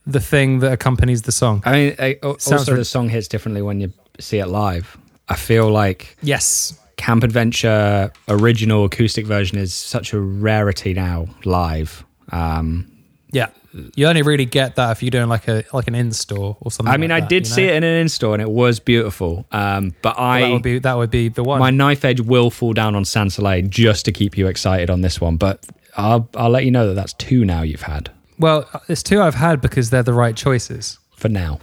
the 0.07 0.19
thing 0.19 0.57
that 0.59 0.71
accompanies 0.71 1.21
the 1.21 1.31
song. 1.31 1.61
I 1.65 1.71
mean, 1.71 1.95
I, 1.99 2.17
al- 2.23 2.31
also 2.31 2.75
the 2.75 2.83
song 2.85 3.09
hits 3.09 3.27
differently 3.27 3.61
when 3.61 3.79
you 3.79 3.93
see 4.19 4.39
it 4.39 4.47
live. 4.47 4.97
I 5.29 5.35
feel 5.35 5.69
like 5.69 6.17
Yes, 6.23 6.79
Camp 6.97 7.23
Adventure 7.23 8.11
original 8.27 8.85
acoustic 8.85 9.27
version 9.27 9.59
is 9.59 9.71
such 9.73 10.13
a 10.13 10.19
rarity 10.19 10.93
now 10.95 11.27
live. 11.45 12.03
Um, 12.31 12.91
yeah. 13.31 13.49
You 13.95 14.07
only 14.07 14.21
really 14.21 14.45
get 14.45 14.75
that 14.75 14.91
if 14.91 15.01
you're 15.01 15.09
doing 15.09 15.29
like 15.29 15.47
a 15.47 15.63
like 15.73 15.87
an 15.87 15.95
in 15.95 16.11
store 16.11 16.57
or 16.61 16.69
something. 16.71 16.93
I 16.93 16.97
mean, 16.97 17.09
like 17.09 17.17
I 17.17 17.19
that, 17.21 17.29
did 17.29 17.45
you 17.45 17.49
know? 17.49 17.55
see 17.55 17.63
it 17.65 17.73
in 17.75 17.83
an 17.83 18.01
in-store 18.01 18.33
and 18.35 18.41
it 18.41 18.49
was 18.51 18.79
beautiful. 18.79 19.45
Um, 19.51 19.95
but 20.01 20.15
Well, 20.17 20.25
I, 20.27 20.41
that 20.41 20.49
would 20.51 20.61
be 20.63 20.79
that 20.79 20.97
would 20.97 21.09
be 21.11 21.29
the 21.29 21.43
one. 21.43 21.59
my 21.59 21.71
knife 21.71 22.05
edge 22.05 22.21
will 22.21 22.49
fall 22.51 22.73
down 22.73 22.95
on 22.95 23.03
Sans 23.05 23.33
Soleil 23.33 23.65
just 23.67 24.05
to 24.05 24.11
keep 24.11 24.37
you 24.37 24.47
excited 24.47 24.89
on 24.89 25.01
this 25.01 25.19
one. 25.19 25.37
But 25.37 25.65
I'll, 25.97 26.29
I'll 26.35 26.49
let 26.49 26.65
you 26.65 26.71
know 26.71 26.87
that 26.87 26.93
that's 26.93 27.13
two 27.13 27.45
now 27.45 27.61
you've 27.63 27.83
had 27.83 28.11
well, 28.39 28.67
it's 28.89 29.03
two 29.03 29.21
I've 29.21 29.35
had 29.35 29.61
because 29.61 29.89
they're 29.91 30.03
the 30.03 30.13
right 30.13 30.35
choices. 30.35 30.97
for 31.15 31.29
now. 31.29 31.59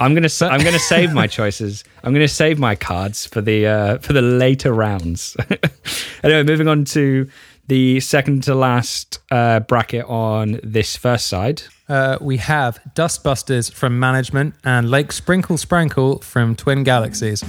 I'm 0.00 0.14
gonna 0.14 0.28
I'm 0.42 0.62
gonna 0.62 0.78
save 0.78 1.12
my 1.12 1.26
choices. 1.38 1.82
I'm 2.04 2.12
gonna 2.12 2.28
save 2.28 2.58
my 2.58 2.76
cards 2.76 3.26
for 3.26 3.40
the 3.40 3.66
uh, 3.66 3.98
for 3.98 4.12
the 4.12 4.22
later 4.22 4.72
rounds. 4.72 5.36
anyway, 6.22 6.44
moving 6.44 6.68
on 6.68 6.84
to 6.86 7.28
the 7.68 8.00
second 8.00 8.42
to 8.44 8.54
last 8.54 9.20
uh, 9.30 9.60
bracket 9.60 10.04
on 10.06 10.58
this 10.62 10.96
first 10.96 11.26
side. 11.26 11.62
Uh, 11.88 12.18
we 12.20 12.38
have 12.38 12.80
Dustbusters 12.94 13.72
from 13.72 13.98
Management 13.98 14.54
and 14.64 14.90
Lake 14.90 15.12
Sprinkle 15.12 15.56
Sprankle 15.56 16.22
from 16.24 16.56
Twin 16.56 16.82
Galaxies. 16.82 17.42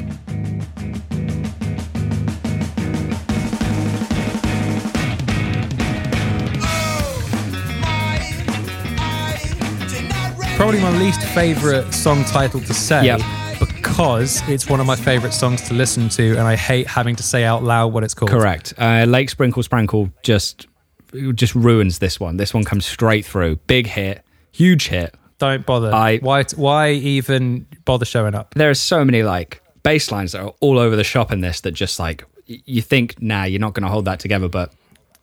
Probably 10.56 10.82
my 10.82 10.98
least 11.00 11.22
favorite 11.22 11.94
song 11.94 12.26
title 12.26 12.60
to 12.60 12.74
say 12.74 13.06
Yep. 13.06 13.22
Because 13.60 14.48
it's 14.50 14.70
one 14.70 14.80
of 14.80 14.86
my 14.86 14.96
favorite 14.96 15.34
songs 15.34 15.62
to 15.64 15.74
listen 15.74 16.10
to, 16.10 16.32
and 16.32 16.42
I 16.42 16.56
hate 16.56 16.88
having 16.88 17.16
to 17.18 17.24
say 17.24 17.44
out 17.44 17.64
loud 17.64 17.94
what 17.94 18.04
it's 18.04 18.14
called. 18.14 18.32
Correct. 18.32 18.74
Uh, 18.78 19.06
Lake 19.08 19.30
Sprinkle 19.30 19.64
Sprankle 19.64 20.12
just 20.24 20.68
just 21.34 21.56
ruins 21.56 22.00
this 22.00 22.20
one. 22.20 22.38
This 22.38 22.54
one 22.54 22.64
comes 22.64 22.86
straight 22.86 23.26
through. 23.26 23.56
Big 23.68 23.88
hit, 23.88 24.24
huge 24.52 24.88
hit. 24.88 25.16
Don't 25.40 25.66
bother. 25.66 25.94
I- 25.94 26.18
why? 26.20 26.44
Why 26.56 26.92
even 26.92 27.66
bother 27.86 28.06
showing 28.06 28.36
up? 28.36 28.54
There 28.56 28.70
are 28.70 28.74
so 28.76 29.04
many 29.06 29.24
like 29.24 29.62
bass 29.84 30.12
lines 30.12 30.34
that 30.34 30.42
are 30.44 30.54
all 30.60 30.78
over 30.78 30.96
the 30.96 31.04
shop 31.04 31.32
in 31.32 31.42
this 31.42 31.62
that 31.62 31.72
just 31.72 32.00
like 32.00 32.24
you 32.46 32.82
think, 32.82 33.22
nah, 33.22 33.44
you're 33.44 33.60
not 33.62 33.74
going 33.74 33.84
to 33.84 33.90
hold 33.90 34.06
that 34.06 34.20
together, 34.20 34.50
but 34.50 34.74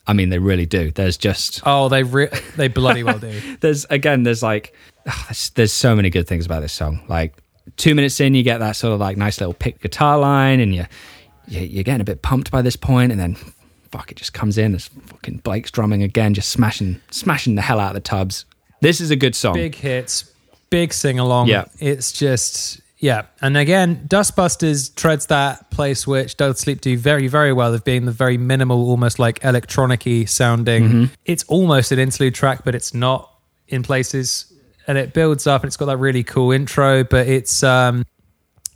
I 0.06 0.12
mean, 0.12 0.28
they 0.30 0.38
really 0.38 0.66
do. 0.66 0.90
There's 0.92 1.16
just 1.16 1.60
Oh, 1.66 1.88
they 1.88 2.02
re- 2.04 2.30
they 2.56 2.68
bloody 2.68 3.02
well 3.02 3.18
do. 3.18 3.56
there's 3.60 3.84
again 3.90 4.22
there's 4.22 4.42
like 4.42 4.74
ah, 5.06 5.24
there's, 5.28 5.50
there's 5.50 5.72
so 5.72 5.94
many 5.94 6.10
good 6.10 6.26
things 6.26 6.46
about 6.46 6.60
this 6.60 6.72
song 6.72 7.02
like 7.08 7.34
two 7.76 7.94
minutes 7.94 8.20
in 8.20 8.34
you 8.34 8.42
get 8.42 8.58
that 8.58 8.76
sort 8.76 8.94
of 8.94 9.00
like 9.00 9.16
nice 9.16 9.40
little 9.40 9.54
pick 9.54 9.80
guitar 9.80 10.18
line 10.18 10.60
and 10.60 10.74
you, 10.74 10.86
you 11.48 11.60
you're 11.60 11.84
getting 11.84 12.00
a 12.00 12.04
bit 12.04 12.22
pumped 12.22 12.50
by 12.50 12.62
this 12.62 12.76
point 12.76 13.10
and 13.12 13.20
then 13.20 13.34
fuck 13.90 14.10
it 14.10 14.16
just 14.16 14.32
comes 14.32 14.58
in 14.58 14.74
it's 14.74 14.88
fucking 14.88 15.38
blake's 15.38 15.70
drumming 15.70 16.02
again 16.02 16.34
just 16.34 16.50
smashing 16.50 17.00
smashing 17.10 17.54
the 17.54 17.62
hell 17.62 17.80
out 17.80 17.88
of 17.88 17.94
the 17.94 18.00
tubs 18.00 18.44
this 18.80 19.00
is 19.00 19.10
a 19.10 19.16
good 19.16 19.34
song 19.34 19.54
big 19.54 19.74
hits, 19.74 20.30
big 20.70 20.92
sing 20.92 21.18
along. 21.18 21.48
Yeah. 21.48 21.64
It's 21.78 22.12
just 22.12 22.80
yeah. 22.98 23.22
And 23.40 23.56
again, 23.56 24.06
Dustbusters 24.08 24.94
treads 24.94 25.26
that 25.26 25.70
place 25.70 26.06
which 26.06 26.36
Delta 26.36 26.58
Sleep 26.58 26.80
do 26.80 26.96
very, 26.96 27.28
very 27.28 27.52
well 27.52 27.74
of 27.74 27.84
being 27.84 28.06
the 28.06 28.12
very 28.12 28.38
minimal, 28.38 28.88
almost 28.88 29.18
like 29.18 29.44
electronic-y 29.44 30.24
sounding. 30.24 30.84
Mm-hmm. 30.84 31.04
It's 31.24 31.44
almost 31.44 31.92
an 31.92 31.98
interlude 31.98 32.34
track, 32.34 32.62
but 32.64 32.74
it's 32.74 32.94
not. 32.94 33.32
in 33.68 33.82
places, 33.82 34.52
and 34.86 34.98
it 34.98 35.12
builds 35.12 35.46
up, 35.46 35.62
and 35.62 35.68
it's 35.68 35.76
got 35.76 35.86
that 35.86 35.98
really 35.98 36.24
cool 36.24 36.52
intro. 36.52 37.04
But 37.04 37.26
it's 37.28 37.62
um, 37.62 38.04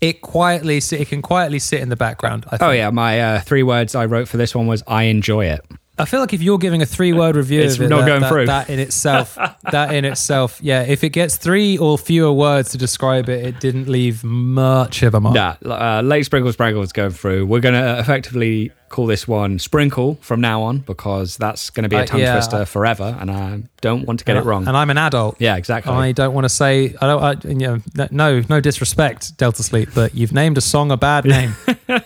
it 0.00 0.20
quietly 0.20 0.78
it 0.78 1.08
can 1.08 1.22
quietly 1.22 1.58
sit 1.58 1.80
in 1.80 1.88
the 1.88 1.96
background. 1.96 2.44
I 2.46 2.50
think. 2.56 2.62
Oh 2.62 2.70
yeah, 2.70 2.90
my 2.90 3.20
uh, 3.20 3.40
three 3.40 3.62
words 3.62 3.94
I 3.94 4.06
wrote 4.06 4.28
for 4.28 4.36
this 4.36 4.54
one 4.54 4.66
was 4.66 4.82
I 4.86 5.04
enjoy 5.04 5.46
it. 5.46 5.60
I 6.00 6.04
feel 6.06 6.20
like 6.20 6.32
if 6.32 6.42
you're 6.42 6.58
giving 6.58 6.82
a 6.82 6.86
three 6.86 7.12
word 7.12 7.36
review 7.36 7.60
It's 7.60 7.78
it, 7.78 7.88
not 7.88 8.00
that, 8.00 8.06
going 8.06 8.20
that- 8.22 8.28
through. 8.28 8.46
that 8.46 8.70
in 8.70 8.78
itself, 8.86 9.36
that 9.70 9.94
in 9.94 10.04
itself, 10.04 10.58
yeah, 10.62 10.82
if 10.82 11.04
it 11.04 11.10
gets 11.10 11.36
three 11.36 11.78
or 11.78 11.98
fewer 11.98 12.32
words 12.32 12.70
to 12.70 12.78
describe 12.78 13.28
it, 13.28 13.44
it 13.44 13.60
didn't 13.60 13.88
leave 13.88 14.24
much 14.24 15.02
of 15.02 15.14
a 15.14 15.20
mark. 15.20 15.34
Yeah, 15.36 15.56
uh, 15.64 16.02
late 16.02 16.24
sprinkle 16.24 16.52
sprinkle 16.52 16.82
is 16.82 16.92
going 16.92 17.10
through. 17.10 17.46
We're 17.46 17.60
going 17.60 17.74
to 17.74 17.98
effectively 17.98 18.72
call 18.88 19.06
this 19.06 19.28
one 19.28 19.56
sprinkle 19.60 20.18
from 20.20 20.40
now 20.40 20.62
on 20.62 20.78
because 20.78 21.36
that's 21.36 21.70
going 21.70 21.84
to 21.84 21.88
be 21.88 21.94
a 21.94 22.00
Uh, 22.00 22.06
tongue 22.06 22.20
yeah. 22.20 22.32
twister 22.32 22.64
forever, 22.64 23.16
and 23.20 23.30
I 23.30 23.62
don't 23.80 24.04
want 24.04 24.18
to 24.18 24.24
get 24.24 24.36
and, 24.36 24.44
it 24.44 24.48
wrong. 24.48 24.66
And 24.66 24.76
I'm 24.76 24.90
an 24.90 24.98
adult. 24.98 25.36
yeah, 25.38 25.56
exactly. 25.56 25.92
I 25.92 26.10
don't 26.12 26.34
want 26.34 26.44
to 26.44 26.48
say 26.48 26.96
I 27.00 27.06
don't. 27.06 27.22
I, 27.22 27.48
you 27.48 27.54
know, 27.54 27.78
no, 28.10 28.42
no 28.48 28.60
disrespect, 28.60 29.36
Delta 29.36 29.62
Sleep, 29.62 29.90
but 29.94 30.14
you've 30.14 30.32
named 30.32 30.58
a 30.58 30.60
song 30.60 30.90
a 30.90 30.96
bad 30.96 31.24
name. 31.24 31.54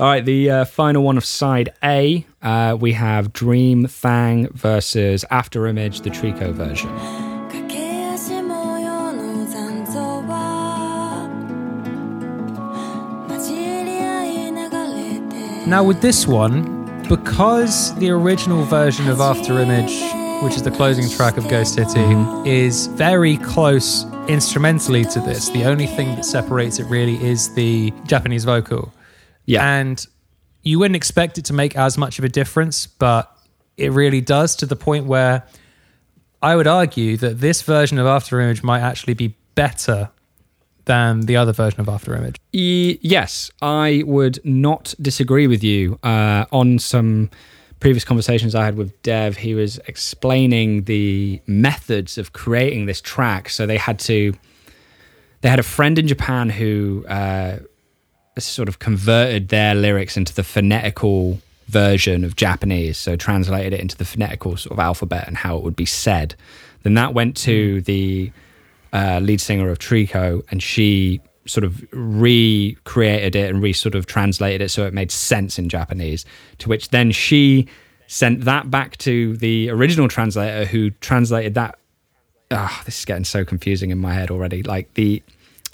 All 0.00 0.06
right, 0.06 0.24
the 0.24 0.50
uh, 0.50 0.64
final 0.64 1.02
one 1.02 1.18
of 1.18 1.26
side 1.26 1.74
A, 1.84 2.24
uh, 2.40 2.74
we 2.80 2.94
have 2.94 3.34
Dream 3.34 3.86
Thang 3.86 4.48
versus 4.54 5.26
After 5.30 5.66
Image, 5.66 6.00
the 6.00 6.08
tricot 6.08 6.54
version. 6.54 6.88
Now, 15.68 15.84
with 15.84 16.00
this 16.00 16.26
one, 16.26 17.02
because 17.06 17.94
the 17.96 18.08
original 18.08 18.64
version 18.64 19.06
of 19.10 19.20
After 19.20 19.58
Image, 19.58 20.00
which 20.42 20.56
is 20.56 20.62
the 20.62 20.70
closing 20.70 21.10
track 21.10 21.36
of 21.36 21.46
Ghost 21.50 21.74
City, 21.74 21.90
mm-hmm. 21.90 22.46
is 22.46 22.86
very 22.86 23.36
close 23.36 24.06
instrumentally 24.28 25.04
to 25.04 25.20
this, 25.20 25.50
the 25.50 25.66
only 25.66 25.86
thing 25.86 26.14
that 26.14 26.24
separates 26.24 26.78
it 26.78 26.84
really 26.84 27.22
is 27.22 27.52
the 27.52 27.92
Japanese 28.06 28.44
vocal. 28.44 28.90
Yeah. 29.46 29.78
And 29.78 30.04
you 30.62 30.78
wouldn't 30.78 30.96
expect 30.96 31.38
it 31.38 31.44
to 31.46 31.52
make 31.52 31.76
as 31.76 31.96
much 31.96 32.18
of 32.18 32.24
a 32.24 32.28
difference, 32.28 32.86
but 32.86 33.34
it 33.76 33.92
really 33.92 34.20
does 34.20 34.56
to 34.56 34.66
the 34.66 34.76
point 34.76 35.06
where 35.06 35.44
I 36.42 36.56
would 36.56 36.66
argue 36.66 37.16
that 37.18 37.40
this 37.40 37.62
version 37.62 37.98
of 37.98 38.06
After 38.06 38.40
Image 38.40 38.62
might 38.62 38.80
actually 38.80 39.14
be 39.14 39.34
better 39.54 40.10
than 40.84 41.20
the 41.22 41.36
other 41.36 41.52
version 41.52 41.80
of 41.80 41.88
After 41.88 42.14
Image. 42.14 42.36
E- 42.52 42.98
yes, 43.02 43.50
I 43.62 44.02
would 44.06 44.38
not 44.44 44.94
disagree 45.00 45.46
with 45.46 45.62
you. 45.62 45.98
Uh, 46.02 46.46
on 46.52 46.78
some 46.78 47.30
previous 47.78 48.04
conversations 48.04 48.54
I 48.54 48.64
had 48.64 48.76
with 48.76 49.00
Dev, 49.02 49.36
he 49.38 49.54
was 49.54 49.78
explaining 49.86 50.84
the 50.84 51.40
methods 51.46 52.18
of 52.18 52.32
creating 52.32 52.86
this 52.86 53.00
track. 53.00 53.48
So 53.48 53.66
they 53.66 53.78
had 53.78 53.98
to, 54.00 54.34
they 55.40 55.48
had 55.48 55.58
a 55.58 55.64
friend 55.64 55.98
in 55.98 56.06
Japan 56.06 56.50
who 56.50 57.04
uh, 57.08 57.58
sort 58.38 58.68
of 58.68 58.78
converted 58.78 59.48
their 59.48 59.74
lyrics 59.74 60.16
into 60.16 60.34
the 60.34 60.44
phonetical 60.44 61.40
version 61.66 62.24
of 62.24 62.36
Japanese, 62.36 62.98
so 62.98 63.16
translated 63.16 63.72
it 63.72 63.80
into 63.80 63.96
the 63.96 64.04
phonetical 64.04 64.56
sort 64.56 64.72
of 64.72 64.78
alphabet 64.78 65.26
and 65.26 65.36
how 65.36 65.56
it 65.56 65.62
would 65.62 65.76
be 65.76 65.86
said. 65.86 66.34
Then 66.82 66.94
that 66.94 67.14
went 67.14 67.36
to 67.38 67.80
the 67.82 68.32
uh, 68.92 69.20
lead 69.20 69.40
singer 69.40 69.70
of 69.70 69.78
tricot, 69.78 70.44
and 70.50 70.62
she 70.62 71.20
sort 71.46 71.64
of 71.64 71.82
recreated 71.92 73.34
it 73.34 73.50
and 73.50 73.62
re 73.62 73.72
sort 73.72 73.94
of 73.94 74.06
translated 74.06 74.60
it 74.60 74.68
so 74.68 74.86
it 74.86 74.94
made 74.94 75.10
sense 75.10 75.58
in 75.58 75.68
Japanese. 75.68 76.24
To 76.58 76.68
which 76.68 76.90
then 76.90 77.10
she 77.12 77.66
sent 78.06 78.44
that 78.44 78.70
back 78.70 78.96
to 78.98 79.36
the 79.36 79.70
original 79.70 80.08
translator, 80.08 80.64
who 80.64 80.90
translated 80.90 81.54
that. 81.54 81.76
Ah, 82.52 82.82
this 82.84 82.98
is 82.98 83.04
getting 83.04 83.22
so 83.22 83.44
confusing 83.44 83.90
in 83.90 83.98
my 83.98 84.12
head 84.12 84.28
already. 84.28 84.64
Like 84.64 84.92
the 84.94 85.22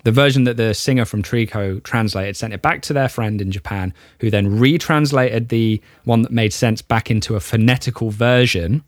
the 0.06 0.12
version 0.12 0.44
that 0.44 0.56
the 0.56 0.72
singer 0.72 1.04
from 1.04 1.20
tricot 1.20 1.82
translated 1.82 2.36
sent 2.36 2.54
it 2.54 2.62
back 2.62 2.80
to 2.80 2.92
their 2.92 3.08
friend 3.08 3.40
in 3.40 3.50
Japan, 3.50 3.92
who 4.20 4.30
then 4.30 4.56
retranslated 4.56 5.48
the 5.48 5.82
one 6.04 6.22
that 6.22 6.30
made 6.30 6.52
sense 6.52 6.80
back 6.80 7.10
into 7.10 7.34
a 7.34 7.40
phonetical 7.40 8.10
version, 8.10 8.84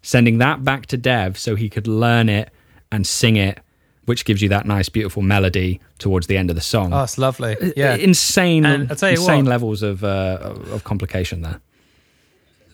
sending 0.00 0.38
that 0.38 0.64
back 0.64 0.86
to 0.86 0.96
Dev 0.96 1.36
so 1.36 1.54
he 1.54 1.68
could 1.68 1.86
learn 1.86 2.30
it 2.30 2.50
and 2.90 3.06
sing 3.06 3.36
it, 3.36 3.60
which 4.06 4.24
gives 4.24 4.40
you 4.40 4.48
that 4.48 4.64
nice, 4.64 4.88
beautiful 4.88 5.20
melody 5.20 5.82
towards 5.98 6.28
the 6.28 6.38
end 6.38 6.48
of 6.48 6.56
the 6.56 6.62
song. 6.62 6.94
Oh, 6.94 7.02
it's 7.02 7.18
lovely. 7.18 7.54
Yeah. 7.76 7.96
insane, 7.96 8.64
I'll 8.64 8.86
tell 8.96 9.10
you 9.10 9.18
insane 9.18 9.44
what. 9.44 9.50
levels 9.50 9.82
of 9.82 10.02
uh, 10.02 10.54
of 10.70 10.82
complication 10.84 11.42
there. 11.42 11.60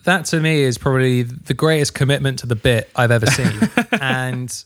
that 0.05 0.23
to 0.27 0.39
me 0.39 0.61
is 0.61 0.77
probably 0.77 1.23
the 1.23 1.53
greatest 1.53 1.93
commitment 1.93 2.39
to 2.39 2.47
the 2.47 2.55
bit 2.55 2.89
I've 2.95 3.11
ever 3.11 3.25
seen. 3.25 3.51
and 3.99 4.63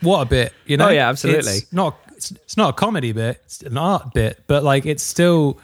what 0.00 0.20
a 0.22 0.26
bit, 0.26 0.52
you 0.66 0.76
know? 0.76 0.88
Oh, 0.88 0.90
yeah, 0.90 1.08
absolutely. 1.08 1.52
It's 1.52 1.72
not 1.72 1.98
it's, 2.16 2.30
it's 2.32 2.56
not 2.56 2.70
a 2.70 2.72
comedy 2.72 3.12
bit, 3.12 3.40
it's 3.44 3.62
an 3.62 3.78
art 3.78 4.12
bit, 4.14 4.42
but 4.46 4.62
like 4.64 4.86
it's 4.86 5.02
still 5.02 5.58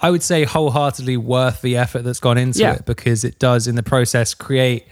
I 0.00 0.10
would 0.10 0.22
say 0.22 0.44
wholeheartedly 0.44 1.16
worth 1.16 1.60
the 1.62 1.76
effort 1.76 2.02
that's 2.02 2.20
gone 2.20 2.38
into 2.38 2.60
Yeah. 2.60 2.74
it 2.74 2.86
because 2.86 3.24
it 3.24 3.38
does 3.38 3.66
in 3.66 3.74
the 3.74 3.82
process 3.82 4.32
create 4.34 4.86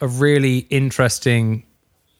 a 0.00 0.06
really 0.08 0.58
interesting 0.70 1.64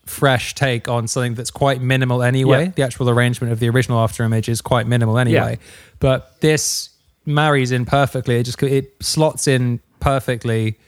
fresh 0.06 0.54
take 0.54 0.88
on 0.88 1.06
something 1.06 1.34
that's 1.34 1.50
quite 1.50 1.80
minimal 1.82 2.22
anyway. 2.22 2.64
Yeah. 2.66 2.72
The 2.74 2.82
actual 2.82 3.10
arrangement 3.10 3.52
of 3.52 3.60
the 3.60 3.68
original 3.68 3.98
after 4.00 4.24
image 4.24 4.48
is 4.48 4.60
quite 4.60 4.86
minimal 4.86 5.18
anyway. 5.18 5.58
But 6.00 6.40
this 6.40 6.88
marries 7.26 7.70
in 7.70 7.84
perfectly. 7.84 8.36
It 8.36 8.44
just 8.44 8.62
it 8.62 8.94
slots 9.00 9.46
in 9.46 9.80
perfectly. 10.00 10.78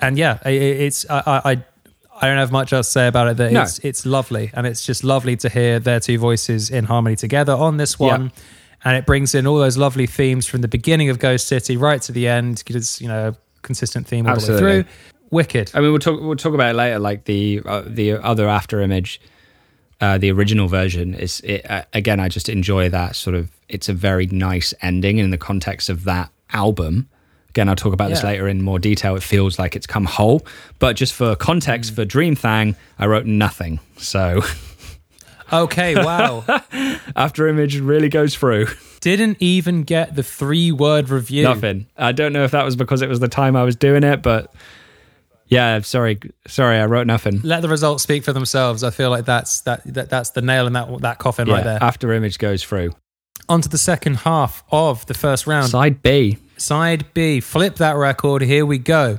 And 0.00 0.18
yeah, 0.18 0.38
i- 0.44 0.48
i- 0.50 0.52
it's 0.52 1.06
I 1.08 1.22
I 1.52 1.64
I- 2.22 2.28
don't 2.28 2.38
have 2.38 2.52
much 2.52 2.72
else 2.72 2.86
to 2.88 2.92
say 2.92 3.06
about 3.08 3.28
it. 3.28 3.36
That 3.36 3.52
No. 3.52 3.62
it's 3.62 3.78
it's 3.80 4.06
lovely, 4.06 4.50
and 4.54 4.66
it's 4.66 4.86
just 4.86 5.04
lovely 5.04 5.36
to 5.36 5.48
hear 5.48 5.78
their 5.78 6.00
two 6.00 6.18
voices 6.18 6.70
in 6.70 6.84
harmony 6.84 7.16
together 7.16 7.52
on 7.52 7.76
this 7.76 7.98
one. 7.98 8.32
And 8.84 8.96
it 8.96 9.06
brings 9.06 9.34
in 9.34 9.46
all 9.46 9.58
those 9.58 9.76
lovely 9.76 10.06
themes 10.06 10.46
from 10.46 10.60
the 10.60 10.68
beginning 10.68 11.08
of 11.08 11.18
Ghost 11.20 11.46
City 11.46 11.76
right 11.76 12.02
to 12.02 12.12
the 12.12 12.26
end. 12.28 12.62
It's 12.66 13.00
you 13.00 13.08
know 13.08 13.28
a 13.28 13.36
consistent 13.62 14.06
theme 14.08 14.26
all 14.26 14.36
the 14.36 14.52
way 14.52 14.58
through. 14.58 14.84
Wicked. 15.30 15.70
I 15.74 15.80
mean, 15.80 15.90
we'll 15.90 15.98
talk 16.00 16.20
we'll 16.20 16.36
talk 16.36 16.54
about 16.54 16.70
it 16.70 16.76
later. 16.76 16.98
Like 16.98 17.24
the 17.24 17.60
uh, 17.64 17.82
the 17.86 18.12
other 18.12 18.48
after 18.48 18.80
image, 18.80 19.20
uh, 20.00 20.18
the 20.18 20.30
original 20.32 20.68
version 20.68 21.14
is 21.14 21.40
it, 21.40 21.68
uh, 21.70 21.84
again. 21.92 22.20
I 22.20 22.28
just 22.28 22.48
enjoy 22.48 22.88
that 22.90 23.16
sort 23.16 23.36
of. 23.36 23.50
It's 23.68 23.88
a 23.88 23.94
very 23.94 24.26
nice 24.26 24.74
ending 24.82 25.18
in 25.18 25.30
the 25.30 25.38
context 25.38 25.88
of 25.88 26.04
that 26.04 26.30
album. 26.52 27.08
Again, 27.52 27.68
I'll 27.68 27.76
talk 27.76 27.92
about 27.92 28.08
this 28.08 28.24
later 28.24 28.48
in 28.48 28.62
more 28.62 28.78
detail. 28.78 29.14
It 29.14 29.22
feels 29.22 29.58
like 29.58 29.76
it's 29.76 29.86
come 29.86 30.06
whole, 30.06 30.46
but 30.78 30.96
just 30.96 31.12
for 31.12 31.36
context, 31.36 31.92
mm. 31.92 31.96
for 31.96 32.06
Dream 32.06 32.34
Thang, 32.34 32.76
I 32.98 33.04
wrote 33.06 33.26
nothing. 33.26 33.78
So 33.98 34.40
Okay, 35.52 35.94
wow. 36.02 36.44
after 37.14 37.46
image 37.48 37.78
really 37.78 38.08
goes 38.08 38.34
through 38.34 38.68
Didn't 39.00 39.36
even 39.40 39.82
get 39.82 40.16
the 40.16 40.22
three 40.22 40.72
word 40.72 41.10
review. 41.10 41.42
nothing. 41.42 41.88
I 41.94 42.12
don't 42.12 42.32
know 42.32 42.44
if 42.44 42.52
that 42.52 42.64
was 42.64 42.74
because 42.74 43.02
it 43.02 43.08
was 43.10 43.20
the 43.20 43.28
time 43.28 43.54
I 43.54 43.64
was 43.64 43.76
doing 43.76 44.02
it, 44.02 44.22
but 44.22 44.54
yeah, 45.46 45.80
sorry, 45.80 46.18
sorry, 46.46 46.78
I 46.78 46.86
wrote 46.86 47.06
nothing. 47.06 47.42
Let 47.42 47.60
the 47.60 47.68
results 47.68 48.02
speak 48.02 48.24
for 48.24 48.32
themselves. 48.32 48.82
I 48.82 48.88
feel 48.88 49.10
like 49.10 49.26
that's 49.26 49.60
that, 49.62 49.82
that 49.92 50.08
that's 50.08 50.30
the 50.30 50.40
nail 50.40 50.66
in 50.66 50.72
that 50.72 51.02
that 51.02 51.18
coffin 51.18 51.48
Yeah, 51.48 51.54
right 51.56 51.64
there. 51.64 51.78
after 51.82 52.14
image 52.14 52.38
goes 52.38 52.64
through. 52.64 52.94
On 53.48 53.60
to 53.60 53.68
the 53.68 53.78
second 53.78 54.18
half 54.18 54.64
of 54.70 55.04
the 55.06 55.14
first 55.14 55.46
round. 55.46 55.68
Side 55.68 56.02
B. 56.02 56.38
Side 56.56 57.12
B, 57.12 57.40
flip 57.40 57.76
that 57.76 57.96
record. 57.96 58.42
Here 58.42 58.64
we 58.64 58.78
go. 58.78 59.18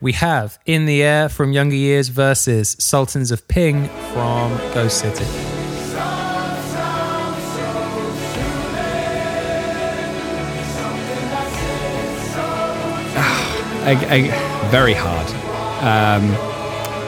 We 0.00 0.12
have 0.12 0.58
In 0.66 0.86
the 0.86 1.02
Air 1.02 1.28
from 1.28 1.52
Younger 1.52 1.76
Years 1.76 2.08
versus 2.08 2.74
Sultans 2.78 3.30
of 3.30 3.46
Ping 3.48 3.88
from 4.12 4.56
Ghost 4.74 4.98
City. 4.98 5.24
I, 13.82 13.92
I, 13.92 14.68
very 14.70 14.94
hard. 14.94 15.26
Um, 15.82 16.49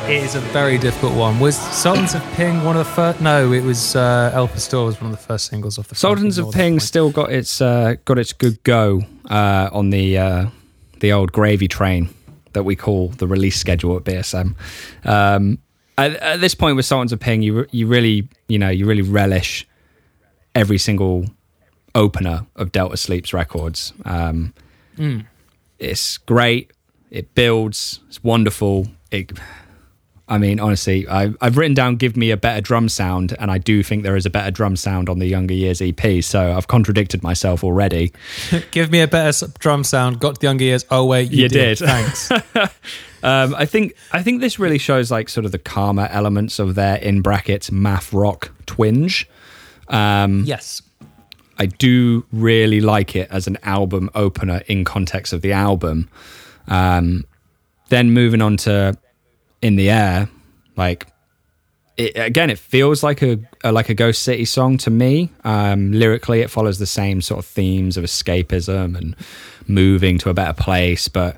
It 0.08 0.24
is 0.24 0.34
a 0.34 0.40
very 0.40 0.78
difficult 0.78 1.14
one. 1.14 1.38
Was 1.38 1.56
Sultans 1.56 2.14
of 2.14 2.22
Ping 2.34 2.64
one 2.64 2.76
of 2.76 2.86
the 2.86 2.92
first? 2.92 3.20
No, 3.20 3.52
it 3.52 3.62
was 3.62 3.94
uh, 3.96 4.30
El 4.34 4.48
Pastor 4.48 4.82
was 4.82 5.00
one 5.00 5.10
of 5.12 5.16
the 5.16 5.22
first 5.22 5.46
singles 5.46 5.78
off 5.78 5.88
the. 5.88 5.94
Sultans 5.94 6.38
of 6.38 6.52
Ping 6.52 6.80
still 6.80 7.10
got 7.10 7.32
its 7.32 7.60
uh, 7.60 7.94
got 8.04 8.18
its 8.18 8.32
good 8.32 8.62
go 8.64 9.02
uh, 9.30 9.70
on 9.72 9.90
the 9.90 10.18
uh, 10.18 10.46
the 11.00 11.12
old 11.12 11.32
gravy 11.32 11.68
train 11.68 12.08
that 12.52 12.64
we 12.64 12.74
call 12.76 13.08
the 13.08 13.26
release 13.26 13.56
schedule 13.58 13.96
at 13.96 14.02
BSM. 14.04 14.54
Um, 15.04 15.58
at, 15.96 16.16
at 16.16 16.40
this 16.40 16.54
point 16.54 16.76
with 16.76 16.84
Sultans 16.84 17.12
of 17.12 17.20
Ping, 17.20 17.42
you 17.42 17.66
you 17.70 17.86
really 17.86 18.28
you 18.48 18.58
know 18.58 18.70
you 18.70 18.86
really 18.86 19.02
relish 19.02 19.66
every 20.54 20.78
single 20.78 21.26
opener 21.94 22.44
of 22.56 22.72
Delta 22.72 22.96
Sleep's 22.96 23.32
records. 23.32 23.92
Um, 24.04 24.52
It's 25.78 26.18
great. 26.18 26.72
It 27.10 27.34
builds. 27.34 28.00
It's 28.08 28.22
wonderful. 28.22 28.88
It. 29.10 29.32
I 30.32 30.38
mean, 30.38 30.60
honestly, 30.60 31.06
I, 31.08 31.30
I've 31.42 31.58
written 31.58 31.74
down 31.74 31.96
"Give 31.96 32.16
me 32.16 32.30
a 32.30 32.38
better 32.38 32.62
drum 32.62 32.88
sound," 32.88 33.36
and 33.38 33.50
I 33.50 33.58
do 33.58 33.82
think 33.82 34.02
there 34.02 34.16
is 34.16 34.24
a 34.24 34.30
better 34.30 34.50
drum 34.50 34.76
sound 34.76 35.10
on 35.10 35.18
the 35.18 35.26
Younger 35.26 35.52
Years 35.52 35.82
EP. 35.82 36.24
So 36.24 36.56
I've 36.56 36.68
contradicted 36.68 37.22
myself 37.22 37.62
already. 37.62 38.12
Give 38.70 38.90
me 38.90 39.00
a 39.00 39.06
better 39.06 39.46
drum 39.58 39.84
sound. 39.84 40.20
Got 40.20 40.36
to 40.36 40.40
the 40.40 40.46
Younger 40.46 40.64
Years. 40.64 40.86
Oh 40.90 41.04
wait, 41.04 41.30
you, 41.30 41.42
You 41.42 41.48
did. 41.48 41.78
Thanks. 41.78 42.30
Um, 43.24 43.54
I 43.54 43.66
think 43.66 43.94
I 44.10 44.20
think 44.20 44.40
this 44.40 44.58
really 44.58 44.78
shows 44.78 45.12
like 45.12 45.28
sort 45.28 45.46
of 45.46 45.52
the 45.52 45.58
calmer 45.58 46.08
elements 46.10 46.58
of 46.58 46.74
their 46.74 46.96
in 46.96 47.20
brackets 47.20 47.70
math 47.70 48.12
rock 48.12 48.50
twinge. 48.66 49.28
Um, 49.86 50.42
Yes. 50.44 50.82
I 51.56 51.66
do 51.66 52.26
really 52.32 52.80
like 52.80 53.14
it 53.14 53.28
as 53.30 53.46
an 53.46 53.58
album 53.62 54.10
opener 54.16 54.62
in 54.66 54.84
context 54.84 55.32
of 55.32 55.40
the 55.42 55.52
album. 55.52 56.08
Um, 56.66 57.24
then 57.90 58.10
moving 58.10 58.42
on 58.42 58.56
to 58.56 58.98
"In 59.62 59.76
the 59.76 59.90
Air," 59.90 60.28
like 60.76 61.06
it, 61.96 62.12
again, 62.16 62.50
it 62.50 62.58
feels 62.58 63.02
like 63.02 63.22
a, 63.22 63.38
a 63.62 63.72
like 63.72 63.88
a 63.88 63.94
Ghost 63.94 64.22
City 64.22 64.44
song 64.44 64.78
to 64.78 64.90
me. 64.90 65.30
Um, 65.44 65.92
lyrically, 65.92 66.40
it 66.40 66.50
follows 66.50 66.78
the 66.78 66.86
same 66.86 67.20
sort 67.20 67.38
of 67.38 67.46
themes 67.46 67.96
of 67.96 68.04
escapism 68.04 68.96
and 68.96 69.16
moving 69.66 70.18
to 70.18 70.30
a 70.30 70.34
better 70.34 70.54
place, 70.54 71.08
but 71.08 71.36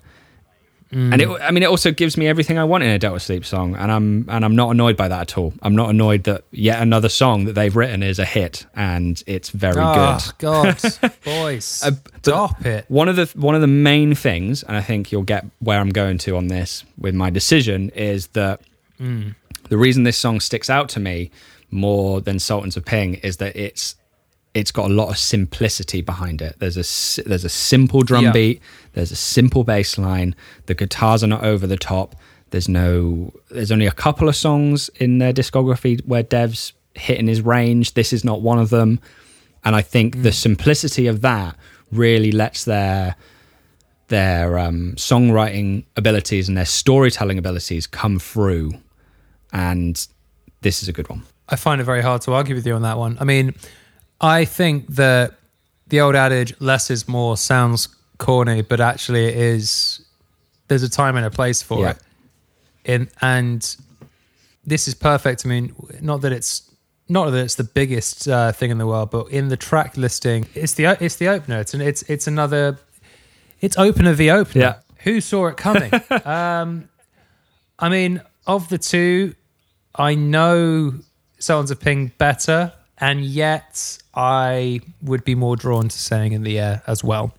and 0.91 1.21
it, 1.21 1.29
mm. 1.29 1.41
I 1.41 1.51
mean, 1.51 1.63
it 1.63 1.67
also 1.67 1.91
gives 1.91 2.17
me 2.17 2.29
everything 2.29 2.57
I 2.57 2.65
want 2.65 2.85
in 2.85 2.91
a 2.91 2.99
Delta 2.99 3.19
Sleep 3.19 3.45
song, 3.45 3.75
and 3.75 3.91
I'm 3.91 4.27
and 4.29 4.45
I'm 4.45 4.55
not 4.55 4.71
annoyed 4.71 4.97
by 4.97 5.09
that 5.09 5.21
at 5.23 5.39
all. 5.39 5.53
I'm 5.63 5.75
not 5.75 5.91
annoyed 5.91 6.25
that 6.25 6.45
yet 6.53 6.81
another 6.81 7.09
song 7.09 7.47
that 7.47 7.55
they've 7.55 7.75
written 7.75 8.03
is 8.03 8.19
a 8.19 8.25
hit 8.25 8.67
and 8.77 9.23
it's 9.27 9.51
very 9.51 9.81
Oh, 9.83 10.19
good. 10.39 10.39
God. 10.39 11.13
Boys. 11.25 11.83
Uh, 11.83 11.93
Stop 12.23 12.65
it. 12.65 12.85
One 12.89 13.09
of 13.09 13.17
the 13.17 13.27
one 13.35 13.55
of 13.55 13.61
the 13.61 13.67
main 13.67 14.15
things, 14.15 14.63
and 14.63 14.77
I 14.77 14.83
think 14.83 15.11
you'll 15.11 15.23
get 15.23 15.45
where 15.59 15.81
I'm 15.81 15.91
going 15.91 16.19
to 16.19 16.37
on 16.37 16.47
this 16.49 16.85
with 16.97 17.15
my 17.15 17.31
decision, 17.31 17.91
is 17.91 18.29
that 18.29 18.61
mm. 19.01 19.35
the 19.69 19.77
reason 19.79 20.05
this 20.05 20.19
song 20.19 20.41
sticks 20.41 20.71
out 20.71 20.89
to 20.91 21.01
me 21.01 21.31
more 21.71 22.21
than 22.21 22.39
Sultans 22.39 22.77
of 22.77 22.85
Ping 22.85 23.15
is 23.15 23.39
that 23.39 23.57
it's 23.57 23.97
it's 24.55 24.71
got 24.71 24.91
a 24.91 24.95
lot 24.95 25.09
of 25.11 25.19
simplicity 25.19 26.01
behind 26.01 26.41
it. 26.41 26.57
There's 26.61 26.77
a 26.77 27.23
there's 27.29 27.45
a 27.45 27.49
simple 27.49 28.03
drum 28.03 28.25
Yeah. 28.27 28.33
beat. 28.33 28.63
There's 28.93 29.11
a 29.11 29.17
simple 29.17 29.65
bass 29.65 29.99
line. 29.99 30.35
The 30.67 30.75
guitars 30.75 31.25
are 31.25 31.29
not 31.29 31.43
over 31.43 31.67
the 31.67 31.77
top. 31.77 32.15
There's 32.51 32.69
no. 32.69 33.33
There's 33.51 33.73
only 33.73 33.87
a 33.87 33.93
couple 33.93 34.29
of 34.29 34.37
songs 34.37 34.89
in 34.97 35.19
their 35.19 35.33
discography 35.33 36.05
where 36.07 36.23
Dev's 36.23 36.73
hitting 36.95 37.27
his 37.27 37.41
range. 37.43 37.95
This 37.95 38.13
is 38.13 38.25
not 38.25 38.43
one 38.43 38.59
of 38.61 38.71
them. 38.71 39.01
And 39.65 39.75
I 39.75 39.83
think 39.83 40.23
the 40.23 40.31
simplicity 40.31 41.07
of 41.09 41.21
that 41.23 41.57
really 41.91 42.31
lets 42.31 42.65
their 42.65 43.17
their 44.09 44.59
um, 44.59 44.93
songwriting 44.97 45.85
abilities 45.97 46.47
and 46.49 46.57
their 46.57 46.67
storytelling 46.67 47.39
abilities 47.39 47.87
come 47.87 48.19
through. 48.19 48.75
And 49.53 50.07
this 50.61 50.83
is 50.83 50.89
a 50.89 50.93
good 50.93 51.09
one. 51.09 51.23
I 51.49 51.57
find 51.57 51.81
it 51.81 51.85
very 51.85 52.03
hard 52.03 52.23
to 52.23 52.33
argue 52.35 52.55
with 52.55 52.67
you 52.67 52.75
on 52.75 52.83
that 52.83 52.99
one. 52.99 53.17
I 53.21 53.25
mean, 53.25 53.55
I 54.25 54.45
think 54.47 54.87
that 54.95 55.35
the 55.89 56.01
old 56.01 56.15
adage 56.15 56.55
"less 56.61 56.91
is 56.91 57.07
more" 57.09 57.37
sounds 57.37 57.89
corny, 58.19 58.63
but 58.63 58.81
actually 58.81 59.27
it 59.27 59.37
is. 59.37 60.01
There's 60.69 60.83
a 60.83 60.89
time 60.89 61.17
and 61.17 61.27
a 61.27 61.31
place 61.31 61.63
for 61.63 61.81
Yeah. 61.81 61.91
it, 61.91 61.99
in 62.85 63.09
and 63.21 63.77
this 64.67 64.89
is 64.89 64.95
perfect. 64.95 65.45
I 65.45 65.49
mean, 65.49 65.75
not 66.01 66.23
that 66.23 66.33
it's 66.33 66.63
not 67.09 67.31
that 67.31 67.39
it's 67.45 67.57
the 67.57 67.65
biggest 67.65 68.27
uh, 68.29 68.51
thing 68.53 68.71
in 68.71 68.79
the 68.79 68.87
world, 68.87 69.11
but 69.11 69.29
in 69.31 69.49
the 69.49 69.57
track 69.59 69.97
listing, 69.97 70.47
it's 70.55 70.73
the 70.75 70.85
it's 71.05 71.17
the 71.17 71.29
opener. 71.29 71.61
It's 71.61 71.75
an, 71.75 71.81
it's 71.83 72.03
it's 72.03 72.27
another. 72.27 72.79
It's 73.61 73.77
opener 73.79 74.15
the 74.15 74.31
opener. 74.31 74.63
Yeah. 74.63 74.75
Who 75.05 75.21
saw 75.21 75.47
it 75.49 75.57
coming? 75.59 75.93
um, 76.25 76.89
I 77.79 77.89
mean, 77.91 78.23
of 78.47 78.69
the 78.71 78.79
two, 78.79 79.35
I 79.95 80.15
know 80.15 80.95
Sultans 81.39 81.71
of 81.71 81.79
Ping 81.81 82.13
better, 82.19 82.73
and 82.99 83.25
yet 83.25 83.99
I 84.15 84.81
would 85.03 85.25
be 85.25 85.35
more 85.35 85.57
drawn 85.57 85.89
to 85.89 85.99
saying 85.99 86.33
in 86.33 86.43
the 86.43 86.59
air 86.59 86.83
as 86.87 87.03
well. 87.05 87.35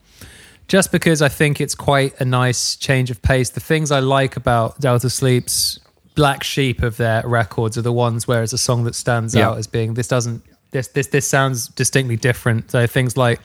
Just 0.67 0.91
because 0.91 1.21
I 1.21 1.29
think 1.29 1.61
it's 1.61 1.75
quite 1.75 2.19
a 2.19 2.25
nice 2.25 2.75
change 2.75 3.11
of 3.11 3.21
pace. 3.21 3.51
The 3.51 3.59
things 3.59 3.91
I 3.91 3.99
like 3.99 4.35
about 4.35 4.79
Delta 4.79 5.09
Sleep's 5.09 5.79
black 6.15 6.43
sheep 6.43 6.81
of 6.81 6.97
their 6.97 7.21
records 7.27 7.77
are 7.77 7.81
the 7.83 7.91
ones 7.91 8.27
where 8.27 8.41
it's 8.41 8.53
a 8.53 8.57
song 8.57 8.83
that 8.85 8.95
stands 8.95 9.35
Yeah. 9.35 9.49
out 9.49 9.57
as 9.57 9.67
being 9.67 9.93
this 9.93 10.07
doesn't 10.07 10.41
this 10.71 10.87
this 10.87 11.07
this 11.07 11.27
sounds 11.27 11.67
distinctly 11.67 12.15
different. 12.15 12.71
So 12.71 12.87
things 12.87 13.15
like 13.15 13.39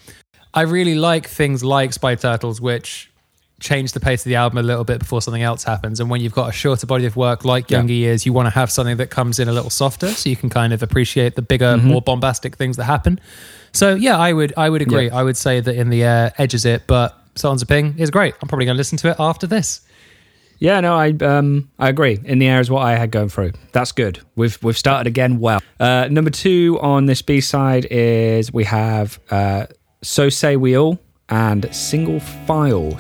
I 0.55 0.63
really 0.63 0.95
like 0.95 1.27
things 1.29 1.63
like 1.63 1.93
Spy 1.93 2.15
Turtles, 2.15 2.61
which 2.61 3.10
change 3.61 3.93
the 3.93 4.01
pace 4.01 4.21
of 4.25 4.31
the 4.31 4.37
album 4.37 4.59
a 4.59 4.63
little 4.63 4.85
bit 4.85 4.99
before 4.99 5.23
something 5.23 5.43
else 5.43 5.63
happens. 5.65 6.01
And 6.01 6.11
when 6.11 6.21
you've 6.21 6.33
got 6.35 6.49
a 6.49 6.53
shorter 6.53 6.87
body 6.87 7.07
of 7.07 7.15
work 7.17 7.45
like 7.45 7.71
Yeah. 7.71 7.79
Younger 7.79 7.93
Years, 7.93 8.27
you 8.27 8.33
want 8.33 8.47
to 8.47 8.51
have 8.51 8.71
something 8.71 8.97
that 8.97 9.11
comes 9.11 9.39
in 9.39 9.49
a 9.49 9.53
little 9.53 9.71
softer 9.71 10.09
so 10.09 10.29
you 10.29 10.37
can 10.37 10.49
kind 10.51 10.73
of 10.73 10.83
appreciate 10.83 11.35
the 11.37 11.43
bigger, 11.43 11.77
Mm-hmm. 11.77 11.87
more 11.89 12.03
bombastic 12.03 12.57
things 12.57 12.77
that 12.79 12.85
happen. 12.85 13.21
So 13.73 13.95
yeah, 13.95 14.17
I 14.19 14.33
would 14.33 14.53
I 14.57 14.69
would 14.69 14.83
agree. 14.83 15.07
Yeah. 15.07 15.17
I 15.17 15.23
would 15.23 15.37
say 15.37 15.61
that 15.61 15.75
in 15.77 15.91
the 15.91 16.03
air 16.03 16.33
edges 16.39 16.65
it, 16.65 16.83
but 16.87 17.17
Sultans 17.37 17.63
of 17.63 17.69
Ping 17.69 17.95
is 17.99 18.11
great. 18.11 18.35
I'm 18.43 18.49
probably 18.49 18.65
going 18.65 18.75
to 18.77 18.79
listen 18.81 18.99
to 18.99 19.11
it 19.11 19.17
after 19.21 19.47
this. 19.47 19.83
Yeah, 20.59 20.81
no, 20.81 20.95
I 20.97 21.11
um 21.23 21.71
I 21.79 21.89
agree. 21.89 22.19
In 22.25 22.39
the 22.39 22.47
air 22.49 22.61
is 22.61 22.71
what 22.71 22.83
I 22.83 22.97
had 22.97 23.11
going 23.11 23.29
through. 23.29 23.53
That's 23.73 23.93
good. 23.93 24.21
We've 24.37 24.59
we've 24.63 24.77
started 24.77 25.07
again 25.07 25.39
well. 25.41 25.61
Uh, 25.79 26.09
number 26.11 26.31
two 26.31 26.79
on 26.83 27.07
this 27.07 27.23
B 27.23 27.41
side 27.41 27.87
is 27.91 28.53
we 28.53 28.65
have 28.65 29.19
uh, 29.31 29.67
So 30.03 30.29
Say 30.29 30.57
We 30.57 30.77
All 30.77 30.99
and 31.31 31.73
Single 31.75 32.21
File. 32.21 32.99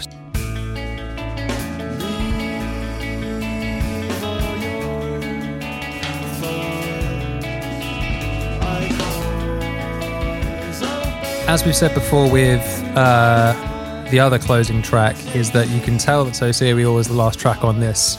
As 11.50 11.64
we've 11.64 11.74
said 11.74 11.92
before 11.94 12.30
with 12.30 12.62
uh, 12.94 14.06
the 14.12 14.20
other 14.20 14.38
closing 14.38 14.82
track, 14.82 15.16
is 15.34 15.50
that 15.50 15.68
you 15.70 15.80
can 15.80 15.98
tell 15.98 16.24
that 16.24 16.36
So 16.36 16.46
All 16.46 16.98
is 16.98 17.08
the 17.08 17.14
last 17.14 17.40
track 17.40 17.64
on 17.64 17.80
this 17.80 18.16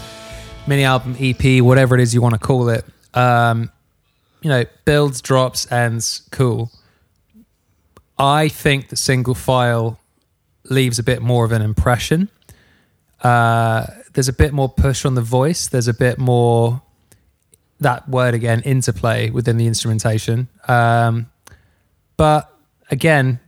mini 0.68 0.84
album, 0.84 1.16
EP, 1.18 1.64
whatever 1.64 1.96
it 1.96 2.02
is 2.02 2.14
you 2.14 2.22
want 2.22 2.34
to 2.34 2.40
call 2.40 2.68
it. 2.68 2.84
Um, 3.14 3.72
you 4.42 4.50
know, 4.50 4.66
builds, 4.84 5.22
drops, 5.22 5.72
ends, 5.72 6.28
cool. 6.32 6.72
I 8.20 8.50
think 8.50 8.90
the 8.90 8.98
single 8.98 9.34
file 9.34 9.98
leaves 10.66 11.00
a 11.00 11.04
bit 11.04 11.22
more 11.22 11.46
of 11.46 11.54
an 11.54 11.62
impression. 11.62 12.28
Uh, 13.22 13.86
there's 14.12 14.28
a 14.28 14.34
bit 14.34 14.52
more 14.52 14.68
push 14.68 15.06
on 15.06 15.16
the 15.16 15.22
voice. 15.22 15.70
There's 15.70 15.88
a 15.88 15.94
bit 15.94 16.18
more 16.18 16.82
that 17.80 18.10
word 18.10 18.34
again 18.34 18.60
interplay 18.64 19.30
within 19.30 19.56
the 19.56 19.68
instrumentation. 19.68 20.50
Um, 20.68 21.28
but 22.18 22.51
again, 22.92 23.40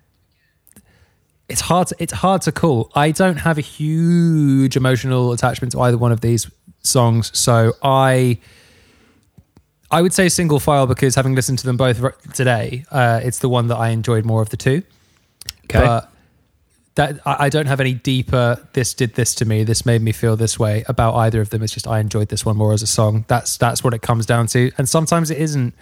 it's 1.50 1.62
hard. 1.62 1.89
To, 1.89 1.96
it's 2.00 2.14
hard 2.14 2.41
to 2.44 2.52
call. 2.52 2.91
I 2.96 3.12
don't 3.12 3.38
have 3.38 3.58
a 3.58 3.62
huge 3.62 4.76
emotional 4.76 5.34
attachment 5.34 5.74
to 5.74 5.82
either 5.82 5.98
one 5.98 6.12
of 6.12 6.22
these 6.22 6.50
songs, 6.82 7.38
so 7.38 7.74
I. 7.84 8.39
I 9.91 10.02
would 10.02 10.14
say 10.14 10.28
single 10.28 10.60
file 10.60 10.88
because 10.88 11.14
having 11.14 11.36
listened 11.36 11.60
to 11.60 11.68
them 11.68 11.78
both 11.78 12.02
today, 12.34 12.84
uh, 12.89 13.22
it's 13.24 13.38
the 13.38 13.50
one 13.50 13.68
that 13.68 13.76
I 13.76 13.89
enjoyed 13.89 14.26
more 14.26 14.41
of 14.41 14.50
the 14.50 14.58
two. 14.58 14.82
Okay. 15.66 15.86
But 15.86 16.12
that 16.96 17.20
I 17.26 17.46
I 17.46 17.50
don't 17.50 17.68
have 17.68 17.80
any 17.80 17.94
deeper. 17.94 18.68
This 18.74 18.94
did 18.94 19.16
this 19.16 19.36
to 19.36 19.46
me. 19.46 19.64
This 19.64 19.86
made 19.86 20.02
me 20.02 20.12
feel 20.12 20.36
this 20.36 20.58
way 20.60 20.84
about 20.88 21.16
either 21.16 21.41
of 21.41 21.50
them. 21.50 21.64
It's 21.64 21.74
just 21.74 21.88
I 21.88 22.00
enjoyed 22.00 22.30
this 22.30 22.46
one 22.46 22.58
more 22.58 22.74
as 22.74 22.82
a 22.82 22.88
song. 22.88 23.26
That's 23.28 23.58
that's 23.58 23.84
what 23.84 23.94
it 23.94 24.02
comes 24.02 24.26
down 24.26 24.48
to. 24.48 24.72
And 24.78 24.88
sometimes 24.88 25.30
it 25.30 25.38
isn't 25.38 25.76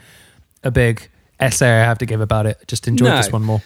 a 0.63 0.71
big 0.71 1.09
essay 1.41 1.67
I 1.69 1.83
have 1.83 1.97
to 1.99 2.05
give 2.05 2.21
about 2.21 2.45
it. 2.45 2.57
Just 2.67 2.87
enjoyed 2.87 3.09
No. 3.09 3.17
this 3.17 3.31
one 3.31 3.43
more. 3.43 3.61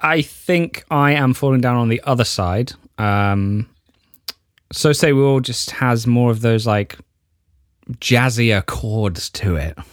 I 0.00 0.22
think 0.22 0.84
I 0.90 1.12
am 1.12 1.34
falling 1.34 1.60
down 1.60 1.76
on 1.76 1.88
the 1.88 2.00
other 2.04 2.24
side. 2.24 2.72
Um, 2.98 3.68
so 4.72 4.92
say 4.92 5.12
we 5.12 5.22
all 5.22 5.40
just 5.40 5.70
has 5.72 6.06
more 6.06 6.30
of 6.30 6.40
those 6.40 6.66
like 6.66 6.98
jazzier 8.00 8.64
chords 8.66 9.30
to 9.30 9.56
it. 9.56 9.78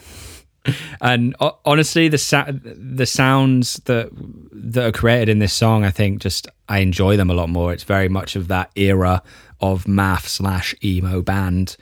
And 1.01 1.35
ho- 1.39 1.57
honestly, 1.65 2.07
the 2.07 2.19
sa- 2.19 2.45
the 2.51 3.07
sounds 3.07 3.77
that 3.85 4.09
that 4.51 4.85
are 4.85 4.91
created 4.91 5.27
in 5.29 5.39
this 5.39 5.53
song, 5.53 5.83
I 5.83 5.89
think, 5.89 6.21
just 6.21 6.47
I 6.69 6.79
enjoy 6.79 7.17
them 7.17 7.31
a 7.31 7.33
lot 7.33 7.49
more. 7.49 7.73
It's 7.73 7.83
very 7.83 8.07
much 8.09 8.35
of 8.35 8.47
that 8.49 8.69
era 8.75 9.23
of 9.59 9.87
math 9.87 10.27
slash 10.27 10.75
emo 10.83 11.23
band. 11.23 11.77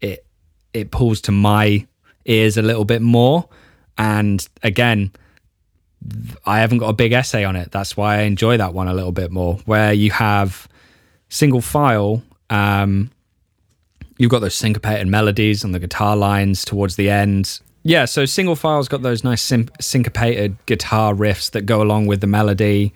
It 0.00 0.24
it 0.72 0.92
pulls 0.92 1.20
to 1.22 1.32
my 1.32 1.88
ears 2.24 2.56
a 2.56 2.62
little 2.62 2.84
bit 2.84 3.02
more. 3.02 3.48
And 4.00 4.48
again, 4.62 5.12
I 6.46 6.60
haven't 6.60 6.78
got 6.78 6.88
a 6.88 6.94
big 6.94 7.12
essay 7.12 7.44
on 7.44 7.54
it. 7.54 7.70
That's 7.70 7.98
why 7.98 8.16
I 8.16 8.20
enjoy 8.22 8.56
that 8.56 8.72
one 8.72 8.88
a 8.88 8.94
little 8.94 9.12
bit 9.12 9.30
more. 9.30 9.56
Where 9.66 9.92
you 9.92 10.10
have 10.10 10.66
single 11.28 11.60
file, 11.60 12.22
um, 12.48 13.10
you've 14.16 14.30
got 14.30 14.38
those 14.38 14.54
syncopated 14.54 15.06
melodies 15.06 15.66
on 15.66 15.72
the 15.72 15.78
guitar 15.78 16.16
lines 16.16 16.64
towards 16.64 16.96
the 16.96 17.10
end. 17.10 17.60
Yeah, 17.82 18.06
so 18.06 18.24
single 18.24 18.56
file's 18.56 18.88
got 18.88 19.02
those 19.02 19.22
nice 19.22 19.42
syn- 19.42 19.68
syncopated 19.82 20.56
guitar 20.64 21.12
riffs 21.12 21.50
that 21.50 21.66
go 21.66 21.82
along 21.82 22.06
with 22.06 22.22
the 22.22 22.26
melody. 22.26 22.94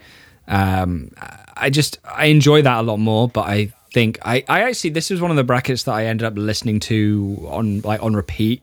Um, 0.49 1.11
I 1.55 1.69
just 1.69 1.99
I 2.05 2.27
enjoy 2.27 2.63
that 2.63 2.79
a 2.79 2.83
lot 2.83 2.97
more, 2.97 3.29
but 3.29 3.43
I 3.43 3.75
think 3.93 4.19
I, 4.23 4.43
I 4.49 4.63
actually 4.63 4.91
this 4.91 5.11
is 5.11 5.21
one 5.21 5.31
of 5.31 5.37
the 5.37 5.45
brackets 5.45 5.83
that 5.83 5.93
I 5.93 6.07
ended 6.07 6.25
up 6.25 6.33
listening 6.37 6.81
to 6.81 7.47
on 7.51 7.83
like 7.83 8.03
on 8.03 8.17
repeat 8.17 8.63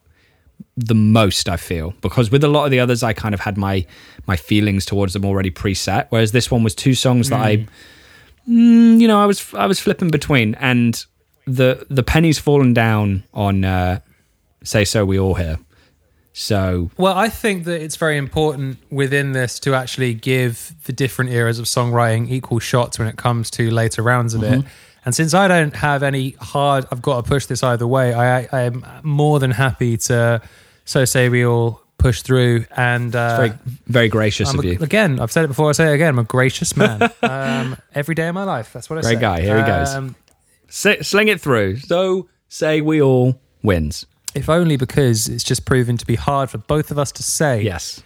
the 0.78 0.96
most 0.96 1.50
I 1.50 1.58
feel 1.58 1.94
because 2.02 2.32
with 2.32 2.44
a 2.44 2.48
lot 2.48 2.66
of 2.66 2.72
the 2.72 2.80
others 2.80 3.04
I 3.04 3.14
kind 3.14 3.34
of 3.34 3.42
had 3.42 3.58
my 3.58 3.86
my 4.26 4.38
feelings 4.38 4.86
towards 4.86 5.14
them 5.14 5.26
already 5.26 5.52
preset 5.52 6.08
whereas 6.10 6.32
this 6.32 6.50
one 6.50 6.64
was 6.64 6.74
two 6.74 6.94
songs 6.96 7.30
that 7.30 7.42
I 7.42 7.68
mm, 8.48 9.00
you 9.00 9.08
know 9.08 9.20
I 9.20 9.26
was 9.26 9.54
I 9.54 9.66
was 9.66 9.80
flipping 9.80 10.10
between 10.10 10.56
and 10.56 11.06
the 11.46 11.86
the 11.90 12.04
penny's 12.04 12.40
fallen 12.40 12.74
down 12.74 13.24
on 13.34 13.64
uh, 13.66 14.00
"Say 14.64 14.86
So 14.86 15.06
We 15.06 15.20
All 15.20 15.36
Here." 15.36 15.60
So 16.34 16.92
Well, 16.98 17.18
I 17.18 17.28
think 17.28 17.66
that 17.66 17.82
it's 17.82 17.98
very 17.98 18.18
important 18.18 18.78
within 18.90 19.34
this 19.34 19.60
to 19.62 19.76
actually 19.76 20.14
give 20.14 20.74
the 20.86 20.94
different 20.94 21.32
eras 21.32 21.60
of 21.60 21.66
songwriting 21.66 22.30
equal 22.30 22.60
shots 22.60 22.98
when 22.98 23.08
it 23.08 23.18
comes 23.18 23.52
to 23.52 23.70
later 23.70 24.02
rounds 24.02 24.34
of 24.34 24.44
it. 24.44 24.64
And 25.06 25.16
since 25.16 25.34
I 25.34 25.48
don't 25.48 25.76
have 25.76 26.04
any 26.04 26.32
hard, 26.40 26.86
I've 26.92 27.02
got 27.02 27.24
to 27.24 27.28
push 27.30 27.48
this 27.48 27.64
either 27.64 27.88
way. 27.88 28.14
I, 28.14 28.48
I 28.52 28.62
am 28.62 28.86
more 29.04 29.40
than 29.40 29.52
happy 29.52 29.98
to, 29.98 30.42
so 30.86 31.06
say 31.06 31.28
we 31.30 31.44
all 31.46 31.82
push 31.98 32.22
through. 32.22 32.66
And 32.78 33.16
uh, 33.16 33.36
very 33.38 33.54
very 33.88 34.10
gracious 34.10 34.50
I'm 34.50 34.60
of 34.60 34.66
a- 34.66 34.68
you. 34.68 34.78
again, 34.80 35.20
I've 35.20 35.32
said 35.32 35.46
it 35.46 35.48
before. 35.48 35.70
I 35.70 35.72
say 35.72 35.92
it 35.92 35.96
again. 35.96 36.10
I'm 36.10 36.20
a 36.20 36.24
gracious 36.24 36.78
man. 36.78 37.02
um, 37.24 37.78
every 37.96 38.14
day 38.16 38.28
of 38.28 38.36
my 38.36 38.44
life. 38.44 38.74
That's 38.74 38.90
what 38.90 39.00
I 39.00 39.02
say. 39.02 39.08
Great 39.10 39.18
say. 39.18 39.22
guy. 39.22 39.42
Here 39.42 39.58
he 39.58 39.64
goes. 39.66 39.94
Um, 39.96 40.16
S- 40.70 41.08
sling 41.08 41.30
it 41.30 41.42
through. 41.42 41.78
So 41.78 42.30
say 42.50 42.82
we 42.82 43.02
all 43.02 43.40
wins. 43.64 44.06
if 44.36 44.50
only 44.50 44.78
because 44.78 45.28
it's 45.30 45.44
just 45.44 45.66
proven 45.66 45.98
to 45.98 46.06
be 46.06 46.16
hard 46.16 46.50
for 46.50 46.58
both 46.60 46.92
of 46.92 47.00
us 47.00 47.12
to 47.14 47.24
say. 47.24 47.62
Yes. 47.64 48.04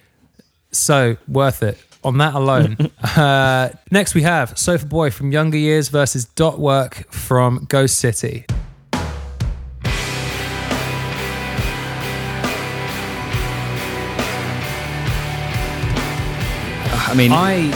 So 0.71 1.17
worth 1.27 1.61
it 1.63 1.77
on 2.05 2.19
that 2.19 2.35
alone. 2.35 2.77
uh, 3.03 3.69
next, 3.91 4.13
we 4.13 4.21
have 4.21 4.57
Sofa 4.57 4.85
Boy 4.85 5.09
from 5.09 5.31
Younger 5.31 5.57
Years 5.57 5.89
versus 5.89 6.25
Dot 6.25 6.59
Work 6.59 7.11
from 7.11 7.65
Ghost 7.67 7.97
City. 7.97 8.45
I 17.07 17.13
mean, 17.17 17.31
I 17.31 17.71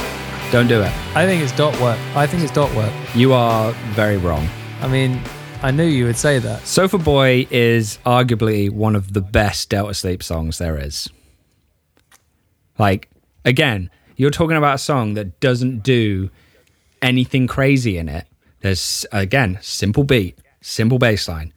don't 0.51 0.67
do 0.67 0.81
it. 0.81 0.91
I 1.15 1.25
think 1.25 1.41
it's 1.41 1.53
Dot 1.53 1.79
Work. 1.79 1.97
I 2.15 2.27
think 2.27 2.43
it's 2.43 2.51
Dot 2.51 2.73
Work. 2.75 2.93
You 3.15 3.33
are 3.33 3.71
very 3.93 4.17
wrong. 4.17 4.47
I 4.81 4.87
mean, 4.87 5.21
I 5.61 5.71
knew 5.71 5.85
you 5.85 6.05
would 6.05 6.17
say 6.17 6.39
that. 6.39 6.67
Sofa 6.67 6.97
Boy 6.97 7.47
is 7.49 7.99
arguably 8.05 8.69
one 8.69 8.95
of 8.95 9.13
the 9.13 9.21
best 9.21 9.69
Delta 9.69 9.93
Sleep 9.93 10.21
songs 10.21 10.57
there 10.57 10.77
is. 10.77 11.09
Like, 12.77 13.09
again, 13.43 13.89
you're 14.19 14.31
talking 14.31 14.57
about 14.57 14.75
a 14.75 14.79
song 14.79 15.13
that 15.13 15.39
doesn't 15.39 15.81
do 15.81 16.29
anything 17.01 17.47
crazy 17.47 17.97
in 17.97 18.09
it. 18.09 18.27
There's, 18.59 19.05
again, 19.13 19.57
simple 19.61 20.03
beat, 20.03 20.37
simple 20.59 20.99
bass 20.99 21.29
line, 21.29 21.53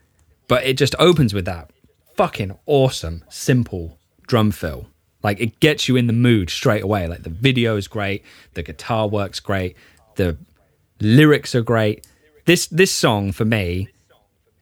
but 0.47 0.65
it 0.65 0.79
just 0.79 0.95
opens 1.01 1.35
with 1.35 1.45
that 1.47 1.71
fucking 2.15 2.57
awesome, 2.67 3.25
simple 3.29 3.99
drum 4.29 4.53
fill. 4.53 4.87
Like, 5.25 5.41
it 5.41 5.59
gets 5.59 5.89
you 5.89 5.97
in 5.97 6.07
the 6.07 6.13
mood 6.13 6.51
straight 6.51 6.85
away. 6.85 7.09
Like, 7.09 7.25
the 7.25 7.31
video 7.31 7.77
is 7.77 7.89
great, 7.89 8.25
the 8.55 8.63
guitar 8.63 9.09
works 9.09 9.41
great, 9.41 9.77
the 10.15 10.37
lyrics 11.01 11.57
are 11.57 11.63
great. 11.63 12.07
This 12.45 12.69
this 12.69 12.93
song 12.93 13.33
for 13.33 13.45
me 13.45 13.89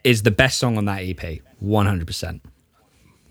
is 0.04 0.22
the 0.22 0.30
best 0.30 0.58
song 0.58 0.78
on 0.78 0.86
that 0.86 1.02
EP, 1.02 1.40
100%. 1.62 2.40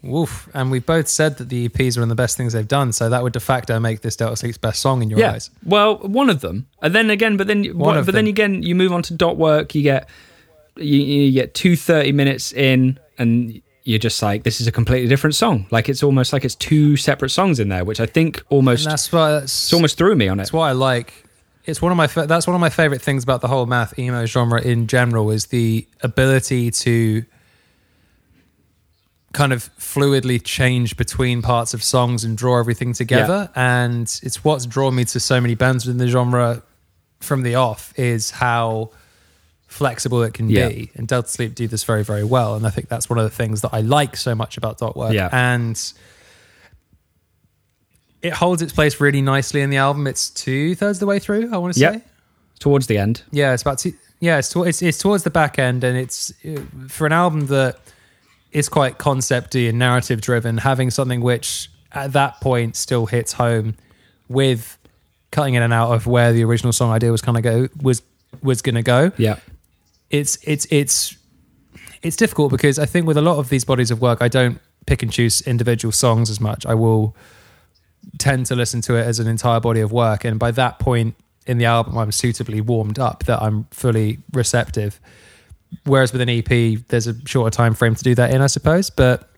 Woof. 0.01 0.47
And 0.53 0.71
we 0.71 0.79
both 0.79 1.07
said 1.07 1.37
that 1.37 1.49
the 1.49 1.67
EPs 1.69 1.97
are 1.97 2.01
one 2.01 2.03
of 2.11 2.15
the 2.17 2.21
best 2.21 2.37
things 2.37 2.53
they've 2.53 2.67
done. 2.67 2.91
So 2.93 3.09
that 3.09 3.21
would 3.23 3.33
de 3.33 3.39
facto 3.39 3.79
make 3.79 4.01
this 4.01 4.15
Delta 4.15 4.35
Sleep's 4.35 4.57
best 4.57 4.81
song 4.81 5.01
in 5.01 5.09
your 5.09 5.19
Yeah. 5.19 5.33
eyes. 5.33 5.49
Well, 5.65 5.97
one 5.97 6.29
of 6.29 6.41
them. 6.41 6.67
And 6.81 6.95
then 6.95 7.09
again, 7.09 7.35
but 7.37 7.47
then 7.47 7.65
One 7.77 8.03
but 8.05 8.13
then 8.13 8.27
again 8.27 8.63
you 8.63 8.75
move 8.75 8.91
on 8.93 9.01
to 9.03 9.13
dot 9.13 9.37
work, 9.37 9.75
you 9.75 9.81
get 9.83 10.07
you, 10.77 10.99
you 11.01 11.31
get 11.33 11.53
two 11.53 11.75
30 11.75 12.13
minutes 12.13 12.53
in 12.53 12.97
and 13.17 13.61
you're 13.83 13.99
just 13.99 14.21
like 14.21 14.43
this 14.43 14.61
is 14.61 14.67
a 14.67 14.71
completely 14.71 15.09
different 15.09 15.35
song. 15.35 15.65
Like 15.71 15.89
it's 15.89 16.03
almost 16.03 16.31
like 16.31 16.45
it's 16.45 16.55
two 16.55 16.95
separate 16.95 17.29
songs 17.29 17.59
in 17.59 17.67
there, 17.69 17.83
which 17.83 17.99
I 17.99 18.05
think 18.05 18.41
almost 18.49 18.85
And 18.85 18.91
that's 18.93 19.11
why 19.11 19.37
it's 19.39 19.73
almost 19.73 19.97
threw 19.97 20.15
me 20.15 20.27
on 20.29 20.37
it. 20.39 20.43
that's 20.43 20.53
why 20.53 20.69
I 20.69 20.73
like. 20.73 21.25
It's 21.65 21.81
one 21.81 21.91
of 21.91 21.97
my 21.97 22.07
that's 22.07 22.47
one 22.47 22.55
of 22.55 22.61
my 22.61 22.69
favorite 22.69 23.01
things 23.01 23.23
about 23.23 23.41
the 23.41 23.47
whole 23.47 23.65
math 23.65 23.97
emo 23.99 24.25
genre 24.25 24.61
in 24.61 24.87
general 24.87 25.29
is 25.29 25.47
the 25.47 25.85
ability 26.01 26.71
to 26.71 27.25
kind 29.33 29.53
of 29.53 29.69
fluidly 29.77 30.41
change 30.43 30.97
between 30.97 31.41
parts 31.41 31.73
of 31.73 31.83
songs 31.83 32.23
and 32.23 32.37
draw 32.37 32.59
everything 32.59 32.93
together. 32.93 33.49
And 33.55 34.03
it's 34.23 34.43
what's 34.43 34.65
drawn 34.65 34.95
me 34.95 35.05
to 35.05 35.19
so 35.19 35.39
many 35.39 35.55
bands 35.55 35.85
within 35.85 35.97
the 35.99 36.07
genre 36.07 36.63
from 37.19 37.43
the 37.43 37.55
off 37.55 37.93
is 37.97 38.31
how 38.31 38.89
flexible 39.67 40.23
it 40.23 40.33
can 40.33 40.49
Yeah. 40.49 40.69
be. 40.69 40.91
And 40.95 41.07
Delta 41.07 41.29
Sleep 41.29 41.53
do 41.53 41.67
this 41.67 41.83
very, 41.83 42.03
very 42.03 42.23
well. 42.23 42.55
And 42.55 42.65
I 42.65 42.71
think 42.71 42.89
that's 42.89 43.07
one 43.09 43.19
of 43.19 43.23
the 43.23 43.29
things 43.35 43.61
that 43.61 43.69
I 43.71 43.81
like 43.81 44.17
so 44.17 44.33
much 44.33 44.57
about 44.57 44.79
Dot 44.79 44.97
Work. 44.97 45.13
Yeah. 45.13 45.29
And 45.31 45.79
it 48.21 48.33
holds 48.33 48.61
its 48.61 48.73
place 48.73 48.99
really 48.99 49.21
nicely 49.21 49.61
in 49.61 49.69
the 49.69 49.77
album. 49.77 50.07
It's 50.07 50.29
two 50.29 50.75
thirds 50.75 50.97
of 50.97 51.01
the 51.01 51.05
way 51.05 51.19
through, 51.19 51.53
I 51.53 51.57
want 51.57 51.73
to 51.75 51.79
Yep. 51.79 51.93
say. 51.93 52.01
Towards 52.59 52.87
the 52.87 52.97
end. 52.97 53.21
Yeah, 53.31 53.53
it's 53.53 53.61
about 53.61 53.79
two, 53.79 53.93
yeah, 54.19 54.39
it's, 54.39 54.49
to, 54.49 54.63
it's 54.63 54.81
it's 54.81 54.97
towards 54.97 55.23
the 55.23 55.29
back 55.29 55.57
end, 55.57 55.85
and 55.85 55.97
it's 55.97 56.33
uh, 56.45 56.59
for 56.89 57.05
an 57.05 57.13
album 57.13 57.47
that 57.47 57.77
is 58.51 58.69
quite 58.69 58.97
concepty 58.97 59.69
and 59.69 59.77
narrative 59.77 60.21
driven. 60.21 60.57
Having 60.57 60.91
something 60.91 61.21
which 61.21 61.69
at 61.91 62.13
that 62.13 62.39
point 62.41 62.75
still 62.75 63.05
hits 63.05 63.33
home 63.33 63.75
with 64.27 64.77
cutting 65.31 65.53
in 65.53 65.63
and 65.63 65.73
out 65.73 65.91
of 65.91 66.07
where 66.07 66.33
the 66.33 66.43
original 66.43 66.73
song 66.73 66.91
idea 66.91 67.11
was 67.11 67.21
kind 67.21 67.37
of 67.37 67.43
go 67.43 67.67
was 67.81 68.01
was 68.41 68.61
going 68.61 68.75
to 68.75 68.83
go. 68.83 69.11
Yeah. 69.17 69.39
It's 70.09 70.37
it's 70.43 70.67
it's 70.71 71.15
it's 72.01 72.15
difficult 72.15 72.51
because 72.51 72.79
I 72.79 72.85
think 72.85 73.05
with 73.05 73.17
a 73.17 73.21
lot 73.21 73.37
of 73.37 73.49
these 73.49 73.65
bodies 73.65 73.91
of 73.91 74.01
work, 74.01 74.21
I 74.21 74.27
don't 74.27 74.59
pick 74.85 75.03
and 75.03 75.11
choose 75.11 75.41
individual 75.41 75.91
songs 75.91 76.29
as 76.29 76.39
much. 76.39 76.65
I 76.65 76.73
will 76.73 77.15
tend 78.17 78.45
to 78.47 78.55
listen 78.55 78.81
to 78.81 78.95
it 78.95 79.05
as 79.05 79.19
an 79.19 79.27
entire 79.27 79.59
body 79.59 79.81
of 79.81 79.91
work, 79.91 80.23
and 80.25 80.39
by 80.39 80.51
that 80.51 80.79
point 80.79 81.15
in 81.45 81.57
the 81.57 81.65
album, 81.65 81.97
I'm 81.97 82.11
suitably 82.11 82.61
warmed 82.61 82.99
up 82.99 83.25
that 83.25 83.41
I'm 83.41 83.65
fully 83.71 84.19
receptive. 84.31 84.99
Whereas 85.85 86.11
with 86.11 86.21
an 86.21 86.29
EP, 86.29 86.79
there's 86.87 87.07
a 87.07 87.15
shorter 87.27 87.55
time 87.55 87.73
frame 87.73 87.95
to 87.95 88.03
do 88.03 88.15
that 88.15 88.33
in, 88.33 88.41
I 88.41 88.47
suppose. 88.47 88.89
But 88.89 89.29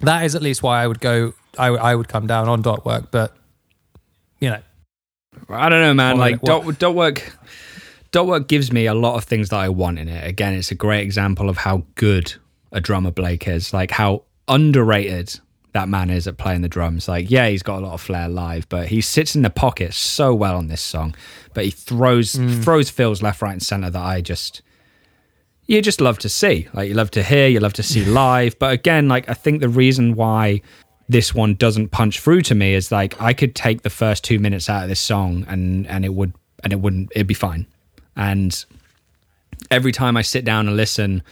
that 0.00 0.24
is 0.24 0.34
at 0.34 0.42
least 0.42 0.62
why 0.62 0.82
I 0.82 0.86
would 0.86 1.00
go. 1.00 1.32
I, 1.58 1.68
I 1.68 1.94
would 1.94 2.08
come 2.08 2.26
down 2.26 2.48
on 2.48 2.62
dot 2.62 2.84
work, 2.84 3.10
but 3.10 3.34
you 4.40 4.50
know, 4.50 4.60
I 5.48 5.68
don't 5.68 5.80
know, 5.80 5.94
man. 5.94 6.18
Like 6.18 6.40
dot, 6.42 6.78
dot 6.78 6.94
work, 6.94 7.36
dot 8.10 8.26
work 8.26 8.48
gives 8.48 8.72
me 8.72 8.86
a 8.86 8.94
lot 8.94 9.16
of 9.16 9.24
things 9.24 9.48
that 9.50 9.56
I 9.56 9.68
want 9.68 9.98
in 9.98 10.08
it. 10.08 10.26
Again, 10.26 10.54
it's 10.54 10.70
a 10.70 10.74
great 10.74 11.02
example 11.02 11.48
of 11.48 11.58
how 11.58 11.84
good 11.94 12.34
a 12.72 12.80
drummer 12.80 13.10
Blake 13.10 13.48
is. 13.48 13.72
Like 13.72 13.90
how 13.90 14.24
underrated 14.48 15.40
that 15.72 15.88
man 15.88 16.08
is 16.08 16.26
at 16.26 16.38
playing 16.38 16.62
the 16.62 16.68
drums. 16.68 17.06
Like, 17.06 17.30
yeah, 17.30 17.48
he's 17.48 17.62
got 17.62 17.80
a 17.80 17.84
lot 17.84 17.92
of 17.92 18.00
flair 18.00 18.28
live, 18.28 18.68
but 18.68 18.88
he 18.88 19.02
sits 19.02 19.36
in 19.36 19.42
the 19.42 19.50
pocket 19.50 19.92
so 19.92 20.34
well 20.34 20.56
on 20.56 20.68
this 20.68 20.80
song. 20.80 21.14
But 21.52 21.66
he 21.66 21.70
throws 21.70 22.32
mm. 22.32 22.62
throws 22.64 22.90
fills 22.90 23.22
left, 23.22 23.42
right, 23.42 23.52
and 23.52 23.62
center 23.62 23.90
that 23.90 24.02
I 24.02 24.20
just 24.20 24.62
you 25.66 25.82
just 25.82 26.00
love 26.00 26.18
to 26.20 26.28
see. 26.28 26.68
Like 26.72 26.88
you 26.88 26.94
love 26.94 27.10
to 27.12 27.22
hear, 27.22 27.48
you 27.48 27.60
love 27.60 27.72
to 27.74 27.82
see 27.82 28.04
live. 28.04 28.58
But 28.58 28.72
again, 28.72 29.08
like 29.08 29.28
I 29.28 29.34
think 29.34 29.60
the 29.60 29.68
reason 29.68 30.14
why 30.14 30.62
this 31.08 31.34
one 31.34 31.54
doesn't 31.54 31.88
punch 31.88 32.20
through 32.20 32.42
to 32.42 32.54
me 32.54 32.74
is 32.74 32.90
like 32.90 33.20
I 33.20 33.32
could 33.32 33.54
take 33.54 33.82
the 33.82 33.90
first 33.90 34.24
two 34.24 34.38
minutes 34.38 34.68
out 34.68 34.82
of 34.82 34.88
this 34.88 35.00
song 35.00 35.44
and 35.48 35.86
and 35.86 36.04
it 36.04 36.14
would 36.14 36.32
and 36.64 36.72
it 36.72 36.80
wouldn't 36.80 37.10
it'd 37.14 37.26
be 37.26 37.34
fine. 37.34 37.66
And 38.16 38.64
every 39.70 39.92
time 39.92 40.16
I 40.16 40.22
sit 40.22 40.44
down 40.44 40.68
and 40.68 40.76
listen 40.76 41.22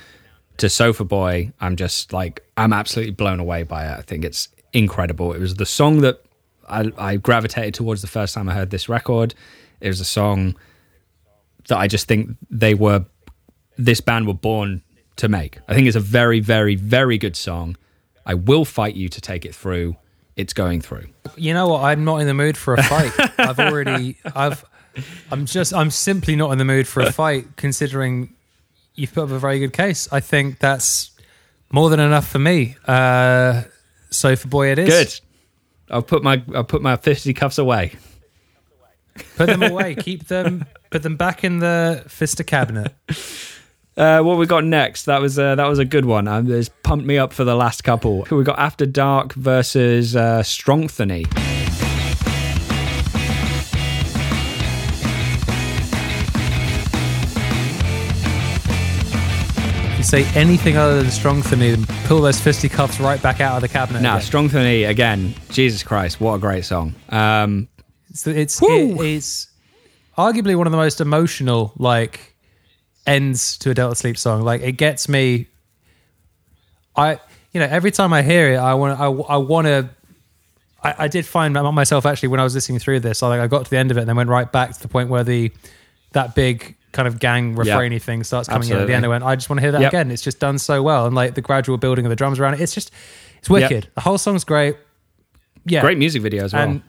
to 0.58 0.68
Sofa 0.68 1.04
Boy, 1.04 1.52
I'm 1.60 1.76
just 1.76 2.12
like 2.12 2.44
I'm 2.56 2.72
absolutely 2.72 3.12
blown 3.12 3.40
away 3.40 3.62
by 3.62 3.86
it. 3.86 3.98
I 3.98 4.02
think 4.02 4.24
it's 4.24 4.48
incredible. 4.72 5.32
It 5.32 5.40
was 5.40 5.54
the 5.54 5.66
song 5.66 6.00
that 6.00 6.24
I, 6.68 6.92
I 6.96 7.16
gravitated 7.16 7.74
towards 7.74 8.02
the 8.02 8.08
first 8.08 8.34
time 8.34 8.48
I 8.48 8.54
heard 8.54 8.70
this 8.70 8.88
record. 8.88 9.34
It 9.80 9.88
was 9.88 10.00
a 10.00 10.04
song 10.04 10.56
that 11.68 11.78
I 11.78 11.86
just 11.86 12.06
think 12.08 12.36
they 12.50 12.74
were 12.74 13.04
this 13.76 14.00
band 14.00 14.26
were 14.26 14.34
born 14.34 14.82
to 15.16 15.28
make. 15.28 15.58
I 15.68 15.74
think 15.74 15.86
it's 15.86 15.96
a 15.96 16.00
very, 16.00 16.40
very, 16.40 16.74
very 16.74 17.18
good 17.18 17.36
song. 17.36 17.76
I 18.26 18.34
will 18.34 18.64
fight 18.64 18.94
you 18.94 19.08
to 19.08 19.20
take 19.20 19.44
it 19.44 19.54
through. 19.54 19.96
It's 20.36 20.52
going 20.52 20.80
through. 20.80 21.06
you 21.36 21.54
know 21.54 21.68
what? 21.68 21.84
I'm 21.84 22.04
not 22.04 22.16
in 22.16 22.26
the 22.26 22.34
mood 22.34 22.56
for 22.56 22.74
a 22.74 22.82
fight. 22.82 23.12
I've 23.38 23.60
already, 23.60 24.16
I've, 24.34 24.64
I'm 25.30 25.46
just, 25.46 25.72
I'm 25.72 25.90
simply 25.90 26.34
not 26.34 26.50
in 26.50 26.58
the 26.58 26.64
mood 26.64 26.88
for 26.88 27.02
a 27.02 27.12
fight. 27.12 27.56
Considering 27.56 28.34
you've 28.94 29.14
put 29.14 29.24
up 29.24 29.30
a 29.30 29.38
very 29.38 29.60
good 29.60 29.72
case, 29.72 30.08
I 30.12 30.18
think 30.18 30.58
that's 30.58 31.12
more 31.70 31.88
than 31.88 32.00
enough 32.00 32.28
for 32.28 32.40
me. 32.40 32.76
Uh, 32.86 33.62
Sofa 34.10 34.48
Boy, 34.48 34.68
it 34.72 34.78
is 34.78 34.88
Good. 34.88 35.20
I'll 35.90 36.02
put 36.02 36.22
my 36.22 36.42
I'll 36.54 36.64
put 36.64 36.82
my 36.82 36.96
fisticuffs 36.96 37.58
away. 37.58 37.92
Put 39.36 39.46
them 39.46 39.62
away. 39.62 39.94
Keep 39.94 40.26
them. 40.26 40.64
Put 40.90 41.02
them 41.02 41.16
back 41.16 41.44
in 41.44 41.58
the 41.58 42.04
Fister 42.08 42.46
cabinet. 42.46 42.92
Uh, 43.96 44.20
what 44.20 44.38
we 44.38 44.46
got 44.46 44.64
next? 44.64 45.04
That 45.04 45.20
was 45.20 45.38
uh, 45.38 45.54
that 45.54 45.66
was 45.68 45.78
a 45.78 45.84
good 45.84 46.04
one. 46.04 46.26
Um, 46.26 46.50
it's 46.50 46.68
pumped 46.82 47.06
me 47.06 47.16
up 47.16 47.32
for 47.32 47.44
the 47.44 47.54
last 47.54 47.84
couple. 47.84 48.26
We 48.28 48.42
got 48.42 48.58
After 48.58 48.86
Dark 48.86 49.34
versus 49.34 50.16
uh, 50.16 50.42
Strongthany. 50.42 51.26
If 59.92 59.98
you 59.98 60.02
say 60.02 60.24
anything 60.34 60.76
other 60.76 61.00
than 61.00 61.12
strong 61.12 61.40
for 61.40 61.54
me, 61.54 61.70
then 61.70 61.86
pull 62.06 62.20
those 62.20 62.40
fisticuffs 62.40 62.98
right 62.98 63.22
back 63.22 63.40
out 63.40 63.54
of 63.54 63.62
the 63.62 63.68
cabinet. 63.68 64.02
Now, 64.02 64.16
again. 64.16 64.28
Strongthany 64.28 64.88
again. 64.88 65.34
Jesus 65.50 65.84
Christ, 65.84 66.20
what 66.20 66.34
a 66.34 66.38
great 66.40 66.64
song. 66.64 66.96
Um, 67.10 67.68
It's 68.10 68.26
it's, 68.26 68.60
it 68.60 69.00
is 69.00 69.46
arguably 70.18 70.56
one 70.56 70.66
of 70.66 70.72
the 70.72 70.76
most 70.78 71.00
emotional 71.00 71.72
like 71.76 72.33
ends 73.06 73.58
to 73.58 73.70
a 73.70 73.74
Delta 73.74 73.94
Sleep 73.96 74.16
song. 74.16 74.42
Like 74.42 74.62
it 74.62 74.72
gets 74.72 75.08
me. 75.08 75.46
I 76.96 77.18
you 77.52 77.60
know 77.60 77.66
every 77.66 77.90
time 77.90 78.12
I 78.12 78.22
hear 78.22 78.52
it, 78.52 78.56
I 78.56 78.74
want 78.74 78.98
I, 79.00 79.06
I 79.06 79.36
want 79.38 79.66
to. 79.66 79.90
I, 80.82 80.94
I 81.04 81.08
did 81.08 81.24
find 81.26 81.54
myself 81.54 82.04
actually 82.06 82.28
when 82.28 82.40
I 82.40 82.44
was 82.44 82.54
listening 82.54 82.78
through 82.78 83.00
this. 83.00 83.22
I 83.22 83.28
like 83.28 83.40
I 83.40 83.46
got 83.46 83.64
to 83.64 83.70
the 83.70 83.78
end 83.78 83.90
of 83.90 83.96
it 83.96 84.00
and 84.00 84.08
then 84.08 84.16
went 84.16 84.28
right 84.30 84.50
back 84.50 84.72
to 84.74 84.80
the 84.82 84.88
point 84.88 85.08
where 85.08 85.24
the 85.24 85.50
that 86.12 86.34
big 86.34 86.76
kind 86.92 87.08
of 87.08 87.18
gang 87.18 87.56
refrainy 87.56 88.00
thing 88.00 88.22
starts 88.22 88.48
coming 88.48 88.68
in 88.68 88.76
at 88.76 88.86
the 88.86 88.94
end. 88.94 89.04
I 89.04 89.08
went, 89.08 89.24
I 89.24 89.34
just 89.34 89.50
want 89.50 89.58
to 89.58 89.62
hear 89.62 89.72
that 89.72 89.80
Yep. 89.80 89.90
again. 89.90 90.10
It's 90.12 90.22
just 90.22 90.38
done 90.38 90.58
so 90.58 90.80
well, 90.82 91.06
and 91.06 91.14
like 91.16 91.34
the 91.34 91.40
gradual 91.40 91.76
building 91.76 92.06
of 92.06 92.10
the 92.10 92.16
drums 92.16 92.38
around 92.38 92.54
it. 92.54 92.60
It's 92.60 92.72
just 92.74 92.92
it's 93.38 93.50
wicked. 93.50 93.88
The 93.94 94.00
whole 94.00 94.18
song's 94.18 94.44
great. 94.44 94.76
Yeah, 95.66 95.80
Great 95.80 95.96
music 95.98 96.20
video 96.22 96.44
as 96.44 96.52
well. 96.52 96.62
and 96.68 96.82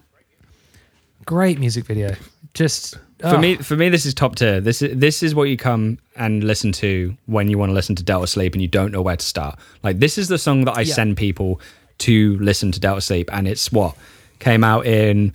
great 1.26 1.60
music 1.60 1.86
video. 1.86 2.14
Just 2.54 2.98
for 3.20 3.28
oh, 3.28 3.38
me, 3.38 3.58
ah. 3.58 3.64
for 3.64 3.76
me, 3.78 3.90
this 3.90 4.06
is 4.06 4.14
top 4.14 4.36
tier. 4.36 4.60
This 4.60 4.82
is 4.82 4.98
this 4.98 5.24
is 5.24 5.34
what 5.34 5.50
you 5.50 5.58
come 5.58 6.00
and 6.16 6.44
listen 6.44 6.72
to 6.74 7.16
when 7.28 7.50
you 7.50 7.58
want 7.58 7.70
to 7.70 7.74
listen 7.74 7.96
to 7.96 8.04
Delta 8.04 8.28
Sleep 8.28 8.54
and 8.54 8.62
you 8.62 8.68
don't 8.68 8.92
know 8.92 9.02
where 9.02 9.16
to 9.16 9.26
start. 9.26 9.58
Like 9.84 10.00
this 10.00 10.18
is 10.18 10.28
the 10.28 10.38
song 10.38 10.66
that 10.66 10.78
I 10.78 10.82
Yeah. 10.82 10.94
send 10.94 11.18
people 11.18 11.62
to 12.00 12.38
listen 12.40 12.72
to 12.74 12.80
Delta 12.80 13.02
Sleep, 13.02 13.30
and 13.32 13.48
it's 13.48 13.72
what 13.72 13.96
came 14.40 14.64
out 14.64 14.86
in 14.86 15.34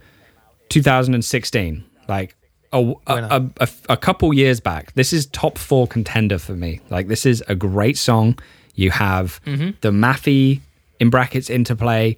2016. 0.69 1.85
Like 2.07 2.37
a, 2.73 2.95
a, 3.07 3.15
a, 3.15 3.51
a, 3.61 3.69
a 3.91 3.97
couple 3.97 4.33
years 4.35 4.61
back. 4.61 4.93
This 4.95 5.13
is 5.13 5.27
top 5.27 5.59
four 5.59 5.87
contender 5.87 6.39
for 6.39 6.53
me. 6.53 6.81
Like 6.91 7.09
this 7.09 7.25
is 7.25 7.43
a 7.49 7.55
great 7.55 7.97
song. 7.97 8.39
You 8.75 8.91
have 8.91 9.41
mm-hmm. 9.45 9.71
the 9.81 9.91
Maffy 9.91 10.61
in 11.01 11.11
brackets 11.11 11.49
interplay. 11.49 12.17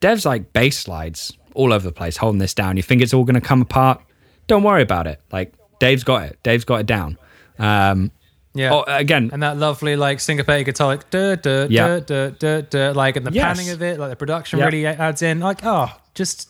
Dev's 0.00 0.24
like 0.24 0.52
bass 0.52 0.78
slides 0.78 1.36
all 1.54 1.72
over 1.72 1.84
the 1.84 1.92
place, 1.92 2.16
holding 2.16 2.38
this 2.38 2.54
down. 2.54 2.76
You 2.76 2.82
think 2.82 3.02
it's 3.02 3.12
all 3.12 3.24
going 3.24 3.34
to 3.34 3.40
come 3.40 3.62
apart? 3.62 4.00
Don't 4.46 4.62
worry 4.62 4.82
about 4.82 5.06
it. 5.06 5.20
Like 5.32 5.52
Dave's 5.78 6.04
got 6.04 6.24
it. 6.24 6.38
Dave's 6.42 6.64
got 6.64 6.80
it 6.80 6.86
down. 6.86 7.18
Um, 7.58 8.10
yeah. 8.54 8.72
oh, 8.72 8.84
again, 8.86 9.30
and 9.32 9.42
that 9.42 9.56
lovely 9.56 9.96
like 9.96 10.20
syncopated 10.20 10.66
guitar, 10.66 10.88
like 10.88 11.08
duh, 11.10 11.36
duh, 11.36 11.66
Yeah. 11.70 12.00
duh, 12.00 12.00
duh, 12.00 12.30
duh, 12.30 12.60
duh, 12.62 12.92
like 12.94 13.16
and 13.16 13.26
the 13.26 13.32
Yes. 13.32 13.56
panning 13.56 13.70
of 13.72 13.82
it, 13.82 13.98
like 13.98 14.10
the 14.10 14.16
production 14.16 14.58
Yeah. 14.58 14.66
really 14.66 14.86
adds 14.86 15.22
in. 15.22 15.40
Like 15.40 15.64
oh, 15.64 15.88
just 16.14 16.48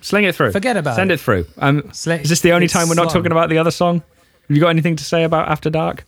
sling 0.00 0.24
it 0.24 0.34
through. 0.34 0.52
Forget 0.52 0.76
about 0.76 0.96
Send 0.96 1.10
it. 1.12 1.20
Send 1.20 1.38
it, 1.38 1.44
through. 1.46 1.62
Um, 1.62 1.82
Sli- 1.92 2.22
is 2.22 2.28
this 2.30 2.40
the 2.40 2.52
only 2.52 2.66
time 2.68 2.88
we're 2.88 2.94
not 2.94 3.10
slung. 3.10 3.22
talking 3.22 3.32
about 3.32 3.50
the 3.50 3.58
other 3.58 3.70
song? 3.70 4.02
Have 4.48 4.56
you 4.56 4.60
got 4.60 4.68
anything 4.70 4.96
to 4.96 5.04
say 5.04 5.22
about 5.24 5.48
After 5.48 5.70
Dark? 5.70 6.04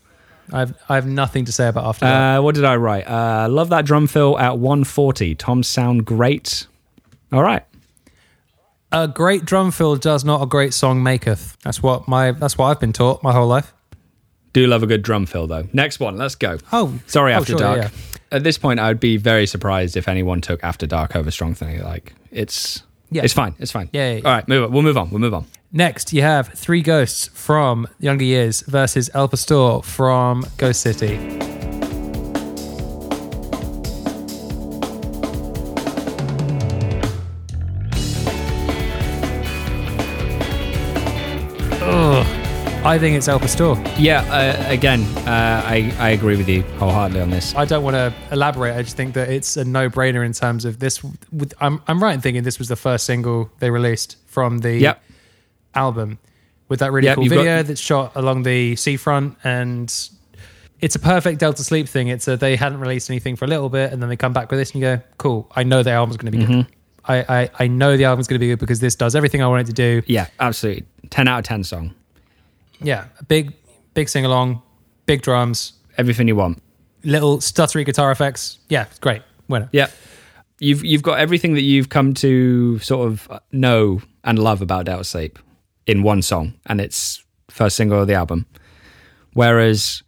I've 0.52 0.74
I 0.88 0.94
have 0.96 1.06
nothing 1.06 1.44
to 1.46 1.52
say 1.52 1.66
about 1.68 1.86
after 1.86 2.04
Dark. 2.06 2.38
Uh, 2.38 2.42
what 2.42 2.54
did 2.54 2.64
I 2.64 2.76
write? 2.76 3.08
Uh, 3.08 3.48
love 3.50 3.68
that 3.70 3.84
drum 3.84 4.06
fill 4.06 4.38
at 4.38 4.58
140. 4.58 5.34
Toms 5.34 5.66
sound 5.66 6.04
great. 6.04 6.66
All 7.32 7.42
right. 7.42 7.64
A 8.92 9.08
great 9.08 9.44
drum 9.44 9.70
fill 9.72 9.96
does 9.96 10.24
not 10.24 10.42
a 10.42 10.46
great 10.46 10.72
song 10.72 11.02
maketh. 11.02 11.56
That's 11.64 11.82
what 11.82 12.06
my 12.08 12.32
that's 12.32 12.56
what 12.56 12.66
I've 12.66 12.80
been 12.80 12.92
taught 12.92 13.22
my 13.22 13.32
whole 13.32 13.48
life. 13.48 13.72
Do 14.52 14.66
love 14.66 14.82
a 14.82 14.86
good 14.86 15.02
drum 15.02 15.26
fill 15.26 15.46
though. 15.46 15.68
Next 15.72 16.00
one. 16.00 16.16
Let's 16.16 16.34
go. 16.34 16.58
Oh, 16.72 16.98
Sorry, 17.06 17.34
oh, 17.34 17.38
After 17.38 17.52
sure, 17.52 17.58
Dark. 17.58 17.78
yeah. 17.78 17.88
At 18.32 18.42
this 18.42 18.58
point, 18.58 18.80
I 18.80 18.88
would 18.88 19.00
be 19.00 19.16
very 19.18 19.46
surprised 19.46 19.96
if 19.96 20.08
anyone 20.08 20.40
took 20.40 20.62
After 20.64 20.86
Dark 20.86 21.14
over 21.14 21.30
Strong 21.30 21.54
Thing. 21.56 21.82
Like 21.82 22.14
it's, 22.30 22.82
Yeah. 23.10 23.22
it's 23.22 23.34
fine. 23.34 23.54
It's 23.58 23.70
fine. 23.72 23.88
Yeah, 23.92 24.12
yeah, 24.12 24.16
yeah. 24.18 24.24
All 24.24 24.32
right, 24.34 24.48
move 24.48 24.64
on. 24.64 24.72
We'll 24.72 24.82
move 24.82 24.96
on. 24.96 25.10
We'll 25.10 25.20
move 25.20 25.34
on. 25.34 25.46
Next, 25.72 26.12
you 26.12 26.22
have 26.22 26.48
Three 26.48 26.80
Ghosts 26.80 27.28
from 27.34 27.86
Younger 28.00 28.24
Years 28.24 28.62
versus 28.62 29.10
El 29.14 29.28
Pastor 29.28 29.80
from 29.82 30.46
Ghost 30.58 30.80
City. 30.80 31.16
I 42.86 43.00
think 43.00 43.16
it's 43.16 43.26
El 43.26 43.40
Pastor. 43.40 43.74
Yeah. 43.98 44.20
Uh, 44.32 44.70
again, 44.70 45.02
uh, 45.26 45.60
I 45.66 45.92
I 45.98 46.10
agree 46.10 46.36
with 46.36 46.48
you 46.48 46.62
wholeheartedly 46.78 47.20
on 47.20 47.30
this. 47.30 47.52
I 47.56 47.64
don't 47.64 47.82
want 47.82 47.94
to 47.94 48.14
elaborate. 48.30 48.76
I 48.76 48.82
just 48.82 48.96
think 48.96 49.14
that 49.14 49.28
it's 49.28 49.56
a 49.56 49.64
no-brainer 49.64 50.24
in 50.24 50.32
terms 50.32 50.64
of 50.64 50.78
this. 50.78 51.02
With, 51.32 51.52
I'm 51.60 51.82
I'm 51.88 52.00
right 52.00 52.14
in 52.14 52.20
thinking 52.20 52.44
this 52.44 52.60
was 52.60 52.68
the 52.68 52.76
first 52.76 53.04
single 53.04 53.50
they 53.58 53.70
released 53.70 54.16
from 54.26 54.58
the 54.58 54.76
Yep. 54.78 55.02
album 55.74 56.18
with 56.68 56.78
that 56.78 56.92
really 56.92 57.06
Yep, 57.06 57.16
cool 57.16 57.24
you've 57.24 57.32
got- 57.32 57.38
video 57.40 57.62
that's 57.64 57.80
shot 57.80 58.12
along 58.14 58.44
the 58.44 58.76
seafront 58.76 59.36
and 59.42 59.92
it's 60.80 60.94
a 60.94 61.00
perfect 61.00 61.40
Delta 61.40 61.64
Sleep 61.64 61.88
thing. 61.88 62.06
It's 62.06 62.28
a 62.28 62.36
they 62.36 62.54
hadn't 62.54 62.78
released 62.78 63.10
anything 63.10 63.34
for 63.34 63.46
a 63.46 63.48
little 63.48 63.68
bit 63.68 63.92
and 63.92 64.00
then 64.00 64.08
they 64.08 64.16
come 64.16 64.32
back 64.32 64.48
with 64.50 64.60
this 64.60 64.70
and 64.70 64.80
you 64.80 64.86
go, 64.96 65.02
cool. 65.18 65.50
I 65.56 65.64
know 65.64 65.82
the 65.82 65.90
album's 65.90 66.18
going 66.18 66.30
to 66.32 66.38
be 66.38 66.44
Mm-hmm. 66.44 66.60
good. 66.60 66.66
I, 67.08 67.16
I 67.42 67.50
I 67.58 67.66
know 67.66 67.96
the 67.96 68.04
album's 68.04 68.28
going 68.28 68.36
to 68.38 68.44
be 68.44 68.48
good 68.48 68.60
because 68.60 68.78
this 68.78 68.94
does 68.94 69.16
everything 69.16 69.42
I 69.42 69.48
want 69.48 69.62
it 69.62 69.66
to 69.66 69.72
do. 69.72 70.02
Yeah, 70.06 70.28
absolutely. 70.38 70.84
Ten 71.10 71.26
out 71.26 71.38
of 71.40 71.44
ten 71.46 71.64
song. 71.64 71.92
Yeah, 72.80 73.06
a 73.18 73.24
big 73.24 73.54
big 73.94 74.08
sing 74.08 74.24
along, 74.24 74.62
big 75.06 75.22
drums, 75.22 75.72
Everything 75.98 76.28
you 76.28 76.36
want. 76.36 76.62
little 77.04 77.38
stuttery 77.38 77.84
guitar 77.86 78.10
effects. 78.10 78.58
Yeah, 78.68 78.82
it's 78.90 78.98
great. 78.98 79.22
Winner. 79.48 79.68
Yeah. 79.72 79.88
You've 80.58 80.84
you've 80.84 81.02
got 81.02 81.18
everything 81.18 81.54
that 81.54 81.62
you've 81.62 81.88
come 81.88 82.14
to 82.14 82.78
sort 82.80 83.06
of 83.08 83.28
know 83.52 84.00
and 84.24 84.38
love 84.38 84.60
about 84.62 84.86
Delta 84.86 85.04
Sleep 85.04 85.38
in 85.86 86.02
one 86.02 86.20
song, 86.22 86.54
and 86.66 86.80
it's 86.80 87.22
first 87.50 87.76
single 87.76 88.00
of 88.00 88.06
the 88.08 88.14
album. 88.14 88.46
Whereas 89.34 90.02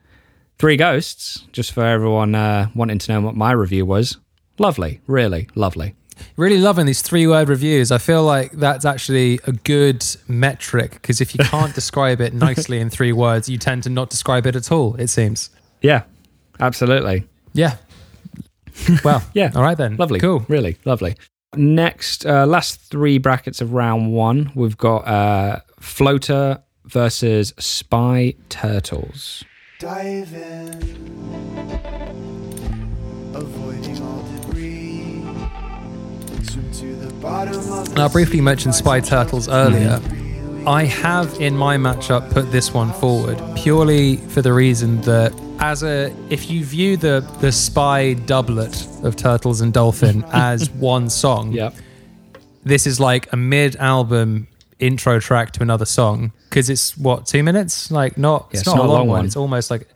Three 0.58 0.76
Ghosts, 0.76 1.44
just 1.52 1.72
for 1.72 1.84
everyone 1.84 2.34
uh, 2.34 2.68
wanting 2.74 2.98
to 2.98 3.12
know 3.12 3.20
what 3.20 3.36
my 3.36 3.52
review 3.52 3.86
was, 3.86 4.16
lovely, 4.58 5.00
really 5.06 5.48
lovely. 5.54 5.94
Really 6.36 6.58
loving 6.58 6.86
these 6.86 7.02
three 7.02 7.26
word 7.26 7.48
reviews. 7.48 7.90
I 7.92 7.98
feel 7.98 8.22
like 8.22 8.52
that's 8.52 8.84
actually 8.84 9.40
a 9.46 9.52
good 9.52 10.04
metric 10.28 10.92
because 10.92 11.20
if 11.20 11.34
you 11.34 11.44
can't 11.44 11.74
describe 11.74 12.20
it 12.20 12.34
nicely 12.34 12.80
in 12.80 12.90
three 12.90 13.12
words, 13.12 13.48
you 13.48 13.58
tend 13.58 13.82
to 13.84 13.90
not 13.90 14.10
describe 14.10 14.46
it 14.46 14.56
at 14.56 14.70
all, 14.72 14.94
it 14.96 15.08
seems. 15.08 15.50
Yeah, 15.82 16.02
absolutely. 16.60 17.24
Yeah. 17.52 17.76
Well, 19.04 19.22
Yeah. 19.34 19.50
All 19.54 19.62
right 19.62 19.76
then. 19.76 19.96
Lovely. 19.96 20.20
Cool. 20.20 20.44
Really 20.48 20.76
lovely. 20.84 21.16
Next, 21.56 22.26
uh, 22.26 22.46
last 22.46 22.80
three 22.90 23.18
brackets 23.18 23.60
of 23.60 23.72
round 23.72 24.12
one, 24.12 24.52
we've 24.54 24.76
got 24.76 24.98
uh, 25.08 25.60
Floater 25.80 26.62
versus 26.84 27.54
Spy 27.58 28.34
Turtles. 28.50 29.44
Dive 29.78 30.34
in, 30.34 31.97
Now, 37.22 38.04
I 38.04 38.08
briefly 38.08 38.40
mentioned 38.40 38.74
Spy 38.74 39.00
Turtles 39.00 39.48
earlier. 39.48 39.98
Mm-hmm. 39.98 40.68
I 40.68 40.84
have 40.84 41.32
in 41.40 41.56
my 41.56 41.76
matchup 41.76 42.30
put 42.32 42.50
this 42.52 42.72
one 42.74 42.92
forward 42.94 43.40
purely 43.56 44.16
for 44.16 44.42
the 44.42 44.52
reason 44.52 45.00
that 45.02 45.32
as 45.60 45.82
a 45.82 46.14
if 46.30 46.50
you 46.50 46.64
view 46.64 46.96
the 46.96 47.26
the 47.40 47.50
spy 47.50 48.12
doublet 48.14 48.86
of 49.02 49.16
Turtles 49.16 49.60
and 49.62 49.72
Dolphin 49.72 50.24
as 50.32 50.70
one 50.70 51.08
song, 51.08 51.52
Yep. 51.52 51.74
this 52.64 52.86
is 52.86 53.00
like 53.00 53.32
a 53.32 53.36
mid-album 53.36 54.46
intro 54.78 55.18
track 55.18 55.52
to 55.52 55.62
another 55.62 55.86
song 55.86 56.32
because 56.50 56.68
it's 56.70 56.96
what 56.98 57.26
two 57.26 57.42
minutes 57.42 57.90
like 57.90 58.18
not 58.18 58.48
Yeah, 58.52 58.60
it's, 58.60 58.66
not, 58.66 58.78
a 58.78 58.82
long, 58.82 59.08
one. 59.08 59.08
one. 59.08 59.24
it's 59.26 59.36
almost 59.36 59.70
like 59.70 59.88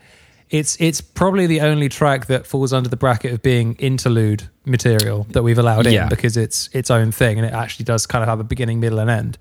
it's 0.52 0.76
it's 0.80 1.00
probably 1.00 1.48
the 1.48 1.60
only 1.60 1.88
track 1.88 2.26
that 2.26 2.46
falls 2.46 2.72
under 2.72 2.88
the 2.88 2.96
bracket 2.96 3.32
of 3.32 3.42
being 3.42 3.74
interlude 3.76 4.48
material 4.64 5.26
that 5.30 5.42
we've 5.42 5.58
allowed 5.58 5.86
in 5.88 6.08
because 6.08 6.36
it's 6.36 6.68
its 6.72 6.90
own 6.90 7.10
thing 7.10 7.38
and 7.38 7.46
it 7.46 7.52
actually 7.52 7.84
does 7.84 8.06
kind 8.06 8.22
of 8.22 8.28
have 8.28 8.38
a 8.38 8.44
beginning 8.44 8.78
middle 8.78 9.00
and 9.00 9.10
end 9.10 9.38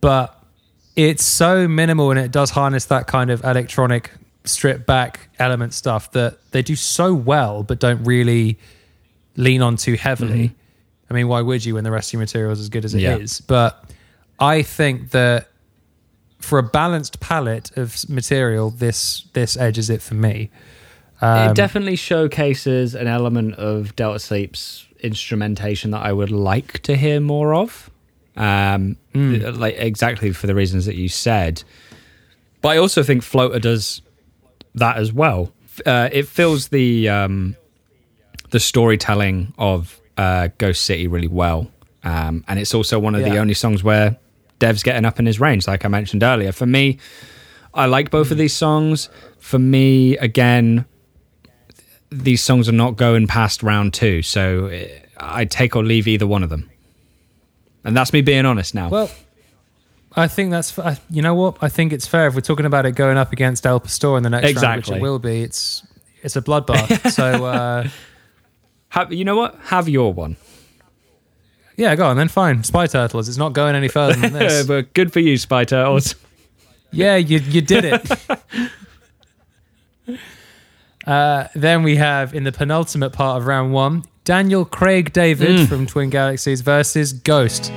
but 0.00 0.40
it's 0.94 1.24
so 1.24 1.66
minimal 1.66 2.10
and 2.10 2.20
it 2.20 2.30
does 2.30 2.50
harness 2.50 2.84
that 2.84 3.08
kind 3.08 3.30
of 3.30 3.42
electronic 3.42 4.12
strip 4.44 4.86
back 4.86 5.28
element 5.38 5.74
stuff 5.74 6.12
that 6.12 6.38
they 6.52 6.62
do 6.62 6.76
so 6.76 7.12
well 7.12 7.64
but 7.64 7.80
don't 7.80 8.04
really 8.04 8.56
lean 9.36 9.62
on 9.62 9.76
too 9.76 9.94
heavily. 9.94 10.48
Mm-hmm. 10.48 10.54
I 11.10 11.14
mean, 11.14 11.28
why 11.28 11.40
would 11.42 11.64
you 11.64 11.74
when 11.74 11.84
the 11.84 11.90
rest 11.90 12.10
of 12.10 12.14
your 12.14 12.20
material 12.20 12.52
is 12.52 12.60
as 12.60 12.68
good 12.68 12.84
as 12.84 12.94
it 12.94 13.02
is? 13.02 13.40
Yeah. 13.40 13.44
But 13.46 13.90
I 14.38 14.62
think 14.62 15.10
that 15.10 15.48
for 16.38 16.58
a 16.58 16.62
balanced 16.62 17.20
palette 17.20 17.76
of 17.76 18.08
material, 18.08 18.70
this 18.70 19.26
this 19.32 19.56
edges 19.56 19.88
it 19.90 20.02
for 20.02 20.14
me. 20.14 20.50
Um, 21.20 21.50
it 21.50 21.54
definitely 21.56 21.96
showcases 21.96 22.94
an 22.94 23.06
element 23.06 23.54
of 23.54 23.94
Delta 23.96 24.18
Sleep's 24.18 24.86
instrumentation 25.00 25.90
that 25.92 26.02
I 26.02 26.12
would 26.12 26.30
like 26.30 26.80
to 26.80 26.96
hear 26.96 27.20
more 27.20 27.54
of. 27.54 27.90
Um, 28.36 28.96
Hmm. 29.14 29.36
like 29.60 29.76
exactly 29.78 30.32
for 30.32 30.48
the 30.48 30.54
reasons 30.56 30.86
that 30.86 30.96
you 30.96 31.08
said. 31.08 31.62
But 32.60 32.70
I 32.70 32.78
also 32.78 33.02
think 33.04 33.22
Floater 33.22 33.60
does 33.60 34.02
that 34.74 34.96
as 34.96 35.12
well. 35.12 35.52
Uh, 35.86 36.08
it 36.12 36.26
fills 36.26 36.68
the 36.68 37.08
um, 37.08 37.56
the 38.50 38.58
storytelling 38.58 39.54
of 39.56 40.00
uh, 40.18 40.48
Ghost 40.58 40.82
City 40.82 41.06
really 41.06 41.28
well, 41.28 41.70
um, 42.02 42.44
and 42.48 42.58
it's 42.58 42.74
also 42.74 42.98
one 42.98 43.14
of 43.14 43.22
the 43.30 43.38
only 43.38 43.54
songs 43.54 43.84
where 43.84 44.16
Dev's 44.58 44.82
getting 44.82 45.04
up 45.04 45.18
in 45.18 45.26
his 45.26 45.40
range, 45.40 45.66
like 45.66 45.84
I 45.84 45.88
mentioned 45.88 46.22
earlier. 46.22 46.52
For 46.52 46.66
me, 46.66 46.98
I 47.72 47.86
like 47.86 48.10
both 48.10 48.30
of 48.30 48.38
these 48.38 48.54
songs. 48.54 49.08
For 49.38 49.58
me, 49.58 50.16
again, 50.18 50.86
these 52.10 52.42
songs 52.42 52.68
are 52.68 52.72
not 52.72 52.96
going 52.96 53.26
past 53.26 53.62
round 53.62 53.92
two, 53.94 54.22
so 54.22 54.70
I 55.18 55.44
take 55.44 55.74
or 55.76 55.84
leave 55.84 56.06
either 56.08 56.26
one 56.26 56.42
of 56.42 56.50
them, 56.50 56.70
and 57.84 57.96
that's 57.96 58.12
me 58.12 58.20
being 58.22 58.46
honest 58.46 58.74
now. 58.74 58.88
Well, 58.88 59.10
I 60.16 60.28
think 60.28 60.50
that's. 60.52 60.78
I- 60.78 60.98
You 61.10 61.22
know 61.22 61.34
what? 61.34 61.56
I 61.60 61.68
think 61.68 61.92
it's 61.92 62.06
fair 62.06 62.28
if 62.28 62.34
we're 62.34 62.40
talking 62.40 62.66
about 62.66 62.86
it 62.86 62.92
going 62.92 63.18
up 63.18 63.32
against 63.32 63.66
El 63.66 63.80
Pastor 63.80 64.16
in 64.16 64.22
the 64.22 64.30
next 64.30 64.44
round, 64.62 64.76
which 64.86 64.90
it 64.90 65.02
will 65.02 65.18
be. 65.18 65.42
It's 65.42 65.84
it's 66.22 66.36
a 66.36 66.42
bloodbath. 66.42 67.10
so 67.10 67.44
uh, 67.44 67.88
Have, 68.90 69.12
you 69.12 69.24
know 69.24 69.36
what? 69.36 69.56
Have 69.64 69.88
your 69.88 70.12
one. 70.14 70.36
Yeah, 71.76 71.94
go 71.96 72.06
on 72.06 72.16
then. 72.16 72.28
Fine. 72.28 72.64
Spy 72.64 72.86
Turtles. 72.86 73.28
It's 73.28 73.38
not 73.38 73.52
going 73.52 73.74
any 73.74 73.88
further 73.88 74.14
than 74.20 74.32
this. 74.32 74.66
but 74.68 74.92
good 74.94 75.12
for 75.12 75.20
you, 75.20 75.36
Spy 75.36 75.64
Turtles. 75.64 76.14
yeah, 76.92 77.16
you 77.16 77.38
you 77.38 77.60
did 77.60 77.84
it. 77.84 78.10
uh, 81.06 81.48
then 81.54 81.82
we 81.82 81.96
have 81.96 82.34
in 82.34 82.44
the 82.44 82.52
penultimate 82.52 83.12
part 83.12 83.38
of 83.40 83.46
round 83.46 83.72
one, 83.72 84.04
Daniel 84.24 84.64
Craig 84.64 85.12
David 85.12 85.60
Mm. 85.60 85.68
from 85.68 85.86
Twin 85.86 86.10
Galaxies 86.10 86.60
versus 86.62 87.12
Ghost. 87.12 87.72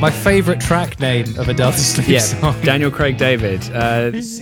My 0.00 0.10
favorite 0.10 0.60
track 0.60 0.98
name 0.98 1.38
of 1.38 1.50
a 1.50 1.52
Delta 1.52 1.76
Sleep 1.76 2.08
yeah, 2.08 2.20
song. 2.20 2.58
Daniel 2.62 2.90
Craig 2.90 3.18
David. 3.18 3.60
Uh, 3.70 4.08
this 4.10 4.40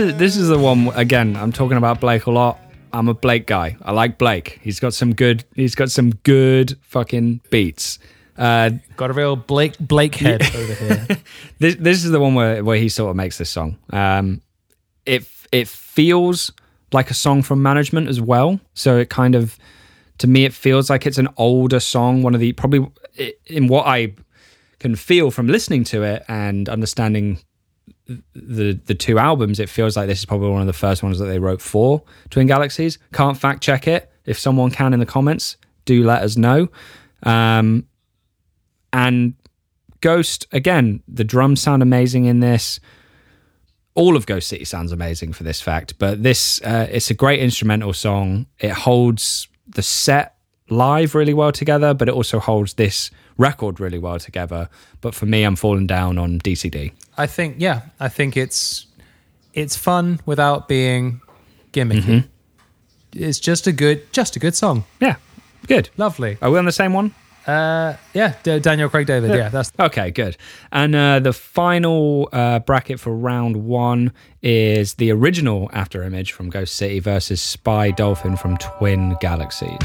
is 0.00 0.16
this 0.16 0.36
is 0.36 0.48
the 0.48 0.58
one 0.58 0.88
again. 0.96 1.36
I'm 1.36 1.52
talking 1.52 1.76
about 1.76 2.00
Blake 2.00 2.26
a 2.26 2.32
lot. 2.32 2.58
I'm 2.92 3.06
a 3.06 3.14
Blake 3.14 3.46
guy. 3.46 3.76
I 3.82 3.92
like 3.92 4.18
Blake. 4.18 4.58
He's 4.60 4.80
got 4.80 4.94
some 4.94 5.14
good. 5.14 5.44
He's 5.54 5.76
got 5.76 5.92
some 5.92 6.10
good 6.24 6.76
fucking 6.82 7.42
beats. 7.48 8.00
Uh, 8.36 8.70
Got 8.96 9.10
a 9.10 9.12
real 9.12 9.36
Blake 9.36 9.78
Blake 9.78 10.16
head 10.16 10.42
over 10.42 10.74
here. 10.74 11.06
this 11.60 11.76
this 11.76 12.04
is 12.04 12.10
the 12.10 12.18
one 12.18 12.34
where, 12.34 12.64
where 12.64 12.76
he 12.76 12.88
sort 12.88 13.10
of 13.10 13.14
makes 13.16 13.38
this 13.38 13.50
song. 13.50 13.78
Um, 13.90 14.42
it 15.06 15.24
it 15.52 15.68
feels 15.68 16.50
like 16.92 17.08
a 17.08 17.14
song 17.14 17.42
from 17.42 17.62
management 17.62 18.08
as 18.08 18.20
well. 18.20 18.58
So 18.74 18.96
it 18.96 19.10
kind 19.10 19.36
of 19.36 19.56
to 20.18 20.26
me 20.26 20.44
it 20.44 20.52
feels 20.52 20.90
like 20.90 21.06
it's 21.06 21.18
an 21.18 21.28
older 21.36 21.78
song. 21.78 22.24
One 22.24 22.34
of 22.34 22.40
the 22.40 22.52
probably 22.52 22.90
in 23.46 23.68
what 23.68 23.86
I 23.86 24.14
can 24.78 24.94
feel 24.94 25.30
from 25.30 25.48
listening 25.48 25.84
to 25.84 26.02
it 26.02 26.24
and 26.28 26.68
understanding 26.68 27.40
the 28.34 28.78
the 28.86 28.94
two 28.94 29.18
albums. 29.18 29.60
It 29.60 29.68
feels 29.68 29.96
like 29.96 30.06
this 30.06 30.18
is 30.18 30.24
probably 30.24 30.50
one 30.50 30.60
of 30.60 30.66
the 30.66 30.72
first 30.72 31.02
ones 31.02 31.18
that 31.18 31.26
they 31.26 31.38
wrote 31.38 31.60
for 31.60 32.02
Twin 32.30 32.46
Galaxies. 32.46 32.98
Can't 33.12 33.36
fact 33.36 33.62
check 33.62 33.86
it. 33.86 34.10
If 34.24 34.38
someone 34.38 34.70
can 34.70 34.92
in 34.92 35.00
the 35.00 35.06
comments, 35.06 35.56
do 35.84 36.04
let 36.04 36.22
us 36.22 36.36
know. 36.36 36.68
Um, 37.22 37.86
and 38.92 39.34
Ghost 40.00 40.46
again, 40.52 41.02
the 41.08 41.24
drums 41.24 41.60
sound 41.60 41.82
amazing 41.82 42.26
in 42.26 42.40
this. 42.40 42.80
All 43.94 44.16
of 44.16 44.26
Ghost 44.26 44.48
City 44.48 44.64
sounds 44.64 44.92
amazing 44.92 45.32
for 45.32 45.42
this 45.42 45.60
fact, 45.60 45.98
but 45.98 46.22
this 46.22 46.62
uh, 46.62 46.86
it's 46.90 47.10
a 47.10 47.14
great 47.14 47.40
instrumental 47.40 47.92
song. 47.92 48.46
It 48.60 48.70
holds 48.70 49.48
the 49.66 49.82
set 49.82 50.36
live 50.70 51.14
really 51.14 51.34
well 51.34 51.52
together, 51.52 51.94
but 51.94 52.08
it 52.08 52.14
also 52.14 52.38
holds 52.38 52.74
this 52.74 53.10
record 53.38 53.80
really 53.80 53.98
well 53.98 54.18
together. 54.18 54.68
But 55.00 55.14
for 55.14 55.26
me, 55.26 55.44
I'm 55.44 55.56
falling 55.56 55.86
down 55.86 56.18
on 56.18 56.38
DCD. 56.40 56.92
I 57.16 57.26
think 57.26 57.56
yeah, 57.58 57.82
I 57.98 58.08
think 58.08 58.36
it's 58.36 58.86
it's 59.54 59.76
fun 59.76 60.20
without 60.26 60.68
being 60.68 61.20
gimmicky. 61.72 62.02
Mm-hmm. 62.02 62.26
It's 63.14 63.38
just 63.40 63.66
a 63.66 63.72
good 63.72 64.12
just 64.12 64.36
a 64.36 64.38
good 64.38 64.54
song. 64.54 64.84
Yeah, 65.00 65.16
good. 65.66 65.88
Lovely. 65.96 66.36
Are 66.42 66.50
we 66.50 66.58
on 66.58 66.66
the 66.66 66.72
same 66.72 66.92
one? 66.92 67.14
Uh, 67.46 67.96
yeah, 68.12 68.34
D- 68.42 68.58
Daniel 68.60 68.90
Craig 68.90 69.06
David. 69.06 69.30
Yeah, 69.30 69.48
that's 69.48 69.72
Okay, 69.80 70.10
good. 70.10 70.36
And 70.70 70.94
uh, 70.94 71.18
the 71.20 71.32
final 71.32 72.28
uh, 72.30 72.58
bracket 72.58 73.00
for 73.00 73.14
round 73.16 73.56
one 73.64 74.12
is 74.42 74.94
the 74.94 75.10
original 75.12 75.70
After 75.72 76.02
Image 76.02 76.32
from 76.32 76.50
Ghost 76.50 76.74
City 76.74 77.00
versus 77.00 77.40
Spy 77.40 77.90
Dolphin 77.90 78.36
from 78.36 78.58
Twin 78.58 79.16
Galaxies. 79.22 79.78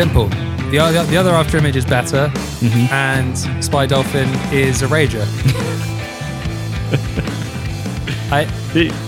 Simple. 0.00 0.28
The 0.70 0.78
other, 0.78 1.04
the 1.04 1.18
other 1.18 1.32
after 1.32 1.58
image 1.58 1.76
is 1.76 1.84
better, 1.84 2.28
Mm-hmm. 2.60 2.90
and 2.90 3.36
Spy 3.62 3.84
Dolphin 3.84 4.30
is 4.50 4.80
a 4.80 4.86
rager. 4.86 5.20
I 8.32 8.48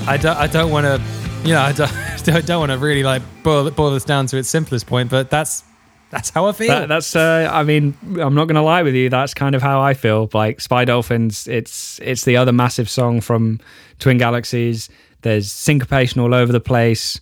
I 0.07 0.19
don't 0.19 0.37
I 0.37 0.47
don't 0.47 0.71
want 0.71 0.85
to, 0.85 1.01
you 1.49 1.55
know, 1.55 1.63
I 1.63 1.73
don't 1.73 1.91
don't, 2.25 2.47
don't 2.47 2.61
want 2.61 2.73
to 2.73 2.79
really 2.79 3.03
like 3.03 3.23
boil 3.43 3.71
boil 3.71 3.93
this 3.93 4.05
down 4.05 4.27
to 4.27 4.37
its 4.37 4.51
simplest 4.51 4.87
point, 4.87 5.09
but 5.09 5.31
that's 5.31 5.65
that's 6.11 6.29
how 6.29 6.45
I 6.45 6.53
feel. 6.53 6.69
That, 6.69 6.89
that's, 6.91 7.17
uh, 7.17 7.49
I 7.51 7.63
mean, 7.63 7.97
I'm 8.21 8.35
not 8.35 8.45
going 8.45 8.57
to 8.57 8.63
lie 8.63 8.83
with 8.83 8.95
you. 8.95 9.09
That's 9.09 9.33
kind 9.33 9.55
of 9.55 9.63
how 9.63 9.81
I 9.81 9.95
feel. 9.95 10.29
Like 10.35 10.61
Spy 10.61 10.85
Dolphins, 10.85 11.49
it's 11.49 12.01
it's 12.03 12.27
the 12.27 12.37
other 12.37 12.53
massive 12.53 12.91
song 12.91 13.23
from 13.23 13.61
Twin 13.99 14.19
Galaxies. 14.19 14.91
There's 15.23 15.51
syncopation 15.51 16.21
all 16.21 16.35
over 16.35 16.53
the 16.53 16.61
place. 16.61 17.19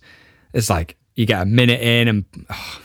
It's 0.53 0.69
like 0.69 0.97
you 1.15 1.25
get 1.25 1.41
a 1.41 1.45
minute 1.45 1.79
in, 1.79 2.09
and 2.09 2.25
oh, 2.49 2.81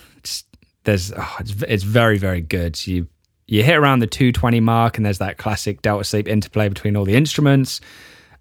there's 0.87 1.13
oh, 1.13 1.37
it's, 1.41 1.63
it's 1.69 1.85
very 1.85 2.17
very 2.17 2.41
good. 2.41 2.85
You 2.87 3.07
you 3.47 3.63
hit 3.63 3.77
around 3.77 4.01
the 4.01 4.07
220 4.07 4.61
mark, 4.61 4.97
and 4.97 5.07
there's 5.07 5.19
that 5.19 5.37
classic 5.37 5.83
Delta 5.83 6.05
Sleep 6.05 6.27
interplay 6.27 6.69
between 6.69 6.97
all 6.97 7.05
the 7.05 7.15
instruments. 7.15 7.81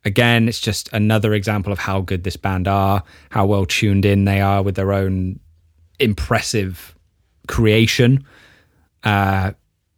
Again, 0.03 0.47
it's 0.47 0.59
just 0.59 0.87
another 0.93 1.33
example 1.33 1.73
of 1.73 1.79
how 1.79 2.01
good 2.01 2.23
this 2.23 2.37
band 2.37 2.67
are, 2.67 3.03
how 3.29 3.45
well 3.45 3.65
tuned 3.65 4.05
in 4.05 4.25
they 4.25 4.39
are 4.39 4.61
with 4.61 4.75
their 4.75 4.93
own 4.93 5.39
impressive 5.99 6.95
creation. 7.47 8.23
Uh, 9.03 9.51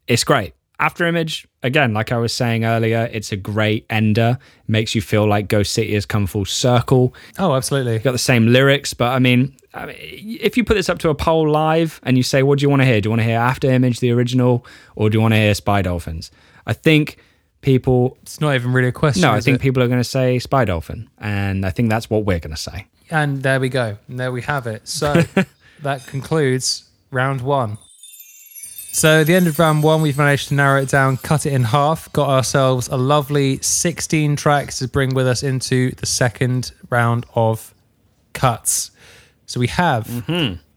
it's 0.07 0.23
great. 0.23 0.53
After 0.79 1.05
Image, 1.05 1.47
again, 1.63 1.93
like 1.93 2.11
I 2.11 2.17
was 2.17 2.31
saying 2.31 2.63
earlier, 2.63 3.09
it's 3.11 3.31
a 3.31 3.35
great 3.35 3.85
ender. 3.89 4.37
Makes 4.67 4.93
you 4.93 5.01
feel 5.01 5.27
like 5.27 5.47
Ghost 5.47 5.73
City 5.73 5.93
has 5.95 6.05
come 6.05 6.27
full 6.27 6.45
circle. 6.45 7.15
oh, 7.39 7.55
absolutely. 7.55 7.97
Got 7.99 8.11
the 8.11 8.19
same 8.19 8.47
lyrics, 8.47 8.93
but 8.93 9.11
I 9.11 9.19
mean, 9.19 9.55
I 9.73 9.87
mean, 9.87 9.95
if 9.99 10.55
you 10.55 10.63
put 10.63 10.75
this 10.75 10.89
up 10.89 10.99
to 10.99 11.09
a 11.09 11.15
poll 11.15 11.49
live 11.49 11.99
and 12.03 12.15
you 12.15 12.23
say, 12.23 12.43
"What 12.43 12.59
do 12.59 12.63
you 12.63 12.69
want 12.69 12.81
to 12.81 12.85
hear? 12.85 13.01
Do 13.01 13.07
you 13.07 13.11
want 13.11 13.21
to 13.21 13.25
hear 13.25 13.37
After 13.39 13.69
Image, 13.71 13.99
the 13.99 14.11
original, 14.11 14.65
or 14.95 15.09
do 15.09 15.17
you 15.17 15.21
want 15.21 15.33
to 15.33 15.39
hear 15.39 15.53
Spy 15.53 15.81
Dolphins?" 15.81 16.31
I 16.65 16.73
think 16.73 17.17
people. 17.61 18.17
It's 18.21 18.39
not 18.39 18.55
even 18.55 18.71
really 18.73 18.89
a 18.89 18.91
question. 18.91 19.21
No, 19.21 19.31
I 19.31 19.41
think 19.41 19.55
it? 19.55 19.61
people 19.61 19.81
are 19.81 19.87
going 19.87 19.99
to 19.99 20.03
say 20.03 20.39
Spy 20.39 20.65
Dolphin, 20.65 21.09
and 21.17 21.65
I 21.65 21.69
think 21.71 21.89
that's 21.89 22.09
what 22.09 22.25
we're 22.25 22.39
going 22.39 22.55
to 22.55 22.61
say. 22.61 22.85
And 23.09 23.41
there 23.43 23.59
we 23.59 23.69
go. 23.69 23.97
And 24.07 24.19
there 24.19 24.31
we 24.31 24.41
have 24.43 24.67
it. 24.67 24.87
So 24.87 25.23
that 25.81 26.05
concludes 26.07 26.85
round 27.11 27.41
one. 27.41 27.77
So 28.97 29.21
at 29.21 29.27
the 29.27 29.35
end 29.35 29.45
of 29.45 29.59
round 29.59 29.83
one, 29.83 30.01
we've 30.01 30.17
managed 30.17 30.47
to 30.47 30.55
narrow 30.55 30.81
it 30.81 30.89
down, 30.89 31.17
cut 31.17 31.45
it 31.45 31.53
in 31.53 31.65
half, 31.65 32.11
got 32.13 32.29
ourselves 32.29 32.87
a 32.87 32.97
lovely 32.97 33.61
16 33.61 34.35
tracks 34.35 34.79
to 34.79 34.87
bring 34.87 35.13
with 35.13 35.27
us 35.27 35.43
into 35.43 35.91
the 35.91 36.07
second 36.07 36.71
round 36.89 37.27
of 37.35 37.75
cuts. 38.33 38.89
So 39.45 39.59
we 39.59 39.67
have 39.67 40.25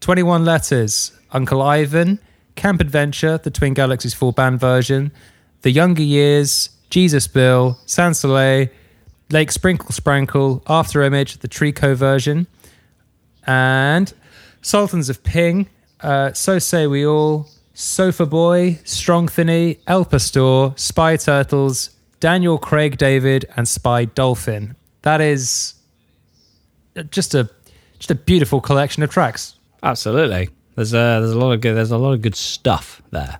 21 0.01 0.45
letters, 0.45 1.17
Uncle 1.31 1.63
Ivan, 1.63 2.19
Camp 2.55 2.79
Adventure, 2.79 3.39
the 3.39 3.49
Twin 3.49 3.73
Galaxies 3.73 4.13
full 4.13 4.33
band 4.33 4.59
version, 4.59 5.11
The 5.63 5.71
Younger 5.71 6.03
Years, 6.03 6.69
Jesus 6.91 7.27
Bill, 7.27 7.79
Sans 7.87 8.15
Soleil, 8.19 8.67
Lake 9.31 9.51
Sprinkle 9.51 9.89
Sprankle, 9.89 10.61
After 10.67 11.01
Image, 11.01 11.37
the 11.37 11.47
tricot 11.47 11.95
version, 11.95 12.45
and 13.47 14.13
Sultans 14.61 15.09
of 15.09 15.23
Ping, 15.23 15.69
uh, 16.01 16.33
So 16.33 16.59
Say 16.59 16.85
We 16.85 17.03
All, 17.03 17.47
Sofa 17.81 18.27
Boy, 18.27 18.79
Strongthany, 18.83 19.79
El 19.87 20.05
Pastor, 20.05 20.71
Spy 20.75 21.17
Turtles, 21.17 21.89
Daniel 22.19 22.59
Craig 22.59 22.95
David, 22.95 23.45
and 23.55 23.67
Spy 23.67 24.05
Dolphin. 24.05 24.75
That 25.01 25.19
is 25.19 25.73
uh, 26.95 27.01
just 27.03 27.33
a 27.33 27.49
just 27.97 28.11
a 28.11 28.15
beautiful 28.15 28.61
collection 28.61 29.01
of 29.01 29.09
tracks. 29.09 29.55
Absolutely. 29.81 30.49
There's 30.75 30.93
a 30.93 31.19
there's 31.21 31.31
a 31.31 31.39
lot 31.39 31.53
of 31.53 31.61
good 31.61 31.75
there's 31.75 31.89
a 31.89 31.97
lot 31.97 32.13
of 32.13 32.21
good 32.21 32.35
stuff 32.35 33.01
there. 33.09 33.39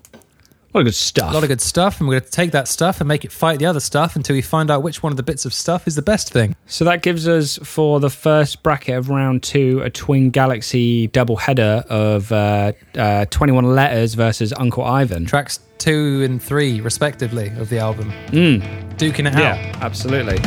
A 0.74 0.78
lot 0.78 0.82
of 0.82 0.86
good 0.86 0.96
stuff. 0.96 1.32
A 1.32 1.34
lot 1.34 1.44
of 1.44 1.50
good 1.50 1.60
stuff, 1.60 2.00
and 2.00 2.08
we're 2.08 2.14
going 2.20 2.24
to 2.24 2.32
take 2.32 2.52
that 2.52 2.66
stuff 2.70 3.02
and 3.02 3.08
make 3.08 3.26
it 3.26 3.32
fight 3.34 3.60
the 3.60 3.66
other 3.66 3.82
stuff 3.82 4.16
until 4.16 4.36
we 4.38 4.42
find 4.42 4.72
out 4.72 4.82
which 4.84 5.04
one 5.04 5.12
of 5.12 5.18
the 5.18 5.24
bits 5.24 5.44
of 5.44 5.54
stuff 5.54 5.86
is 5.86 5.96
the 5.96 6.02
best 6.02 6.32
thing. 6.32 6.56
So 6.66 6.86
that 6.86 7.02
gives 7.02 7.28
us 7.28 7.58
for 7.58 8.00
the 8.00 8.10
first 8.10 8.64
bracket 8.64 8.96
of 8.98 9.10
round 9.10 9.44
two 9.44 9.82
a 9.82 9.90
Twin 9.90 10.30
Galaxy 10.30 11.08
double 11.08 11.36
header 11.36 11.84
of 11.90 12.32
uh, 12.32 12.72
uh, 12.98 13.26
21 13.26 13.76
letters 13.76 14.14
versus 14.14 14.54
Uncle 14.56 14.86
Ivan. 14.86 15.26
Tracks 15.26 15.60
two 15.78 16.24
and 16.24 16.42
three, 16.42 16.80
respectively, 16.80 17.50
of 17.58 17.68
the 17.68 17.80
album. 17.80 18.10
Mm, 18.28 18.62
Duking 18.98 19.28
it 19.28 19.36
out. 19.36 19.40
yeah, 19.40 19.78
absolutely. 19.82 20.38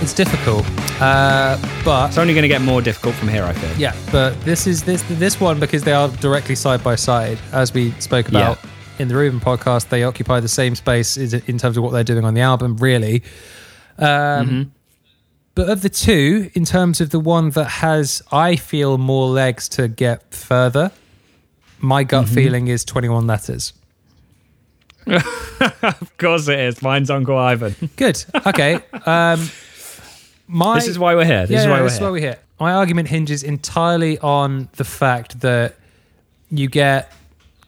It's 0.00 0.14
difficult, 0.14 0.64
uh, 1.00 1.56
but 1.84 2.08
It's 2.08 2.18
only 2.18 2.34
going 2.34 2.42
to 2.42 2.48
get 2.48 2.60
more 2.62 2.82
difficult 2.82 3.14
from 3.14 3.28
here, 3.28 3.44
I 3.44 3.52
feel. 3.52 3.76
yeah, 3.78 3.94
but 4.10 4.40
this 4.44 4.66
is 4.66 4.82
this 4.82 5.02
this 5.08 5.40
one 5.40 5.58
because 5.60 5.82
they 5.84 5.92
are 5.92 6.08
directly 6.20 6.54
side 6.54 6.82
by 6.82 6.96
side, 6.96 7.38
as 7.52 7.72
we 7.72 7.92
spoke 8.00 8.28
about 8.28 8.58
in 8.98 9.08
the 9.08 9.14
Ruben 9.14 9.40
podcast. 9.40 9.88
They 9.90 10.02
occupy 10.02 10.40
the 10.40 10.48
same 10.48 10.74
space 10.74 11.16
is- 11.16 11.34
in 11.34 11.58
terms 11.58 11.76
of 11.76 11.82
what 11.84 11.92
they're 11.92 12.04
doing 12.04 12.24
on 12.24 12.34
the 12.34 12.40
album, 12.42 12.76
really. 12.78 13.22
Um, 13.98 14.72
But 15.54 15.68
of 15.70 15.82
the 15.82 15.88
two, 15.88 16.50
in 16.54 16.64
terms 16.64 17.00
of 17.00 17.10
the 17.10 17.18
one 17.18 17.50
that 17.50 17.64
has, 17.82 18.22
I 18.30 18.54
feel 18.56 18.96
more 18.98 19.26
legs 19.28 19.68
to 19.70 19.88
get 19.88 20.32
further, 20.34 20.90
My 21.80 22.02
gut 22.04 22.24
Mm-hmm. 22.26 22.34
feeling 22.34 22.68
is 22.68 22.84
21 22.84 23.26
letters. 23.26 23.72
Of 25.82 26.16
course 26.18 26.48
it 26.48 26.58
is. 26.60 26.82
Mine's 26.82 27.10
Uncle 27.10 27.36
Ivan. 27.36 27.74
Good. 27.96 28.24
Okay. 28.46 28.80
Um, 29.06 29.48
my 30.48 30.74
this 30.74 30.88
is 30.88 30.98
why 30.98 31.14
we're 31.14 31.24
here. 31.24 31.42
This 31.46 31.50
yeah, 31.50 31.60
is 31.60 31.66
why 31.66 31.72
yeah, 31.74 31.78
we're 31.80 31.84
this 31.84 31.94
is 31.94 32.00
why 32.00 32.10
we're 32.10 32.20
here. 32.20 32.38
My 32.58 32.72
argument 32.72 33.08
hinges 33.08 33.42
entirely 33.44 34.18
on 34.18 34.68
the 34.76 34.84
fact 34.84 35.40
that 35.40 35.76
you 36.50 36.68
get 36.68 37.12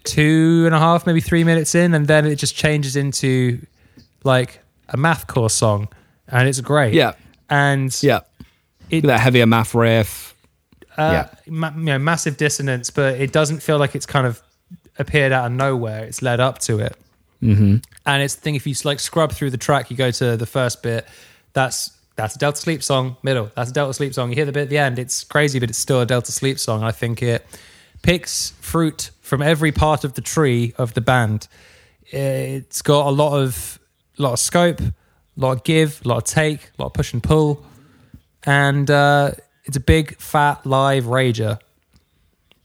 two 0.04 0.64
and 0.66 0.74
a 0.74 0.78
half, 0.78 1.06
maybe 1.06 1.20
three 1.20 1.44
minutes 1.44 1.74
in, 1.74 1.94
and 1.94 2.06
then 2.06 2.26
it 2.26 2.36
just 2.36 2.56
changes 2.56 2.96
into 2.96 3.64
like 4.24 4.60
a 4.88 4.96
mathcore 4.96 5.50
song, 5.50 5.88
and 6.26 6.48
it's 6.48 6.60
great. 6.60 6.94
Yeah. 6.94 7.12
and 7.48 7.96
yeah. 8.02 8.20
it 8.90 9.02
That 9.04 9.20
heavier 9.20 9.46
math 9.46 9.74
riff. 9.74 10.34
uh, 10.96 11.24
ma- 11.46 11.72
you 11.76 11.84
know, 11.84 11.98
massive 11.98 12.36
dissonance, 12.36 12.90
but 12.90 13.20
it 13.20 13.32
doesn't 13.32 13.60
feel 13.62 13.78
like 13.78 13.94
it's 13.94 14.06
kind 14.06 14.26
of 14.26 14.42
appeared 14.98 15.32
out 15.32 15.46
of 15.46 15.52
nowhere. 15.52 16.04
It's 16.04 16.22
led 16.22 16.40
up 16.40 16.58
to 16.60 16.80
it. 16.80 16.96
Mm-hmm. 17.42 17.76
And 18.06 18.22
it's 18.22 18.34
the 18.34 18.40
thing 18.40 18.54
if 18.54 18.66
you 18.66 18.74
like 18.84 19.00
scrub 19.00 19.32
through 19.32 19.50
the 19.50 19.56
track, 19.58 19.90
you 19.90 19.96
go 19.96 20.10
to 20.10 20.36
the 20.36 20.46
first 20.46 20.82
bit. 20.82 21.06
That's 21.52 21.90
that's 22.22 22.36
a 22.36 22.38
Delta 22.38 22.60
Sleep 22.60 22.82
song. 22.82 23.16
Middle, 23.22 23.50
that's 23.54 23.70
a 23.70 23.74
Delta 23.74 23.94
Sleep 23.94 24.14
song. 24.14 24.30
You 24.30 24.36
hear 24.36 24.44
the 24.44 24.52
bit 24.52 24.62
at 24.62 24.68
the 24.68 24.78
end. 24.78 24.98
It's 24.98 25.24
crazy, 25.24 25.58
but 25.58 25.70
it's 25.70 25.78
still 25.78 26.00
a 26.00 26.06
Delta 26.06 26.32
Sleep 26.32 26.58
song. 26.58 26.82
I 26.82 26.92
think 26.92 27.22
it 27.22 27.46
picks 28.02 28.50
fruit 28.60 29.10
from 29.20 29.42
every 29.42 29.72
part 29.72 30.04
of 30.04 30.14
the 30.14 30.20
tree 30.20 30.74
of 30.78 30.94
the 30.94 31.00
band. 31.00 31.48
It's 32.06 32.82
got 32.82 33.06
a 33.06 33.10
lot 33.10 33.38
of 33.38 33.78
lot 34.18 34.32
of 34.32 34.38
scope, 34.38 34.80
a 34.80 34.92
lot 35.36 35.52
of 35.52 35.64
give, 35.64 36.02
a 36.04 36.08
lot 36.08 36.18
of 36.18 36.24
take, 36.24 36.70
a 36.78 36.82
lot 36.82 36.86
of 36.86 36.92
push 36.92 37.12
and 37.12 37.22
pull 37.22 37.64
and 38.44 38.90
uh, 38.90 39.32
it's 39.64 39.76
a 39.76 39.80
big 39.80 40.16
fat 40.16 40.64
live 40.66 41.04
rager. 41.04 41.58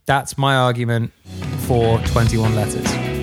That's 0.05 0.37
my 0.37 0.55
argument 0.55 1.11
for 1.67 1.99
21 1.99 2.55
letters. 2.55 3.14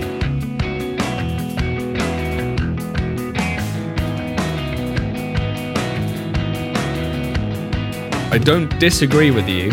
I 8.32 8.38
don't 8.38 8.70
disagree 8.80 9.30
with 9.30 9.46
you 9.46 9.70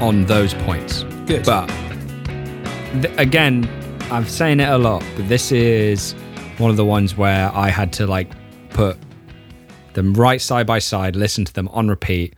on 0.00 0.24
those 0.26 0.54
points. 0.54 1.02
Good. 1.26 1.44
But 1.44 1.66
th- 3.02 3.12
again, 3.18 3.68
I'm 4.12 4.24
saying 4.24 4.60
it 4.60 4.68
a 4.68 4.78
lot, 4.78 5.02
but 5.16 5.28
this 5.28 5.50
is 5.50 6.12
one 6.58 6.70
of 6.70 6.76
the 6.76 6.84
ones 6.84 7.16
where 7.16 7.50
I 7.52 7.70
had 7.70 7.92
to 7.94 8.06
like 8.06 8.30
put 8.70 8.96
them 9.94 10.14
right 10.14 10.40
side 10.40 10.64
by 10.64 10.78
side, 10.78 11.16
listen 11.16 11.44
to 11.44 11.52
them 11.52 11.66
on 11.70 11.88
repeat. 11.88 12.34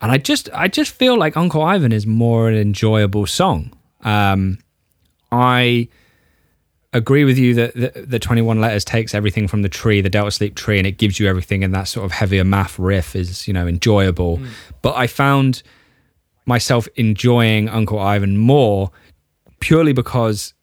And 0.00 0.10
I 0.10 0.18
just 0.18 0.50
I 0.52 0.66
just 0.66 0.90
feel 0.90 1.16
like 1.16 1.36
Uncle 1.36 1.62
Ivan 1.62 1.92
is 1.92 2.04
more 2.04 2.48
an 2.48 2.56
enjoyable 2.56 3.26
song. 3.26 3.72
Um 4.00 4.58
I 5.30 5.86
agree 6.92 7.24
with 7.24 7.38
you 7.38 7.54
that 7.54 7.74
the, 7.74 8.02
the 8.06 8.18
21 8.18 8.60
letters 8.60 8.84
takes 8.84 9.14
everything 9.14 9.48
from 9.48 9.62
the 9.62 9.68
tree, 9.68 10.00
the 10.00 10.10
Delta 10.10 10.30
Sleep 10.30 10.54
tree, 10.54 10.78
and 10.78 10.86
it 10.86 10.98
gives 10.98 11.18
you 11.18 11.26
everything. 11.26 11.64
And 11.64 11.74
that 11.74 11.84
sort 11.84 12.04
of 12.04 12.12
heavier 12.12 12.44
math 12.44 12.78
riff 12.78 13.16
is, 13.16 13.46
you 13.48 13.54
know, 13.54 13.66
enjoyable. 13.66 14.38
Mm. 14.38 14.48
But 14.82 14.96
I 14.96 15.06
found 15.06 15.62
myself 16.44 16.88
enjoying 16.96 17.68
Uncle 17.68 17.98
Ivan 17.98 18.36
more 18.36 18.90
purely 19.60 19.92
because 19.92 20.54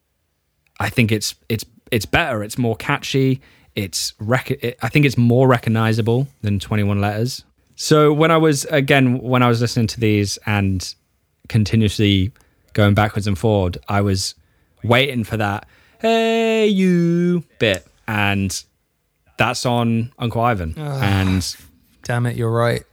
I 0.80 0.89
think 0.89 1.11
it's 1.11 1.36
it's 1.47 1.65
it's 1.91 2.05
better. 2.05 2.43
It's 2.43 2.57
more 2.57 2.75
catchy. 2.75 3.41
It's 3.75 4.13
rec- 4.19 4.51
it, 4.51 4.77
I 4.82 4.89
think 4.89 5.05
it's 5.05 5.17
more 5.17 5.47
recognizable 5.47 6.27
than 6.41 6.59
21 6.59 6.99
letters. 6.99 7.43
So 7.75 8.11
when 8.13 8.30
I 8.30 8.38
was 8.38 8.65
again 8.65 9.19
when 9.19 9.41
I 9.41 9.47
was 9.47 9.61
listening 9.61 9.88
to 9.88 9.99
these 9.99 10.38
and 10.45 10.93
continuously 11.47 12.32
going 12.73 12.93
backwards 12.93 13.25
and 13.25 13.38
forward, 13.38 13.77
I 13.88 14.01
was 14.01 14.36
waiting 14.84 15.23
for 15.23 15.38
that 15.38 15.67
"Hey 16.00 16.68
you" 16.68 17.43
bit, 17.60 17.86
and 18.08 18.64
that's 19.38 19.66
on 19.66 20.12
Uncle 20.20 20.41
Ivan. 20.41 20.74
and 20.78 21.56
Damn 22.04 22.26
it, 22.26 22.36
you're 22.36 22.52
right. 22.52 22.84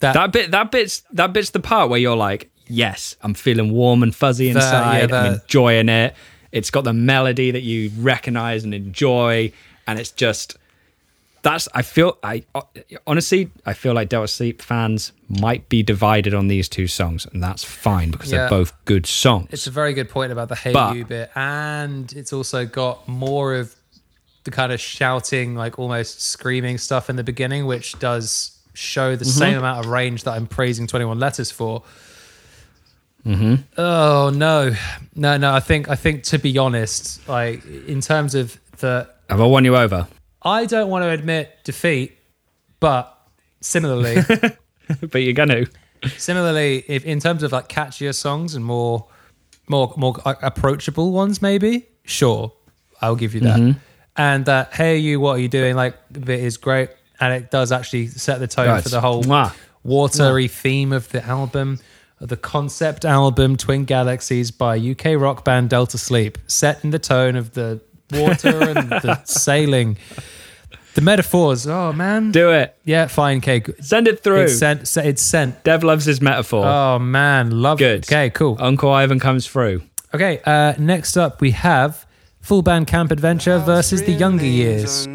That, 0.00 0.12
that 0.14 0.32
bit, 0.32 0.50
that 0.50 0.70
bit's 0.70 1.02
that 1.12 1.32
bit's 1.32 1.50
the 1.50 1.60
part 1.60 1.88
where 1.88 1.98
you're 1.98 2.16
like, 2.16 2.50
yes, 2.66 3.16
I'm 3.22 3.32
feeling 3.34 3.72
warm 3.72 4.02
and 4.02 4.14
fuzzy 4.14 4.52
That- 4.52 4.58
inside. 4.62 5.10
yeah, 5.10 5.16
I'm 5.16 5.34
enjoying 5.34 5.88
it. 5.88 6.14
It's 6.52 6.70
got 6.70 6.84
the 6.84 6.92
melody 6.92 7.50
that 7.50 7.62
you 7.62 7.90
recognize 7.98 8.64
and 8.64 8.74
enjoy, 8.74 9.52
and 9.86 9.98
it's 9.98 10.10
just 10.12 10.56
that's. 11.44 11.68
I 11.72 11.82
feel 11.82 12.18
I 12.24 12.42
honestly 13.06 13.50
I 13.64 13.72
feel 13.74 13.94
like 13.94 14.08
Delta 14.08 14.26
Sleep 14.26 14.60
fans 14.60 15.12
might 15.28 15.68
be 15.68 15.84
divided 15.84 16.34
on 16.34 16.48
these 16.48 16.68
two 16.68 16.88
songs, 16.88 17.26
and 17.32 17.40
that's 17.40 17.62
fine 17.62 18.10
because 18.10 18.32
Yeah. 18.32 18.38
they're 18.38 18.48
both 18.50 18.72
good 18.84 19.06
songs. 19.06 19.46
it's 19.52 19.68
a 19.68 19.70
very 19.70 19.92
good 19.94 20.08
point 20.10 20.32
about 20.32 20.48
the 20.48 20.56
Hey 20.56 20.72
But- 20.72 20.96
You 20.96 21.04
bit. 21.04 21.30
And 21.36 22.12
it's 22.14 22.32
also 22.32 22.66
got 22.66 23.06
more 23.06 23.54
of 23.54 23.74
the 24.42 24.50
kind 24.50 24.72
of 24.72 24.80
shouting, 24.80 25.54
like 25.54 25.78
almost 25.78 26.20
screaming 26.20 26.76
stuff 26.78 27.08
in 27.08 27.16
the 27.16 27.24
beginning, 27.24 27.64
which 27.66 27.96
does 28.00 28.58
show 28.74 29.14
the 29.16 29.24
same 29.24 29.56
amount 29.56 29.84
of 29.86 29.90
range 29.90 30.24
that 30.24 30.32
I'm 30.32 30.46
praising 30.48 30.86
21 30.88 31.18
Letters 31.20 31.50
for. 31.52 31.82
Mm-hmm. 33.26 33.54
Oh 33.78 34.30
no, 34.34 34.74
no, 35.14 35.36
no! 35.38 35.54
I 35.54 35.60
think 35.60 35.88
I 35.88 35.94
think 35.94 36.24
to 36.24 36.38
be 36.38 36.58
honest, 36.58 37.26
like 37.26 37.64
in 37.64 38.02
terms 38.02 38.34
of 38.34 38.58
the 38.80 39.08
Have 39.30 39.40
I 39.40 39.46
won 39.46 39.64
you 39.64 39.74
over? 39.76 40.06
I 40.44 40.66
don't 40.66 40.90
want 40.90 41.04
to 41.04 41.10
admit 41.10 41.50
defeat, 41.64 42.18
but 42.80 43.16
similarly, 43.60 44.16
but 45.00 45.18
you're 45.22 45.32
gonna. 45.32 45.66
similarly, 46.16 46.84
if 46.86 47.04
in 47.04 47.20
terms 47.20 47.42
of 47.42 47.52
like 47.52 47.68
catchier 47.68 48.14
songs 48.14 48.54
and 48.54 48.64
more, 48.64 49.06
more, 49.68 49.92
more 49.96 50.16
approachable 50.42 51.12
ones, 51.12 51.40
maybe 51.40 51.86
sure, 52.04 52.52
I'll 53.00 53.16
give 53.16 53.34
you 53.34 53.40
that. 53.42 53.58
Mm-hmm. 53.58 53.78
And 54.16 54.44
that 54.44 54.74
hey, 54.74 54.98
you, 54.98 55.18
what 55.18 55.36
are 55.36 55.40
you 55.40 55.48
doing? 55.48 55.74
Like 55.76 55.96
bit 56.12 56.40
is 56.40 56.56
great, 56.56 56.90
and 57.20 57.32
it 57.32 57.50
does 57.50 57.72
actually 57.72 58.08
set 58.08 58.38
the 58.40 58.46
tone 58.46 58.68
Right. 58.68 58.82
for 58.82 58.88
the 58.90 59.00
whole 59.00 59.22
Mwah. 59.24 59.52
watery 59.82 60.48
theme 60.48 60.92
of 60.92 61.08
the 61.10 61.24
album. 61.24 61.80
The 62.20 62.36
concept 62.36 63.04
album 63.04 63.56
Twin 63.56 63.84
Galaxies 63.86 64.50
by 64.52 64.78
UK 64.78 65.20
rock 65.20 65.44
band 65.44 65.68
Delta 65.70 65.98
Sleep, 65.98 66.38
set 66.46 66.82
in 66.84 66.90
the 66.90 66.98
tone 67.00 67.34
of 67.34 67.52
the 67.54 67.80
water 68.12 68.62
and 68.70 68.90
the 68.90 69.20
sailing. 69.24 69.96
The 70.94 71.00
metaphors, 71.00 71.66
oh 71.66 71.92
man. 71.92 72.30
Do 72.30 72.52
it. 72.52 72.76
Yeah, 72.84 73.08
fine, 73.08 73.38
okay. 73.38 73.58
good. 73.60 73.84
Send 73.84 74.06
it 74.06 74.22
through. 74.22 74.42
It's 74.42 74.58
sent. 74.58 74.96
It's 74.96 75.22
sent. 75.22 75.64
Dev 75.64 75.82
loves 75.82 76.04
his 76.04 76.20
metaphor. 76.20 76.64
Oh 76.64 76.98
man, 77.00 77.50
love 77.50 77.78
Good. 77.78 78.04
it. 78.04 78.08
Okay, 78.12 78.30
cool. 78.30 78.56
Uncle 78.60 78.90
Ivan 78.92 79.18
comes 79.18 79.46
through. 79.46 79.82
Okay, 80.14 80.40
uh, 80.44 80.74
next 80.78 81.16
up 81.16 81.40
we 81.40 81.50
have 81.50 82.06
Full 82.40 82.62
Band 82.62 82.86
Camp 82.86 83.10
Adventure 83.10 83.58
versus 83.58 84.02
the 84.04 84.12
Younger 84.12 84.46
Years. 84.46 85.08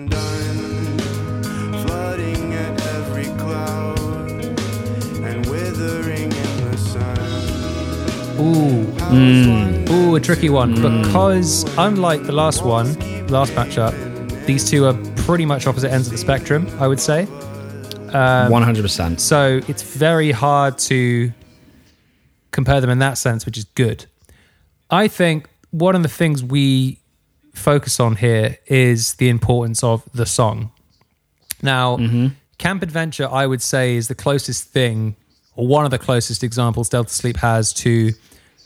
Ooh, 8.49 8.83
mm. 9.11 9.89
ooh, 9.91 10.15
a 10.15 10.19
tricky 10.19 10.49
one 10.49 10.75
mm. 10.75 11.03
because 11.03 11.63
unlike 11.77 12.23
the 12.23 12.31
last 12.31 12.65
one, 12.65 12.87
last 13.27 13.51
matchup, 13.53 13.93
these 14.47 14.67
two 14.67 14.85
are 14.85 14.95
pretty 15.17 15.45
much 15.45 15.67
opposite 15.67 15.91
ends 15.91 16.07
of 16.07 16.13
the 16.13 16.17
spectrum. 16.17 16.67
I 16.79 16.87
would 16.87 16.99
say. 16.99 17.27
Um, 18.11 18.51
One 18.51 18.63
hundred 18.63 18.81
percent. 18.81 19.21
So 19.21 19.61
it's 19.67 19.83
very 19.83 20.31
hard 20.31 20.79
to 20.79 21.31
compare 22.49 22.81
them 22.81 22.89
in 22.89 22.97
that 22.99 23.19
sense, 23.19 23.45
which 23.45 23.55
is 23.55 23.65
good. 23.65 24.07
I 24.89 25.07
think 25.07 25.47
one 25.69 25.95
of 25.95 26.01
the 26.01 26.09
things 26.09 26.43
we 26.43 26.99
focus 27.53 27.99
on 27.99 28.15
here 28.15 28.57
is 28.65 29.13
the 29.15 29.29
importance 29.29 29.83
of 29.83 30.01
the 30.11 30.25
song. 30.25 30.71
Now, 31.61 31.97
mm-hmm. 31.97 32.27
Camp 32.57 32.81
Adventure, 32.81 33.29
I 33.31 33.45
would 33.45 33.61
say, 33.61 33.95
is 33.95 34.07
the 34.07 34.15
closest 34.15 34.63
thing, 34.69 35.15
or 35.55 35.67
one 35.67 35.85
of 35.85 35.91
the 35.91 35.99
closest 35.99 36.43
examples 36.43 36.89
Delta 36.89 37.13
Sleep 37.13 37.37
has 37.37 37.73
to 37.73 38.13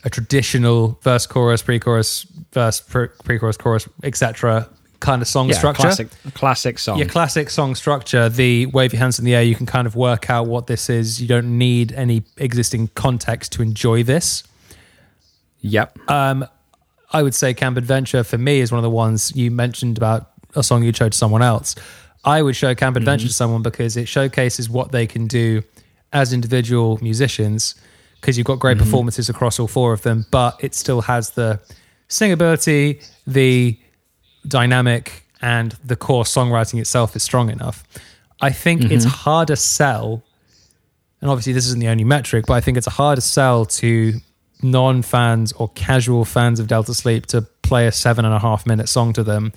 a 0.04 0.10
traditional 0.10 0.98
verse, 1.02 1.26
chorus, 1.26 1.62
pre-chorus, 1.62 2.24
verse, 2.52 2.80
pre- 2.80 3.08
pre-chorus, 3.24 3.56
chorus, 3.56 3.88
etc. 4.02 4.68
kind 5.00 5.22
of 5.22 5.28
song 5.28 5.48
Yeah, 5.48 5.54
structure 5.56 5.82
classic, 5.82 6.08
classic 6.34 6.78
song. 6.78 6.98
your 6.98 7.08
classic 7.08 7.50
song 7.50 7.74
structure, 7.74 8.28
the 8.28 8.66
wave 8.66 8.92
your 8.92 9.00
hands 9.00 9.18
in 9.18 9.24
the 9.24 9.34
air, 9.34 9.42
you 9.42 9.54
can 9.54 9.66
kind 9.66 9.86
of 9.86 9.96
work 9.96 10.30
out 10.30 10.46
what 10.46 10.66
this 10.66 10.88
is. 10.90 11.20
You 11.20 11.28
don't 11.28 11.58
need 11.58 11.92
any 11.92 12.22
existing 12.36 12.88
context 12.94 13.52
to 13.52 13.62
enjoy 13.62 14.02
this. 14.02 14.44
Yep. 15.60 15.98
Um, 16.10 16.46
I 17.12 17.22
would 17.22 17.34
say 17.34 17.54
Camp 17.54 17.76
Adventure 17.78 18.24
for 18.24 18.36
me 18.38 18.60
is 18.60 18.70
one 18.70 18.78
of 18.78 18.82
the 18.82 18.90
ones 18.90 19.34
you 19.34 19.50
mentioned 19.50 19.96
about 19.96 20.30
a 20.54 20.62
song 20.62 20.84
you 20.84 20.92
showed 20.92 21.12
to 21.12 21.18
someone 21.18 21.42
else. 21.42 21.74
I 22.24 22.42
would 22.42 22.56
show 22.56 22.74
Camp 22.74 22.96
Adventure 22.96 23.26
to 23.28 23.32
someone 23.32 23.62
because 23.62 23.96
it 23.96 24.06
showcases 24.08 24.68
what 24.68 24.92
they 24.92 25.06
can 25.06 25.26
do 25.26 25.62
as 26.12 26.32
individual 26.32 26.98
musicians 27.02 27.74
because 28.24 28.38
you've 28.38 28.46
got 28.46 28.58
great 28.58 28.78
mm-hmm. 28.78 28.86
performances 28.86 29.28
across 29.28 29.60
all 29.60 29.68
four 29.68 29.92
of 29.92 30.00
them, 30.00 30.24
but 30.30 30.56
it 30.64 30.74
still 30.74 31.02
has 31.02 31.30
the 31.32 31.60
singability, 32.08 33.06
the 33.26 33.78
dynamic, 34.48 35.24
and 35.42 35.72
the 35.84 35.94
core 35.94 36.24
songwriting 36.24 36.80
itself 36.80 37.14
is 37.14 37.22
strong 37.22 37.50
enough. 37.50 37.84
I 38.40 38.48
think 38.48 38.80
mm-hmm. 38.80 38.92
it's 38.92 39.04
harder 39.04 39.56
sell, 39.56 40.22
and 41.20 41.30
obviously 41.30 41.52
this 41.52 41.66
isn't 41.66 41.80
the 41.80 41.88
only 41.88 42.04
metric, 42.04 42.46
but 42.48 42.54
I 42.54 42.62
think 42.62 42.78
it's 42.78 42.86
a 42.86 42.90
harder 42.90 43.20
sell 43.20 43.66
to 43.66 44.14
non 44.62 45.02
fans 45.02 45.52
or 45.52 45.68
casual 45.74 46.24
fans 46.24 46.58
of 46.58 46.66
Delta 46.66 46.94
Sleep 46.94 47.26
to 47.26 47.42
play 47.60 47.86
a 47.86 47.92
seven 47.92 48.24
and 48.24 48.32
a 48.32 48.38
half 48.38 48.66
minute 48.66 48.88
song 48.88 49.12
to 49.12 49.22
them. 49.22 49.52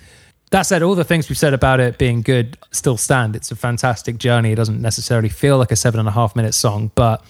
That 0.51 0.63
said, 0.63 0.83
all 0.83 0.95
the 0.95 1.05
things 1.05 1.29
we've 1.29 1.37
said 1.37 1.53
about 1.53 1.79
it 1.79 1.97
being 1.97 2.21
good 2.21 2.57
still 2.71 2.97
stand. 2.97 3.37
It's 3.37 3.49
a 3.49 3.55
fantastic 3.55 4.17
journey. 4.17 4.51
It 4.51 4.55
doesn't 4.55 4.81
necessarily 4.81 5.29
feel 5.29 5.57
like 5.57 5.71
a 5.71 5.77
seven 5.77 6.01
and 6.01 6.09
a 6.09 6.11
half 6.11 6.35
minute 6.35 6.53
song, 6.53 6.91
but 6.95 7.23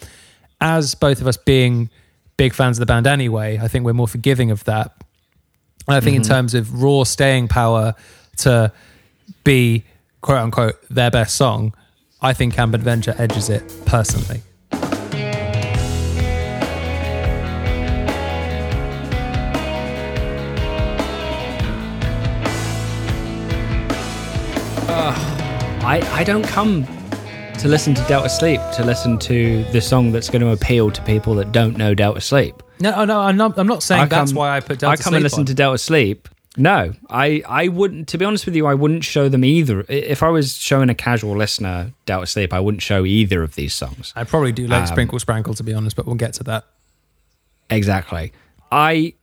as 0.59 0.95
both 0.95 1.21
of 1.21 1.27
us 1.27 1.37
being 1.37 1.89
big 2.37 2.53
fans 2.53 2.77
of 2.77 2.79
the 2.79 2.85
band 2.85 3.07
anyway, 3.07 3.59
I 3.61 3.67
think 3.67 3.85
we're 3.85 3.93
more 3.93 4.07
forgiving 4.07 4.51
of 4.51 4.63
that. 4.65 4.91
And 5.87 5.95
I 5.95 5.99
think 5.99 6.15
in 6.15 6.21
mm-hmm. 6.21 6.31
terms 6.31 6.53
of 6.53 6.81
raw 6.81 7.03
staying 7.03 7.47
power 7.47 7.95
to 8.37 8.71
be 9.43 9.85
quote 10.21 10.39
unquote 10.39 10.75
their 10.89 11.11
best 11.11 11.35
song, 11.35 11.73
I 12.21 12.33
think 12.33 12.53
Camp 12.53 12.73
Adventure 12.73 13.15
edges 13.17 13.49
it 13.49 13.63
personally. 13.85 14.41
I, 25.87 26.01
I 26.11 26.25
don't 26.25 26.43
come 26.43 26.83
to 27.59 27.67
listen 27.67 27.93
to 27.95 28.03
Delta 28.03 28.29
Sleep 28.29 28.61
to 28.75 28.83
listen 28.85 29.17
to 29.19 29.63
the 29.71 29.81
song 29.81 30.11
that's 30.11 30.29
going 30.29 30.41
to 30.41 30.49
appeal 30.51 30.91
to 30.91 31.01
people 31.03 31.33
that 31.35 31.51
don't 31.51 31.75
know 31.77 31.93
Delta 31.95 32.21
Sleep. 32.21 32.61
No, 32.79 33.03
no, 33.05 33.19
I'm 33.19 33.35
not. 33.37 33.57
I'm 33.57 33.67
not 33.67 33.81
saying 33.83 34.03
I 34.03 34.05
that's 34.05 34.31
come- 34.31 34.37
why 34.37 34.55
I 34.55 34.59
put 34.59 34.79
Delta 34.79 34.97
Sleep. 34.97 35.01
I 35.01 35.03
come 35.03 35.11
Sleep 35.11 35.15
and 35.17 35.23
listen 35.23 35.39
on. 35.41 35.45
to 35.47 35.53
Delta 35.53 35.77
Sleep. 35.77 36.29
No, 36.59 36.93
I, 37.09 37.43
I 37.47 37.67
wouldn't. 37.67 38.07
To 38.09 38.17
be 38.17 38.25
honest 38.25 38.45
with 38.45 38.55
you, 38.55 38.65
I 38.67 38.73
wouldn't 38.73 39.03
show 39.03 39.29
them 39.29 39.43
either. 39.45 39.85
If 39.89 40.23
I 40.23 40.29
was 40.29 40.55
showing 40.57 40.89
a 40.89 40.95
casual 40.95 41.35
listener 41.37 41.91
Delta 42.05 42.25
Sleep, 42.27 42.53
I 42.53 42.59
wouldn't 42.59 42.81
show 42.81 43.05
either 43.05 43.43
of 43.43 43.55
these 43.55 43.73
songs. 43.73 44.11
I 44.15 44.23
probably 44.23 44.51
do 44.51 44.67
like 44.67 44.81
Um, 44.81 44.87
Sprinkle 44.87 45.19
Sprankle 45.19 45.55
to 45.57 45.63
be 45.63 45.73
honest, 45.73 45.95
but 45.95 46.05
we'll 46.05 46.15
get 46.15 46.33
to 46.35 46.43
that. 46.45 46.65
Exactly. 47.69 48.33
I, 48.71 49.13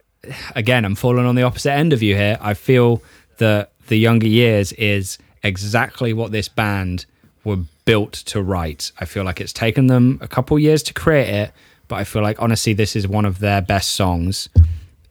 again, 0.54 0.84
I'm 0.84 0.94
falling 0.94 1.26
on 1.26 1.34
the 1.34 1.42
opposite 1.42 1.72
end 1.72 1.92
of 1.92 2.02
you 2.02 2.14
here. 2.14 2.38
I 2.40 2.54
feel 2.54 3.02
that 3.38 3.72
the 3.88 3.96
younger 3.96 4.28
years 4.28 4.72
is 4.72 5.18
exactly 5.42 6.12
what 6.12 6.30
this 6.32 6.48
band 6.48 7.04
were 7.44 7.58
built 7.84 8.12
to 8.12 8.42
write. 8.42 8.92
I 8.98 9.04
feel 9.04 9.24
like 9.24 9.40
it's 9.40 9.52
taken 9.52 9.86
them 9.86 10.18
a 10.20 10.28
couple 10.28 10.58
years 10.58 10.82
to 10.84 10.94
create 10.94 11.28
it, 11.28 11.52
but 11.88 11.96
I 11.96 12.04
feel 12.04 12.22
like 12.22 12.40
honestly, 12.40 12.72
this 12.72 12.96
is 12.96 13.06
one 13.06 13.24
of 13.24 13.38
their 13.38 13.60
best 13.60 13.90
songs. 13.90 14.48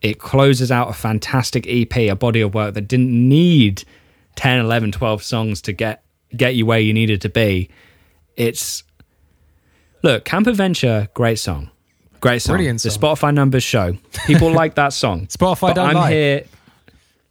It 0.01 0.19
closes 0.19 0.71
out 0.71 0.89
a 0.89 0.93
fantastic 0.93 1.65
EP, 1.67 1.95
a 1.95 2.13
body 2.15 2.41
of 2.41 2.53
work 2.53 2.73
that 2.73 2.87
didn't 2.87 3.11
need 3.11 3.83
10, 4.35 4.59
11, 4.59 4.91
12 4.91 5.23
songs 5.23 5.61
to 5.61 5.73
get 5.73 6.03
get 6.35 6.55
you 6.55 6.65
where 6.65 6.79
you 6.79 6.93
needed 6.93 7.21
to 7.21 7.29
be. 7.29 7.69
It's 8.35 8.83
look, 10.01 10.25
Camp 10.25 10.47
Adventure, 10.47 11.07
great 11.13 11.39
song. 11.39 11.69
Great 12.19 12.39
song. 12.41 12.55
Brilliant 12.55 12.81
The. 12.81 12.89
Spotify 12.89 13.33
numbers 13.33 13.63
show. 13.63 13.97
People 14.25 14.51
like 14.61 14.75
that 14.75 14.93
song. 14.93 15.27
Spotify 15.27 15.61
But 15.69 15.73
don't 15.75 15.89
I'm 15.89 15.95
lie. 15.95 16.11
here 16.11 16.43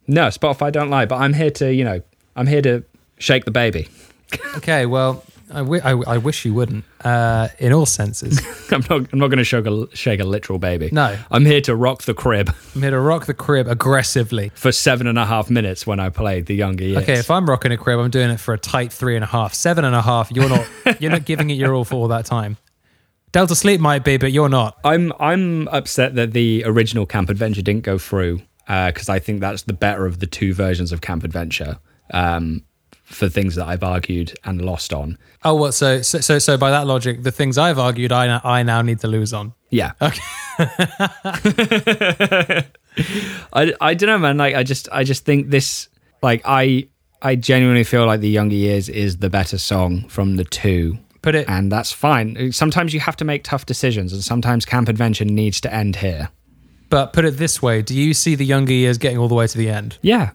No, 0.07 0.27
Spotify 0.29 0.71
don't 0.71 0.91
lie, 0.91 1.07
but 1.07 1.17
I'm 1.17 1.33
here 1.33 1.51
to, 1.53 1.73
you 1.73 1.85
know, 1.85 2.03
I'm 2.37 2.47
here 2.47 2.63
to 2.63 2.85
shake 3.19 3.45
the 3.45 3.51
baby. 3.51 3.89
Okay, 4.57 4.87
well, 4.87 5.25
I, 5.51 5.61
I, 5.61 5.91
I 6.15 6.19
wish 6.19 6.45
you 6.45 6.55
wouldn't. 6.55 6.85
Uh, 7.05 7.49
in 7.59 7.73
all 7.73 7.87
senses, 7.87 8.41
I'm 8.71 8.85
not 8.89 9.13
I'm 9.13 9.19
not 9.19 9.29
going 9.29 9.39
to 9.39 9.45
shake 9.45 9.67
a 9.67 9.87
shake 9.95 10.21
a 10.21 10.25
literal 10.25 10.59
baby. 10.59 10.89
No. 10.93 11.19
I'm 11.31 11.45
here 11.45 11.61
to 11.63 11.77
rock 11.77 12.03
the 12.03 12.15
crib 12.15 12.55
I'm 12.75 12.83
here 12.83 12.91
to 12.91 13.01
rock 13.01 13.27
the 13.27 13.35
crib 13.35 13.67
aggressively. 13.69 14.51
for 14.55 14.73
seven 14.73 15.07
and 15.07 15.19
a 15.19 15.27
half 15.27 15.51
minutes 15.51 15.87
when 15.87 16.01
I 16.01 16.09
played 16.09 16.47
the 16.47 16.55
younger 16.55 16.85
years. 16.85 17.03
Okay, 17.03 17.19
if 17.19 17.31
I'm 17.31 17.49
rocking 17.49 17.73
a 17.73 17.77
crib, 17.77 17.99
I'm 17.99 18.11
doing 18.11 18.31
it 18.31 18.41
for 18.41 18.55
a 18.55 18.59
tight 18.59 18.93
three 18.93 19.15
and 19.17 19.25
a 19.25 19.29
half, 19.29 19.55
seven 19.55 19.85
and 19.85 19.95
a 19.95 20.03
half. 20.03 20.31
You're 20.31 20.49
not. 20.49 20.67
you're 21.01 21.11
not 21.11 21.25
giving 21.25 21.51
it 21.51 21.55
your 21.55 21.75
all 21.75 21.85
for 21.85 21.97
all 21.97 22.09
that 22.09 22.25
time. 22.25 22.57
Delta 23.33 23.55
Sleep 23.55 23.81
might 23.81 24.05
be, 24.05 24.19
but 24.19 24.31
you're 24.33 24.49
not. 24.49 24.79
I'm 24.85 25.13
I'm 25.19 25.69
upset 25.69 26.15
that 26.17 26.33
the 26.33 26.63
original 26.67 27.07
Camp 27.07 27.31
Adventure 27.31 27.63
didn't 27.63 27.85
go 27.85 27.99
through 27.99 28.43
because 28.67 29.09
I 29.09 29.19
think 29.19 29.41
that's 29.41 29.63
the 29.63 29.73
better 29.73 30.07
of 30.07 30.21
the 30.21 30.27
two 30.27 30.55
versions 30.55 30.93
of 30.93 31.01
Camp 31.01 31.25
Adventure. 31.25 31.79
Um, 32.13 32.65
for 33.13 33.29
things 33.29 33.55
that 33.57 33.67
I've 33.67 33.83
argued 33.83 34.35
and 34.45 34.65
lost 34.65 34.93
on. 34.93 35.19
Oh, 35.45 35.55
what? 35.55 35.73
So, 35.75 36.03
so, 36.03 36.21
so, 36.21 36.39
so 36.39 36.57
by 36.57 36.71
that 36.71 36.87
logic, 36.87 37.23
the 37.23 37.33
things 37.33 37.59
I've 37.59 37.79
argued, 37.79 38.13
I, 38.13 38.27
now- 38.27 38.41
I 38.45 38.63
now 38.63 38.83
need 38.83 39.01
to 39.01 39.09
lose 39.09 39.33
on. 39.33 39.55
Yeah. 39.71 39.93
Okay. 40.01 40.21
I, 43.53 43.73
I 43.81 43.95
don't 43.95 44.09
know, 44.09 44.19
man. 44.19 44.37
Like, 44.37 44.55
I 44.55 44.63
just 44.63 44.89
I 44.93 45.05
just 45.05 45.25
think 45.25 45.51
this 45.51 45.89
like 46.23 46.43
I 46.45 46.89
I 47.23 47.37
genuinely 47.37 47.85
feel 47.85 48.07
like 48.07 48.21
the 48.21 48.29
younger 48.29 48.55
years 48.55 48.89
is 48.89 49.19
the 49.19 49.31
better 49.31 49.59
song 49.59 50.09
from 50.09 50.37
the 50.37 50.45
two. 50.45 50.99
Put 51.23 51.35
it. 51.37 51.49
And 51.49 51.71
that's 51.71 51.93
fine. 51.93 52.51
Sometimes 52.53 52.93
you 52.93 53.01
have 53.01 53.17
to 53.17 53.25
make 53.25 53.45
tough 53.45 53.65
decisions, 53.65 54.13
and 54.13 54.23
sometimes 54.25 54.65
Camp 54.65 54.89
Adventure 54.89 55.25
needs 55.25 55.61
to 55.63 55.73
end 55.73 55.97
here. 55.97 56.31
But 56.91 57.13
put 57.13 57.25
it 57.25 57.39
this 57.39 57.63
way: 57.63 57.81
Do 57.81 57.95
you 57.95 58.13
see 58.13 58.35
the 58.35 58.45
younger 58.45 58.73
years 58.73 58.99
getting 58.99 59.19
all 59.19 59.29
the 59.29 59.35
way 59.35 59.47
to 59.47 59.59
the 59.59 59.71
end? 59.71 59.99
Yeah, 60.03 60.33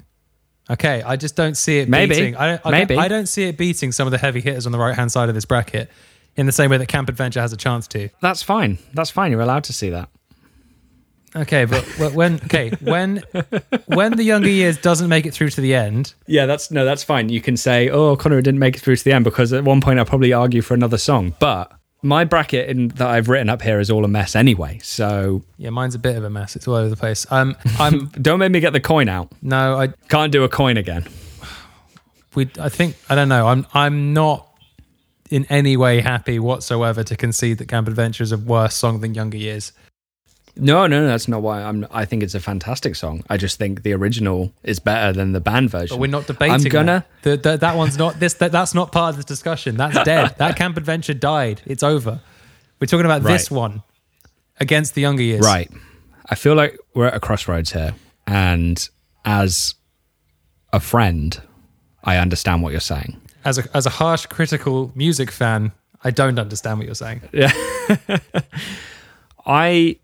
Okay, 0.70 1.02
I 1.02 1.16
just 1.16 1.36
don't 1.36 1.56
see 1.56 1.80
it 1.80 1.88
Maybe. 1.90 2.16
beating. 2.16 2.36
I 2.36 2.48
don't, 2.48 2.62
I 2.66 2.72
Maybe. 2.72 2.98
I 2.98 3.08
don't 3.08 3.28
see 3.28 3.44
it 3.44 3.58
beating 3.58 3.92
some 3.92 4.06
of 4.08 4.12
the 4.12 4.18
heavy 4.18 4.42
hitters 4.42 4.66
on 4.66 4.72
the 4.72 4.78
right 4.80 4.96
hand 4.96 5.12
side 5.12 5.30
of 5.30 5.36
this 5.36 5.46
bracket 5.46 5.90
in 6.36 6.46
the 6.46 6.52
same 6.52 6.70
way 6.70 6.78
that 6.78 6.88
Camp 6.88 7.08
Adventure 7.10 7.40
has 7.42 7.54
a 7.54 7.58
chance 7.58 7.88
to. 7.90 8.10
that's 8.22 8.44
fine. 8.44 8.78
That's 8.94 9.10
fine. 9.10 9.32
You're 9.32 9.42
allowed 9.42 9.64
to 9.66 9.74
see 9.74 9.90
that. 9.92 10.10
Okay, 11.36 11.66
but 11.66 11.84
when 12.14 12.36
okay 12.46 12.72
when 12.82 13.24
when 13.86 14.14
the 14.18 14.24
younger 14.24 14.50
years 14.50 14.78
doesn't 14.78 15.10
make 15.10 15.26
it 15.26 15.34
through 15.34 15.50
to 15.52 15.62
the 15.62 15.76
end, 15.76 16.14
Yeah, 16.26 16.46
that's 16.46 16.72
no, 16.72 16.84
that's 16.86 17.04
fine. 17.04 17.30
You 17.30 17.42
can 17.42 17.58
say, 17.58 17.90
"Oh, 17.90 18.16
Connor 18.16 18.42
didn't 18.42 18.60
make 18.60 18.76
it 18.76 18.80
through 18.80 18.96
to 18.96 19.04
the 19.04 19.12
end," 19.14 19.24
because 19.26 19.54
at 19.54 19.64
one 19.64 19.82
point 19.82 20.00
I'll 20.00 20.06
probably 20.06 20.34
argue 20.34 20.62
for 20.62 20.74
another 20.74 20.98
song. 20.98 21.36
But 21.40 21.72
my 22.08 22.24
bracket 22.24 22.70
in, 22.70 22.88
that 22.90 23.08
I've 23.08 23.30
written 23.30 23.50
up 23.50 23.62
here 23.62 23.80
is 23.80 23.92
all 23.92 24.06
a 24.06 24.08
mess 24.08 24.36
anyway. 24.36 24.80
So 24.82 25.44
yeah, 25.58 25.70
mine's 25.70 25.96
a 25.96 26.00
bit 26.00 26.16
of 26.16 26.24
a 26.24 26.30
mess. 26.30 26.56
It's 26.56 26.68
all 26.68 26.76
over 26.76 26.90
the 26.90 26.96
place. 26.96 27.26
Um, 27.32 27.56
I'm 27.80 28.08
don't 28.22 28.40
make 28.40 28.52
me 28.52 28.60
get 28.60 28.74
the 28.74 28.80
coin 28.80 29.10
out. 29.10 29.32
no, 29.42 29.76
I 29.80 29.88
Can't 30.10 30.32
do 30.32 30.44
a 30.44 30.50
coin 30.50 30.78
again. 30.78 31.06
we 32.36 32.50
I 32.60 32.70
think 32.70 32.96
I 33.10 33.16
don't 33.16 33.30
know. 33.30 33.48
I'm 33.48 33.68
I'm 33.74 34.14
not 34.14 34.48
in 35.30 35.46
any 35.50 35.76
way 35.76 36.00
happy 36.00 36.40
whatsoever 36.40 37.04
to 37.04 37.16
concede 37.16 37.58
that 37.58 37.68
Camp 37.68 37.88
Adventure 37.88 38.24
is 38.24 38.32
a 38.32 38.38
worse 38.38 38.76
song 38.76 39.02
than 39.02 39.14
Younger 39.14 39.38
Years. 39.38 39.74
No, 40.60 40.88
no, 40.88 41.02
no, 41.02 41.08
that's 41.08 41.28
not 41.28 41.42
why. 41.42 41.62
I'm. 41.62 41.86
I 41.92 42.06
think 42.06 42.24
it's 42.24 42.36
a 42.36 42.40
fantastic 42.40 42.96
song. 42.96 43.24
I 43.30 43.38
just 43.38 43.58
think 43.58 43.84
the 43.84 43.94
original 43.94 44.54
is 44.64 44.80
better 44.80 45.14
than 45.14 45.34
the 45.34 45.40
band 45.40 45.70
version. 45.70 45.96
But 45.96 46.02
we're 46.02 46.08
not 46.08 46.28
debating. 46.28 46.54
I'm 46.54 46.64
gonna. 46.64 47.06
That. 47.22 47.44
The, 47.44 47.52
the, 47.52 47.58
that 47.58 47.76
one's 47.76 47.98
not 47.98 48.20
this. 48.20 48.36
That, 48.36 48.52
that's 48.52 48.74
not 48.74 48.92
part 48.92 49.12
of 49.12 49.16
this 49.18 49.26
discussion. 49.26 49.78
That's 49.78 50.04
dead. 50.04 50.36
that 50.38 50.56
Camp 50.56 50.78
Adventure 50.78 51.14
died. 51.14 51.62
It's 51.66 51.84
over. 51.84 52.22
We're 52.80 52.88
talking 52.88 53.06
about 53.06 53.24
this 53.24 53.50
one 53.50 53.84
against 54.60 54.96
the 54.96 55.02
Younger 55.02 55.24
Years. 55.24 55.42
Right. 55.42 55.70
I 56.30 56.36
feel 56.36 56.56
like 56.56 56.78
we're 56.94 57.08
at 57.08 57.16
a 57.16 57.20
crossroads 57.20 57.72
here, 57.72 57.96
and 58.26 58.88
as 59.26 59.76
a 60.74 60.80
friend, 60.80 61.42
I 62.04 62.18
understand 62.18 62.64
what 62.64 62.72
you're 62.72 62.82
saying. 62.82 63.20
As 63.46 63.58
a 63.58 63.64
as 63.74 63.86
a 63.86 63.90
harsh 63.90 64.26
critical 64.26 64.92
music 64.96 65.32
fan, 65.32 65.72
I 66.04 66.12
don't 66.12 66.40
understand 66.40 66.80
what 66.80 66.86
you're 66.86 66.96
saying. 66.96 67.22
Yeah. 67.32 67.54
I 69.46 69.98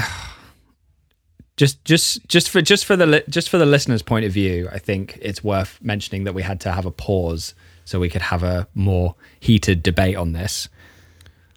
just 1.56 1.84
just 1.84 2.26
just 2.28 2.48
for 2.48 2.60
just 2.60 2.84
for 2.84 2.96
the 2.96 3.06
li- 3.06 3.22
just 3.28 3.48
for 3.48 3.58
the 3.58 3.66
listener's 3.66 4.02
point 4.02 4.24
of 4.24 4.32
view, 4.32 4.68
I 4.72 4.78
think 4.78 5.18
it's 5.20 5.42
worth 5.44 5.78
mentioning 5.82 6.24
that 6.24 6.34
we 6.34 6.42
had 6.42 6.60
to 6.62 6.72
have 6.72 6.86
a 6.86 6.90
pause 6.90 7.54
so 7.84 7.98
we 7.98 8.08
could 8.08 8.22
have 8.22 8.42
a 8.42 8.68
more 8.74 9.14
heated 9.40 9.82
debate 9.82 10.16
on 10.16 10.32
this. 10.32 10.68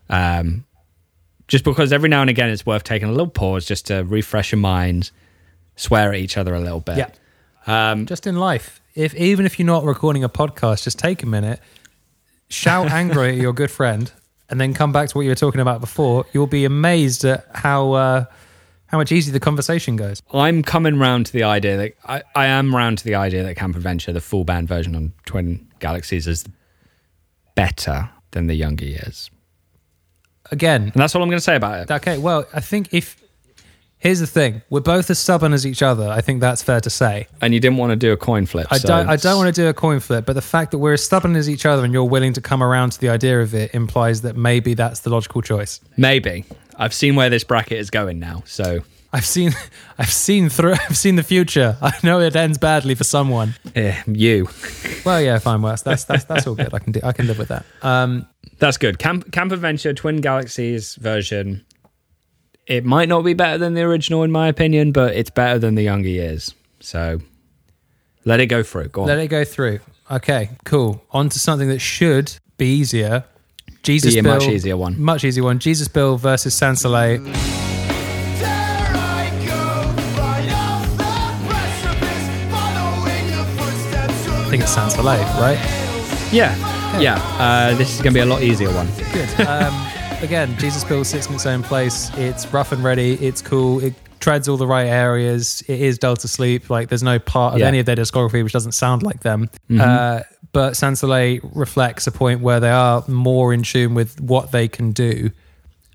Um, 0.10 0.66
just 1.48 1.64
because 1.64 1.94
every 1.94 2.10
now 2.10 2.22
and 2.22 2.30
again 2.30 2.50
it's 2.50 2.66
worth 2.66 2.84
taking 2.84 3.08
a 3.08 3.12
little 3.12 3.28
pause 3.28 3.66
just 3.66 3.88
to 3.88 4.04
refresh 4.04 4.52
your 4.52 4.60
mind, 4.60 5.12
swear 5.76 6.14
at 6.14 6.20
each 6.20 6.38
other 6.38 6.54
a 6.56 6.60
little 6.60 6.80
bit. 6.80 6.98
Yeah. 6.98 7.10
Um, 7.66 8.06
Just 8.06 8.28
in 8.28 8.36
life, 8.36 8.82
if 8.96 9.16
even 9.16 9.46
if 9.46 9.58
you're 9.58 9.66
not 9.66 9.84
recording 9.84 10.24
a 10.24 10.30
podcast, 10.30 10.84
just 10.84 11.00
take 11.00 11.24
a 11.24 11.26
minute, 11.26 11.60
shout 12.50 12.88
angrily 12.92 13.30
at 13.30 13.36
your 13.36 13.54
good 13.54 13.72
friend, 13.72 14.12
and 14.54 14.62
then 14.62 14.76
come 14.76 14.92
back 14.92 15.10
to 15.10 15.18
what 15.18 15.24
you 15.24 15.30
were 15.30 15.36
talking 15.36 15.62
about 15.62 15.82
before. 15.82 16.28
You'll 16.32 16.46
be 16.46 16.64
amazed 16.64 17.26
at 17.26 17.44
how 17.56 17.94
uh, 17.94 18.26
how 18.86 19.00
much 19.00 19.12
easier 19.12 19.34
the 19.34 19.40
conversation 19.40 19.96
goes. 19.96 20.22
I'm 20.32 20.62
coming 20.62 21.00
round 21.00 21.26
to 21.26 21.34
the 21.34 21.42
idea 21.42 21.76
that 21.78 21.94
I, 22.06 22.22
I 22.36 22.46
am 22.46 22.76
round 22.76 23.00
to 23.00 23.04
the 23.04 23.16
idea 23.16 23.42
that 23.42 23.56
Camp 23.56 23.76
Adventure, 23.76 24.14
the 24.14 24.22
full 24.22 24.44
band 24.44 24.68
version 24.68 24.96
on 24.96 25.12
Twin 25.26 25.68
Galaxies, 25.80 26.28
is 26.28 26.46
better 27.56 28.12
than 28.30 28.46
the 28.46 28.54
younger 28.54 28.86
years. 28.86 29.32
Again, 30.52 30.84
And 30.84 30.94
that's 30.94 31.16
all 31.16 31.24
I'm 31.24 31.30
going 31.30 31.38
to 31.38 31.44
say 31.44 31.56
about 31.56 31.80
it. 31.80 31.92
Okay, 31.92 32.20
well, 32.20 32.46
I 32.54 32.60
think 32.60 32.94
if 32.94 33.23
here's 34.04 34.20
the 34.20 34.28
thing, 34.28 34.62
we're 34.70 34.82
both 34.82 35.10
as 35.10 35.18
stubborn 35.18 35.54
as 35.54 35.66
each 35.66 35.82
other. 35.82 36.10
I 36.10 36.20
think 36.20 36.42
that's 36.42 36.62
fair 36.62 36.82
to 36.82 36.90
say. 36.90 37.28
And 37.42 37.54
you 37.54 37.60
didn't 37.62 37.78
want 37.78 37.92
to 37.92 37.96
do 37.96 38.12
a 38.12 38.18
coin 38.18 38.46
flip. 38.46 38.68
I 38.70 38.78
so 38.78 38.90
don't. 38.90 39.08
I 39.08 39.16
don't 39.16 39.38
want 39.38 39.56
to 39.56 39.62
do 39.62 39.68
a 39.70 39.74
coin 39.74 40.02
flip, 40.02 40.26
but 40.26 40.34
the 40.34 40.42
fact 40.42 40.72
that 40.72 40.78
we're 40.78 40.94
as 40.94 41.04
stubborn 41.04 41.36
as 41.38 41.50
each 41.50 41.66
other 41.66 41.84
and 41.86 41.94
you're 41.94 42.04
willing 42.04 42.34
to 42.34 42.42
come 42.42 42.62
around 42.62 42.92
to 42.92 43.00
the 43.00 43.10
idea 43.10 43.42
of 43.42 43.56
it 43.56 43.74
implies 43.74 44.22
that 44.22 44.36
maybe 44.36 44.74
that's 44.74 45.00
the 45.00 45.10
logical 45.10 45.42
choice. 45.42 45.80
Maybe. 45.98 46.46
I've 46.78 46.94
seen 46.94 47.16
where 47.16 47.30
this 47.30 47.46
bracket 47.46 47.78
is 47.78 47.90
going 47.90 48.20
now. 48.20 48.44
So 48.46 48.82
I've 49.14 49.26
seen, 49.26 49.52
I've 49.98 50.12
seen 50.12 50.50
through, 50.50 50.74
I've 50.90 50.98
seen 50.98 51.16
the 51.16 51.24
future. 51.24 51.78
I 51.82 51.94
know 52.04 52.20
it 52.20 52.36
ends 52.36 52.58
badly 52.58 52.96
for 52.96 53.06
someone. 53.06 53.56
eh, 53.74 54.02
you. 54.06 54.50
Well, 55.06 55.22
yeah, 55.22 55.40
fine. 55.40 55.62
Well, 55.62 55.78
that's 55.86 56.04
that's 56.04 56.26
that's 56.26 56.46
all 56.46 56.56
good. 56.56 56.74
I 56.74 56.80
can 56.80 56.92
do, 56.92 57.00
I 57.04 57.14
can 57.14 57.28
live 57.28 57.38
with 57.38 57.48
that. 57.50 57.66
Um, 57.82 58.28
That's 58.60 58.78
good. 58.78 59.00
Camp, 59.00 59.32
Camp 59.32 59.52
Adventure 59.52 59.94
Twin 59.94 60.22
Galaxies 60.22 60.96
version 60.96 61.66
it 62.68 62.86
might 62.86 63.10
not 63.10 63.24
be 63.24 63.34
better 63.34 63.58
than 63.58 63.74
the 63.74 63.82
original 63.82 64.24
in 64.24 64.32
my 64.32 64.48
opinion, 64.48 64.92
but 64.92 65.16
it's 65.16 65.30
better 65.30 65.60
than 65.60 65.76
the 65.76 65.84
younger 65.84 66.10
years. 66.10 66.54
So 66.80 67.20
let 68.26 68.40
it 68.40 68.48
go 68.48 68.64
through. 68.64 68.90
Go 68.90 69.02
on. 69.02 69.08
Let 69.08 69.20
it 69.20 69.28
go 69.28 69.44
through. 69.44 69.80
Okay, 70.12 70.50
cool. 70.66 71.04
On 71.12 71.30
to 71.30 71.40
something 71.40 71.70
that 71.70 71.80
should 71.80 72.34
be 72.58 72.68
easier. 72.76 73.26
Jesus 73.84 74.14
Be 74.14 74.20
a 74.20 74.24
Bill, 74.24 74.34
much 74.36 74.48
easier 74.48 74.78
one. 74.78 75.00
Much 75.02 75.24
easier 75.24 75.44
one. 75.44 75.60
Jesus 75.60 75.88
Bill 75.88 76.18
versus 76.18 76.54
Sans 76.54 76.80
Soleil. 76.80 77.22
I 84.46 84.48
think 84.50 84.64
it's 84.64 84.72
Sans 84.74 84.94
Soleil, 84.94 85.24
right? 85.42 85.58
yeah, 86.32 86.56
yeah. 87.00 87.16
Uh, 87.40 87.76
this 87.76 87.94
is 87.96 88.02
going 88.02 88.14
to 88.14 88.18
be 88.18 88.22
a 88.22 88.26
lot 88.26 88.44
easier 88.44 88.72
one. 88.74 88.88
Good. 89.12 89.48
Um, 89.48 89.88
again, 90.24 90.58
Jesus 90.58 90.84
Bill 90.84 91.04
sits 91.04 91.28
in 91.28 91.36
its 91.36 91.46
own 91.46 91.64
place. 91.64 92.10
It's 92.18 92.48
rough 92.54 92.72
and 92.72 92.84
ready. 92.84 93.14
It's 93.16 93.42
cool. 93.42 93.80
It 93.84 93.94
treads 94.20 94.48
all 94.48 94.58
the 94.58 94.68
right 94.68 94.88
areas. 94.88 95.62
It 95.68 95.82
is 95.82 95.98
Delta 96.00 96.28
Sleep. 96.28 96.70
Like, 96.70 96.90
there's 96.90 97.04
no 97.04 97.20
part 97.20 97.54
of 97.56 97.60
Yeah. 97.60 97.68
any 97.68 97.80
of 97.80 97.86
their 97.86 97.96
discography 97.96 98.44
which 98.44 98.54
doesn't 98.54 98.72
sound 98.72 99.04
like 99.04 99.22
them. 99.22 99.50
Mm-hmm. 99.70 99.82
Uh, 99.82 100.22
but 100.54 100.78
Sans 100.78 101.00
Soleil 101.00 101.40
reflects 101.54 102.08
a 102.08 102.12
point 102.12 102.42
where 102.42 102.60
they 102.60 102.70
are 102.70 103.04
more 103.08 103.54
in 103.54 103.64
tune 103.64 103.94
with 103.96 104.20
what 104.22 104.52
they 104.52 104.68
can 104.68 104.92
do 104.92 105.30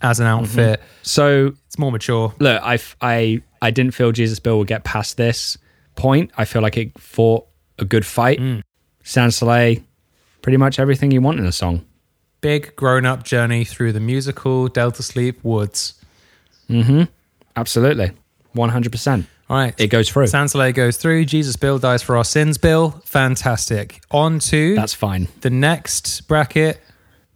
as 0.02 0.20
an 0.20 0.26
Mm-hmm. 0.26 0.42
outfit. 0.44 0.80
So 1.02 1.52
It's 1.66 1.78
more 1.78 1.90
mature. 1.90 2.34
look, 2.38 2.62
I, 2.62 2.78
I, 3.00 3.42
I 3.62 3.70
didn't 3.70 3.94
feel 3.94 4.12
Jesus 4.12 4.38
Bill 4.40 4.58
would 4.58 4.68
get 4.68 4.84
past 4.84 5.16
this 5.16 5.56
point. 5.96 6.30
I 6.36 6.44
feel 6.44 6.60
like 6.62 6.76
it 6.76 6.98
fought 6.98 7.46
a 7.78 7.84
good 7.84 8.04
fight. 8.04 8.38
Mm. 8.40 8.62
Sans 9.04 9.34
Soleil, 9.34 9.78
pretty 10.42 10.58
much 10.58 10.78
everything 10.78 11.10
you 11.12 11.20
want 11.22 11.38
in 11.40 11.46
a 11.46 11.52
song. 11.52 11.84
Big 12.40 12.76
grown 12.76 13.04
up 13.04 13.24
journey 13.24 13.64
through 13.64 13.92
the 13.92 14.00
musical 14.00 14.68
Delta 14.68 15.02
Sleep 15.02 15.42
woods. 15.42 15.94
hmm. 16.68 17.04
Absolutely. 17.56 18.12
100%. 18.54 19.26
All 19.50 19.56
right. 19.56 19.74
It 19.78 19.88
goes 19.88 20.08
through. 20.10 20.26
Sans 20.28 20.52
Soleil 20.52 20.72
goes 20.72 20.96
through. 20.96 21.24
Jesus 21.24 21.56
Bill 21.56 21.78
dies 21.78 22.02
for 22.02 22.16
our 22.16 22.24
sins. 22.24 22.58
Bill, 22.58 23.00
fantastic. 23.04 24.00
On 24.10 24.38
to 24.40 24.74
That's 24.74 24.94
fine. 24.94 25.26
the 25.40 25.50
next 25.50 26.28
bracket 26.28 26.80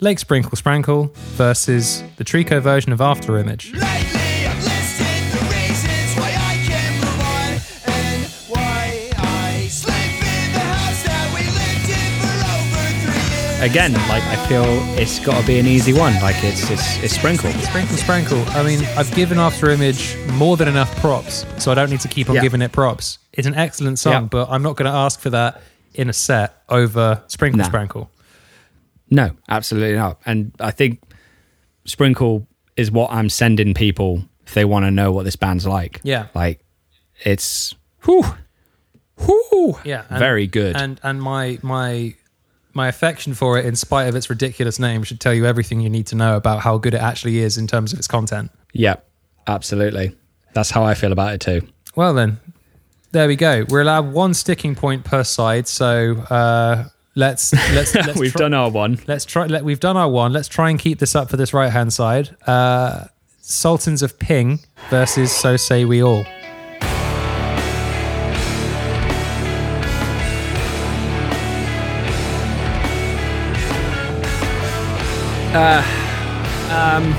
Lake 0.01 0.19
Sprinkle 0.19 0.53
Sprankle 0.53 1.15
versus 1.15 2.03
the 2.17 2.25
tricot 2.25 2.63
version 2.63 2.93
of 2.93 3.01
After 3.01 3.39
Image. 3.39 3.73
Lately, 3.73 4.22
Again, 13.63 13.93
like 14.09 14.25
I 14.25 14.37
feel 14.49 14.65
it's 14.99 15.25
got 15.25 15.41
to 15.41 15.47
be 15.47 15.61
an 15.61 15.67
easy 15.67 15.93
one. 15.93 16.13
Like 16.21 16.35
it's 16.43 16.69
it's 16.69 17.01
it's 17.03 17.15
sprinkle. 17.15 17.53
Sprinkle 17.53 17.97
Sprankle. 17.97 18.45
I 18.57 18.65
mean, 18.65 18.85
I've 18.99 19.15
given 19.15 19.39
After 19.39 19.71
Image 19.71 20.17
more 20.33 20.57
than 20.57 20.67
enough 20.67 20.95
props, 20.97 21.47
so 21.63 21.71
I 21.71 21.77
don't 21.77 21.89
need 21.89 22.01
to 22.01 22.09
keep 22.09 22.29
on 22.29 22.35
Yeah. 22.35 22.43
giving 22.43 22.61
it 22.61 22.73
props. 22.73 23.19
It's 23.33 23.47
an 23.47 23.55
excellent 23.55 24.01
song, 24.01 24.13
Yeah. 24.13 24.21
but 24.23 24.49
I'm 24.51 24.63
not 24.65 24.75
going 24.77 24.91
to 24.91 24.97
ask 24.97 25.21
for 25.21 25.31
that 25.31 25.63
in 25.95 26.09
a 26.11 26.13
set 26.13 26.61
over 26.69 27.23
Sprinkle 27.29 27.59
Nah. 27.59 27.69
Sprankle. 27.69 28.09
No, 29.11 29.31
absolutely 29.49 29.95
not. 29.97 30.21
And 30.27 30.51
I 30.59 30.73
think 30.73 31.01
sprinkle 31.85 32.49
is 32.77 32.91
what 32.91 33.13
I'm 33.13 33.29
sending 33.29 33.75
people 33.75 34.25
if 34.45 34.55
they 34.55 34.65
want 34.65 34.87
to 34.87 34.91
know 34.91 35.13
what 35.13 35.25
this 35.25 35.37
band's 35.37 35.67
like. 35.69 36.01
Yeah. 36.03 36.27
Like 36.35 36.65
it's 37.25 37.77
whew, 38.05 38.25
whew, 39.19 39.79
Yeah, 39.85 40.03
and- 40.11 40.19
very 40.19 40.49
good. 40.49 40.75
And 40.77 40.99
and 41.05 41.23
my 41.23 41.59
my 41.63 42.15
my 42.75 42.89
affection 42.89 43.35
for 43.35 43.59
it, 43.59 43.65
in 43.67 43.77
spite 43.77 44.09
of 44.09 44.15
its 44.17 44.31
ridiculous 44.31 44.79
name, 44.79 45.03
should 45.03 45.21
tell 45.21 45.35
you 45.35 45.47
everything 45.47 45.81
you 45.81 45.91
need 45.91 46.07
to 46.09 46.15
know 46.17 46.37
about 46.37 46.61
how 46.61 46.79
good 46.79 46.95
it 46.95 47.01
actually 47.01 47.39
is 47.39 47.59
in 47.59 47.67
terms 47.67 47.93
of 47.93 47.99
its 47.99 48.09
content. 48.09 48.51
yeah, 48.73 48.97
absolutely. 49.47 50.15
That's 50.55 50.71
how 50.71 50.85
I 50.85 50.95
feel 50.95 51.13
about 51.13 51.35
it 51.35 51.41
too. 51.41 51.67
Well 51.97 52.15
then, 52.15 52.39
there 53.13 53.29
we 53.29 53.37
go. 53.37 53.65
We're 53.69 53.81
allowed 53.83 54.13
one 54.13 54.35
sticking 54.35 54.75
point 54.75 55.05
per 55.05 55.25
side, 55.25 55.67
so 55.69 56.17
uh, 56.31 56.85
let's 57.15 57.53
let's, 57.75 57.95
let's 57.95 58.19
We've 58.19 58.33
try- 58.33 58.39
done 58.39 58.55
our 58.55 58.71
one. 58.71 58.99
Let's 59.07 59.25
try. 59.25 59.47
Let, 59.47 59.65
we've 59.65 59.81
done 59.81 59.97
our 59.97 60.09
one. 60.11 60.33
Let's 60.33 60.49
try 60.49 60.71
and 60.71 60.79
keep 60.79 60.99
this 60.99 61.15
up 61.15 61.31
for 61.31 61.37
this 61.37 61.53
right 61.55 61.71
hand 61.71 61.93
side. 61.93 62.35
Uh, 62.47 63.07
Sultans 63.41 64.03
of 64.03 64.19
Ping 64.19 64.61
versus 64.91 65.31
So 65.33 65.57
Say 65.57 65.85
We 65.85 66.03
All. 66.03 66.25
Uh, 75.55 75.83
um, 76.71 77.13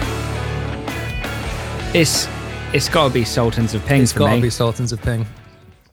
it's 1.94 2.28
it's 2.74 2.90
got 2.90 3.10
to 3.10 3.14
be 3.14 3.24
Sultans 3.24 3.76
of 3.76 3.86
Ping 3.86 4.02
It's 4.02 4.12
got 4.12 4.34
to 4.34 4.42
be 4.42 4.50
Sultans 4.50 4.92
of 4.92 5.00
Ping. 5.04 5.28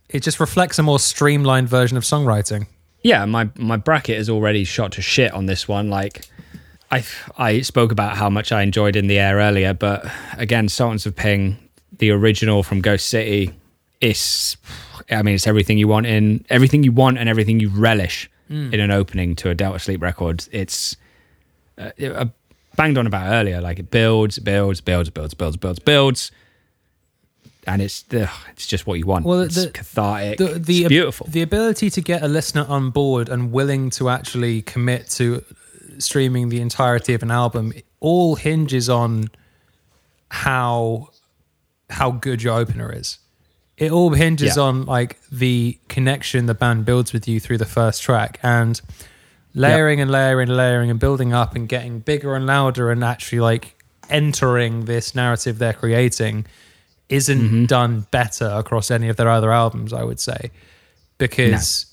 It 0.08 0.22
just 0.22 0.40
reflects 0.40 0.78
a 0.78 0.82
more 0.82 0.98
streamlined 0.98 1.68
version 1.68 1.98
of 1.98 2.02
songwriting. 2.02 2.66
yeah, 3.02 3.26
my 3.26 3.50
my 3.56 3.76
bracket 3.76 4.16
is 4.16 4.30
already 4.30 4.64
shot 4.64 4.92
to 4.92 5.02
shit 5.02 5.34
on 5.34 5.44
this 5.44 5.68
one. 5.68 5.90
Like, 5.90 6.30
I 6.90 7.04
I 7.36 7.60
spoke 7.60 7.92
about 7.92 8.16
how 8.16 8.30
much 8.30 8.52
I 8.52 8.62
enjoyed 8.62 8.96
in 8.96 9.06
the 9.06 9.18
air 9.18 9.36
earlier, 9.36 9.74
but 9.74 10.10
again, 10.38 10.70
Sultans 10.70 11.04
of 11.04 11.14
Ping, 11.14 11.58
the 11.98 12.10
original 12.10 12.62
from 12.62 12.80
Ghost 12.80 13.08
City, 13.08 13.52
is 14.00 14.56
I 15.10 15.20
mean, 15.20 15.34
it's 15.34 15.46
everything 15.46 15.76
you 15.76 15.88
want 15.88 16.06
in 16.06 16.46
everything 16.48 16.84
you 16.84 16.92
want 16.92 17.18
and 17.18 17.28
everything 17.28 17.60
you 17.60 17.68
relish 17.68 18.30
hmm. 18.48 18.72
in 18.72 18.80
an 18.80 18.90
opening 18.90 19.36
to 19.36 19.50
a 19.50 19.54
Delta 19.54 19.78
Sleep 19.78 20.00
record. 20.00 20.46
It's 20.52 20.96
uh, 21.80 21.90
I 22.24 22.30
banged 22.76 22.98
on 22.98 23.06
about 23.06 23.32
earlier. 23.32 23.60
Like 23.60 23.78
it 23.78 23.90
builds, 23.90 24.38
builds, 24.38 24.80
builds, 24.80 25.10
builds, 25.10 25.34
builds, 25.34 25.56
builds, 25.56 25.78
builds. 25.80 26.30
And 27.66 27.82
it's 27.82 28.04
ugh, 28.14 28.28
it's 28.52 28.66
just 28.66 28.86
what 28.86 28.98
you 28.98 29.06
want. 29.06 29.24
Well, 29.26 29.40
it's 29.40 29.56
the- 29.56 29.70
cathartic. 29.70 30.38
The, 30.38 30.58
the 30.58 30.78
it's 30.80 30.88
beautiful. 30.88 31.26
The 31.28 31.42
ability 31.42 31.90
to 31.90 32.00
get 32.00 32.22
a 32.22 32.28
listener 32.28 32.64
on 32.68 32.90
board 32.90 33.28
and 33.28 33.52
willing 33.52 33.90
to 33.90 34.08
actually 34.08 34.62
commit 34.62 35.08
to 35.10 35.44
streaming 35.98 36.48
the 36.48 36.60
entirety 36.60 37.12
of 37.14 37.22
an 37.22 37.30
album 37.30 37.72
all 38.00 38.36
hinges 38.36 38.88
on 38.88 39.28
how 40.30 41.10
how 41.90 42.10
good 42.12 42.42
your 42.42 42.56
opener 42.58 42.92
is. 42.92 43.18
It 43.76 43.90
all 43.90 44.10
hinges 44.10 44.56
Yeah. 44.56 44.62
on 44.62 44.86
like 44.86 45.18
the 45.30 45.78
connection 45.88 46.46
the 46.46 46.54
band 46.54 46.84
builds 46.84 47.12
with 47.12 47.26
you 47.26 47.40
through 47.40 47.58
the 47.58 47.64
first 47.66 48.02
track 48.02 48.38
and 48.42 48.80
layering 49.54 50.00
and 50.00 50.10
layering 50.10 50.48
and 50.48 50.56
layering 50.56 50.90
and 50.90 51.00
building 51.00 51.32
up 51.32 51.54
and 51.56 51.68
getting 51.68 52.00
bigger 52.00 52.34
and 52.34 52.46
louder 52.46 52.90
and 52.90 53.02
actually 53.02 53.40
like 53.40 53.76
entering 54.08 54.84
this 54.84 55.14
narrative 55.14 55.58
they're 55.58 55.72
creating 55.72 56.46
isn't 57.08 57.40
Mm-hmm. 57.40 57.64
done 57.64 58.06
better 58.12 58.46
across 58.46 58.90
any 58.90 59.08
of 59.08 59.16
their 59.16 59.28
other 59.28 59.50
albums, 59.52 59.92
I 59.92 60.04
would 60.04 60.20
say. 60.20 60.50
Because 61.18 61.86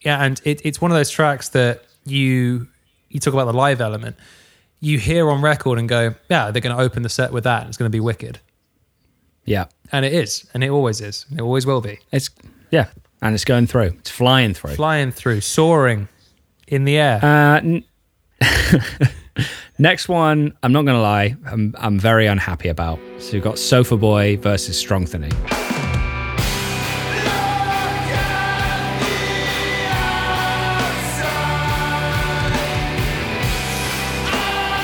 yeah, 0.00 0.24
and 0.24 0.40
it, 0.44 0.60
it's 0.64 0.80
one 0.80 0.90
of 0.90 0.96
those 0.96 1.10
tracks 1.10 1.50
that 1.50 1.84
you 2.04 2.66
you 3.10 3.20
talk 3.20 3.34
about 3.34 3.44
the 3.44 3.52
live 3.52 3.80
element. 3.80 4.16
You 4.80 4.98
hear 4.98 5.28
on 5.28 5.42
record 5.42 5.78
and 5.78 5.88
go, 5.88 6.14
yeah, 6.30 6.50
they're 6.50 6.62
going 6.62 6.74
to 6.74 6.82
open 6.82 7.02
the 7.02 7.10
set 7.10 7.32
with 7.32 7.44
that. 7.44 7.66
It's 7.66 7.76
going 7.76 7.90
to 7.90 7.94
be 7.94 8.00
wicked, 8.00 8.38
yeah. 9.44 9.66
and 9.92 10.06
it 10.06 10.14
is, 10.14 10.48
and 10.54 10.64
it 10.64 10.70
always 10.70 11.02
is, 11.02 11.26
and 11.28 11.38
it 11.38 11.42
always 11.42 11.66
will 11.66 11.82
be. 11.82 11.98
It's 12.12 12.30
yeah, 12.70 12.86
and 13.20 13.34
it's 13.34 13.44
going 13.44 13.66
through. 13.66 13.96
It's 13.98 14.08
flying 14.10 14.54
through. 14.54 14.74
Flying 14.76 15.12
through, 15.12 15.42
soaring 15.42 16.08
in 16.70 16.84
the 16.84 16.96
air. 16.96 17.20
Uh, 17.22 17.56
n- 17.58 17.84
next 19.78 20.08
one, 20.08 20.56
I'm 20.62 20.72
not 20.72 20.84
gonna 20.86 21.02
lie, 21.02 21.36
I'm 21.46 21.74
I'm 21.78 21.98
very 22.00 22.26
unhappy 22.26 22.68
about. 22.68 22.98
So 23.18 23.32
we've 23.34 23.42
got 23.42 23.58
Sofa 23.58 23.96
Boy 23.96 24.36
versus 24.38 24.82
Strongthany. 24.82 25.32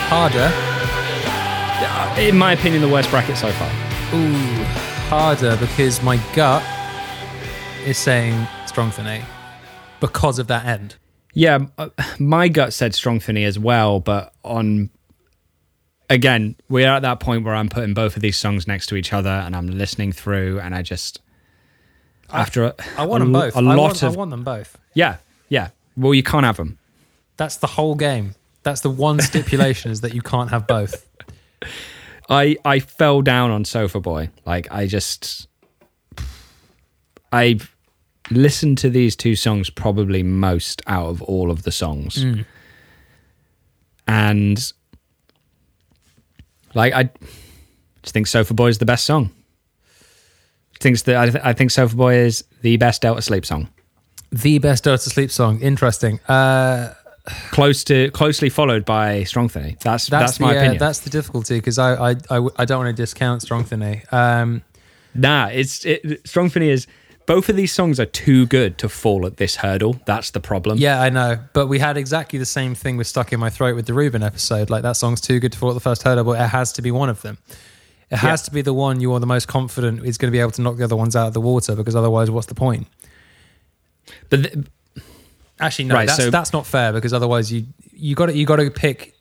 harder, 0.09 0.53
In 2.21 2.37
my 2.39 2.53
opinion, 2.53 2.81
the 2.83 2.89
worst 2.89 3.11
bracket 3.11 3.37
so 3.37 3.51
far. 3.53 3.69
ooh, 4.15 4.65
harder 5.09 5.57
because 5.57 6.03
my 6.03 6.17
gut 6.35 6.63
is 7.87 7.99
saying 7.99 8.35
Strongthany 8.67 9.23
because 10.01 10.39
of 10.39 10.47
that 10.47 10.65
end. 10.65 10.97
Yeah, 11.37 11.67
uh, 11.77 11.91
my 12.19 12.49
gut 12.49 12.73
said 12.73 12.93
Strongthany 12.93 13.45
as 13.47 13.59
well, 13.59 14.01
but 14.01 14.33
on 14.43 14.89
again, 16.09 16.57
we're 16.71 16.89
at 16.89 17.03
that 17.03 17.21
point 17.21 17.45
where 17.45 17.55
I'm 17.55 17.69
putting 17.69 17.93
both 17.93 18.17
of 18.17 18.23
these 18.23 18.39
songs 18.39 18.67
next 18.67 18.87
to 18.87 18.97
each 18.97 19.13
other 19.13 19.29
and 19.29 19.55
I'm 19.55 19.67
listening 19.67 20.13
through, 20.13 20.61
and 20.61 20.75
I 20.75 20.81
just 20.81 21.21
after 22.33 22.65
a, 22.65 22.75
I 22.97 23.05
want 23.05 23.23
a 23.23 23.27
them 23.27 23.33
both. 23.35 23.55
A 23.55 23.59
I 23.59 23.61
lot 23.61 23.77
want, 23.77 24.03
of 24.03 24.15
I 24.15 24.17
want 24.17 24.31
them 24.31 24.45
both. 24.45 24.79
yeah, 24.95 25.19
yeah. 25.51 25.69
Well, 25.95 26.15
you 26.15 26.23
can't 26.23 26.47
have 26.47 26.57
them. 26.57 26.79
That's 27.37 27.57
the 27.57 27.67
whole 27.67 27.97
game. 27.97 28.35
That's 28.63 28.81
the 28.81 28.89
one 28.91 29.21
stipulation 29.21 29.91
is 29.91 30.01
that 30.01 30.15
you 30.15 30.23
can't 30.23 30.49
have 30.49 30.67
both. 30.67 31.07
I 32.31 32.57
I 32.65 32.79
fell 32.81 33.21
down 33.21 33.51
on 33.51 33.67
Sofa 33.67 34.01
Boy. 34.01 34.31
Like 34.47 34.73
I 34.73 34.87
just 34.87 35.49
I 37.31 37.61
listened 38.31 38.79
to 38.79 38.91
these 38.91 39.17
two 39.17 39.37
songs 39.37 39.71
probably 39.71 40.23
most 40.23 40.83
out 40.87 41.07
of 41.09 41.23
all 41.23 41.51
of 41.51 41.63
the 41.63 41.73
songs. 41.73 42.25
And 44.09 44.73
like 46.75 46.93
I 46.93 47.11
just 48.03 48.15
think 48.15 48.27
Sofa 48.27 48.55
Boy 48.55 48.69
is 48.69 48.79
the 48.79 48.87
best 48.87 49.05
song? 49.05 49.31
Thinks 50.79 51.03
that 51.03 51.17
I, 51.17 51.31
th- 51.31 51.45
I 51.45 51.53
think 51.53 51.71
Sofa 51.71 51.97
Boy 51.97 52.17
is 52.17 52.45
the 52.63 52.77
best 52.77 53.03
Delta 53.03 53.23
Sleep 53.23 53.47
song. 53.47 53.69
The 54.31 54.59
best 54.59 54.85
Delta 54.85 55.09
Sleep 55.11 55.31
song. 55.31 55.61
Interesting. 55.61 56.21
Uh, 56.29 56.95
Close 57.51 57.83
to 57.85 58.09
closely 58.13 58.49
followed 58.49 58.85
by 58.85 59.23
Strongthany. 59.23 59.81
That's 59.81 60.07
that's, 60.07 60.39
the, 60.39 60.45
my 60.45 60.55
uh, 60.55 60.59
opinion. 60.59 60.79
That's 60.79 61.01
the 61.01 61.11
difficulty 61.11 61.57
because 61.57 61.77
I, 61.77 62.13
I, 62.13 62.17
I, 62.31 62.49
I 62.57 62.65
don't 62.65 62.85
want 62.85 62.97
to 62.97 63.03
discount 63.03 63.43
Strongthany. 63.43 64.13
Um, 64.13 64.63
Nah, 65.13 65.49
it's 65.49 65.85
it, 65.85 66.23
Strongthany 66.25 66.69
is. 66.69 66.87
Both 67.27 67.49
of 67.49 67.57
these 67.57 67.73
songs 67.73 67.99
are 67.99 68.07
too 68.07 68.47
good 68.47 68.79
to 68.79 68.89
fall 68.89 69.27
at 69.27 69.37
this 69.37 69.57
hurdle. 69.57 70.01
That's 70.07 70.31
the 70.31 70.39
problem. 70.41 70.79
yeah, 70.79 71.01
I 71.03 71.11
know. 71.11 71.39
But 71.53 71.67
we 71.67 71.79
had 71.81 71.97
exactly 71.97 72.39
the 72.39 72.47
same 72.47 72.75
thing 72.77 72.97
with 72.97 73.07
Stuck 73.09 73.33
in 73.33 73.41
My 73.41 73.51
Throat 73.51 73.75
with 73.75 73.87
the 73.87 73.95
Ruben 73.95 74.23
episode. 74.23 74.71
Like 74.71 74.83
that 74.83 74.93
song's 74.97 75.21
too 75.21 75.41
good 75.41 75.51
to 75.53 75.59
fall 75.59 75.71
at 75.71 75.75
the 75.75 75.81
first 75.81 76.05
hurdle, 76.05 76.23
but 76.25 76.41
it 76.41 76.47
has 76.49 76.73
to 76.75 76.83
be 76.83 76.91
one 76.93 77.09
of 77.09 77.23
them. 77.23 77.39
It 78.11 78.19
has 78.19 78.43
Yeah. 78.43 78.45
to 78.45 78.51
be 78.53 78.63
the 78.63 78.73
one 78.73 79.01
you 79.01 79.13
are 79.13 79.19
the 79.21 79.27
most 79.27 79.49
confident 79.49 80.07
is 80.07 80.17
going 80.19 80.29
to 80.29 80.33
be 80.33 80.39
able 80.39 80.53
to 80.53 80.63
knock 80.63 80.77
the 80.77 80.85
other 80.85 80.95
ones 80.95 81.17
out 81.17 81.27
of 81.27 81.35
the 81.35 81.41
water 81.41 81.75
because 81.75 81.97
otherwise, 81.97 82.31
what's 82.31 82.47
the 82.47 82.55
point? 82.55 82.87
but 84.31 84.43
th- 84.45 84.67
Actually, 85.59 85.87
no, 85.87 85.95
Right, 85.95 86.07
that's, 86.07 86.23
so- 86.23 86.31
that's 86.31 86.53
not 86.53 86.67
fair 86.67 86.93
because 86.93 87.13
otherwise 87.13 87.51
you 87.51 87.67
you 87.93 88.15
got 88.15 88.27
to 88.27 88.37
you 88.37 88.45
got 88.47 88.57
to 88.57 88.71
pick 88.71 89.15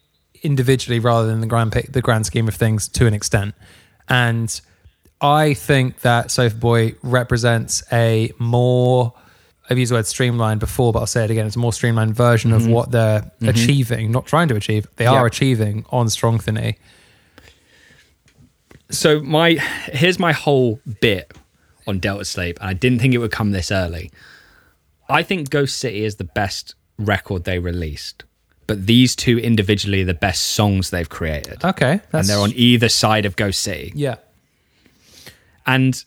individually 0.43 0.99
rather 0.99 1.25
than 1.27 1.39
the 1.39 1.47
grand 1.47 1.71
pick, 1.71 1.91
the 1.93 2.01
grand 2.01 2.25
scheme 2.25 2.47
of 2.47 2.53
things 2.53 2.87
to 2.89 3.07
an 3.07 3.13
extent. 3.13 3.55
And 4.09 4.59
I 5.25 5.53
think 5.53 6.01
that 6.01 6.31
Sofa 6.31 6.55
Boy 6.55 6.95
represents 7.01 7.83
a 7.91 8.31
more 8.37 9.13
I've 9.69 9.79
used 9.79 9.91
the 9.91 9.95
word 9.95 10.05
streamlined 10.05 10.59
before, 10.59 10.93
but 10.93 10.99
I'll 10.99 11.07
say 11.07 11.23
it 11.23 11.31
again. 11.31 11.47
It's 11.47 11.55
a 11.55 11.59
more 11.59 11.73
streamlined 11.73 12.15
version 12.15 12.53
of 12.53 12.63
mm-hmm. 12.63 12.71
what 12.71 12.91
they're 12.91 13.21
mm-hmm. 13.21 13.49
achieving, 13.49 14.11
not 14.11 14.27
trying 14.27 14.47
to 14.49 14.55
achieve. 14.55 14.87
They 14.97 15.07
are 15.07 15.25
achieving 15.25 15.85
on 15.89 16.05
Strongthany. 16.07 16.75
so 18.91 19.21
my 19.21 19.53
here's 19.91 20.19
my 20.19 20.33
whole 20.33 20.79
bit 21.01 21.33
on 21.87 21.99
Delta 21.99 22.25
Sleep, 22.25 22.57
and 22.61 22.69
I 22.69 22.73
didn't 22.73 22.99
think 22.99 23.13
it 23.13 23.17
would 23.17 23.31
come 23.31 23.51
this 23.51 23.71
early. 23.71 24.11
I 25.09 25.23
think 25.23 25.49
Ghost 25.49 25.77
City 25.77 26.03
is 26.03 26.15
the 26.17 26.23
best 26.23 26.75
record 26.97 27.43
they 27.43 27.57
released, 27.59 28.23
but 28.67 28.85
these 28.85 29.15
two 29.15 29.39
individually 29.39 30.03
are 30.03 30.05
the 30.05 30.13
best 30.13 30.43
songs 30.43 30.91
they've 30.91 31.09
created, 31.09 31.63
Okay, 31.65 32.01
and 32.13 32.27
they're 32.27 32.39
on 32.39 32.53
either 32.55 32.89
side 32.89 33.25
of 33.25 33.35
Ghost 33.35 33.61
City. 33.61 33.91
yeah. 33.95 34.17
And 35.65 36.03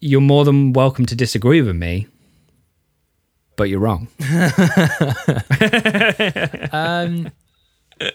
you're 0.00 0.20
more 0.20 0.44
than 0.44 0.72
welcome 0.72 1.06
to 1.06 1.14
disagree 1.14 1.62
with 1.62 1.76
me, 1.76 2.06
but 3.56 3.68
you're 3.68 3.80
wrong. 3.80 4.08
Um, 6.72 7.30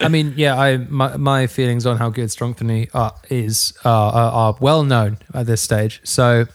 I 0.02 0.10
mean, 0.10 0.34
yeah, 0.36 0.58
I 0.60 0.78
my, 0.78 1.16
my 1.18 1.48
feelings 1.48 1.86
on 1.86 1.98
how 1.98 2.10
good 2.10 2.28
Strongthany 2.30 2.90
are, 2.94 3.16
is 3.30 3.74
are, 3.86 4.12
are, 4.12 4.32
are 4.32 4.58
well 4.60 4.84
known 4.84 5.20
at 5.34 5.46
this 5.46 5.62
stage. 5.62 6.02
So 6.04 6.46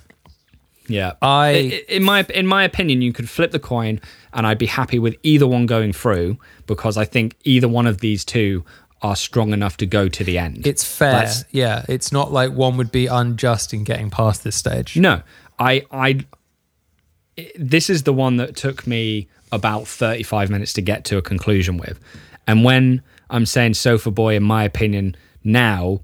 Yeah, 0.89 1.12
I 1.22 1.82
in 1.89 2.05
my 2.05 2.26
in 2.35 2.47
my 2.47 2.64
opinion, 2.64 3.01
you 3.01 3.12
could 3.12 3.28
flip 3.31 3.51
the 3.51 3.59
coin, 3.59 4.01
and 4.35 4.47
I'd 4.47 4.59
be 4.59 4.66
happy 4.66 4.98
with 4.98 5.16
either 5.22 5.47
one 5.47 5.64
going 5.66 5.93
through 5.94 6.39
because 6.66 6.98
I 6.98 7.06
think 7.06 7.36
either 7.44 7.68
one 7.68 7.86
of 7.86 8.01
these 8.01 8.24
two 8.24 8.64
are 9.05 9.14
strong 9.14 9.52
enough 9.52 9.76
to 9.76 9.86
go 9.86 10.09
to 10.09 10.24
the 10.24 10.39
end. 10.39 10.66
It's 10.66 10.82
fair. 10.82 11.12
That's- 11.12 11.44
yeah, 11.52 11.85
it's 11.89 12.10
not 12.10 12.32
like 12.32 12.52
one 12.52 12.76
would 12.78 12.90
be 12.90 13.06
unjust 13.06 13.72
in 13.74 13.85
getting 13.85 14.09
past 14.10 14.43
this 14.43 14.56
stage. 14.56 14.97
no, 14.97 15.22
I 15.59 15.82
I. 15.93 16.20
This 17.56 17.90
is 17.90 18.05
the 18.05 18.12
one 18.12 18.36
that 18.39 18.56
took 18.56 18.86
me 18.86 19.28
about 19.52 19.86
thirty 19.86 20.22
five 20.22 20.48
minutes 20.51 20.72
to 20.74 20.81
get 20.82 21.05
to 21.06 21.18
a 21.18 21.22
conclusion 21.22 21.76
with, 21.76 22.01
and 22.47 22.64
when 22.64 23.02
I'm 23.31 23.44
saying 23.47 23.74
Sofa 23.74 24.10
Boy, 24.10 24.36
in 24.36 24.43
my 24.43 24.64
opinion, 24.64 25.16
now 25.44 26.01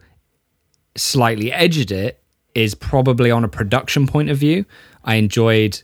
slightly 0.97 1.51
edged 1.53 1.91
it 1.91 2.21
is 2.55 2.75
probably 2.75 3.31
on 3.31 3.45
a 3.45 3.49
production 3.49 4.07
point 4.07 4.29
of 4.29 4.37
view. 4.39 4.65
I 5.05 5.15
enjoyed 5.15 5.83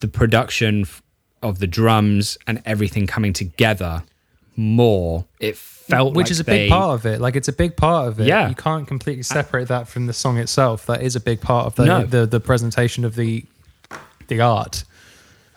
the 0.00 0.08
production 0.08 0.86
of 1.42 1.58
the 1.58 1.66
drums 1.66 2.38
and 2.46 2.62
everything 2.64 3.06
coming 3.06 3.32
together 3.32 4.04
more. 4.56 5.26
It 5.40 5.56
felt 5.88 6.14
Which 6.14 6.26
like 6.26 6.30
is 6.30 6.40
a 6.40 6.42
they- 6.44 6.64
big 6.64 6.70
part 6.70 6.94
of 6.94 7.06
it. 7.06 7.20
Like 7.20 7.36
it's 7.36 7.48
a 7.48 7.52
big 7.52 7.76
part 7.76 8.08
of 8.08 8.20
it. 8.20 8.26
Yeah. 8.26 8.48
You 8.48 8.54
can't 8.54 8.86
completely 8.86 9.20
uh, 9.20 9.24
separate 9.24 9.68
that 9.68 9.88
from 9.88 10.06
the 10.06 10.12
song 10.12 10.38
itself. 10.38 10.86
That 10.86 11.02
is 11.02 11.14
a 11.16 11.20
big 11.20 11.40
part 11.40 11.66
of 11.66 11.74
the 11.76 11.84
No. 11.84 12.04
the, 12.04 12.26
the 12.26 12.40
presentation 12.40 13.04
of 13.04 13.14
the 13.16 13.44
the 14.28 14.40
art. 14.40 14.84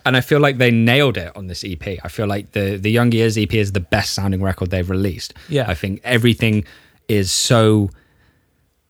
and 0.06 0.16
I 0.18 0.22
feel 0.22 0.40
like 0.40 0.58
they 0.58 0.72
nailed 0.72 1.18
it 1.18 1.36
on 1.36 1.48
this 1.48 1.64
EP. 1.64 1.86
I 2.04 2.08
feel 2.10 2.28
like 2.28 2.52
the 2.52 2.78
the 2.78 2.92
Young 2.92 3.12
Years 3.12 3.38
EP 3.38 3.54
is 3.54 3.72
the 3.72 3.80
best 3.80 4.14
sounding 4.14 4.42
record 4.42 4.70
they've 4.70 4.90
released. 4.90 5.34
Yeah. 5.50 5.66
I 5.70 5.74
think 5.74 6.02
everything 6.04 6.66
is 7.08 7.32
so 7.32 7.90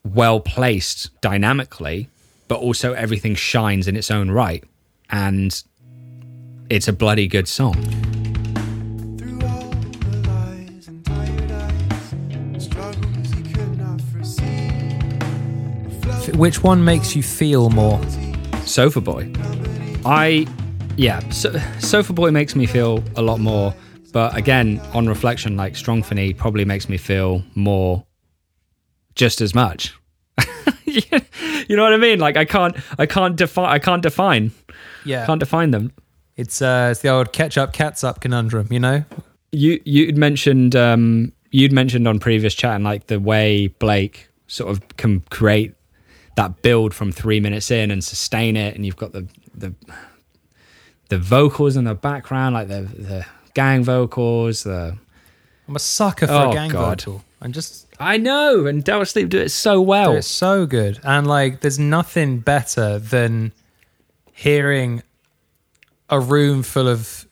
well 0.04 0.40
placed 0.40 1.10
dynamically, 1.22 2.08
but 2.48 2.60
also 2.60 2.94
everything 2.94 3.36
shines 3.36 3.88
in 3.88 3.96
its 3.96 4.10
own 4.10 4.32
right, 4.32 4.64
and 5.10 5.64
it's 6.70 6.88
a 6.88 6.94
bloody 6.94 7.28
good 7.28 7.48
song. 7.48 7.76
F- 16.28 16.36
Which 16.36 16.64
one 16.64 16.84
makes 16.84 17.16
you 17.16 17.24
feel 17.24 17.70
more? 17.70 17.99
Sofa 18.66 19.02
Boy. 19.02 19.32
I, 20.06 20.48
yeah, 20.95 21.20
so, 21.30 21.58
Sofa 21.80 22.14
Boy 22.14 22.32
makes 22.32 22.56
me 22.56 22.66
feel 22.66 23.04
a 23.16 23.22
lot 23.22 23.40
more, 23.40 23.74
but 24.14 24.36
again, 24.36 24.80
on 24.94 25.08
reflection, 25.08 25.58
like 25.58 25.74
Strongthany 25.74 26.36
probably 26.36 26.66
makes 26.66 26.90
me 26.90 26.98
feel 26.98 27.44
more, 27.56 28.06
just 29.16 29.41
as 29.41 29.54
much. 29.56 29.94
you 30.86 31.76
know 31.76 31.84
what 31.84 31.94
I 31.94 31.98
mean? 31.98 32.20
Like 32.20 32.38
I 32.38 32.45
can't, 32.45 32.76
I 32.98 33.06
can't 33.06 33.36
define, 33.36 33.70
I 33.70 33.80
can't 33.80 34.02
define, 34.04 34.52
Yeah. 35.06 35.26
can't 35.26 35.40
define 35.40 35.72
them. 35.72 35.91
It's 36.36 36.62
uh 36.62 36.90
it's 36.91 37.02
the 37.02 37.10
old 37.10 37.34
ketchup 37.34 37.74
catsup 37.74 38.22
conundrum, 38.22 38.68
you 38.70 38.80
know? 38.80 39.04
You 39.52 39.82
you'd 39.86 40.18
mentioned 40.18 40.76
um 40.76 41.34
you'd 41.49 41.72
mentioned 41.72 42.08
on 42.08 42.20
previous 42.20 42.54
chat 42.54 42.76
and 42.76 42.84
like 42.84 43.08
the 43.08 43.20
way 43.20 43.68
Blake 43.68 44.30
sort 44.45 44.70
of 44.70 44.88
can 44.98 45.22
create 45.32 45.74
that 46.38 46.62
build 46.62 46.94
from 46.94 47.12
three 47.12 47.40
minutes 47.42 47.70
in 47.70 47.92
and 47.92 48.02
sustain 48.04 48.56
it, 48.56 48.76
and 48.76 48.86
you've 48.86 48.96
got 48.96 49.12
the 49.12 49.28
the 49.54 49.74
the 51.10 51.18
vocals 51.18 51.76
in 51.76 51.84
the 51.84 51.96
background, 51.96 52.54
like 52.54 52.68
the 52.70 52.82
the 52.82 53.26
gang 53.54 53.84
vocals. 53.84 54.64
The 54.64 54.98
I'm 55.68 55.76
a 55.76 55.80
sucker 55.80 56.28
for 56.28 56.34
Oh, 56.34 56.52
a 56.52 56.54
gang 56.54 56.70
God. 56.72 57.02
vocal. 57.02 57.24
I'm 57.42 57.52
just 57.52 57.86
I 58.00 58.18
know, 58.18 58.66
and 58.68 58.84
Delta 58.84 59.06
Sleep 59.06 59.30
do 59.30 59.40
it 59.40 59.50
so 59.50 59.82
well. 59.82 60.14
It's 60.14 60.28
so 60.28 60.66
good. 60.66 61.00
And 61.04 61.28
like 61.28 61.60
there's 61.62 61.80
nothing 61.80 62.40
better 62.40 62.98
than 63.00 63.52
hearing 64.34 65.04
a 66.10 66.20
room 66.20 66.64
full 66.64 66.88
of 66.88 67.26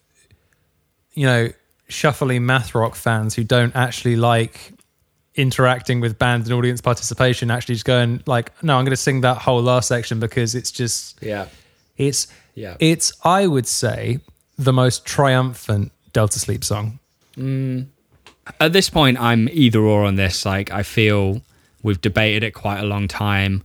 you 1.13 1.25
know, 1.25 1.49
shuffling 1.87 2.45
math 2.45 2.75
rock 2.75 2.93
fans 2.95 3.35
who 3.35 3.43
don't 3.43 3.73
actually 3.75 4.17
like 4.17 4.73
interacting 5.35 5.99
with 5.99 6.17
band 6.17 6.43
and 6.45 6.53
audience 6.53 6.81
participation 6.81 7.51
actually 7.51 7.75
just 7.75 7.85
going 7.85 8.23
like 8.25 8.51
no 8.63 8.77
i'm 8.77 8.85
going 8.85 8.91
to 8.91 8.97
sing 8.97 9.21
that 9.21 9.37
whole 9.37 9.61
last 9.61 9.87
section 9.87 10.19
because 10.19 10.55
it's 10.55 10.71
just 10.71 11.21
Yeah, 11.21 11.47
it's 11.97 12.27
Yeah. 12.53 12.77
it's 12.79 13.11
i 13.23 13.45
would 13.45 13.67
say 13.67 14.19
the 14.57 14.71
most 14.71 15.05
triumphant 15.05 15.91
delta 16.13 16.39
sleep 16.39 16.63
song 16.63 16.99
mm. 17.35 17.85
at 18.59 18.71
this 18.73 18.89
point, 18.89 19.19
I'm 19.19 19.49
either 19.51 19.81
or 19.81 20.05
on 20.05 20.15
this. 20.15 20.45
Like, 20.45 20.71
I 20.71 20.83
feel 20.83 21.41
we've 21.83 21.99
debated 21.99 22.43
it 22.43 22.51
quite 22.51 22.79
a 22.79 22.85
long 22.85 23.07
time. 23.07 23.63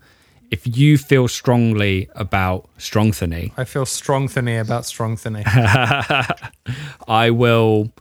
If 0.50 0.76
you 0.76 0.98
feel 0.98 1.28
strongly 1.28 2.08
about 2.16 2.68
Strongthany, 2.78 3.52
i 3.56 3.64
feel 3.64 3.84
Strongthany 3.84 4.60
about 4.60 4.82
Strongthany 4.82 5.44
I 7.08 7.30
will. 7.30 7.92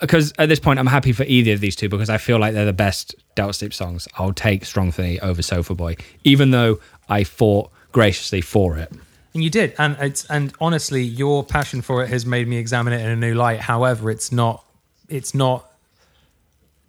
Because 0.00 0.32
at 0.38 0.48
this 0.48 0.60
point, 0.60 0.78
I'm 0.78 0.86
happy 0.86 1.12
for 1.12 1.24
either 1.24 1.52
of 1.52 1.60
these 1.60 1.76
two 1.76 1.88
because 1.88 2.10
I 2.10 2.18
feel 2.18 2.38
like 2.38 2.54
they're 2.54 2.64
the 2.64 2.72
best 2.72 3.14
Delta 3.34 3.52
Sleep 3.52 3.74
songs. 3.74 4.08
I'll 4.16 4.32
take 4.32 4.64
Strong 4.64 4.92
Strongthany 4.92 5.22
over 5.22 5.42
Sofa 5.42 5.74
Boy, 5.74 5.96
even 6.24 6.50
though 6.50 6.80
I 7.08 7.24
fought 7.24 7.70
graciously 7.92 8.40
for 8.40 8.76
it. 8.76 8.92
And 9.34 9.44
you 9.44 9.50
did, 9.50 9.74
and 9.78 9.96
it's 10.00 10.24
and 10.26 10.52
honestly, 10.60 11.02
your 11.02 11.44
passion 11.44 11.82
for 11.82 12.02
it 12.02 12.08
has 12.08 12.24
made 12.24 12.48
me 12.48 12.56
examine 12.56 12.94
it 12.94 13.02
in 13.02 13.10
a 13.10 13.16
new 13.16 13.34
light. 13.34 13.60
However, 13.60 14.10
it's 14.10 14.32
not 14.32 14.64
it's 15.08 15.34
not 15.34 15.70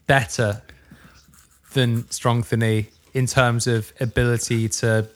better 0.08 0.62
than 1.74 2.04
Strongthany 2.04 2.88
in 3.14 3.26
terms 3.26 3.68
of 3.68 3.92
ability 4.00 4.70
to 4.70 5.08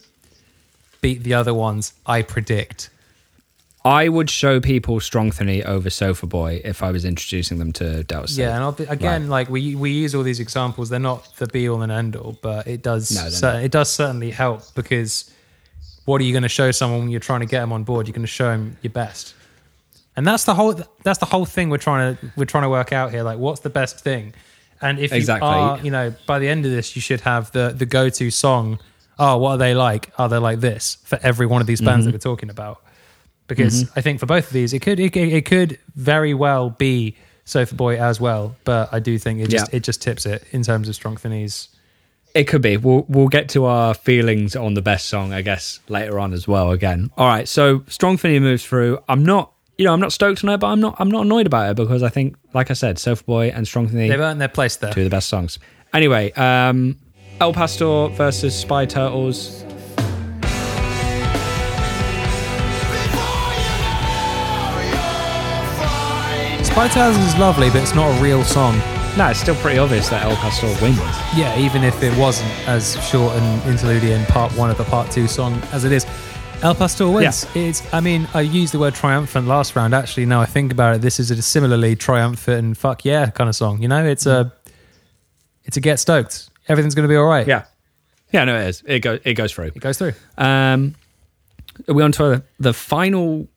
beat 0.99 1.23
the 1.23 1.33
other 1.33 1.53
ones. 1.53 1.93
I 2.05 2.21
predict. 2.21 2.89
I 3.83 4.09
would 4.09 4.29
show 4.29 4.59
people 4.59 4.99
Strongthany 4.99 5.65
over 5.65 5.89
Sofa 5.89 6.27
Boy 6.27 6.61
if 6.63 6.83
I 6.83 6.91
was 6.91 7.03
introducing 7.03 7.57
them 7.57 7.71
to 7.73 8.03
Delta 8.03 8.31
Yeah, 8.33 8.53
and 8.55 8.63
I'll 8.63 8.71
be, 8.73 8.83
again, 8.83 9.27
like 9.27 9.49
we 9.49 9.73
we 9.75 9.89
use 9.91 10.13
all 10.13 10.21
these 10.23 10.39
examples, 10.39 10.89
they're 10.89 10.99
not 10.99 11.35
the 11.37 11.47
be 11.47 11.67
all 11.67 11.81
and 11.81 11.91
end 11.91 12.15
all, 12.15 12.37
but 12.41 12.67
it 12.67 12.83
does 12.83 13.11
No, 13.11 13.29
cer- 13.29 13.59
it 13.61 13.71
does 13.71 13.89
certainly 13.89 14.29
help 14.29 14.61
because 14.75 15.31
what 16.05 16.21
are 16.21 16.23
you 16.23 16.31
going 16.33 16.43
to 16.43 16.49
show 16.49 16.69
someone 16.71 16.99
when 17.01 17.09
you're 17.09 17.19
trying 17.19 17.39
to 17.39 17.45
get 17.47 17.61
them 17.61 17.73
on 17.73 17.83
board? 17.83 18.07
You're 18.07 18.13
going 18.13 18.21
to 18.21 18.27
show 18.27 18.49
them 18.49 18.77
your 18.83 18.91
best, 18.91 19.33
and 20.15 20.27
that's 20.27 20.43
the 20.43 20.53
whole 20.53 20.79
that's 21.03 21.19
the 21.19 21.25
whole 21.25 21.45
thing 21.45 21.69
we're 21.71 21.77
trying 21.77 22.15
to 22.17 22.31
we're 22.37 22.45
trying 22.45 22.63
to 22.63 22.69
work 22.69 22.93
out 22.93 23.09
here. 23.11 23.23
Like, 23.23 23.39
what's 23.39 23.61
the 23.61 23.69
best 23.71 23.99
thing? 24.01 24.33
And 24.83 24.99
if 24.99 25.11
Exactly. 25.13 25.47
you 25.47 25.55
are, 25.55 25.79
you 25.79 25.91
know, 25.91 26.13
by 26.27 26.37
the 26.39 26.47
end 26.47 26.65
of 26.65 26.71
this, 26.71 26.95
you 26.95 27.01
should 27.01 27.21
have 27.21 27.51
the 27.51 27.73
the 27.75 27.85
go 27.87 28.09
to 28.09 28.29
song. 28.29 28.79
Oh, 29.17 29.37
what 29.37 29.51
are 29.53 29.57
they 29.57 29.73
like? 29.75 30.11
Are 30.19 30.29
they 30.29 30.37
like 30.37 30.59
this 30.59 30.97
for 31.03 31.19
every 31.23 31.45
one 31.47 31.61
of 31.61 31.67
these 31.67 31.81
bands 31.81 32.05
Mm-hmm. 32.05 32.11
that 32.11 32.25
we're 32.25 32.31
talking 32.31 32.49
about? 32.51 32.81
Because 33.57 33.89
I 33.95 34.01
think 34.01 34.19
for 34.19 34.25
both 34.25 34.47
of 34.47 34.53
these, 34.53 34.73
it 34.73 34.79
could 34.81 34.99
it, 34.99 35.15
it 35.15 35.45
could 35.45 35.77
very 35.95 36.33
well 36.33 36.69
be 36.69 37.15
Sofa 37.45 37.75
Boy 37.75 37.97
as 37.99 38.19
well. 38.19 38.55
But 38.63 38.89
I 38.93 38.99
do 38.99 39.17
think 39.17 39.39
it 39.39 39.49
just 39.49 39.71
Yeah. 39.71 39.77
it 39.77 39.83
just 39.83 40.01
tips 40.01 40.25
it 40.25 40.43
in 40.51 40.63
terms 40.63 40.87
of 40.89 40.95
Strongthany's. 40.95 41.69
It 42.33 42.45
could 42.45 42.61
be. 42.61 42.77
We'll 42.77 43.05
we'll 43.09 43.27
get 43.27 43.49
to 43.49 43.65
our 43.65 43.93
feelings 43.93 44.55
on 44.55 44.73
the 44.73 44.81
best 44.81 45.07
song, 45.09 45.33
I 45.33 45.41
guess, 45.41 45.79
later 45.89 46.17
on 46.19 46.31
as 46.33 46.47
well. 46.47 46.71
Again, 46.71 47.09
all 47.17 47.27
right. 47.27 47.47
So 47.47 47.79
Strongthany 47.81 48.41
moves 48.41 48.63
through. 48.65 48.99
I'm 49.09 49.25
not, 49.25 49.51
you 49.77 49.83
know, 49.83 49.91
I'm 49.93 49.99
not 49.99 50.13
stoked 50.13 50.41
on 50.45 50.49
it, 50.49 50.57
but 50.59 50.67
I'm 50.67 50.79
not, 50.79 50.95
I'm 50.99 51.11
not 51.11 51.25
annoyed 51.25 51.45
about 51.45 51.71
it 51.71 51.75
because 51.75 52.03
I 52.03 52.09
think, 52.09 52.37
like 52.53 52.71
I 52.71 52.73
said, 52.73 52.99
Sofa 52.99 53.23
Boy 53.25 53.47
and 53.49 53.65
Strongthany, 53.65 54.07
They've 54.07 54.17
earned 54.19 54.39
their 54.39 54.47
place 54.47 54.77
there. 54.77 54.93
two 54.93 55.01
of 55.01 55.05
the 55.05 55.09
best 55.09 55.27
songs. 55.27 55.59
Anyway, 55.93 56.31
um, 56.33 56.97
El 57.41 57.51
Pastor 57.51 58.07
versus 58.15 58.55
Spy 58.57 58.85
Turtles. 58.85 59.65
Spy 66.72 66.88
Thousands 66.88 67.27
is 67.27 67.38
lovely, 67.38 67.69
but 67.69 67.81
it's 67.81 67.93
not 67.93 68.18
a 68.18 68.23
real 68.23 68.43
song. 68.45 68.77
No, 69.18 69.27
it's 69.30 69.41
still 69.41 69.56
pretty 69.56 69.77
obvious 69.77 70.07
that 70.07 70.23
El 70.23 70.38
Pastor 70.38 70.68
wins. 70.81 70.98
Yeah, 71.35 71.57
even 71.60 71.84
if 71.84 72.02
it 72.02 72.18
wasn't 72.18 72.49
as 72.65 72.93
short 73.06 73.35
and 73.35 73.61
interludian 73.64 74.26
part 74.30 74.53
one 74.53 74.72
of 74.72 74.77
the 74.77 74.85
part 74.85 75.11
two 75.11 75.27
song 75.27 75.61
as 75.73 75.84
it 75.84 75.91
is. 75.91 76.06
El 76.64 76.73
Pastor 76.73 77.10
wins. 77.10 77.45
It's 77.56 77.93
I 77.93 77.99
mean, 77.99 78.26
I 78.34 78.39
used 78.41 78.73
the 78.73 78.80
word 78.80 78.95
triumphant 78.95 79.48
last 79.48 79.76
round. 79.76 79.93
Actually, 79.93 80.26
now 80.27 80.39
I 80.39 80.45
think 80.45 80.72
about 80.72 80.95
it, 80.95 81.02
this 81.02 81.19
is 81.19 81.30
a 81.30 81.41
similarly 81.41 81.95
triumphant 81.98 82.60
and 82.60 82.77
fuck 82.77 83.03
yeah 83.03 83.30
kind 83.31 83.49
of 83.49 83.56
song. 83.56 83.81
You 83.81 83.89
know, 83.89 84.06
it's 84.06 84.26
a 84.26 84.53
it's 85.65 85.76
a 85.76 85.81
get 85.81 85.99
stoked. 85.99 86.49
Everything's 86.69 86.95
gonna 86.95 87.10
be 87.10 87.18
all 87.18 87.26
right. 87.27 87.45
Yeah, 87.45 87.65
yeah, 88.31 88.45
no, 88.45 88.56
it 88.56 88.68
is. 88.69 88.81
It 88.88 88.99
goes, 89.02 89.19
it 89.26 89.34
goes 89.34 89.52
through. 89.52 89.65
It 89.65 89.80
goes 89.80 89.98
through. 89.98 90.14
Um, 90.38 90.95
are 91.88 91.93
we 91.93 92.02
on 92.02 92.14
to 92.14 92.43
the 92.60 92.73
final 92.73 93.49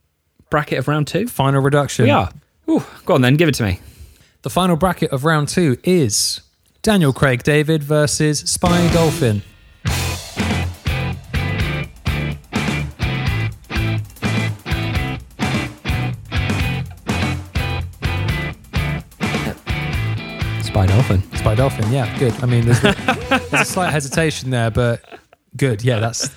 bracket 0.51 0.81
of 0.81 0.89
round 0.89 1.07
two? 1.07 1.29
Final 1.29 1.63
reduction. 1.63 2.07
Are. 2.11 2.31
Ooh, 2.69 2.83
go 3.05 3.15
on 3.15 3.21
then, 3.21 3.37
give 3.37 3.49
it 3.49 3.55
to 3.57 3.63
me. 3.65 3.81
The 4.43 4.51
final 4.51 4.77
bracket 4.77 5.11
of 5.11 5.25
round 5.25 5.49
two 5.49 5.77
is 5.85 6.41
Daniel 6.83 7.13
Craig 7.13 7.43
David 7.43 7.83
versus 7.83 8.41
Spy 8.41 8.93
Dolphin. 8.93 9.43
Spy 20.63 20.87
Dolphin. 20.87 21.23
Spy 21.37 21.55
Dolphin, 21.55 21.93
yeah, 21.93 22.19
good. 22.19 22.33
I 22.43 22.47
mean, 22.47 22.65
there's, 22.65 22.81
there's 22.81 23.53
a 23.53 23.65
slight 23.65 23.91
hesitation 23.93 24.51
there, 24.51 24.71
but 24.71 25.03
good. 25.57 25.85
Yeah, 25.85 26.01
that's 26.01 26.29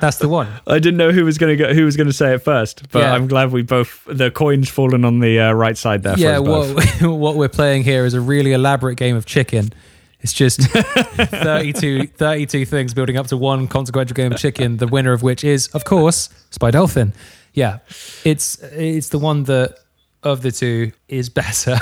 that's 0.00 0.18
the 0.18 0.28
one. 0.28 0.48
I 0.66 0.78
didn't 0.78 0.96
know 0.96 1.12
who 1.12 1.24
was 1.24 1.38
going 1.38 1.56
to 1.56 1.64
go, 1.64 1.74
who 1.74 1.84
was 1.84 1.96
going 1.96 2.06
to 2.06 2.12
say 2.12 2.34
it 2.34 2.38
first, 2.38 2.90
but 2.90 3.00
Yeah. 3.00 3.12
I'm 3.14 3.26
glad 3.28 3.52
we 3.52 3.62
both 3.62 4.02
the 4.06 4.30
coins 4.30 4.68
fallen 4.68 5.04
on 5.04 5.20
the 5.20 5.40
uh, 5.40 5.52
right 5.52 5.76
side 5.76 6.02
there. 6.02 6.18
yeah, 6.18 6.38
what 6.38 6.68
what 7.02 7.36
we're 7.36 7.48
playing 7.48 7.84
here 7.84 8.04
is 8.04 8.14
a 8.14 8.20
really 8.20 8.52
elaborate 8.52 8.96
game 8.96 9.16
of 9.16 9.26
chicken. 9.26 9.72
It's 10.20 10.32
just 10.32 10.60
32, 10.70 12.06
32 12.06 12.64
things 12.64 12.94
building 12.94 13.16
up 13.18 13.26
to 13.26 13.36
one 13.36 13.68
consequential 13.68 14.14
game 14.14 14.32
of 14.32 14.38
chicken. 14.38 14.78
The 14.78 14.86
winner 14.86 15.12
of 15.12 15.22
which 15.22 15.44
is, 15.44 15.68
of 15.68 15.84
course, 15.84 16.30
Spy 16.50 16.70
Dolphin. 16.70 17.12
Yeah, 17.52 17.78
it's 18.24 18.58
it's 18.62 19.10
the 19.10 19.18
one 19.18 19.44
that 19.44 19.78
of 20.22 20.40
the 20.42 20.50
two 20.50 20.92
is 21.08 21.28
better. 21.28 21.78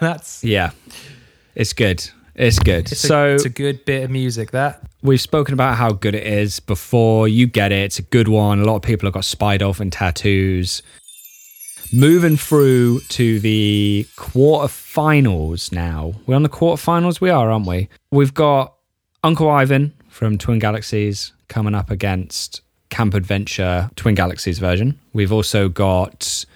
That's 0.00 0.44
yeah, 0.44 0.70
it's 1.54 1.72
good. 1.72 2.08
It's 2.34 2.58
good. 2.58 2.90
it's 2.90 3.00
so 3.00 3.26
a, 3.26 3.34
it's 3.34 3.44
a 3.44 3.50
good 3.50 3.84
bit 3.84 4.04
of 4.04 4.10
music. 4.10 4.52
That 4.52 4.82
we've 5.02 5.20
spoken 5.20 5.52
about 5.52 5.76
how 5.76 5.92
good 5.92 6.14
it 6.14 6.26
is 6.26 6.60
before. 6.60 7.28
You 7.28 7.46
get 7.46 7.72
it. 7.72 7.84
It's 7.84 7.98
a 7.98 8.02
good 8.02 8.28
one. 8.28 8.60
A 8.60 8.64
lot 8.64 8.76
of 8.76 8.82
people 8.82 9.06
have 9.06 9.14
got 9.14 9.24
Spy 9.24 9.56
Dolphin 9.58 9.90
tattoos. 9.90 10.82
Moving 11.94 12.38
through 12.38 13.00
to 13.10 13.38
the 13.38 14.06
quarterfinals 14.16 15.72
now. 15.72 16.14
We're 16.26 16.36
on 16.36 16.42
the 16.42 16.48
quarterfinals. 16.48 17.20
We 17.20 17.28
are, 17.28 17.50
aren't 17.50 17.66
we? 17.66 17.90
We've 18.10 18.32
got 18.32 18.74
Uncle 19.22 19.50
Ivan 19.50 19.92
from 20.08 20.38
Twin 20.38 20.58
Galaxies 20.58 21.34
coming 21.48 21.74
up 21.74 21.90
against 21.90 22.62
Camp 22.88 23.12
Adventure 23.12 23.90
Twin 23.94 24.14
Galaxies 24.14 24.58
version. 24.58 24.98
We've 25.12 25.32
also 25.32 25.68
got 25.68 26.46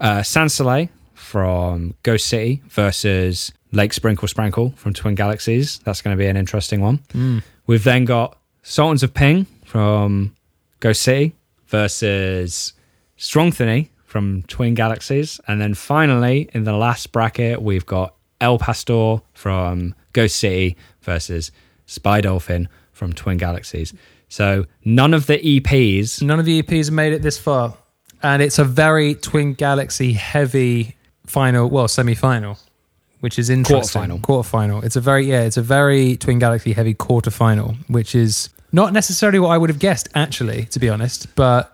uh, 0.00 0.22
Sans 0.22 0.54
Soleil 0.54 0.88
from 1.12 1.94
Ghost 2.02 2.26
City 2.26 2.62
versus 2.68 3.52
Lake 3.72 3.92
Sprinkle 3.92 4.28
Sprinkle 4.28 4.70
from 4.76 4.92
Twin 4.92 5.14
Galaxies. 5.14 5.78
That's 5.80 6.02
going 6.02 6.16
to 6.16 6.18
be 6.22 6.28
an 6.28 6.36
interesting 6.36 6.80
one. 6.80 7.00
Hmm. 7.12 7.38
We've 7.66 7.84
then 7.84 8.04
got 8.04 8.38
Sultans 8.62 9.02
of 9.02 9.14
Ping 9.14 9.46
from 9.64 10.34
Ghost 10.80 11.02
City 11.02 11.34
versus 11.66 12.74
Strongthany 13.18 13.88
from 14.04 14.42
Twin 14.42 14.74
Galaxies. 14.74 15.40
And 15.48 15.60
then 15.60 15.74
finally, 15.74 16.50
in 16.52 16.64
the 16.64 16.74
last 16.74 17.12
bracket, 17.12 17.62
we've 17.62 17.86
got 17.86 18.14
El 18.40 18.58
Pastor 18.58 19.22
from 19.32 19.94
Ghost 20.12 20.36
City 20.36 20.76
versus 21.00 21.50
Spy 21.86 22.20
Dolphin 22.20 22.68
from 22.92 23.12
Twin 23.12 23.38
Galaxies. 23.38 23.94
So 24.28 24.66
none 24.84 25.14
of 25.14 25.26
the 25.26 25.38
EPs. 25.38 26.22
none 26.22 26.38
of 26.38 26.44
the 26.44 26.62
EPs 26.62 26.86
have 26.86 26.94
made 26.94 27.12
it 27.12 27.22
this 27.22 27.38
far, 27.38 27.74
and 28.22 28.42
it's 28.42 28.58
a 28.58 28.64
very 28.64 29.14
Twin 29.14 29.54
Galaxy 29.54 30.12
heavy 30.14 30.96
final, 31.26 31.68
well, 31.68 31.88
semi 31.88 32.14
final, 32.14 32.58
which 33.22 33.38
is 33.38 33.48
interesting. 33.50 34.02
Quarterfinal. 34.02 34.20
Quarterfinal. 34.20 34.84
It's 34.84 34.96
a 34.96 35.00
very 35.00 35.26
yeah, 35.26 35.42
it's 35.42 35.56
a 35.56 35.62
very 35.62 36.16
Twin 36.16 36.40
Galaxy 36.40 36.72
heavy 36.72 36.92
quarterfinal, 36.92 37.76
which 37.88 38.16
is 38.16 38.48
not 38.72 38.92
necessarily 38.92 39.38
what 39.38 39.50
I 39.50 39.58
would 39.58 39.70
have 39.70 39.78
guessed, 39.78 40.08
actually, 40.14 40.64
to 40.66 40.80
be 40.80 40.88
honest. 40.88 41.32
But 41.36 41.72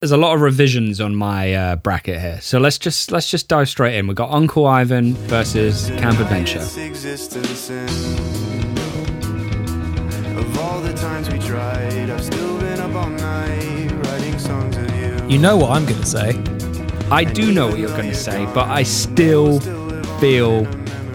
there's 0.00 0.10
a 0.10 0.16
lot 0.16 0.34
of 0.34 0.40
revisions 0.40 1.00
on 1.00 1.14
my 1.14 1.54
uh, 1.54 1.76
bracket 1.76 2.20
here. 2.20 2.40
So 2.40 2.58
let's 2.58 2.76
just 2.76 3.12
let's 3.12 3.30
just 3.30 3.46
dive 3.46 3.68
straight 3.68 3.94
in. 3.94 4.08
We've 4.08 4.16
got 4.16 4.32
Uncle 4.32 4.66
Ivan 4.66 5.14
versus 5.14 5.90
Camp 5.90 6.18
Adventure. 6.18 6.58
Its 6.58 6.76
existence 6.76 7.70
and 7.70 7.98
of 10.38 10.58
all 10.58 10.80
the 10.80 10.92
times 10.94 11.30
we 11.30 11.38
tried, 11.38 12.10
I've 12.10 12.24
still 12.24 12.58
been 12.58 12.80
up 12.80 12.94
all 12.96 13.10
night 13.10 13.92
writing 14.06 14.36
songs 14.40 14.76
of 14.76 14.90
you. 14.96 15.28
you 15.28 15.38
know 15.38 15.56
what 15.56 15.70
I'm 15.70 15.84
going 15.86 16.00
to 16.00 16.06
say. 16.06 16.59
I 17.10 17.24
do 17.24 17.52
know 17.52 17.68
what 17.68 17.78
you're 17.78 17.88
going 17.88 18.08
to 18.08 18.14
say, 18.14 18.44
but 18.54 18.68
I 18.68 18.82
still 18.84 19.58
feel 20.20 20.66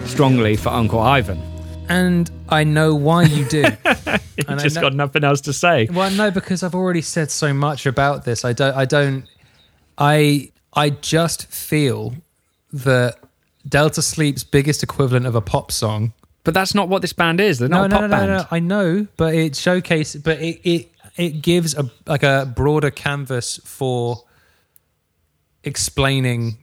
strongly 0.06 0.56
for 0.56 0.68
Uncle 0.68 1.00
Ivan. 1.00 1.40
And 1.88 2.30
I 2.48 2.64
know 2.64 2.94
why 2.94 3.24
you 3.24 3.44
do. 3.46 3.64
You 4.38 4.54
just 4.56 4.76
know- 4.76 4.82
got 4.82 4.94
nothing 4.94 5.24
else 5.24 5.40
to 5.42 5.52
say. 5.54 5.88
Well, 5.90 6.10
no, 6.10 6.30
because 6.30 6.62
I've 6.62 6.74
already 6.74 7.00
said 7.00 7.30
so 7.30 7.54
much 7.54 7.86
about 7.86 8.26
this. 8.26 8.44
I 8.44 8.52
don't. 8.52 8.76
I 8.76 8.84
don't. 8.84 9.24
I. 9.96 10.52
I 10.74 10.90
just 10.90 11.46
feel 11.50 12.12
that 12.74 13.16
Delta 13.66 14.02
Sleep's 14.02 14.44
biggest 14.44 14.82
equivalent 14.82 15.24
of 15.24 15.34
a 15.36 15.40
pop 15.40 15.72
song. 15.72 16.12
But 16.44 16.52
that's 16.52 16.74
not 16.74 16.90
what 16.90 17.00
this 17.00 17.14
band 17.14 17.40
is. 17.40 17.58
They're 17.60 17.68
No, 17.70 17.86
not 17.86 17.90
no, 17.92 17.96
a 17.96 18.00
no, 18.00 18.08
pop 18.08 18.10
no, 18.10 18.26
band. 18.26 18.30
no. 18.42 18.46
I 18.50 18.58
know, 18.60 19.06
but 19.16 19.34
it 19.34 19.56
showcases. 19.56 20.20
But 20.20 20.38
it 20.42 20.60
it 20.68 20.92
it 21.16 21.40
gives 21.40 21.74
a 21.74 21.90
like 22.06 22.22
a 22.22 22.52
broader 22.54 22.90
canvas 22.90 23.58
for 23.64 24.22
explaining, 25.66 26.58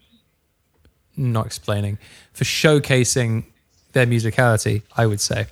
not 1.16 1.46
explaining, 1.46 1.98
for 2.34 2.44
showcasing 2.44 3.46
their 3.92 4.08
musicality. 4.08 4.82
I 4.96 5.06
would 5.06 5.22
say. 5.22 5.46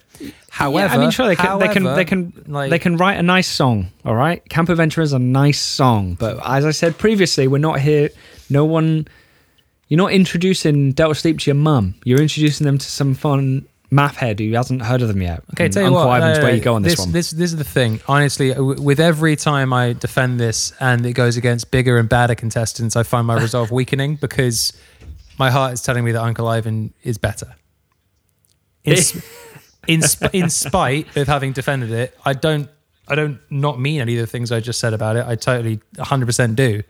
However, 0.49 0.93
yeah, 0.93 0.99
I 0.99 1.01
mean, 1.01 1.11
sure 1.11 1.27
they 1.27 1.35
can. 1.35 1.59
they 1.59 1.67
can. 1.67 1.83
They 1.83 2.05
can. 2.05 2.43
like- 2.47 2.69
they 2.69 2.79
can 2.79 2.97
write 2.97 3.17
a 3.17 3.23
nice 3.23 3.47
song. 3.47 3.91
All 4.05 4.15
right, 4.15 4.47
Camp 4.49 4.69
Adventure 4.69 5.01
is 5.01 5.13
a 5.13 5.19
nice 5.19 5.59
song, 5.59 6.15
but 6.19 6.39
as 6.45 6.65
I 6.65 6.71
said 6.71 6.97
previously, 6.97 7.47
we're 7.47 7.57
not 7.59 7.79
here. 7.79 8.09
No 8.49 8.65
one. 8.65 9.07
You're 9.87 9.97
not 9.97 10.13
introducing 10.13 10.93
Delta 10.93 11.15
Sleep 11.15 11.39
to 11.39 11.49
your 11.49 11.55
mum. 11.55 11.95
You're 12.05 12.21
introducing 12.21 12.65
them 12.65 12.77
to 12.77 12.85
some 12.85 13.13
fun 13.13 13.65
math 13.91 14.15
head 14.15 14.39
who 14.39 14.51
hasn't 14.53 14.81
heard 14.81 15.01
of 15.01 15.09
them 15.09 15.21
yet. 15.21 15.43
Okay, 15.53 15.65
And 15.65 15.73
tell 15.73 15.83
you 15.83 15.87
Uncle 15.89 16.07
what. 16.07 16.21
Ivan's 16.21 16.39
where 16.39 16.55
you 16.55 16.61
go 16.61 16.75
on 16.75 16.81
this, 16.81 16.93
this 16.93 16.99
one. 16.99 17.11
This, 17.11 17.31
this 17.31 17.51
is 17.51 17.57
the 17.57 17.65
thing. 17.65 17.99
Honestly, 18.07 18.53
w- 18.53 18.81
with 18.81 18.99
every 18.99 19.35
time 19.35 19.73
I 19.73 19.93
defend 19.93 20.39
this 20.39 20.73
and 20.79 21.05
it 21.05 21.13
goes 21.13 21.35
against 21.37 21.69
bigger 21.69 21.97
and 21.99 22.07
badder 22.07 22.33
contestants, 22.33 22.95
I 22.95 23.03
find 23.03 23.27
my 23.27 23.35
resolve 23.41 23.69
weakening 23.69 24.15
because 24.15 24.73
my 25.37 25.51
heart 25.51 25.73
is 25.73 25.81
telling 25.81 26.05
me 26.05 26.13
that 26.13 26.21
Uncle 26.21 26.47
Ivan 26.47 26.93
is 27.03 27.17
better. 27.17 27.55
In, 28.85 28.97
in, 29.87 30.01
in 30.31 30.49
spite 30.49 31.15
of 31.17 31.27
having 31.27 31.51
defended 31.51 31.91
it, 31.91 32.17
I 32.25 32.33
don't. 32.33 32.69
I 33.07 33.15
don't 33.15 33.39
not 33.49 33.77
mean 33.77 33.99
any 33.99 34.15
of 34.15 34.21
the 34.21 34.27
things 34.27 34.53
I 34.53 34.61
just 34.61 34.79
said 34.79 34.93
about 34.93 35.17
it. 35.17 35.25
I 35.27 35.35
totally 35.35 35.81
100% 35.97 36.55
do. 36.55 36.81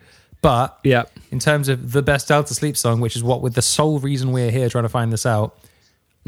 But 0.41 0.77
yeah. 0.83 1.05
in 1.31 1.39
terms 1.39 1.67
of 1.67 1.93
the 1.93 2.03
best 2.03 2.27
Delta 2.27 2.53
Sleep 2.53 2.77
song, 2.77 2.99
which 2.99 3.15
is 3.15 3.23
what 3.23 3.41
with 3.41 3.55
the 3.55 3.61
sole 3.63 3.97
reason 3.97 4.31
we're 4.31 4.51
here 4.51 4.69
trying 4.69 4.83
to 4.83 4.89
find 4.89 5.11
this 5.11 5.25
out, 5.25 5.57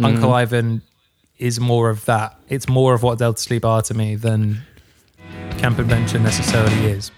Uncle 0.02 0.34
Ivan 0.34 0.82
is 1.38 1.60
more 1.60 1.90
of 1.90 2.06
that. 2.06 2.36
It's 2.50 2.68
more 2.68 2.94
of 2.94 3.04
what 3.04 3.20
Delta 3.20 3.40
Sleep 3.40 3.64
are 3.66 3.82
to 3.84 3.94
me 3.94 4.16
than 4.16 4.62
Camp 5.58 5.78
Adventure 5.80 6.20
necessarily 6.20 6.86
is. 6.86 7.12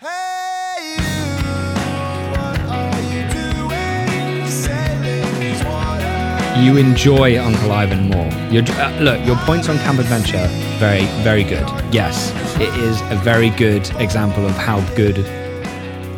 You, 0.00 0.08
what 2.30 2.60
are 2.70 3.00
you 3.02 3.28
doing? 3.30 4.46
Say 4.48 4.94
you 6.64 6.76
enjoy 6.76 7.38
Uncle 7.40 7.72
Ivan 7.72 8.08
more. 8.08 8.26
Your, 8.50 8.64
uh, 8.72 9.00
look, 9.00 9.24
your 9.26 9.36
points 9.38 9.68
on 9.68 9.76
Camp 9.78 9.98
Adventure, 9.98 10.48
very, 10.78 11.04
very 11.22 11.44
good. 11.44 11.68
Yes, 11.92 12.32
it 12.56 12.74
is 12.80 13.00
a 13.12 13.16
very 13.22 13.50
good 13.50 13.88
example 14.00 14.46
of 14.46 14.52
how 14.52 14.80
good 14.94 15.16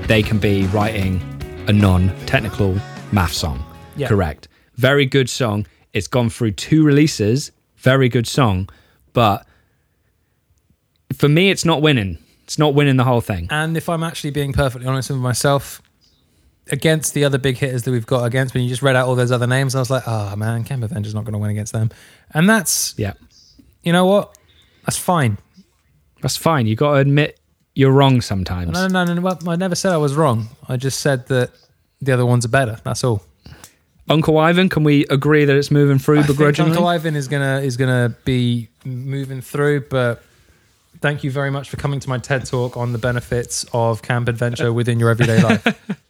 they 0.07 0.23
can 0.23 0.39
be 0.39 0.67
writing 0.69 1.21
a 1.67 1.73
non-technical 1.73 2.77
math 3.13 3.33
song. 3.33 3.65
Yeah. 3.97 4.09
Correct. 4.09 4.47
Very 4.77 5.05
good 5.05 5.29
song. 5.29 5.67
It's 5.93 6.07
gone 6.07 6.31
through 6.31 6.53
two 6.53 6.85
releases. 6.85 7.53
Very 7.77 8.09
good 8.09 8.27
song, 8.27 8.69
but 9.13 9.47
for 11.15 11.29
me, 11.29 11.51
it's 11.51 11.65
not 11.65 11.81
winning. 11.83 12.19
It's 12.45 12.59
not 12.59 12.75
winning 12.75 12.97
the 12.97 13.05
whole 13.05 13.21
thing. 13.21 13.49
And 13.51 13.77
if 13.77 13.89
I'm 13.89 14.03
actually 14.03 14.31
being 14.31 14.53
perfectly 14.53 14.87
honest 14.87 15.11
with 15.11 15.19
myself, 15.19 15.81
against 16.71 17.15
the 17.15 17.25
other 17.25 17.39
big 17.39 17.57
hitters 17.57 17.83
that 17.85 17.91
we've 17.91 18.07
got 18.07 18.25
against, 18.25 18.55
when 18.55 18.63
you 18.63 18.69
just 18.69 18.83
read 18.83 18.97
out 18.97 19.09
all 19.09 19.15
those 19.15 19.33
other 19.33 19.47
names, 19.47 19.75
I 19.75 19.79
was 19.79 19.91
like, 19.91 20.03
oh 20.07 20.37
man, 20.37 20.65
Camp 20.65 20.83
Adventure's 20.85 21.15
not 21.15 21.25
going 21.25 21.33
to 21.33 21.39
win 21.39 21.51
against 21.51 21.73
them. 21.73 21.91
And 22.33 22.49
that's, 22.49 22.95
Yeah, 22.97 23.15
you 23.83 23.93
know 23.93 24.07
what? 24.07 24.37
That's 24.85 24.97
fine. 24.99 25.39
that's 26.23 26.37
fine. 26.37 26.67
You 26.67 26.77
got 26.77 26.93
to 26.95 26.99
admit 26.99 27.39
you're 27.75 27.93
wrong 27.93 28.21
sometimes. 28.21 28.73
No, 28.73 28.87
no, 28.89 29.05
no, 29.05 29.15
no, 29.15 29.39
no. 29.43 29.51
I 29.51 29.57
never 29.57 29.75
said 29.75 29.93
I 29.93 29.97
was 29.97 30.15
wrong. 30.15 30.49
I 30.69 30.77
just 30.77 31.01
said 31.01 31.27
that 31.29 31.51
the 32.01 32.13
other 32.13 32.27
ones 32.27 32.45
are 32.45 32.49
better. 32.49 32.79
That's 32.85 33.05
all. 33.05 33.23
Uncle 34.11 34.37
Ivan, 34.39 34.69
can 34.69 34.83
we 34.85 35.07
agree 35.07 35.45
that 35.45 35.57
it's 35.57 35.71
moving 35.71 35.99
through 35.99 36.21
I 36.21 36.27
begrudgingly? 36.27 36.73
Uncle 36.73 36.87
Ivan 36.87 37.17
is 37.17 37.29
gonna 37.29 37.61
is 37.61 37.77
gonna 37.77 38.15
be 38.25 38.69
moving 38.85 39.41
through, 39.41 39.83
but 39.83 40.23
thank 41.01 41.25
you 41.25 41.31
very 41.31 41.51
much 41.51 41.71
for 41.71 41.77
coming 41.77 42.01
to 42.01 42.09
my 42.09 42.19
TED 42.19 42.45
talk 42.45 42.77
on 42.77 42.93
the 42.93 42.99
benefits 42.99 43.65
of 43.73 44.03
camp 44.03 44.29
adventure 44.29 44.73
within 44.73 44.99
your 44.99 45.11
everyday 45.11 45.41
life. 45.43 46.01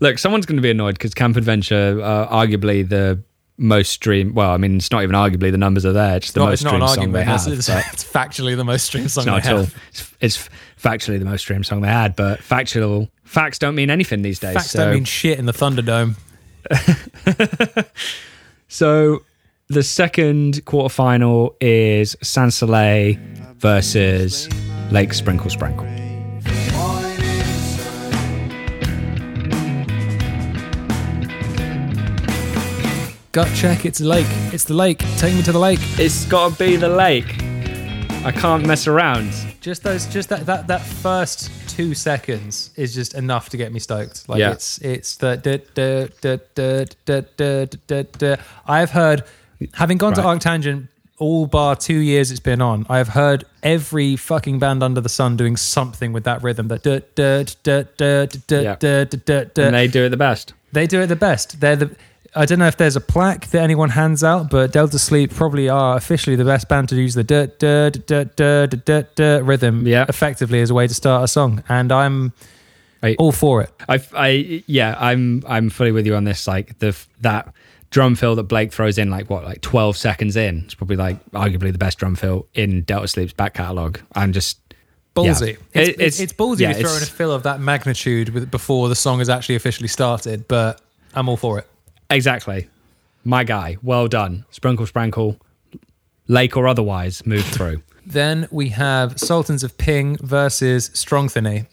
Look, 0.00 0.18
someone's 0.18 0.46
going 0.46 0.56
to 0.56 0.62
be 0.62 0.70
annoyed 0.70 0.94
because 0.96 1.14
Camp 1.14 1.36
Adventure, 1.36 2.00
uh, 2.02 2.26
arguably 2.28 2.88
the 2.88 3.22
most 3.56 3.92
stream. 3.92 4.34
Well, 4.34 4.50
I 4.50 4.56
mean, 4.56 4.76
it's 4.76 4.90
not 4.90 5.04
even 5.04 5.14
arguably 5.14 5.52
the 5.52 5.58
numbers 5.58 5.86
are 5.86 5.92
there. 5.92 6.16
It's 6.16 6.32
the 6.32 6.40
Not- 6.40 6.46
most 6.46 6.62
it's 6.62 6.64
not 6.64 6.74
an 6.82 6.88
streamed 6.88 7.04
song 7.04 7.12
they 7.12 7.20
argument. 7.24 7.42
have. 7.46 7.58
It's, 7.58 7.94
it's 7.94 8.04
factually 8.04 8.56
the 8.56 8.64
most 8.64 8.86
streamed 8.86 9.12
song 9.12 9.26
not 9.26 9.44
they 9.44 9.50
at 9.50 9.54
all. 9.54 9.66
It's, 9.90 10.12
it's 10.20 10.48
factually 10.82 11.20
the 11.20 11.24
most 11.24 11.42
streamed 11.42 11.66
song 11.66 11.82
they 11.82 11.88
had, 11.88 12.16
but 12.16 12.40
factual 12.40 13.08
facts 13.22 13.60
don't 13.60 13.76
mean 13.76 13.90
anything 13.90 14.22
these 14.22 14.40
days. 14.40 14.54
Facts 14.54 14.72
so, 14.72 14.84
don't 14.84 14.94
mean 14.94 15.04
shit 15.04 15.38
in 15.38 15.46
the 15.46 15.52
Thunderdome. 15.52 16.16
so 18.68 19.22
the 19.68 19.82
second 19.82 20.64
quarterfinal 20.64 21.54
is 21.60 22.16
Sans 22.22 22.54
Soleil 22.54 23.16
versus 23.56 24.48
Lake 24.90 25.12
Sprinkle 25.14 25.50
Sprinkle. 25.50 25.86
Gut 33.32 33.48
check. 33.56 33.84
It's 33.84 34.00
a 34.00 34.04
lake. 34.04 34.28
It's 34.52 34.62
the 34.62 34.74
lake. 34.74 34.98
Take 35.16 35.34
me 35.34 35.42
to 35.42 35.50
the 35.50 35.58
lake. 35.58 35.80
It's 35.98 36.24
got 36.26 36.52
to 36.52 36.56
be 36.56 36.76
the 36.76 36.88
lake. 36.88 37.34
I 38.24 38.30
can't 38.30 38.64
mess 38.64 38.86
around. 38.86 39.32
Just 39.60 39.82
those. 39.82 40.06
Just 40.06 40.28
that. 40.28 40.46
That. 40.46 40.68
That 40.68 40.82
first 40.82 41.50
two 41.76 41.94
seconds 41.94 42.70
is 42.76 42.94
just 42.94 43.14
enough 43.14 43.48
to 43.50 43.56
get 43.56 43.72
me 43.72 43.80
stoked. 43.80 44.28
Like 44.28 44.38
Yeah. 44.38 44.52
it's. 44.52 44.78
It's 44.78 45.16
the. 45.16 45.36
Da, 45.36 45.58
da, 45.74 46.06
da, 46.20 46.36
da, 46.54 46.84
da, 47.04 47.20
da, 47.36 47.66
da, 47.86 48.02
da. 48.18 48.36
I've 48.66 48.90
heard, 48.90 49.24
having 49.74 49.98
gone 49.98 50.14
to 50.14 50.22
Arctangent 50.22 50.88
all 51.18 51.46
bar 51.46 51.76
two 51.76 51.98
years 51.98 52.30
it's 52.30 52.40
been 52.40 52.60
on, 52.60 52.86
I've 52.88 53.08
heard 53.08 53.44
every 53.62 54.16
fucking 54.16 54.58
band 54.58 54.82
under 54.82 55.00
the 55.00 55.08
sun 55.08 55.36
doing 55.36 55.56
something 55.56 56.12
with 56.12 56.24
that 56.24 56.42
rhythm. 56.42 56.68
That 56.68 56.82
da 56.82 56.98
da 57.14 57.44
da 57.62 57.82
da 57.96 58.26
da 58.46 58.60
Yeah. 58.60 58.76
da 58.76 59.04
da 59.04 59.18
da 59.24 59.44
da. 59.54 59.62
And 59.66 59.74
they 59.74 59.88
do 59.88 60.04
it 60.04 60.08
the 60.10 60.16
best. 60.16 60.52
They 60.72 60.86
do 60.86 61.00
it 61.02 61.06
the 61.06 61.16
best. 61.16 61.60
They're 61.60 61.76
the. 61.76 61.96
I 62.36 62.46
don't 62.46 62.58
know 62.58 62.66
if 62.66 62.76
there's 62.76 62.96
a 62.96 63.00
plaque 63.00 63.48
that 63.50 63.62
anyone 63.62 63.90
hands 63.90 64.24
out, 64.24 64.50
but 64.50 64.72
Delta 64.72 64.98
Sleep 64.98 65.32
probably 65.32 65.68
are 65.68 65.96
officially 65.96 66.36
the 66.36 66.44
best 66.44 66.68
band 66.68 66.88
to 66.88 66.96
use 66.96 67.14
the 67.14 67.22
da 67.24 67.46
da 67.58 67.90
da 67.90 68.24
da 68.24 68.66
da 68.66 69.02
da 69.14 69.38
rhythm 69.42 69.86
Yeah. 69.86 70.04
effectively 70.08 70.60
as 70.60 70.70
a 70.70 70.74
way 70.74 70.86
to 70.86 70.94
start 70.94 71.22
a 71.24 71.28
song, 71.28 71.62
and 71.68 71.92
I'm 71.92 72.32
I- 73.02 73.14
all 73.18 73.32
for 73.32 73.62
it. 73.62 73.70
I, 73.88 74.00
I, 74.16 74.28
yeah, 74.66 74.96
I'm, 74.98 75.42
I'm 75.46 75.70
fully 75.70 75.92
with 75.92 76.06
you 76.06 76.16
on 76.16 76.24
this. 76.24 76.46
Like 76.48 76.78
the 76.80 76.96
that 77.20 77.52
drum 77.90 78.16
fill 78.16 78.34
that 78.36 78.44
Blake 78.44 78.72
throws 78.72 78.98
in, 78.98 79.10
like 79.10 79.30
what, 79.30 79.44
like 79.44 79.60
12 79.60 79.96
seconds 79.96 80.34
in, 80.34 80.62
it's 80.64 80.74
probably 80.74 80.96
like 80.96 81.24
arguably 81.30 81.70
the 81.70 81.78
best 81.78 81.98
drum 81.98 82.16
fill 82.16 82.48
in 82.54 82.82
Delta 82.82 83.06
Sleep's 83.06 83.32
back 83.32 83.54
catalogue. 83.54 84.00
I'm 84.14 84.32
just 84.32 84.58
Ballsy. 85.14 85.52
Yeah. 85.74 85.82
It's, 85.82 85.88
it's, 85.88 85.88
it's- 85.90 86.20
it's 86.20 86.32
ballsy 86.32 86.60
yeah, 86.60 86.72
to 86.72 86.80
throw 86.80 86.96
in 86.96 87.02
a 87.04 87.06
fill 87.06 87.30
of 87.30 87.44
that 87.44 87.60
magnitude 87.60 88.30
with, 88.30 88.50
before 88.50 88.88
the 88.88 88.96
song 88.96 89.20
has 89.20 89.28
actually 89.28 89.54
officially 89.54 89.86
started, 89.86 90.48
but 90.48 90.80
I'm 91.14 91.28
all 91.28 91.36
for 91.36 91.60
it. 91.60 91.68
Exactly 92.14 92.68
my 93.24 93.44
guy. 93.44 93.76
Well 93.82 94.08
done, 94.08 94.44
Sprinkle 94.50 94.86
sprinkle, 94.86 95.38
Lake 96.28 96.56
or 96.56 96.66
otherwise, 96.66 97.24
move 97.26 97.44
through. 97.44 97.82
Then 98.06 98.48
we 98.50 98.68
have 98.68 99.18
Sultans 99.18 99.64
of 99.64 99.78
Ping 99.78 100.18
versus 100.18 100.90
Strongthany. 100.90 101.66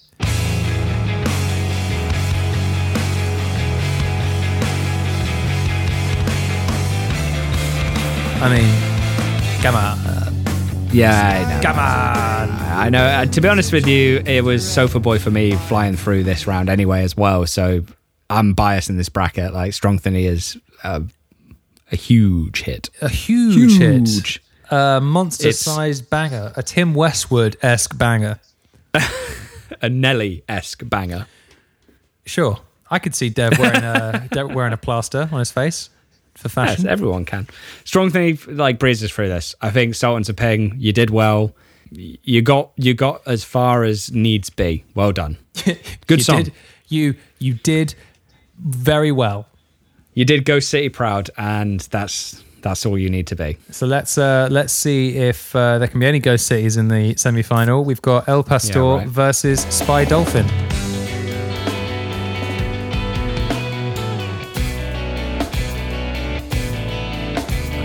I 8.43 8.49
mean, 8.49 9.61
come 9.61 9.75
on, 9.75 9.99
Yeah, 10.91 11.45
I 11.45 11.53
know. 11.55 11.61
come 11.61 11.77
on. 11.77 12.49
I 12.79 12.89
know. 12.89 13.03
Uh, 13.05 13.25
to 13.25 13.39
be 13.41 13.47
honest 13.47 13.71
with 13.71 13.85
you, 13.87 14.23
it 14.25 14.43
was 14.43 14.67
Sofa 14.67 14.99
Boy 14.99 15.19
for 15.19 15.29
me 15.29 15.51
flying 15.51 15.95
through 15.95 16.23
this 16.23 16.47
round 16.47 16.67
anyway 16.67 17.03
as 17.03 17.15
well. 17.15 17.45
So 17.45 17.83
I'm 18.31 18.53
biased 18.53 18.89
in 18.89 18.97
this 18.97 19.09
bracket. 19.09 19.53
Like 19.53 19.73
Strong 19.73 19.99
Strongthany 19.99 20.23
is 20.25 20.57
a, 20.83 21.03
a 21.91 21.95
huge 21.95 22.61
hit. 22.63 22.89
A 23.01 23.09
huge, 23.09 23.77
hit, 23.77 24.07
Huge. 24.07 24.41
a 24.69 24.99
monster 25.01 25.49
It's- 25.49 25.59
sized 25.59 26.09
banger, 26.09 26.51
a 26.55 26.63
Tim 26.63 26.93
Westwood 26.93 27.57
esque 27.61 27.97
banger. 27.97 28.39
A 29.83 29.89
Nelly 29.89 30.43
esque 30.49 30.87
banger. 30.87 31.25
Sure, 32.25 32.59
I 32.91 32.99
could 32.99 33.15
see 33.15 33.29
Dev 33.29 33.57
wearing 33.57 33.83
a 33.83 34.27
Dev 34.31 34.53
wearing 34.53 34.73
a 34.73 34.77
plaster 34.77 35.27
on 35.31 35.39
his 35.39 35.49
face 35.49 35.89
for 36.35 36.47
Yes, 36.49 36.53
fashion. 36.53 36.87
everyone 36.87 37.25
can. 37.25 37.47
Strongthany 37.83 38.37
like 38.57 38.77
breezes 38.77 39.11
through 39.11 39.29
this. 39.29 39.55
I 39.61 39.71
think 39.71 39.95
Sultans 39.95 40.29
of 40.29 40.35
Ping, 40.35 40.75
you 40.77 40.91
did 40.93 41.09
well. 41.09 41.55
You 41.89 42.41
got 42.43 42.71
you 42.75 42.93
got 42.93 43.21
as 43.25 43.43
far 43.43 43.83
as 43.83 44.11
needs 44.11 44.49
be. 44.51 44.83
Well 44.93 45.13
done. 45.13 45.37
Good 45.65 46.19
you 46.19 46.23
song. 46.23 46.43
Did, 46.43 46.53
you 46.89 47.15
you 47.39 47.53
did 47.55 47.95
very 48.63 49.11
well. 49.11 49.47
You 50.13 50.25
did 50.25 50.45
go 50.45 50.59
City 50.59 50.89
proud, 50.89 51.29
and 51.37 51.79
that's 51.91 52.43
that's 52.61 52.85
all 52.85 52.97
you 52.97 53.09
need 53.09 53.27
to 53.27 53.35
be. 53.35 53.57
So 53.71 53.87
let's 53.87 54.17
uh, 54.17 54.47
let's 54.51 54.73
see 54.73 55.17
if 55.17 55.55
uh, 55.55 55.79
there 55.79 55.87
can 55.87 55.99
be 55.99 56.05
any 56.05 56.19
ghost 56.19 56.47
cities 56.47 56.77
in 56.77 56.87
the 56.89 57.15
semi 57.15 57.41
final. 57.41 57.83
We've 57.83 58.01
got 58.01 58.27
El 58.27 58.43
Pastor 58.43 58.79
Yeah, 58.79 58.95
right. 58.97 59.07
versus 59.07 59.61
Spy 59.61 60.05
Dolphin. 60.05 60.45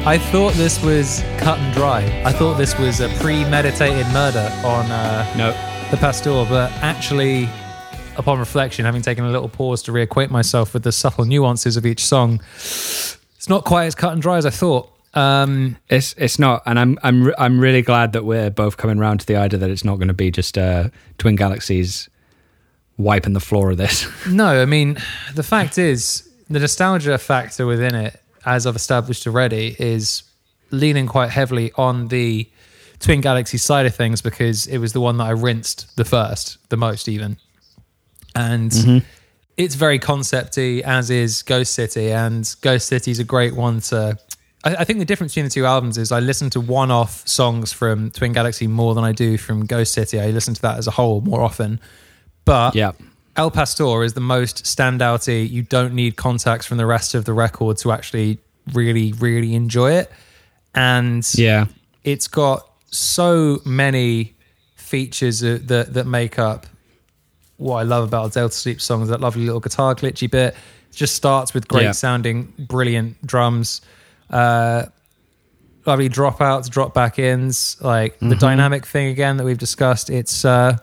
I 0.09 0.19
thought 0.19 0.53
this 0.55 0.81
was 0.85 1.21
cut 1.39 1.59
and 1.59 1.75
dry. 1.75 2.23
I 2.25 2.33
thought 2.33 2.55
this 2.59 2.79
was 2.79 3.01
a 3.01 3.09
premeditated 3.21 4.07
murder 4.13 4.49
on 4.65 4.89
uh, 4.89 5.35
No, 5.37 5.51
the 5.91 5.97
pastor, 5.97 6.31
but 6.49 6.71
actually, 6.75 7.49
upon 8.19 8.39
reflection, 8.39 8.85
having 8.85 9.03
taken 9.03 9.25
a 9.25 9.31
little 9.31 9.49
pause 9.49 9.83
to 9.85 9.93
reacquaint 9.93 10.31
myself 10.31 10.75
with 10.75 10.83
the 10.83 10.93
subtle 10.93 11.25
nuances 11.25 11.77
of 11.77 11.87
each 11.87 12.05
song, 12.05 12.41
it's 12.57 13.49
not 13.49 13.65
quite 13.65 13.87
as 13.87 13.95
cut 13.95 14.13
and 14.13 14.23
dry 14.23 14.37
as 14.37 14.47
I 14.47 14.51
thought. 14.51 14.91
Um, 15.15 15.77
It's 15.89 16.15
it's 16.19 16.39
not, 16.39 16.63
and 16.67 16.79
I'm 16.79 16.99
I'm 17.03 17.33
I'm 17.39 17.59
really 17.59 17.81
glad 17.83 18.13
that 18.13 18.25
we're 18.25 18.51
both 18.51 18.77
coming 18.77 18.99
round 18.99 19.21
to 19.21 19.27
the 19.27 19.37
idea 19.37 19.59
that 19.59 19.71
it's 19.71 19.85
not 19.85 19.97
going 19.97 20.09
to 20.09 20.15
be 20.15 20.31
just 20.31 20.59
uh, 20.59 20.91
Twin 21.17 21.37
Galaxies 21.37 22.09
wiping 22.99 23.33
the 23.33 23.41
floor 23.41 23.71
of 23.71 23.79
this. 23.79 24.07
no, 24.29 24.61
I 24.61 24.67
mean, 24.67 24.99
the 25.35 25.43
fact 25.43 25.79
is, 25.79 26.29
the 26.51 26.59
nostalgia 26.61 27.17
factor 27.19 27.67
within 27.67 27.95
it, 27.95 28.21
as 28.45 28.67
I've 28.67 28.77
established 28.77 29.27
already, 29.27 29.75
is 29.79 30.23
leaning 30.71 31.07
quite 31.07 31.31
heavily 31.31 31.73
on 31.77 32.09
the 32.09 32.49
Twin 33.01 33.21
Galaxy 33.21 33.59
side 33.59 33.87
of 33.87 33.95
things 33.95 34.21
because 34.21 34.67
it 34.67 34.79
was 34.79 34.93
the 34.93 35.01
one 35.01 35.17
that 35.19 35.25
I 35.25 35.31
rinsed 35.31 35.97
the 35.97 36.05
first, 36.05 36.59
the 36.69 36.77
most 36.77 37.09
even. 37.09 37.39
And 38.37 38.71
mm-hmm. 38.71 38.99
it's 39.57 39.75
very 39.75 39.99
concepty, 39.99 40.83
as 40.83 41.11
is 41.11 41.43
Ghost 41.43 41.73
City, 41.73 42.13
and 42.13 42.55
Ghost 42.61 42.87
City 42.87 43.11
is 43.11 43.19
a 43.19 43.25
great 43.25 43.55
one 43.55 43.81
to. 43.81 44.19
I, 44.63 44.77
I 44.77 44.85
think 44.85 44.99
the 44.99 45.05
difference 45.05 45.33
between 45.33 45.47
the 45.47 45.51
two 45.51 45.65
albums 45.65 45.97
is 45.97 46.13
I 46.13 46.21
listen 46.21 46.51
to 46.51 46.61
one-off 46.61 47.27
songs 47.27 47.73
from 47.73 48.11
Twin 48.11 48.33
Galaxy 48.33 48.67
more 48.67 48.95
than 48.95 49.05
I 49.05 49.13
do 49.13 49.39
from 49.39 49.65
Ghost 49.65 49.93
City. 49.93 50.21
I 50.21 50.27
listen 50.27 50.55
to 50.55 50.63
that 50.63 50.77
as 50.79 50.87
a 50.87 50.91
whole 50.91 51.23
more 51.23 51.41
often, 51.41 51.81
but 52.45 52.75
yeah, 52.75 52.93
El 53.37 53.51
Pastor 53.51 54.05
is 54.05 54.13
the 54.13 54.21
most 54.21 54.65
standouty. 54.65 55.49
You 55.49 55.63
don't 55.63 55.95
need 55.95 56.17
contacts 56.17 56.67
from 56.67 56.79
the 56.79 56.87
rest 56.87 57.15
of 57.15 57.25
the 57.25 57.33
record 57.33 57.79
to 57.79 57.93
actually 57.93 58.39
really, 58.73 59.13
really 59.15 59.55
enjoy 59.55 59.93
it. 59.93 60.11
And 60.75 61.27
yeah, 61.35 61.67
it's 62.05 62.29
got 62.29 62.69
so 62.91 63.61
many 63.65 64.35
features 64.75 65.41
that, 65.41 65.89
that 65.93 66.07
make 66.07 66.39
up 66.39 66.67
what 67.59 67.77
I 67.77 67.83
love 67.85 68.05
about 68.05 68.31
a 68.31 68.31
Delta 68.35 68.55
Sleep 68.55 68.81
song 68.81 69.03
is 69.03 69.09
that 69.09 69.21
lovely 69.21 69.45
little 69.45 69.61
guitar 69.61 69.95
glitchy 69.95 70.31
bit. 70.31 70.55
It 70.55 70.97
just 70.97 71.15
starts 71.15 71.55
with 71.55 71.69
great 71.69 71.85
Yeah. 71.85 71.93
sounding, 71.93 72.53
brilliant 72.59 73.25
drums. 73.27 73.81
Uh, 74.31 74.87
lovely 75.87 76.09
dropouts, 76.09 76.69
drop 76.69 76.93
back 76.95 77.19
ins, 77.19 77.77
like 77.81 78.15
Mm-hmm. 78.17 78.29
the 78.31 78.37
dynamic 78.37 78.85
thing 78.87 79.09
again 79.09 79.37
that 79.39 79.45
we've 79.45 79.59
discussed. 79.59 80.11
It's 80.11 80.45
uh 80.45 80.77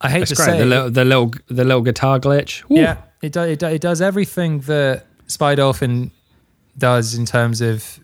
I 0.00 0.10
hate 0.10 0.22
It's 0.22 0.30
to 0.30 0.36
great. 0.36 0.44
say 0.46 0.58
The 0.58 0.64
little, 0.66 0.90
the 0.90 1.04
little, 1.04 1.32
the 1.48 1.64
little 1.64 1.82
guitar 1.82 2.18
glitch. 2.20 2.62
Woo. 2.68 2.76
yeah, 2.78 2.98
it, 3.22 3.32
do, 3.32 3.40
it, 3.42 3.58
do, 3.58 3.66
it 3.66 3.80
does 3.80 4.02
everything 4.02 4.60
that 4.60 5.06
Spy 5.28 5.54
Dolphin 5.54 6.10
does 6.76 7.14
in 7.14 7.24
terms 7.24 7.60
of 7.62 7.98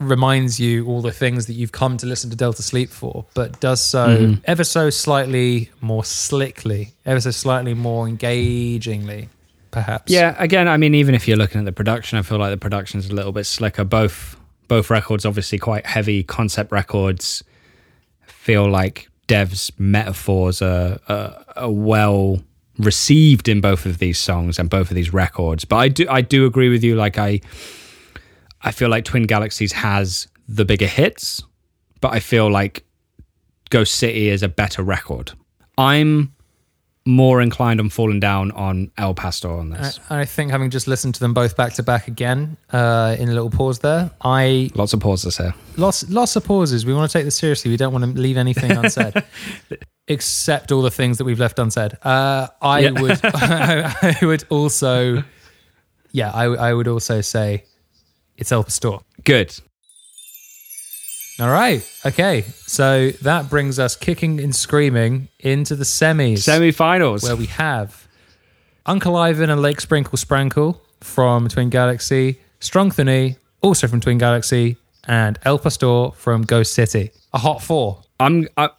reminds 0.00 0.58
you 0.58 0.86
all 0.86 1.00
the 1.02 1.12
things 1.12 1.46
that 1.46 1.52
you've 1.54 1.72
come 1.72 1.96
to 1.98 2.06
listen 2.06 2.28
to 2.30 2.36
Delta 2.36 2.62
Sleep 2.62 2.90
for, 2.90 3.24
but 3.34 3.60
does 3.60 3.82
so 3.82 4.06
Mm-hmm. 4.08 4.42
ever 4.44 4.64
so 4.64 4.90
slightly 4.90 5.70
more 5.80 6.04
slickly, 6.04 6.92
ever 7.06 7.20
so 7.20 7.30
slightly 7.30 7.74
more 7.74 8.08
engagingly, 8.08 9.28
perhaps. 9.70 10.12
Yeah, 10.12 10.34
again, 10.38 10.68
I 10.68 10.76
mean, 10.76 10.94
even 10.94 11.14
if 11.14 11.26
you're 11.28 11.36
looking 11.36 11.60
at 11.60 11.64
the 11.64 11.72
production, 11.72 12.18
I 12.18 12.22
feel 12.22 12.38
like 12.38 12.50
the 12.50 12.56
production's 12.56 13.08
a 13.08 13.14
little 13.14 13.32
bit 13.32 13.44
slicker. 13.46 13.84
Both 13.84 14.36
both 14.68 14.90
records, 14.90 15.24
obviously, 15.26 15.58
quite 15.58 15.86
heavy 15.86 16.22
concept 16.22 16.72
records. 16.72 17.44
Feel 18.26 18.68
like 18.68 19.08
Dev's 19.26 19.70
metaphors 19.78 20.60
are, 20.60 20.98
are, 21.08 21.44
are 21.56 21.70
well 21.70 22.40
received 22.78 23.48
in 23.48 23.60
both 23.60 23.86
of 23.86 23.98
these 23.98 24.18
songs 24.18 24.58
and 24.58 24.68
both 24.68 24.90
of 24.90 24.94
these 24.96 25.12
records. 25.12 25.64
But 25.64 25.76
I 25.76 25.88
do 25.88 26.06
I 26.10 26.20
do 26.20 26.44
agree 26.46 26.68
with 26.68 26.82
you. 26.82 26.94
Like 26.96 27.16
I, 27.18 27.40
I 28.64 28.70
feel 28.72 28.88
like 28.88 29.04
Twin 29.04 29.24
Galaxies 29.24 29.72
has 29.72 30.26
the 30.48 30.64
bigger 30.64 30.86
hits, 30.86 31.42
but 32.00 32.12
I 32.12 32.20
feel 32.20 32.50
like 32.50 32.84
Ghost 33.70 33.94
City 33.94 34.28
is 34.28 34.42
a 34.42 34.48
better 34.48 34.82
record. 34.82 35.32
I'm 35.78 36.32
more 37.06 37.42
inclined 37.42 37.80
on 37.80 37.90
falling 37.90 38.18
down 38.18 38.50
on 38.52 38.90
El 38.96 39.12
Pastor 39.12 39.50
on 39.50 39.68
this. 39.68 40.00
I 40.08 40.24
think 40.24 40.50
having 40.50 40.70
just 40.70 40.86
listened 40.88 41.14
to 41.16 41.20
them 41.20 41.34
both 41.34 41.54
back 41.54 41.74
to 41.74 41.82
back 41.82 42.08
again 42.08 42.56
uh, 42.72 43.14
in 43.18 43.28
a 43.28 43.32
little 43.32 43.50
pause 43.50 43.80
there, 43.80 44.10
I 44.22 44.70
Lots 44.74 44.94
of 44.94 45.00
pauses 45.00 45.36
here. 45.36 45.54
lots 45.76 46.08
lots 46.08 46.34
of 46.36 46.44
pauses. 46.44 46.86
We 46.86 46.94
want 46.94 47.10
to 47.10 47.18
take 47.18 47.26
this 47.26 47.36
seriously. 47.36 47.70
We 47.70 47.76
don't 47.76 47.92
want 47.92 48.04
to 48.06 48.18
leave 48.18 48.38
anything 48.38 48.70
unsaid, 48.78 49.22
except 50.08 50.72
all 50.72 50.80
the 50.80 50.90
things 50.90 51.18
that 51.18 51.24
we've 51.24 51.38
left 51.40 51.58
unsaid. 51.58 51.92
Uh, 52.02 52.48
I 52.62 52.80
Yeah. 52.80 52.90
would 52.92 53.20
I 53.24 54.16
would 54.22 54.44
also, 54.48 55.22
yeah, 56.12 56.30
I, 56.32 56.44
I 56.44 56.72
would 56.72 56.88
also 56.88 57.20
say 57.20 57.64
it's 58.36 58.52
El 58.52 58.64
Pastor. 58.64 58.98
Good. 59.24 59.58
All 61.40 61.50
right, 61.50 61.82
okay. 62.06 62.42
So 62.66 63.10
that 63.22 63.50
brings 63.50 63.78
us 63.80 63.96
kicking 63.96 64.38
and 64.38 64.54
screaming 64.54 65.28
into 65.40 65.74
the 65.74 65.84
semis. 65.84 66.38
Semi-finals. 66.40 67.24
where 67.24 67.34
we 67.34 67.46
have 67.46 68.06
Uncle 68.86 69.16
Ivan 69.16 69.50
and 69.50 69.60
Lake 69.60 69.80
Sprinkle 69.80 70.16
Sprankle 70.16 70.78
from 71.00 71.48
Twin 71.48 71.70
Galaxy, 71.70 72.38
Strongthany, 72.60 73.36
also 73.62 73.88
from 73.88 74.00
Twin 74.00 74.18
Galaxy, 74.18 74.76
and 75.08 75.36
El 75.44 75.58
Pastor 75.58 76.10
from 76.12 76.42
Ghost 76.42 76.72
City. 76.72 77.10
A 77.32 77.38
hot 77.38 77.60
four. 77.62 78.02
I'm 78.20 78.46
I, 78.56 78.70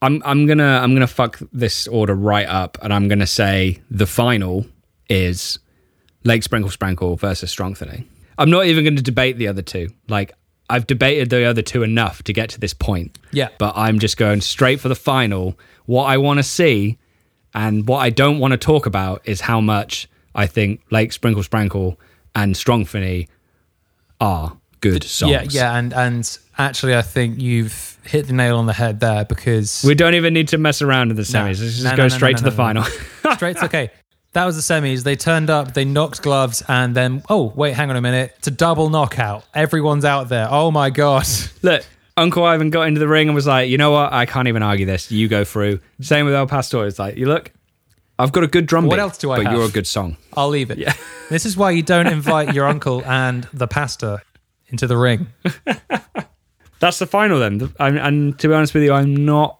I'm 0.00 0.22
I'm 0.24 0.46
gonna 0.46 0.80
I'm 0.82 0.94
gonna 0.94 1.06
fuck 1.06 1.38
this 1.52 1.86
order 1.86 2.14
right 2.14 2.48
up, 2.48 2.78
and 2.82 2.94
I'm 2.94 3.08
gonna 3.08 3.26
say 3.26 3.82
the 3.90 4.06
final 4.06 4.64
is 5.10 5.58
Lake 6.24 6.42
Sprinkle 6.42 6.70
Sprankle 6.70 7.18
versus 7.20 7.54
Strongthany. 7.54 8.06
I'm 8.40 8.50
not 8.50 8.66
even 8.66 8.82
going 8.84 8.96
to 8.96 9.02
debate 9.02 9.36
the 9.36 9.46
other 9.48 9.62
two. 9.62 9.90
Like 10.08 10.32
I've 10.68 10.86
debated 10.86 11.30
the 11.30 11.44
other 11.44 11.62
two 11.62 11.82
enough 11.82 12.22
to 12.24 12.32
get 12.32 12.48
to 12.50 12.60
this 12.60 12.74
point. 12.74 13.18
Yeah. 13.32 13.48
but 13.58 13.74
I'm 13.76 13.98
just 14.00 14.16
going 14.16 14.40
straight 14.40 14.80
for 14.80 14.88
the 14.88 14.94
final. 14.96 15.58
What 15.86 16.04
I 16.04 16.16
want 16.18 16.38
to 16.38 16.42
see, 16.44 16.98
and 17.54 17.86
what 17.86 17.98
I 17.98 18.10
don't 18.10 18.38
want 18.38 18.52
to 18.52 18.58
talk 18.58 18.86
about, 18.86 19.22
is 19.28 19.40
how 19.42 19.60
much 19.60 20.08
I 20.34 20.46
think 20.46 20.80
Lake 20.90 21.12
Sprinkle 21.12 21.42
Sprankle 21.42 21.96
and 22.34 22.54
Strongthany 22.54 23.26
are 24.20 24.56
good 24.80 25.02
songs. 25.04 25.32
Yeah, 25.32 25.42
yeah, 25.50 25.76
and 25.78 25.92
and 25.92 26.38
actually, 26.58 26.94
I 26.96 27.02
think 27.02 27.40
you've 27.40 27.98
hit 28.04 28.26
the 28.28 28.32
nail 28.32 28.56
on 28.56 28.66
the 28.66 28.72
head 28.72 29.00
there 29.00 29.24
because 29.24 29.84
We 29.86 29.94
don't 29.94 30.14
even 30.14 30.32
need 30.32 30.48
to 30.48 30.58
mess 30.58 30.80
around 30.82 31.10
in 31.10 31.16
the 31.16 31.22
semis. 31.22 31.32
No. 31.32 31.44
Let's 31.46 31.58
just 31.58 31.84
No, 31.84 31.96
go 31.96 32.02
no, 32.04 32.08
straight 32.08 32.36
to 32.38 32.44
the 32.44 32.50
final. 32.52 32.84
straight. 33.34 33.56
Okay, 33.62 33.90
that 34.32 34.44
was 34.44 34.56
the 34.56 34.74
semis. 34.74 35.02
They 35.02 35.16
turned 35.16 35.50
up, 35.50 35.74
they 35.74 35.84
knocked 35.84 36.22
gloves, 36.22 36.62
and 36.68 36.94
then 36.94 37.22
oh 37.28 37.52
wait, 37.56 37.74
hang 37.74 37.90
on 37.90 37.96
a 37.96 38.00
minute, 38.00 38.32
it's 38.38 38.48
a 38.48 38.52
double 38.52 38.90
knockout. 38.90 39.44
Everyone's 39.54 40.04
out 40.04 40.28
there. 40.28 40.48
Oh 40.50 40.70
my 40.70 40.90
god. 40.90 41.26
Look, 41.62 41.84
Uncle 42.16 42.44
Ivan 42.44 42.70
got 42.70 42.82
into 42.88 43.00
the 43.00 43.08
ring 43.08 43.28
and 43.28 43.34
was 43.34 43.46
like, 43.46 43.68
you 43.70 43.78
know 43.78 43.90
what? 43.90 44.12
I 44.12 44.26
can't 44.26 44.48
even 44.48 44.62
argue 44.62 44.86
this. 44.86 45.10
You 45.10 45.26
go 45.28 45.44
through. 45.44 45.80
Same 46.00 46.26
with 46.26 46.34
El 46.34 46.46
Pastor. 46.46 46.86
It's 46.86 46.98
like, 46.98 47.16
you 47.16 47.26
look, 47.26 47.50
I've 48.18 48.32
got 48.32 48.44
a 48.44 48.46
good 48.46 48.66
drum 48.66 48.84
What 48.86 48.96
beat, 48.96 49.00
else 49.00 49.16
do 49.18 49.30
I 49.30 49.36
But 49.38 49.46
have? 49.46 49.54
you're 49.54 49.64
a 49.64 49.70
good 49.70 49.86
song. 49.86 50.16
I'll 50.36 50.48
leave 50.50 50.70
it. 50.70 50.78
Yeah. 50.78 50.92
This 51.30 51.46
is 51.46 51.56
why 51.56 51.70
you 51.70 51.82
don't 51.82 52.08
invite 52.08 52.54
your 52.56 52.66
uncle 52.66 53.04
and 53.06 53.44
the 53.52 53.68
pastor 53.68 54.20
into 54.66 54.88
the 54.88 54.96
ring. 54.96 55.28
That's 56.80 56.98
the 56.98 57.06
final 57.06 57.38
then. 57.38 57.72
I'm, 57.78 57.96
and 57.96 58.36
to 58.40 58.48
be 58.48 58.54
honest 58.54 58.74
with 58.74 58.82
you, 58.82 58.92
I'm 58.92 59.24
not 59.24 59.59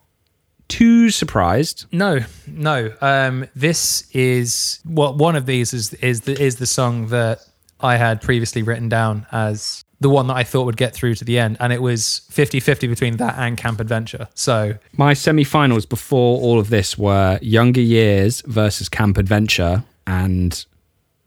too 0.70 1.10
surprised. 1.10 1.84
No, 1.92 2.20
no. 2.46 2.94
Um, 3.00 3.46
this 3.54 4.08
is 4.12 4.80
what 4.84 5.16
one 5.16 5.36
of 5.36 5.44
these 5.44 5.74
is 5.74 5.92
is 5.94 6.22
the 6.22 6.40
is 6.40 6.56
the 6.56 6.66
song 6.66 7.08
that 7.08 7.40
I 7.80 7.96
had 7.96 8.22
previously 8.22 8.62
written 8.62 8.88
down 8.88 9.26
as 9.32 9.84
the 10.00 10.08
one 10.08 10.28
that 10.28 10.36
I 10.36 10.44
thought 10.44 10.64
would 10.64 10.78
get 10.78 10.94
through 10.94 11.14
to 11.16 11.24
the 11.24 11.38
end, 11.38 11.58
and 11.60 11.74
it 11.74 11.82
was 11.82 12.22
50-50 12.32 12.88
between 12.88 13.16
that 13.18 13.34
and 13.38 13.58
Camp 13.58 13.80
Adventure. 13.80 14.28
So 14.34 14.74
My 14.96 15.12
semi-finals 15.12 15.84
before 15.84 16.40
all 16.40 16.58
of 16.58 16.70
this 16.70 16.96
were 16.96 17.38
Younger 17.42 17.82
Years 17.82 18.40
versus 18.46 18.88
Camp 18.88 19.18
Adventure 19.18 19.84
and 20.06 20.64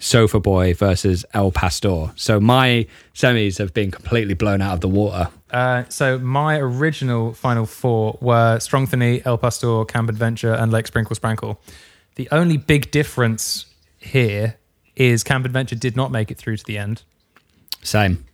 Sofa 0.03 0.37
Boy 0.37 0.73
versus 0.73 1.23
El 1.33 1.51
Pastor. 1.51 2.11
So 2.15 2.39
my 2.41 2.85
semis 3.15 3.57
have 3.57 3.73
been 3.73 3.89
completely 3.89 4.33
blown 4.33 4.61
out 4.61 4.73
of 4.73 4.81
the 4.81 4.89
water. 4.89 5.29
Uh, 5.49 5.85
so 5.87 6.19
my 6.19 6.57
original 6.57 7.33
final 7.33 7.65
four 7.65 8.17
were 8.19 8.59
Strong 8.59 8.87
Strongthany, 8.87 9.25
El 9.25 9.37
Pastor, 9.37 9.85
Camp 9.85 10.09
Adventure, 10.09 10.53
and 10.53 10.73
Lake 10.73 10.87
Sprinkle 10.87 11.15
Sprankle. 11.15 11.57
The 12.15 12.27
only 12.33 12.57
big 12.57 12.91
difference 12.91 13.65
here 13.97 14.57
is 14.97 15.23
Camp 15.23 15.45
Adventure 15.45 15.75
did 15.75 15.95
not 15.95 16.11
make 16.11 16.29
it 16.29 16.37
through 16.37 16.57
to 16.57 16.65
the 16.65 16.77
end. 16.77 17.03
Same. 17.81 18.25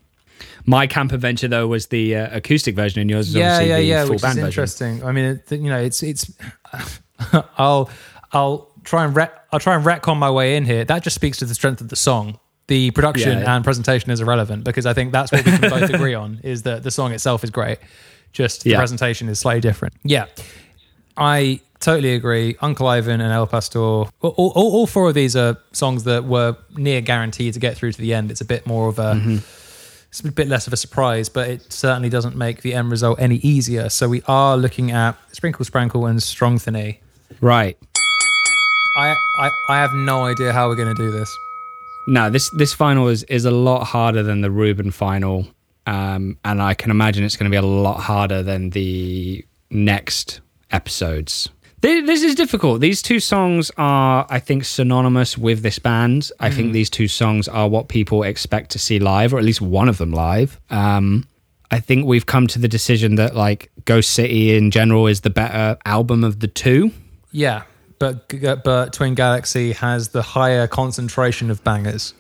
My 0.65 0.87
Camp 0.87 1.11
Adventure 1.11 1.47
though 1.47 1.67
was 1.67 1.87
the 1.87 2.15
uh, 2.15 2.35
acoustic 2.35 2.75
version, 2.75 2.99
and 2.99 3.11
yours 3.11 3.29
is 3.29 3.35
Yeah, 3.35 3.53
obviously 3.53 3.69
yeah, 3.69 3.77
the 3.77 3.83
yeah, 3.83 4.01
full 4.01 4.09
which 4.09 4.15
is 4.17 4.21
band 4.23 4.35
version. 4.35 4.47
interesting. 4.47 5.03
I 5.03 5.11
mean, 5.11 5.25
it, 5.25 5.51
you 5.51 5.69
know, 5.69 5.79
it's 5.79 6.01
it's. 6.01 6.31
I'll 7.59 7.89
I'll 8.31 8.68
try 8.89 9.05
and 9.05 9.17
I'll 9.51 9.59
try 9.59 9.75
and 9.75 9.85
retcon 9.85 10.17
my 10.17 10.29
way 10.31 10.55
in 10.55 10.65
here. 10.65 10.83
That 10.83 11.03
just 11.03 11.15
speaks 11.15 11.37
to 11.37 11.45
the 11.45 11.53
strength 11.55 11.81
of 11.81 11.89
the 11.89 11.95
song. 11.95 12.39
The 12.67 12.91
production 12.91 13.39
Yeah. 13.39 13.55
and 13.55 13.63
presentation 13.63 14.11
is 14.11 14.19
irrelevant 14.21 14.63
because 14.63 14.85
I 14.85 14.93
think 14.93 15.11
that's 15.11 15.31
what 15.31 15.45
we 15.45 15.51
can 15.51 15.69
both 15.69 15.89
agree 15.93 16.13
on 16.13 16.39
is 16.43 16.63
that 16.63 16.83
the 16.83 16.91
song 16.91 17.11
itself 17.13 17.43
is 17.43 17.49
great. 17.49 17.79
Just 18.33 18.63
the 18.63 18.71
Yeah. 18.71 18.77
presentation 18.77 19.27
is 19.29 19.39
slightly 19.39 19.61
different. 19.61 19.93
Yeah, 20.03 20.25
I 21.17 21.61
totally 21.79 22.13
agree. 22.13 22.55
Uncle 22.61 22.87
Ivan 22.87 23.21
and 23.21 23.31
El 23.33 23.47
Pastor. 23.47 23.79
All, 23.79 24.09
all, 24.21 24.51
all 24.55 24.87
four 24.87 25.07
of 25.09 25.15
these 25.15 25.35
are 25.35 25.57
songs 25.71 26.03
that 26.03 26.25
were 26.25 26.55
near 26.75 27.01
guaranteed 27.01 27.53
to 27.55 27.59
get 27.59 27.75
through 27.77 27.93
to 27.93 28.01
the 28.01 28.13
end. 28.13 28.31
It's 28.31 28.41
a 28.41 28.45
bit 28.45 28.65
more 28.67 28.87
of 28.87 28.99
a 28.99 29.13
Mm-hmm. 29.15 29.37
it's 30.09 30.19
a 30.21 30.31
bit 30.31 30.47
less 30.47 30.67
of 30.67 30.73
a 30.73 30.77
surprise, 30.77 31.29
but 31.29 31.47
it 31.49 31.71
certainly 31.73 32.09
doesn't 32.09 32.35
make 32.35 32.61
the 32.61 32.73
end 32.73 32.91
result 32.91 33.19
any 33.19 33.37
easier. 33.37 33.89
So 33.89 34.07
we 34.09 34.21
are 34.27 34.57
looking 34.57 34.91
at 34.91 35.15
Sprinkle 35.31 35.65
Sprankle 35.65 36.09
and 36.09 36.21
Strong 36.21 36.57
Strongthany. 36.59 36.97
Right. 37.41 37.77
I, 38.99 39.15
I 39.37 39.49
I 39.69 39.77
have 39.77 39.93
no 39.93 40.25
idea 40.25 40.51
how 40.51 40.67
we're 40.67 40.75
going 40.75 40.93
to 40.95 41.01
do 41.05 41.11
this. 41.11 41.29
No, 42.07 42.29
this 42.29 42.49
this 42.51 42.73
final 42.73 43.07
is 43.07 43.23
is 43.23 43.45
a 43.45 43.51
lot 43.51 43.83
harder 43.85 44.23
than 44.23 44.41
the 44.41 44.51
Ruben 44.51 44.91
final, 44.91 45.47
um, 45.85 46.37
and 46.43 46.61
I 46.61 46.73
can 46.73 46.91
imagine 46.91 47.23
it's 47.23 47.37
going 47.37 47.49
to 47.51 47.53
be 47.53 47.57
a 47.67 47.71
lot 47.83 47.99
harder 48.01 48.43
than 48.43 48.71
the 48.71 49.45
next 49.69 50.41
episodes. 50.71 51.49
Th- 51.81 52.05
This 52.05 52.23
is 52.23 52.35
difficult. 52.35 52.81
These 52.81 53.01
two 53.01 53.19
songs 53.19 53.71
are, 53.77 54.25
I 54.29 54.39
think, 54.39 54.65
synonymous 54.65 55.37
with 55.37 55.61
this 55.61 55.79
band. 55.79 56.29
I 56.39 56.49
think 56.51 56.73
these 56.73 56.89
two 56.89 57.07
songs 57.07 57.47
are 57.47 57.69
what 57.69 57.87
people 57.87 58.23
expect 58.23 58.71
to 58.71 58.79
see 58.79 58.99
live, 58.99 59.33
or 59.33 59.37
at 59.39 59.45
least 59.45 59.61
one 59.61 59.87
of 59.87 59.97
them 59.97 60.11
live. 60.11 60.59
Um, 60.69 61.25
I 61.71 61.79
think 61.79 62.05
we've 62.05 62.25
come 62.25 62.47
to 62.47 62.59
the 62.59 62.67
decision 62.67 63.15
that 63.15 63.35
like 63.35 63.71
Ghost 63.85 64.09
City 64.09 64.55
in 64.57 64.71
general 64.71 65.07
is 65.07 65.21
the 65.21 65.29
better 65.29 65.77
album 65.85 66.23
of 66.23 66.39
the 66.39 66.47
two. 66.47 66.91
Yeah, 67.31 67.61
but 67.99 68.33
uh, 68.43 68.55
but 68.55 68.93
Twin 68.93 69.13
Galaxy 69.13 69.73
has 69.73 70.09
the 70.09 70.21
higher 70.21 70.67
concentration 70.67 71.51
of 71.51 71.63
bangers. 71.63 72.13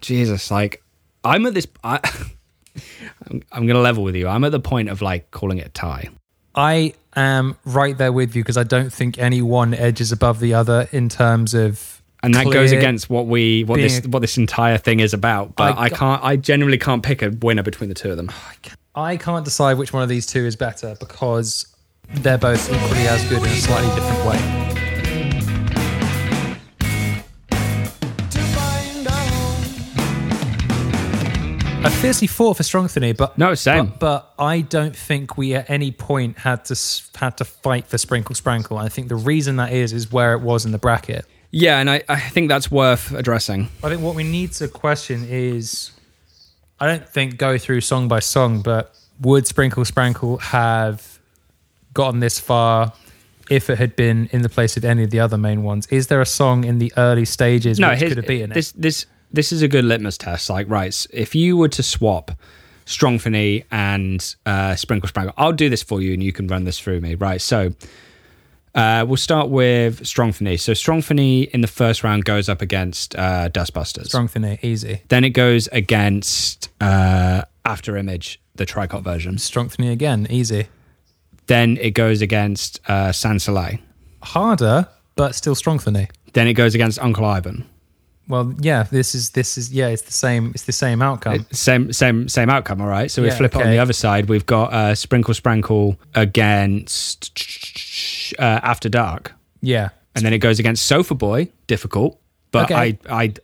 Jesus, 0.00 0.50
like 0.50 0.82
I'm 1.22 1.46
at 1.46 1.54
this. 1.54 1.66
I, 1.82 2.00
I'm, 3.30 3.42
I'm 3.52 3.66
gonna 3.66 3.80
level 3.80 4.04
with 4.04 4.16
you. 4.16 4.28
I'm 4.28 4.44
at 4.44 4.52
the 4.52 4.60
point 4.60 4.90
of 4.90 5.00
like 5.00 5.30
calling 5.30 5.58
it 5.58 5.66
a 5.66 5.70
tie. 5.70 6.10
I 6.54 6.94
am 7.16 7.56
right 7.64 7.96
there 7.96 8.12
with 8.12 8.36
you 8.36 8.42
because 8.42 8.56
I 8.56 8.64
don't 8.64 8.92
think 8.92 9.18
any 9.18 9.42
one 9.42 9.74
edges 9.74 10.12
above 10.12 10.40
the 10.40 10.54
other 10.54 10.88
in 10.92 11.08
terms 11.08 11.54
of 11.54 12.02
and 12.22 12.34
that 12.34 12.50
goes 12.50 12.72
against 12.72 13.10
what 13.10 13.26
we 13.26 13.64
what 13.64 13.76
this 13.76 14.04
what 14.06 14.20
this 14.20 14.36
entire 14.36 14.78
thing 14.78 15.00
is 15.00 15.14
about. 15.14 15.56
But 15.56 15.76
I 15.76 15.84
I, 15.84 15.88
can't. 15.90 16.24
I 16.24 16.36
genuinely 16.36 16.78
can't 16.78 17.02
pick 17.02 17.22
a 17.22 17.30
winner 17.30 17.62
between 17.62 17.88
the 17.88 17.94
two 17.94 18.10
of 18.10 18.16
them. 18.16 18.30
I 18.96 19.16
can't 19.16 19.44
decide 19.44 19.76
which 19.76 19.92
one 19.92 20.04
of 20.04 20.08
these 20.08 20.24
two 20.24 20.44
is 20.46 20.54
better 20.54 20.96
because 21.00 21.66
they're 22.08 22.38
both 22.38 22.72
equally 22.72 23.08
as 23.08 23.24
good 23.28 23.38
in 23.38 23.48
a 23.48 23.56
slightly 23.56 23.92
different 23.96 24.24
way. 24.24 24.63
I 31.84 31.90
fiercely 31.90 32.26
fought 32.26 32.56
for 32.56 32.62
Strongthany, 32.62 33.14
but 33.14 33.36
No, 33.36 33.54
same. 33.54 33.86
But, 33.86 33.98
but 34.00 34.34
I 34.38 34.62
don't 34.62 34.96
think 34.96 35.36
we 35.36 35.54
at 35.54 35.68
any 35.68 35.92
point 35.92 36.38
had 36.38 36.64
to 36.66 36.76
had 37.18 37.36
to 37.36 37.44
fight 37.44 37.86
for 37.86 37.98
Sprinkle 37.98 38.34
Sprinkle. 38.34 38.78
I 38.78 38.88
think 38.88 39.08
the 39.08 39.16
reason 39.16 39.56
that 39.56 39.70
is 39.70 39.92
is 39.92 40.10
where 40.10 40.32
it 40.32 40.40
was 40.40 40.64
in 40.64 40.72
the 40.72 40.78
bracket. 40.78 41.26
Yeah, 41.50 41.78
and 41.78 41.90
I, 41.90 42.02
I 42.08 42.18
think 42.18 42.48
that's 42.48 42.70
worth 42.70 43.12
addressing. 43.12 43.68
I 43.82 43.90
think 43.90 44.00
what 44.00 44.14
we 44.14 44.24
need 44.24 44.52
to 44.52 44.66
question 44.66 45.26
is, 45.28 45.92
I 46.80 46.86
don't 46.86 47.06
think 47.06 47.36
go 47.36 47.58
through 47.58 47.82
song 47.82 48.08
by 48.08 48.20
song, 48.20 48.62
but 48.62 48.96
would 49.20 49.46
Sprinkle 49.46 49.84
Sprinkle 49.84 50.38
have 50.38 51.18
gotten 51.92 52.20
this 52.20 52.40
far 52.40 52.94
if 53.50 53.68
it 53.68 53.76
had 53.76 53.94
been 53.94 54.28
in 54.32 54.40
the 54.40 54.48
place 54.48 54.78
of 54.78 54.86
any 54.86 55.04
of 55.04 55.10
the 55.10 55.20
other 55.20 55.36
main 55.36 55.62
ones? 55.62 55.86
Is 55.88 56.06
there 56.06 56.22
a 56.22 56.26
song 56.26 56.64
in 56.64 56.78
the 56.78 56.92
early 56.96 57.26
stages 57.26 57.78
No, 57.78 57.90
which 57.90 58.00
could 58.00 58.16
have 58.16 58.26
beaten 58.26 58.52
it? 58.52 58.54
this 58.54 59.04
this 59.34 59.52
is 59.52 59.62
a 59.62 59.68
good 59.68 59.84
litmus 59.84 60.18
test. 60.18 60.48
Like, 60.48 60.68
right, 60.68 61.06
if 61.10 61.34
you 61.34 61.56
were 61.56 61.68
to 61.68 61.82
swap 61.82 62.30
strong 62.86 63.18
Strongthany 63.18 63.64
and 63.70 64.34
uh, 64.46 64.74
Sprinkle 64.76 65.08
Sprinkle, 65.08 65.34
I'll 65.36 65.52
do 65.52 65.68
this 65.68 65.82
for 65.82 66.00
you, 66.00 66.12
and 66.12 66.22
you 66.22 66.32
can 66.32 66.46
run 66.46 66.64
this 66.64 66.78
through 66.78 67.00
me. 67.00 67.14
Right, 67.14 67.40
so 67.40 67.72
uh, 68.74 69.04
we'll 69.06 69.16
start 69.16 69.50
with 69.50 70.06
strong 70.06 70.32
Strongthany. 70.32 70.58
So 70.58 70.74
strong 70.74 71.00
Strongthany 71.00 71.50
in 71.50 71.60
the 71.60 71.66
first 71.66 72.04
round 72.04 72.24
goes 72.24 72.48
up 72.48 72.62
against 72.62 73.14
uh, 73.16 73.48
Dustbusters. 73.48 74.08
Strongthany, 74.08 74.62
easy. 74.62 75.02
Then 75.08 75.24
it 75.24 75.30
goes 75.30 75.68
against 75.68 76.68
uh, 76.80 77.42
After 77.64 77.96
Image, 77.96 78.40
the 78.54 78.66
tricot 78.66 79.02
version. 79.02 79.38
Strong 79.38 79.68
Strongthany 79.68 79.92
again, 79.92 80.26
easy. 80.30 80.68
Then 81.46 81.76
it 81.80 81.90
goes 81.90 82.22
against 82.22 82.80
uh, 82.88 83.12
Sans 83.12 83.42
Soleil. 83.42 83.78
Harder, 84.22 84.88
but 85.16 85.34
still 85.34 85.54
strong 85.54 85.78
Strongthany. 85.78 86.10
Then 86.32 86.48
it 86.48 86.54
goes 86.54 86.74
against 86.74 86.98
Uncle 86.98 87.24
Ivan. 87.24 87.66
Well, 88.26 88.54
yeah, 88.58 88.84
this 88.84 89.14
is 89.14 89.30
this 89.30 89.58
is 89.58 89.70
yeah, 89.72 89.88
it's 89.88 90.02
the 90.02 90.12
same. 90.12 90.52
It's 90.54 90.64
the 90.64 90.72
same 90.72 91.02
outcome. 91.02 91.44
Same 91.52 91.92
same 91.92 92.28
same 92.28 92.48
outcome. 92.48 92.80
All 92.80 92.86
right. 92.88 93.10
So 93.10 93.20
we 93.22 93.28
Yeah, 93.28 93.36
flip 93.36 93.54
it 93.54 93.62
on 93.62 93.70
the 93.70 93.78
other 93.78 93.92
side. 93.92 94.28
We've 94.30 94.46
got 94.46 94.72
uh, 94.72 94.94
Sprinkle 94.94 95.34
Sprankle 95.34 95.96
against 96.74 98.34
uh, 98.38 98.60
After 98.62 98.88
Dark, 98.88 99.32
yeah. 99.60 99.90
and 100.14 100.24
then 100.24 100.32
it 100.32 100.38
goes 100.38 100.58
against 100.58 100.86
Sofa 100.86 101.14
Boy. 101.14 101.48
Difficult, 101.66 102.18
but 102.50 102.70
Okay. 102.70 102.98
I 103.10 103.22
I 103.24 103.34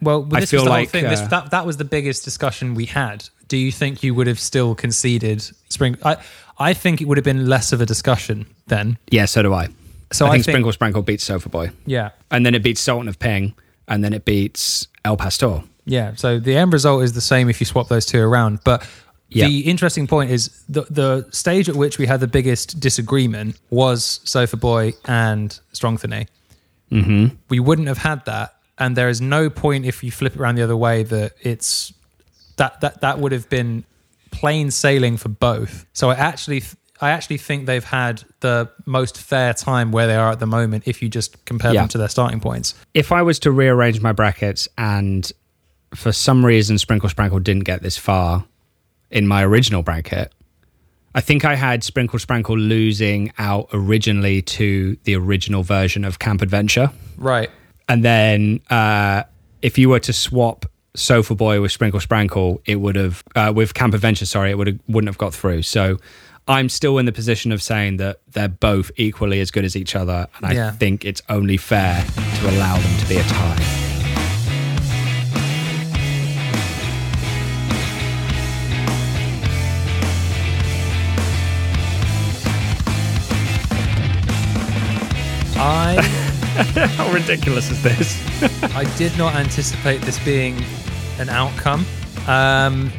Well, 0.00 0.28
I 0.32 0.40
this 0.40 0.50
feel 0.50 0.60
was 0.60 0.64
the 0.64 0.70
like, 0.70 0.88
whole 0.92 1.00
thing. 1.00 1.10
This, 1.10 1.20
uh, 1.20 1.26
that 1.28 1.50
that 1.50 1.66
was 1.66 1.76
the 1.76 1.84
biggest 1.84 2.24
discussion 2.24 2.74
we 2.74 2.86
had. 2.86 3.28
Do 3.48 3.56
you 3.56 3.70
think 3.70 4.02
you 4.02 4.14
would 4.14 4.26
have 4.26 4.40
still 4.40 4.74
conceded 4.74 5.42
Spring? 5.68 5.96
I 6.04 6.16
I 6.58 6.74
think 6.74 7.00
it 7.00 7.06
would 7.06 7.16
have 7.18 7.24
been 7.24 7.46
less 7.48 7.72
of 7.72 7.80
a 7.80 7.86
discussion 7.86 8.46
then. 8.66 8.98
yeah. 9.10 9.26
So 9.26 9.42
do 9.42 9.52
I. 9.52 9.68
So 10.12 10.24
I 10.24 10.28
I 10.28 10.32
think, 10.32 10.44
think- 10.46 10.54
Sprinkle 10.72 10.72
Sprankle 11.02 11.04
beats 11.04 11.24
Sofa 11.24 11.48
Boy, 11.48 11.70
Yeah, 11.84 12.10
and 12.30 12.46
then 12.46 12.54
it 12.54 12.62
beats 12.62 12.80
Sultan 12.80 13.08
of 13.08 13.18
Ping, 13.18 13.54
and 13.88 14.02
then 14.04 14.12
it 14.12 14.24
beats 14.24 14.88
El 15.04 15.16
Pastor. 15.16 15.62
yeah. 15.84 16.14
So 16.16 16.38
the 16.38 16.56
end 16.56 16.72
result 16.72 17.02
is 17.04 17.12
the 17.12 17.20
same 17.20 17.48
if 17.48 17.60
you 17.60 17.66
swap 17.66 17.88
those 17.88 18.06
two 18.06 18.20
around. 18.20 18.60
But 18.64 18.86
Yeah. 19.28 19.46
the 19.48 19.60
interesting 19.60 20.06
point 20.06 20.30
is 20.30 20.50
the 20.68 20.82
the 20.90 21.26
stage 21.30 21.68
at 21.68 21.76
which 21.76 21.98
we 21.98 22.06
had 22.06 22.20
the 22.20 22.28
biggest 22.28 22.78
disagreement 22.80 23.56
was 23.70 24.20
Sofa 24.24 24.56
Boy 24.56 24.94
and 25.06 25.58
Strongthany. 25.72 26.26
Mm-hmm. 26.92 27.34
we 27.48 27.58
wouldn't 27.58 27.88
have 27.88 27.98
had 27.98 28.24
that 28.26 28.54
and 28.78 28.96
there 28.96 29.08
is 29.08 29.20
no 29.20 29.50
point 29.50 29.84
if 29.86 30.04
you 30.04 30.12
flip 30.12 30.34
it 30.36 30.40
around 30.40 30.54
the 30.54 30.62
other 30.62 30.76
way 30.76 31.02
that 31.02 31.32
it's 31.42 31.92
that 32.58 32.80
that 32.80 33.00
that 33.00 33.18
would 33.18 33.32
have 33.32 33.48
been 33.50 33.82
plain 34.30 34.70
sailing 34.70 35.16
for 35.16 35.28
both 35.28 35.84
so 35.92 36.10
i 36.10 36.14
actually 36.14 36.62
i 37.00 37.10
actually 37.10 37.36
think 37.38 37.66
they've 37.66 37.84
had 37.84 38.22
the 38.40 38.68
most 38.84 39.18
fair 39.18 39.52
time 39.54 39.92
where 39.92 40.06
they 40.06 40.16
are 40.16 40.30
at 40.32 40.38
the 40.40 40.46
moment 40.46 40.84
if 40.86 41.02
you 41.02 41.08
just 41.08 41.44
compare 41.44 41.72
Yeah. 41.74 41.82
them 41.82 41.88
to 41.88 41.98
their 41.98 42.08
starting 42.08 42.40
points 42.40 42.74
if 42.94 43.12
I 43.12 43.22
was 43.22 43.38
to 43.40 43.50
rearrange 43.50 44.00
my 44.00 44.12
brackets 44.12 44.68
and 44.78 45.30
for 45.94 46.12
some 46.12 46.44
reason 46.44 46.78
Sprinkle 46.78 47.08
Sprankle 47.08 47.42
didn't 47.42 47.64
get 47.64 47.82
this 47.82 47.96
far 47.96 48.44
in 49.10 49.26
my 49.28 49.44
original 49.44 49.82
bracket, 49.82 50.32
I 51.14 51.20
think 51.20 51.44
I 51.44 51.54
had 51.54 51.84
Sprinkle 51.84 52.18
Sprankle 52.18 52.56
losing 52.56 53.32
out 53.38 53.68
originally 53.72 54.42
to 54.42 54.96
the 55.04 55.14
original 55.16 55.62
version 55.62 56.04
of 56.04 56.18
Camp 56.18 56.42
Adventure. 56.42 56.90
right 57.16 57.50
And 57.88 58.04
then 58.04 58.60
uh, 58.68 59.22
if 59.62 59.78
you 59.78 59.88
were 59.88 60.00
to 60.00 60.12
swap 60.12 60.66
Sofa 60.96 61.34
Boy 61.34 61.60
with 61.60 61.70
Sprinkle 61.72 62.00
Sprankle, 62.00 62.60
it 62.66 62.76
would 62.76 62.96
have, 62.96 63.22
uh, 63.36 63.52
with 63.54 63.74
Camp 63.74 63.94
Adventure, 63.94 64.26
sorry, 64.26 64.50
it 64.50 64.58
would 64.58 64.66
have, 64.66 64.78
wouldn't 64.88 65.08
have 65.08 65.18
got 65.18 65.32
through. 65.34 65.62
So 65.62 65.98
I'm 66.48 66.68
still 66.68 66.98
in 66.98 67.06
the 67.06 67.12
position 67.12 67.50
of 67.50 67.60
saying 67.62 67.96
that 67.96 68.20
they're 68.30 68.48
both 68.48 68.90
equally 68.96 69.40
as 69.40 69.50
good 69.50 69.64
as 69.64 69.74
each 69.74 69.96
other. 69.96 70.28
And 70.36 70.46
I 70.46 70.52
Yeah. 70.52 70.70
think 70.72 71.04
it's 71.04 71.22
only 71.28 71.56
fair 71.56 72.04
to 72.38 72.50
allow 72.50 72.76
them 72.78 72.98
to 73.00 73.06
be 73.08 73.16
a 73.16 73.22
tie. 73.24 73.62
i 85.58 85.96
How 86.96 87.10
ridiculous 87.12 87.70
is 87.70 87.82
this? 87.82 88.22
i 88.74 88.84
did 88.96 89.16
not 89.18 89.34
anticipate 89.34 90.00
this 90.02 90.18
being 90.24 90.62
an 91.18 91.28
outcome 91.28 91.84
um 92.26 92.90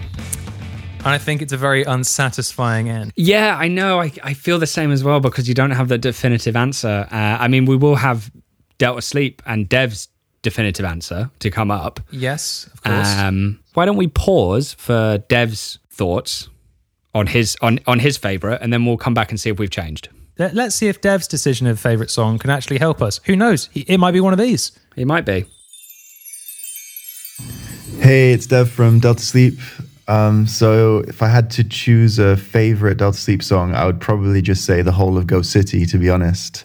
and 0.99 1.07
i 1.07 1.18
think 1.18 1.41
it's 1.41 1.53
a 1.53 1.57
very 1.57 1.84
unsatisfying 1.84 2.90
end 2.90 3.11
Yeah, 3.15 3.56
I 3.57 3.68
know. 3.68 3.99
I, 4.02 4.11
I 4.24 4.34
feel 4.34 4.60
the 4.60 4.68
same 4.68 4.91
as 4.91 5.03
well 5.03 5.19
because 5.19 5.48
you 5.48 5.53
don't 5.56 5.72
have 5.72 5.88
the 5.88 5.98
definitive 5.98 6.56
answer. 6.56 7.07
Uh, 7.11 7.15
I 7.40 7.48
mean, 7.48 7.65
we 7.65 7.76
will 7.76 7.95
have 7.95 8.32
Delta 8.78 9.02
Sleep 9.02 9.41
and 9.45 9.68
Dev's 9.69 10.10
definitive 10.44 10.86
answer 10.86 11.30
to 11.40 11.49
come 11.49 11.72
up. 11.72 11.99
yes 12.11 12.69
of 12.74 12.84
course 12.84 13.18
Um, 13.18 13.60
why 13.74 13.86
don't 13.86 13.98
we 13.98 14.07
pause 14.07 14.74
for 14.74 15.18
Dev's 15.30 15.80
thoughts 15.90 16.49
on 17.14 17.28
his 17.28 17.57
on 17.61 17.80
on 17.88 17.99
his 17.99 18.18
favorite, 18.18 18.60
and 18.61 18.72
then 18.72 18.86
we'll 18.86 18.98
come 18.98 19.14
back 19.14 19.32
and 19.32 19.40
see 19.40 19.49
if 19.49 19.57
we've 19.60 19.72
changed. 19.72 20.10
Let, 20.38 20.53
let's 20.53 20.76
see 20.76 20.88
if 20.88 21.02
Dev's 21.02 21.28
decision 21.28 21.65
of 21.68 21.80
favorite 21.80 22.11
song 22.11 22.38
can 22.38 22.52
actually 22.52 22.78
help 22.78 23.02
us. 23.02 23.19
Who 23.26 23.36
knows? 23.36 23.69
It 23.74 23.98
might 23.99 24.11
be 24.11 24.19
one 24.22 24.34
of 24.34 24.40
these. 24.40 24.72
It 24.95 25.07
might 25.07 25.26
be. 25.26 25.45
Hey, 27.99 28.34
it's 28.34 28.45
Dev 28.45 28.69
from 28.69 28.99
Delta 28.99 29.24
Sleep. 29.24 29.57
Um, 30.07 30.47
so, 30.47 30.99
if 31.07 31.21
I 31.21 31.27
had 31.27 31.49
to 31.51 31.63
choose 31.63 32.17
a 32.17 32.38
favorite 32.38 32.97
Delta 32.97 33.17
Sleep 33.17 33.43
song, 33.43 33.75
I 33.75 33.85
would 33.85 33.99
probably 33.99 34.41
just 34.41 34.63
say 34.63 34.81
the 34.81 34.93
whole 34.93 35.17
of 35.17 35.27
Ghost 35.27 35.51
City, 35.51 35.85
to 35.85 35.97
be 35.97 36.09
honest. 36.09 36.63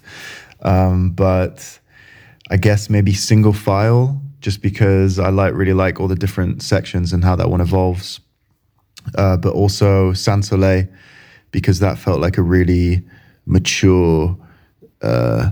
Um, 0.62 1.10
but 1.10 1.80
I 2.50 2.56
guess 2.56 2.88
maybe 2.88 3.12
single 3.14 3.52
file, 3.52 4.20
just 4.40 4.62
because 4.62 5.18
I 5.18 5.30
like 5.30 5.54
really 5.54 5.72
like 5.72 5.98
all 5.98 6.08
the 6.08 6.14
different 6.14 6.62
sections 6.62 7.12
and 7.12 7.24
how 7.24 7.34
that 7.36 7.50
one 7.50 7.60
evolves. 7.60 8.20
Uh, 9.16 9.36
but 9.36 9.52
also 9.52 10.12
Sans 10.12 10.46
Soleil, 10.46 10.86
because 11.50 11.80
that 11.80 11.98
felt 11.98 12.20
like 12.20 12.38
a 12.38 12.42
really 12.42 13.02
mature 13.46 14.36
uh, 15.02 15.50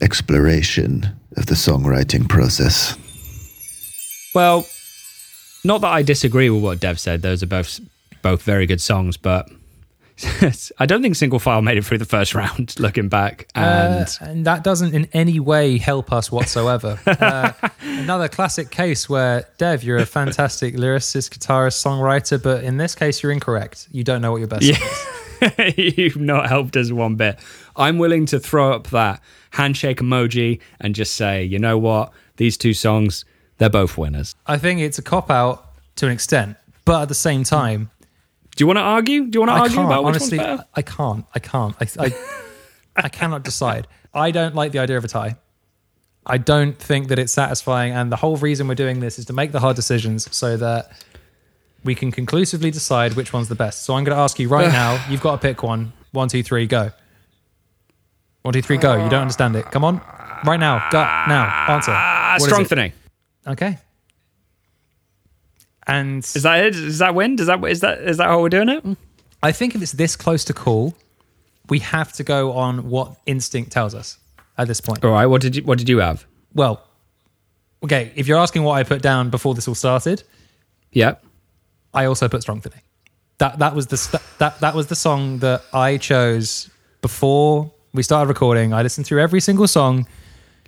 exploration 0.00 1.08
of 1.36 1.46
the 1.46 1.54
songwriting 1.54 2.28
process. 2.28 2.96
Well, 4.34 4.66
not 5.64 5.80
that 5.82 5.92
I 5.92 6.02
disagree 6.02 6.50
with 6.50 6.62
what 6.62 6.80
Dev 6.80 6.98
said. 6.98 7.22
Those 7.22 7.42
are 7.42 7.46
both 7.46 7.80
both 8.22 8.42
very 8.42 8.66
good 8.66 8.80
songs, 8.80 9.16
but 9.16 9.48
I 10.78 10.86
don't 10.86 11.02
think 11.02 11.16
Single 11.16 11.38
File 11.38 11.62
made 11.62 11.78
it 11.78 11.84
through 11.84 11.98
the 11.98 12.04
first 12.04 12.34
round. 12.34 12.74
Looking 12.78 13.08
back, 13.08 13.48
and 13.54 14.06
Uh, 14.06 14.24
and 14.24 14.44
that 14.46 14.62
doesn't 14.64 14.94
in 14.94 15.08
any 15.12 15.40
way 15.40 15.78
help 15.78 16.12
us 16.12 16.30
whatsoever. 16.30 16.98
uh, 17.06 17.52
another 17.80 18.28
classic 18.28 18.70
case 18.70 19.08
where, 19.08 19.48
Dev, 19.58 19.82
you're 19.82 19.98
a 19.98 20.06
fantastic 20.06 20.74
lyricist, 20.76 21.36
guitarist, 21.36 21.82
songwriter, 21.82 22.40
but 22.42 22.64
in 22.64 22.76
this 22.76 22.94
case, 22.94 23.22
you're 23.22 23.32
incorrect. 23.32 23.88
You 23.90 24.04
don't 24.04 24.22
know 24.22 24.32
what 24.32 24.38
your 24.38 24.48
best 24.48 24.64
song 24.64 24.76
is. 24.76 25.98
You've 25.98 26.16
not 26.16 26.48
helped 26.48 26.76
us 26.76 26.92
one 26.92 27.16
bit. 27.16 27.38
I'm 27.74 27.98
willing 27.98 28.26
to 28.26 28.38
throw 28.38 28.72
up 28.72 28.88
that 28.88 29.20
handshake 29.50 29.98
emoji 29.98 30.60
and 30.80 30.94
just 30.94 31.14
say, 31.14 31.42
you 31.42 31.58
know 31.58 31.78
what? 31.78 32.12
These 32.36 32.56
two 32.56 32.74
songs, 32.74 33.24
they're 33.62 33.70
both 33.70 33.96
winners. 33.96 34.34
I 34.46 34.58
think 34.58 34.80
it's 34.80 34.98
a 34.98 35.02
cop 35.02 35.30
out 35.30 35.64
to 35.96 36.06
an 36.06 36.12
extent, 36.12 36.56
but 36.84 37.02
at 37.02 37.08
the 37.08 37.14
same 37.14 37.44
time, 37.44 37.90
Do 38.56 38.62
you 38.62 38.66
want 38.66 38.76
to 38.78 38.82
argue? 38.82 39.26
Do 39.26 39.36
you 39.36 39.40
want 39.40 39.50
to 39.50 39.54
I 39.54 39.60
argue 39.60 39.80
about 39.80 40.04
which 40.04 40.16
honestly. 40.16 40.38
one's 40.38 40.48
better? 40.50 40.64
I 40.74 40.82
can't. 40.82 41.24
I 41.34 41.38
can't. 41.38 41.74
I, 41.80 41.86
I, 42.06 42.12
I 42.96 43.08
cannot 43.08 43.44
decide. 43.44 43.86
I 44.12 44.30
don't 44.30 44.54
like 44.54 44.72
the 44.72 44.78
idea 44.80 44.98
of 44.98 45.04
a 45.04 45.08
tie. 45.08 45.36
I 46.26 46.38
don't 46.38 46.78
think 46.78 47.08
that 47.08 47.18
it's 47.18 47.32
satisfying, 47.32 47.92
and 47.94 48.12
the 48.12 48.16
whole 48.16 48.36
reason 48.36 48.68
we're 48.68 48.74
doing 48.74 49.00
this 49.00 49.18
is 49.18 49.24
to 49.26 49.32
make 49.32 49.52
the 49.52 49.60
hard 49.60 49.74
decisions 49.76 50.28
so 50.36 50.56
that 50.58 50.92
we 51.82 51.94
can 51.94 52.12
conclusively 52.12 52.70
decide 52.70 53.14
which 53.14 53.32
one's 53.32 53.48
the 53.48 53.54
best. 53.56 53.84
So 53.84 53.94
I'm 53.94 54.04
going 54.04 54.16
to 54.16 54.22
ask 54.22 54.38
you 54.38 54.48
right 54.48 54.68
now. 54.82 55.04
You've 55.10 55.20
got 55.22 55.32
to 55.32 55.38
pick 55.48 55.62
one. 55.62 55.92
One, 56.12 56.28
two, 56.28 56.42
three, 56.42 56.66
go. 56.66 56.90
One, 58.42 58.52
two, 58.54 58.62
three, 58.62 58.76
go. 58.76 58.92
You 59.02 59.08
don't 59.10 59.22
understand 59.22 59.56
it. 59.56 59.64
Come 59.72 59.84
on, 59.84 60.00
right 60.44 60.60
now. 60.60 60.88
Go 60.90 61.00
now. 61.00 61.66
Answer. 61.68 61.92
Ah, 61.94 62.36
What 62.38 62.52
is 62.60 62.72
it? 62.72 62.92
Okay. 63.46 63.78
And 65.86 66.18
Is 66.18 66.42
that 66.44 66.64
it? 66.64 66.76
Is 66.76 66.98
that 66.98 67.14
win? 67.14 67.36
Does 67.36 67.48
that 67.48 67.62
is 67.64 67.80
that 67.80 67.98
is 68.02 68.16
that 68.18 68.26
how 68.28 68.40
we're 68.40 68.48
doing 68.48 68.68
it? 68.68 68.84
I 69.42 69.50
think 69.52 69.74
if 69.74 69.82
it's 69.82 69.92
this 69.92 70.14
close 70.14 70.44
to 70.44 70.52
call, 70.52 70.94
we 71.68 71.80
have 71.80 72.12
to 72.14 72.22
go 72.24 72.52
on 72.52 72.88
what 72.88 73.16
instinct 73.26 73.72
tells 73.72 73.94
us 73.94 74.18
at 74.56 74.68
this 74.68 74.80
point. 74.80 75.04
All 75.04 75.10
right. 75.10 75.26
What 75.26 75.40
did 75.42 75.56
you 75.56 75.62
What 75.64 75.78
did 75.78 75.88
you 75.88 75.98
have? 75.98 76.24
Well, 76.54 76.84
okay, 77.82 78.12
if 78.14 78.28
you're 78.28 78.38
asking 78.38 78.62
what 78.62 78.74
I 78.74 78.84
put 78.84 79.02
down 79.02 79.30
before 79.30 79.54
this 79.54 79.66
all 79.66 79.74
started, 79.74 80.22
Yeah. 80.92 81.14
I 81.94 82.04
also 82.06 82.28
put 82.28 82.42
Strong 82.42 82.60
Strongthany. 82.62 82.80
That 83.38 83.58
that 83.58 83.74
was 83.74 83.88
the 83.88 83.96
st- 83.96 84.22
that 84.38 84.60
that 84.60 84.74
was 84.74 84.86
the 84.86 84.94
song 84.94 85.38
that 85.40 85.62
I 85.72 85.96
chose 85.96 86.70
before 87.00 87.72
we 87.92 88.02
started 88.04 88.28
recording. 88.28 88.72
I 88.72 88.82
listened 88.82 89.06
through 89.06 89.20
every 89.20 89.40
single 89.40 89.66
song, 89.66 90.06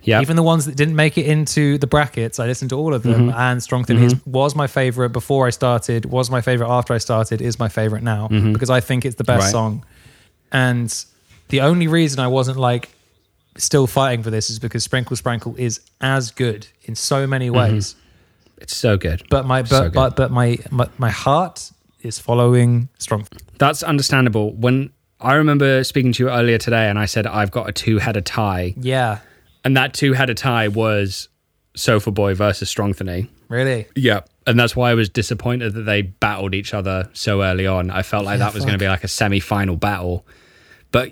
Yeah. 0.03 0.21
even 0.21 0.35
the 0.35 0.43
ones 0.43 0.65
that 0.65 0.75
didn't 0.75 0.95
make 0.95 1.17
it 1.17 1.25
into 1.25 1.77
the 1.79 1.87
brackets. 1.87 2.39
I 2.39 2.45
listened 2.45 2.69
to 2.69 2.75
all 2.77 2.93
of 2.93 3.01
them, 3.01 3.29
mm-hmm. 3.29 3.39
and 3.39 3.59
Strongthany 3.59 4.03
is 4.03 4.13
mm-hmm. 4.13 4.31
was 4.31 4.55
my 4.55 4.67
favorite 4.67 5.09
before 5.09 5.47
I 5.47 5.49
started. 5.49 6.05
Was 6.05 6.29
my 6.29 6.41
favorite 6.41 6.69
after 6.69 6.93
I 6.93 6.99
started. 6.99 7.41
Is 7.41 7.57
my 7.57 7.69
favorite 7.69 8.03
now 8.03 8.27
mm-hmm. 8.27 8.53
because 8.53 8.69
I 8.69 8.81
think 8.81 9.03
it's 9.05 9.15
the 9.15 9.23
best 9.23 9.45
Right. 9.45 9.51
song. 9.51 9.85
And 10.51 10.93
the 11.49 11.61
only 11.61 11.87
reason 11.87 12.19
I 12.19 12.27
wasn't 12.27 12.57
like 12.57 12.89
still 13.57 13.87
fighting 13.87 14.21
for 14.21 14.29
this 14.29 14.49
is 14.49 14.59
because 14.59 14.83
Sprinkle 14.83 15.15
Sprinkle 15.15 15.55
is 15.57 15.79
as 16.01 16.31
good 16.31 16.67
in 16.83 16.95
so 16.95 17.25
many 17.25 17.49
ways. 17.49 17.95
it's 18.57 18.75
so 18.75 18.97
good. 18.97 19.23
But 19.29 19.45
my 19.45 19.61
but 19.63 19.69
So 19.69 19.89
but 19.89 20.15
but 20.15 20.29
my, 20.31 20.57
my 20.71 20.87
my 20.97 21.09
heart 21.09 21.71
is 22.01 22.19
following 22.19 22.89
strong. 22.99 23.25
That's 23.57 23.81
understandable. 23.81 24.53
When 24.53 24.91
I 25.19 25.33
remember 25.33 25.83
speaking 25.83 26.11
to 26.13 26.23
you 26.23 26.29
earlier 26.29 26.57
today 26.57 26.89
and 26.89 26.99
I 26.99 27.05
said 27.05 27.25
I've 27.25 27.49
got 27.51 27.67
a 27.69 27.71
two-headed 27.71 28.25
tie, 28.25 28.75
Yeah, 28.77 29.19
and 29.65 29.75
that 29.75 29.93
two-headed 29.93 30.37
tie 30.37 30.69
was 30.69 31.27
Sofa 31.75 32.11
Boy 32.11 32.33
versus 32.35 32.73
Strongthany. 32.73 33.27
really. 33.49 33.87
Yeah. 33.95 34.21
And 34.47 34.59
that's 34.59 34.75
why 34.75 34.91
I 34.91 34.93
was 34.93 35.09
disappointed 35.09 35.73
that 35.73 35.81
they 35.81 36.03
battled 36.03 36.53
each 36.53 36.73
other 36.73 37.09
so 37.13 37.41
early 37.41 37.65
on. 37.65 37.89
I 37.89 38.03
felt 38.03 38.25
like 38.25 38.39
that 38.39 38.53
was 38.53 38.63
going 38.63 38.75
to 38.77 38.79
be 38.79 38.87
like 38.87 39.03
a 39.03 39.07
semi-final 39.07 39.75
battle. 39.75 40.25
But 40.91 41.11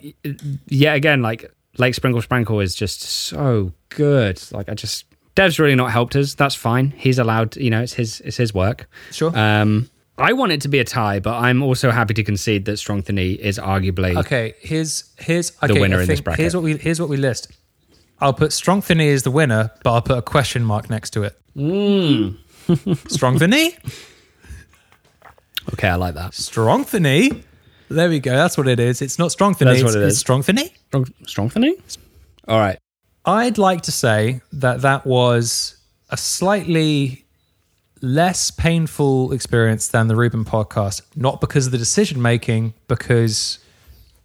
yet 0.68 0.96
again, 0.96 1.22
like 1.24 1.52
Lake 1.80 1.96
Sprinkle 1.96 2.22
Sprinkle 2.22 2.60
is 2.60 2.76
just 2.76 3.02
so 3.02 3.74
good. 3.90 4.40
Like 4.52 4.70
I 4.70 4.76
just 4.76 5.06
Dev's 5.36 5.58
really 5.60 5.74
not 5.76 5.92
helped 5.92 6.16
us. 6.16 6.36
That's 6.36 6.54
fine. 6.54 6.92
He's 6.96 7.18
allowed, 7.18 7.58
you 7.58 7.72
know, 7.72 7.82
it's 7.82 7.94
his 7.94 8.22
it's 8.22 8.38
his 8.38 8.54
work. 8.54 8.88
Sure. 9.12 9.36
Um 9.38 9.90
I 10.18 10.34
want 10.34 10.52
it 10.52 10.62
to 10.62 10.68
be 10.68 10.78
a 10.78 10.84
tie, 10.84 11.20
but 11.20 11.34
I'm 11.34 11.64
also 11.64 11.90
happy 11.90 12.14
to 12.14 12.24
concede 12.24 12.66
that 12.66 12.74
Strongthany 12.74 13.36
is 13.36 13.58
arguably 13.58 14.16
Okay, 14.16 14.54
here's 14.60 15.12
here's 15.18 15.52
okay, 15.64 15.82
winner 15.82 15.98
I 15.98 16.04
in 16.04 16.08
this 16.08 16.22
bracket. 16.22 16.40
Here's 16.42 16.56
what 16.56 16.64
we 16.64 16.78
here's 16.78 17.00
what 17.00 17.10
we 17.10 17.18
list. 17.18 17.52
I'll 18.20 18.34
put 18.34 18.54
Strong 18.54 18.84
Strongthany 18.84 19.14
as 19.14 19.24
the 19.24 19.32
winner, 19.32 19.72
but 19.84 19.94
I'll 19.94 20.02
put 20.02 20.18
a 20.18 20.22
question 20.22 20.64
mark 20.64 20.90
next 20.90 21.12
to 21.12 21.24
it. 21.24 21.38
Hmm. 21.54 22.36
Strongthany, 22.68 23.78
okay. 25.74 25.90
I 25.90 25.96
like 25.96 26.16
that. 26.16 26.34
Strong 26.34 26.86
Strongthany. 26.86 27.44
There 27.90 28.10
we 28.10 28.20
go. 28.20 28.32
That's 28.32 28.58
what 28.58 28.68
it 28.68 28.80
is. 28.80 29.02
It's 29.02 29.20
not 29.20 29.30
Strongthany. 29.30 29.66
That's 29.66 29.84
what 29.84 29.90
it's, 29.90 29.96
it 29.96 30.04
it's 30.04 30.16
is. 30.18 30.24
Strongthany. 30.24 30.72
Strong, 30.88 31.06
Strongthany. 31.26 31.98
All 32.48 32.60
right. 32.60 32.80
I'd 33.26 33.58
like 33.58 33.82
to 33.82 33.92
say 33.92 34.42
that 34.54 34.82
that 34.82 35.06
was 35.06 35.78
a 36.10 36.18
slightly 36.18 37.24
less 38.02 38.52
painful 38.52 39.32
experience 39.32 39.88
than 39.88 40.08
the 40.08 40.16
Ruben 40.16 40.44
podcast, 40.44 41.02
not 41.16 41.40
because 41.40 41.68
of 41.68 41.72
the 41.72 41.78
decision 41.78 42.22
making, 42.22 42.74
because 42.88 43.60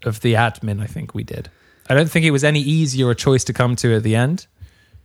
of 0.05 0.21
the 0.21 0.35
admin 0.35 0.83
I 0.83 0.87
think 0.87 1.15
we 1.15 1.23
did. 1.23 1.51
I 1.89 1.95
don't 1.95 2.11
think 2.11 2.27
it 2.27 2.31
was 2.31 2.45
any 2.45 2.61
easier 2.61 3.11
a 3.11 3.15
choice 3.15 3.45
to 3.45 3.53
come 3.53 3.77
to 3.77 3.95
at 3.95 4.03
the 4.03 4.15
end. 4.15 4.47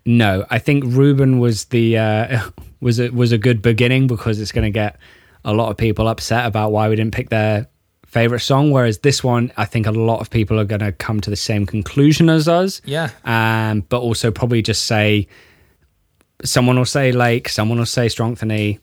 No, 0.05 0.45
I 0.49 0.59
think 0.59 0.83
Ruben 0.85 1.39
was 1.39 1.65
the 1.65 1.97
uh, 1.97 2.49
was 2.81 2.99
a, 2.99 3.09
was 3.09 3.31
a 3.31 3.37
good 3.37 3.61
beginning 3.61 4.07
because 4.07 4.39
it's 4.39 4.51
going 4.51 4.65
to 4.65 4.71
get 4.71 4.97
a 5.45 5.53
lot 5.53 5.69
of 5.69 5.77
people 5.77 6.07
upset 6.07 6.45
about 6.45 6.71
why 6.71 6.89
we 6.89 6.95
didn't 6.95 7.13
pick 7.13 7.29
their 7.29 7.67
favorite 8.05 8.41
song. 8.41 8.71
Whereas 8.71 8.99
this 8.99 9.23
one, 9.23 9.51
I 9.57 9.65
think 9.65 9.87
a 9.87 9.91
lot 9.91 10.19
of 10.19 10.29
people 10.29 10.59
are 10.59 10.65
going 10.65 10.81
to 10.81 10.91
come 10.91 11.21
to 11.21 11.29
the 11.29 11.35
same 11.35 11.65
conclusion 11.65 12.29
as 12.29 12.47
us. 12.47 12.81
Yeah. 12.85 13.09
Um, 13.23 13.81
but 13.81 13.99
also 13.99 14.31
probably 14.31 14.61
just 14.61 14.85
say 14.85 15.27
someone 16.43 16.77
will 16.77 16.85
say 16.85 17.11
Lake, 17.11 17.49
someone 17.49 17.77
will 17.77 17.85
say 17.85 18.07
Strongthany. 18.07 18.79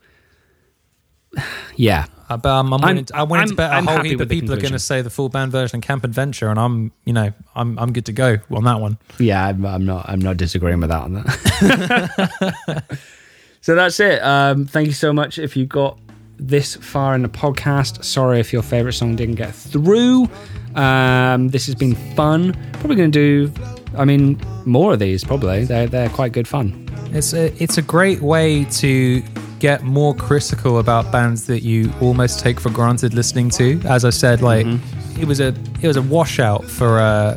Yeah, 1.77 2.07
but 2.29 2.45
I'm, 2.47 2.73
I'm, 2.75 2.85
I'm- 2.85 3.29
willing 3.29 3.49
to 3.49 3.55
bet 3.55 3.71
a 3.71 3.75
I'm 3.75 3.87
whole 3.87 4.03
heap 4.03 4.21
of 4.21 4.29
people 4.29 4.53
are 4.53 4.61
going 4.61 4.73
to 4.73 4.79
say 4.79 5.01
the 5.01 5.09
full 5.09 5.31
band 5.31 5.51
version 5.51 5.79
of 5.79 5.83
Camp 5.83 6.05
Adventure, 6.05 6.49
and 6.51 6.59
I'm, 6.59 6.93
you 7.07 7.13
know, 7.15 7.33
I'm 7.55 7.79
I'm 7.79 7.93
good 7.95 8.05
to 8.07 8.13
go 8.13 8.37
on 8.51 8.65
that 8.65 8.81
one. 8.81 8.99
yeah, 9.19 9.47
I'm, 9.47 9.65
I'm 9.65 9.87
not. 9.87 10.07
I'm 10.09 10.21
not 10.21 10.37
disagreeing 10.37 10.81
with 10.81 10.91
that 10.91 11.03
on 11.03 11.15
that. 11.15 12.99
so 13.63 13.75
that's 13.75 13.99
it. 14.01 14.23
Um, 14.23 14.67
thank 14.67 14.87
you 14.89 14.93
so 14.93 15.13
much. 15.13 15.39
If 15.39 15.57
you 15.57 15.65
got 15.65 15.99
this 16.39 16.77
far 16.77 17.15
in 17.15 17.23
the 17.23 17.29
podcast, 17.29 18.05
sorry 18.05 18.41
if 18.41 18.53
your 18.53 18.63
favorite 18.63 18.93
song 18.95 19.17
didn't 19.17 19.37
get 19.37 19.55
through. 19.55 20.29
Um, 20.75 21.49
this 21.49 21.67
has 21.67 21.75
been 21.75 21.95
fun. 22.15 22.53
Probably 22.75 22.97
going 22.97 23.11
to 23.13 23.49
do. 23.49 23.63
I 23.97 24.05
mean, 24.05 24.39
more 24.67 24.93
of 24.93 24.99
these. 24.99 25.25
Probably 25.25 25.65
they're 25.65 25.87
they're 25.87 26.11
quite 26.11 26.33
good 26.33 26.47
fun. 26.49 26.87
It's 27.13 27.33
a 27.33 27.53
it's 27.63 27.79
a 27.79 27.83
great 27.83 28.21
way 28.21 28.65
to 28.65 29.23
get 29.61 29.83
more 29.83 30.15
critical 30.15 30.79
about 30.79 31.13
bands 31.13 31.47
that 31.47 31.63
you 31.63 31.93
almost 32.01 32.41
take 32.41 32.59
for 32.59 32.71
granted 32.71 33.15
listening 33.15 33.51
to. 33.51 33.81
As 33.85 34.05
I 34.05 34.11
said, 34.11 34.41
like 34.43 34.67
Mm-hmm. 34.67 35.21
it 35.23 35.27
was 35.29 35.39
a 35.41 35.49
it 35.83 35.87
was 35.87 35.97
a 35.97 36.03
washout 36.03 36.65
for 36.65 36.99
uh, 36.99 37.37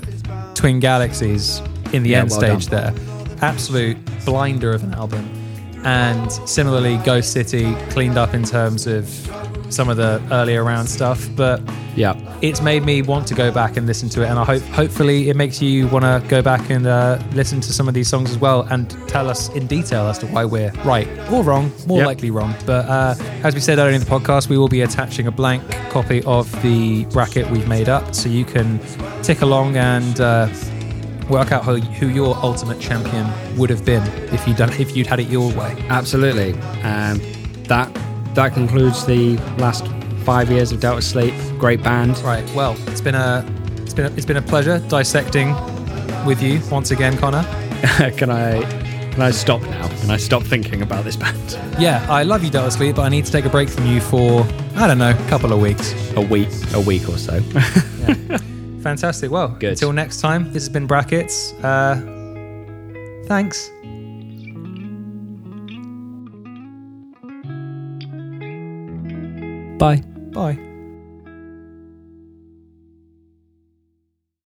Twin 0.55 0.79
Galaxies 0.79 1.61
in 1.91 2.03
the 2.03 2.09
Yeah, 2.11 2.21
end 2.21 2.29
well 2.31 2.39
stage 2.39 2.67
there. 2.67 2.93
Absolute 3.41 3.97
blinder 4.25 4.71
of 4.73 4.83
an 4.83 4.93
album. 4.93 5.23
And 5.85 6.31
similarly, 6.47 6.97
Ghost 6.97 7.31
City 7.31 7.73
cleaned 7.89 8.17
up 8.17 8.33
in 8.33 8.43
terms 8.43 8.87
of 8.87 9.07
some 9.69 9.89
of 9.89 9.97
the 9.97 10.21
earlier 10.31 10.63
round 10.63 10.87
stuff, 10.87 11.27
but 11.35 11.59
Yeah. 11.95 12.13
it's 12.41 12.61
made 12.61 12.83
me 12.85 13.01
want 13.01 13.25
to 13.27 13.33
go 13.33 13.51
back 13.51 13.75
and 13.77 13.85
listen 13.87 14.09
to 14.09 14.23
it 14.23 14.27
and 14.29 14.37
i 14.39 14.43
hope 14.43 14.61
hopefully 14.63 15.29
it 15.29 15.35
makes 15.35 15.61
you 15.61 15.87
want 15.89 16.03
to 16.03 16.23
go 16.27 16.41
back 16.41 16.69
and 16.71 16.85
uh, 16.87 17.19
listen 17.33 17.61
to 17.61 17.71
some 17.71 17.87
of 17.87 17.93
these 17.93 18.07
songs 18.07 18.31
as 18.31 18.37
well 18.37 18.61
and 18.71 18.89
tell 19.07 19.29
us 19.29 19.49
in 19.55 19.67
detail 19.67 20.07
as 20.07 20.17
to 20.17 20.25
why 20.27 20.43
we're 20.43 20.71
right 20.85 21.07
or 21.31 21.43
wrong 21.43 21.71
more 21.87 21.99
Yep. 21.99 22.07
likely 22.07 22.31
wrong 22.31 22.55
but 22.65 22.85
uh, 22.89 23.13
as 23.43 23.53
we 23.53 23.61
said 23.61 23.77
earlier 23.77 23.93
in 23.93 23.99
the 23.99 24.07
podcast 24.07 24.49
we 24.49 24.57
will 24.57 24.67
be 24.67 24.81
attaching 24.81 25.27
a 25.27 25.31
blank 25.31 25.61
copy 25.91 26.23
of 26.23 26.51
the 26.63 27.05
bracket 27.05 27.47
we've 27.51 27.67
made 27.67 27.89
up 27.89 28.15
so 28.15 28.27
you 28.27 28.43
can 28.45 28.79
tick 29.21 29.41
along 29.41 29.77
and 29.77 30.19
uh, 30.19 30.47
work 31.29 31.51
out 31.51 31.63
who, 31.63 31.77
who 31.77 32.07
your 32.07 32.35
ultimate 32.37 32.79
champion 32.79 33.25
would 33.57 33.69
have 33.69 33.85
been 33.85 34.03
if 34.33 34.47
you'd 34.47 34.57
done 34.57 34.71
if 34.73 34.95
you'd 34.95 35.07
had 35.07 35.19
it 35.19 35.27
your 35.27 35.51
way 35.53 35.75
Absolutely. 35.89 36.53
Um, 36.83 37.21
that 37.63 37.89
that 38.35 38.53
concludes 38.53 39.05
the 39.05 39.37
last 39.57 39.87
five 40.23 40.49
years 40.49 40.71
of 40.71 40.79
Delta 40.79 41.01
Sleep. 41.01 41.33
Great 41.57 41.83
band. 41.83 42.17
right 42.19 42.47
well 42.53 42.75
it's 42.87 43.01
been 43.01 43.15
a 43.15 43.45
it's 43.77 43.93
been 43.93 44.05
a, 44.05 44.15
it's 44.15 44.25
been 44.25 44.37
a 44.37 44.41
pleasure 44.41 44.79
dissecting 44.87 45.53
with 46.25 46.41
you 46.41 46.61
once 46.71 46.91
again 46.91 47.17
connor 47.17 47.43
can 48.17 48.29
I 48.29 48.83
can 49.13 49.21
I 49.21 49.29
stop 49.29 49.61
now? 49.61 49.87
Can 49.99 50.09
I 50.09 50.17
stop 50.17 50.41
thinking 50.41 50.81
about 50.81 51.03
this 51.03 51.15
band? 51.15 51.59
Yeah, 51.77 52.03
I 52.09 52.23
love 52.23 52.43
you, 52.43 52.49
Delta 52.49 52.71
Sleep, 52.71 52.95
but 52.95 53.03
I 53.03 53.09
need 53.09 53.25
to 53.25 53.31
take 53.31 53.45
a 53.45 53.49
break 53.49 53.69
from 53.69 53.85
you 53.85 54.01
for, 54.01 54.43
I 54.75 54.87
don't 54.87 54.97
know, 54.97 55.11
a 55.11 55.29
couple 55.29 55.53
of 55.53 55.61
weeks. 55.61 55.93
A 56.15 56.21
week, 56.21 56.49
a 56.73 56.81
week 56.81 57.07
or 57.07 57.19
so. 57.19 57.39
Fantastic. 58.83 59.31
Well, 59.31 59.47
Good. 59.59 59.71
until 59.71 59.93
next 59.93 60.19
time, 60.19 60.45
this 60.51 60.63
has 60.63 60.69
been 60.69 60.85
Brackets. 60.85 61.53
Uh, 61.63 61.95
thanks. 63.25 63.69
Bye. 69.79 70.01
Bye. 70.33 70.72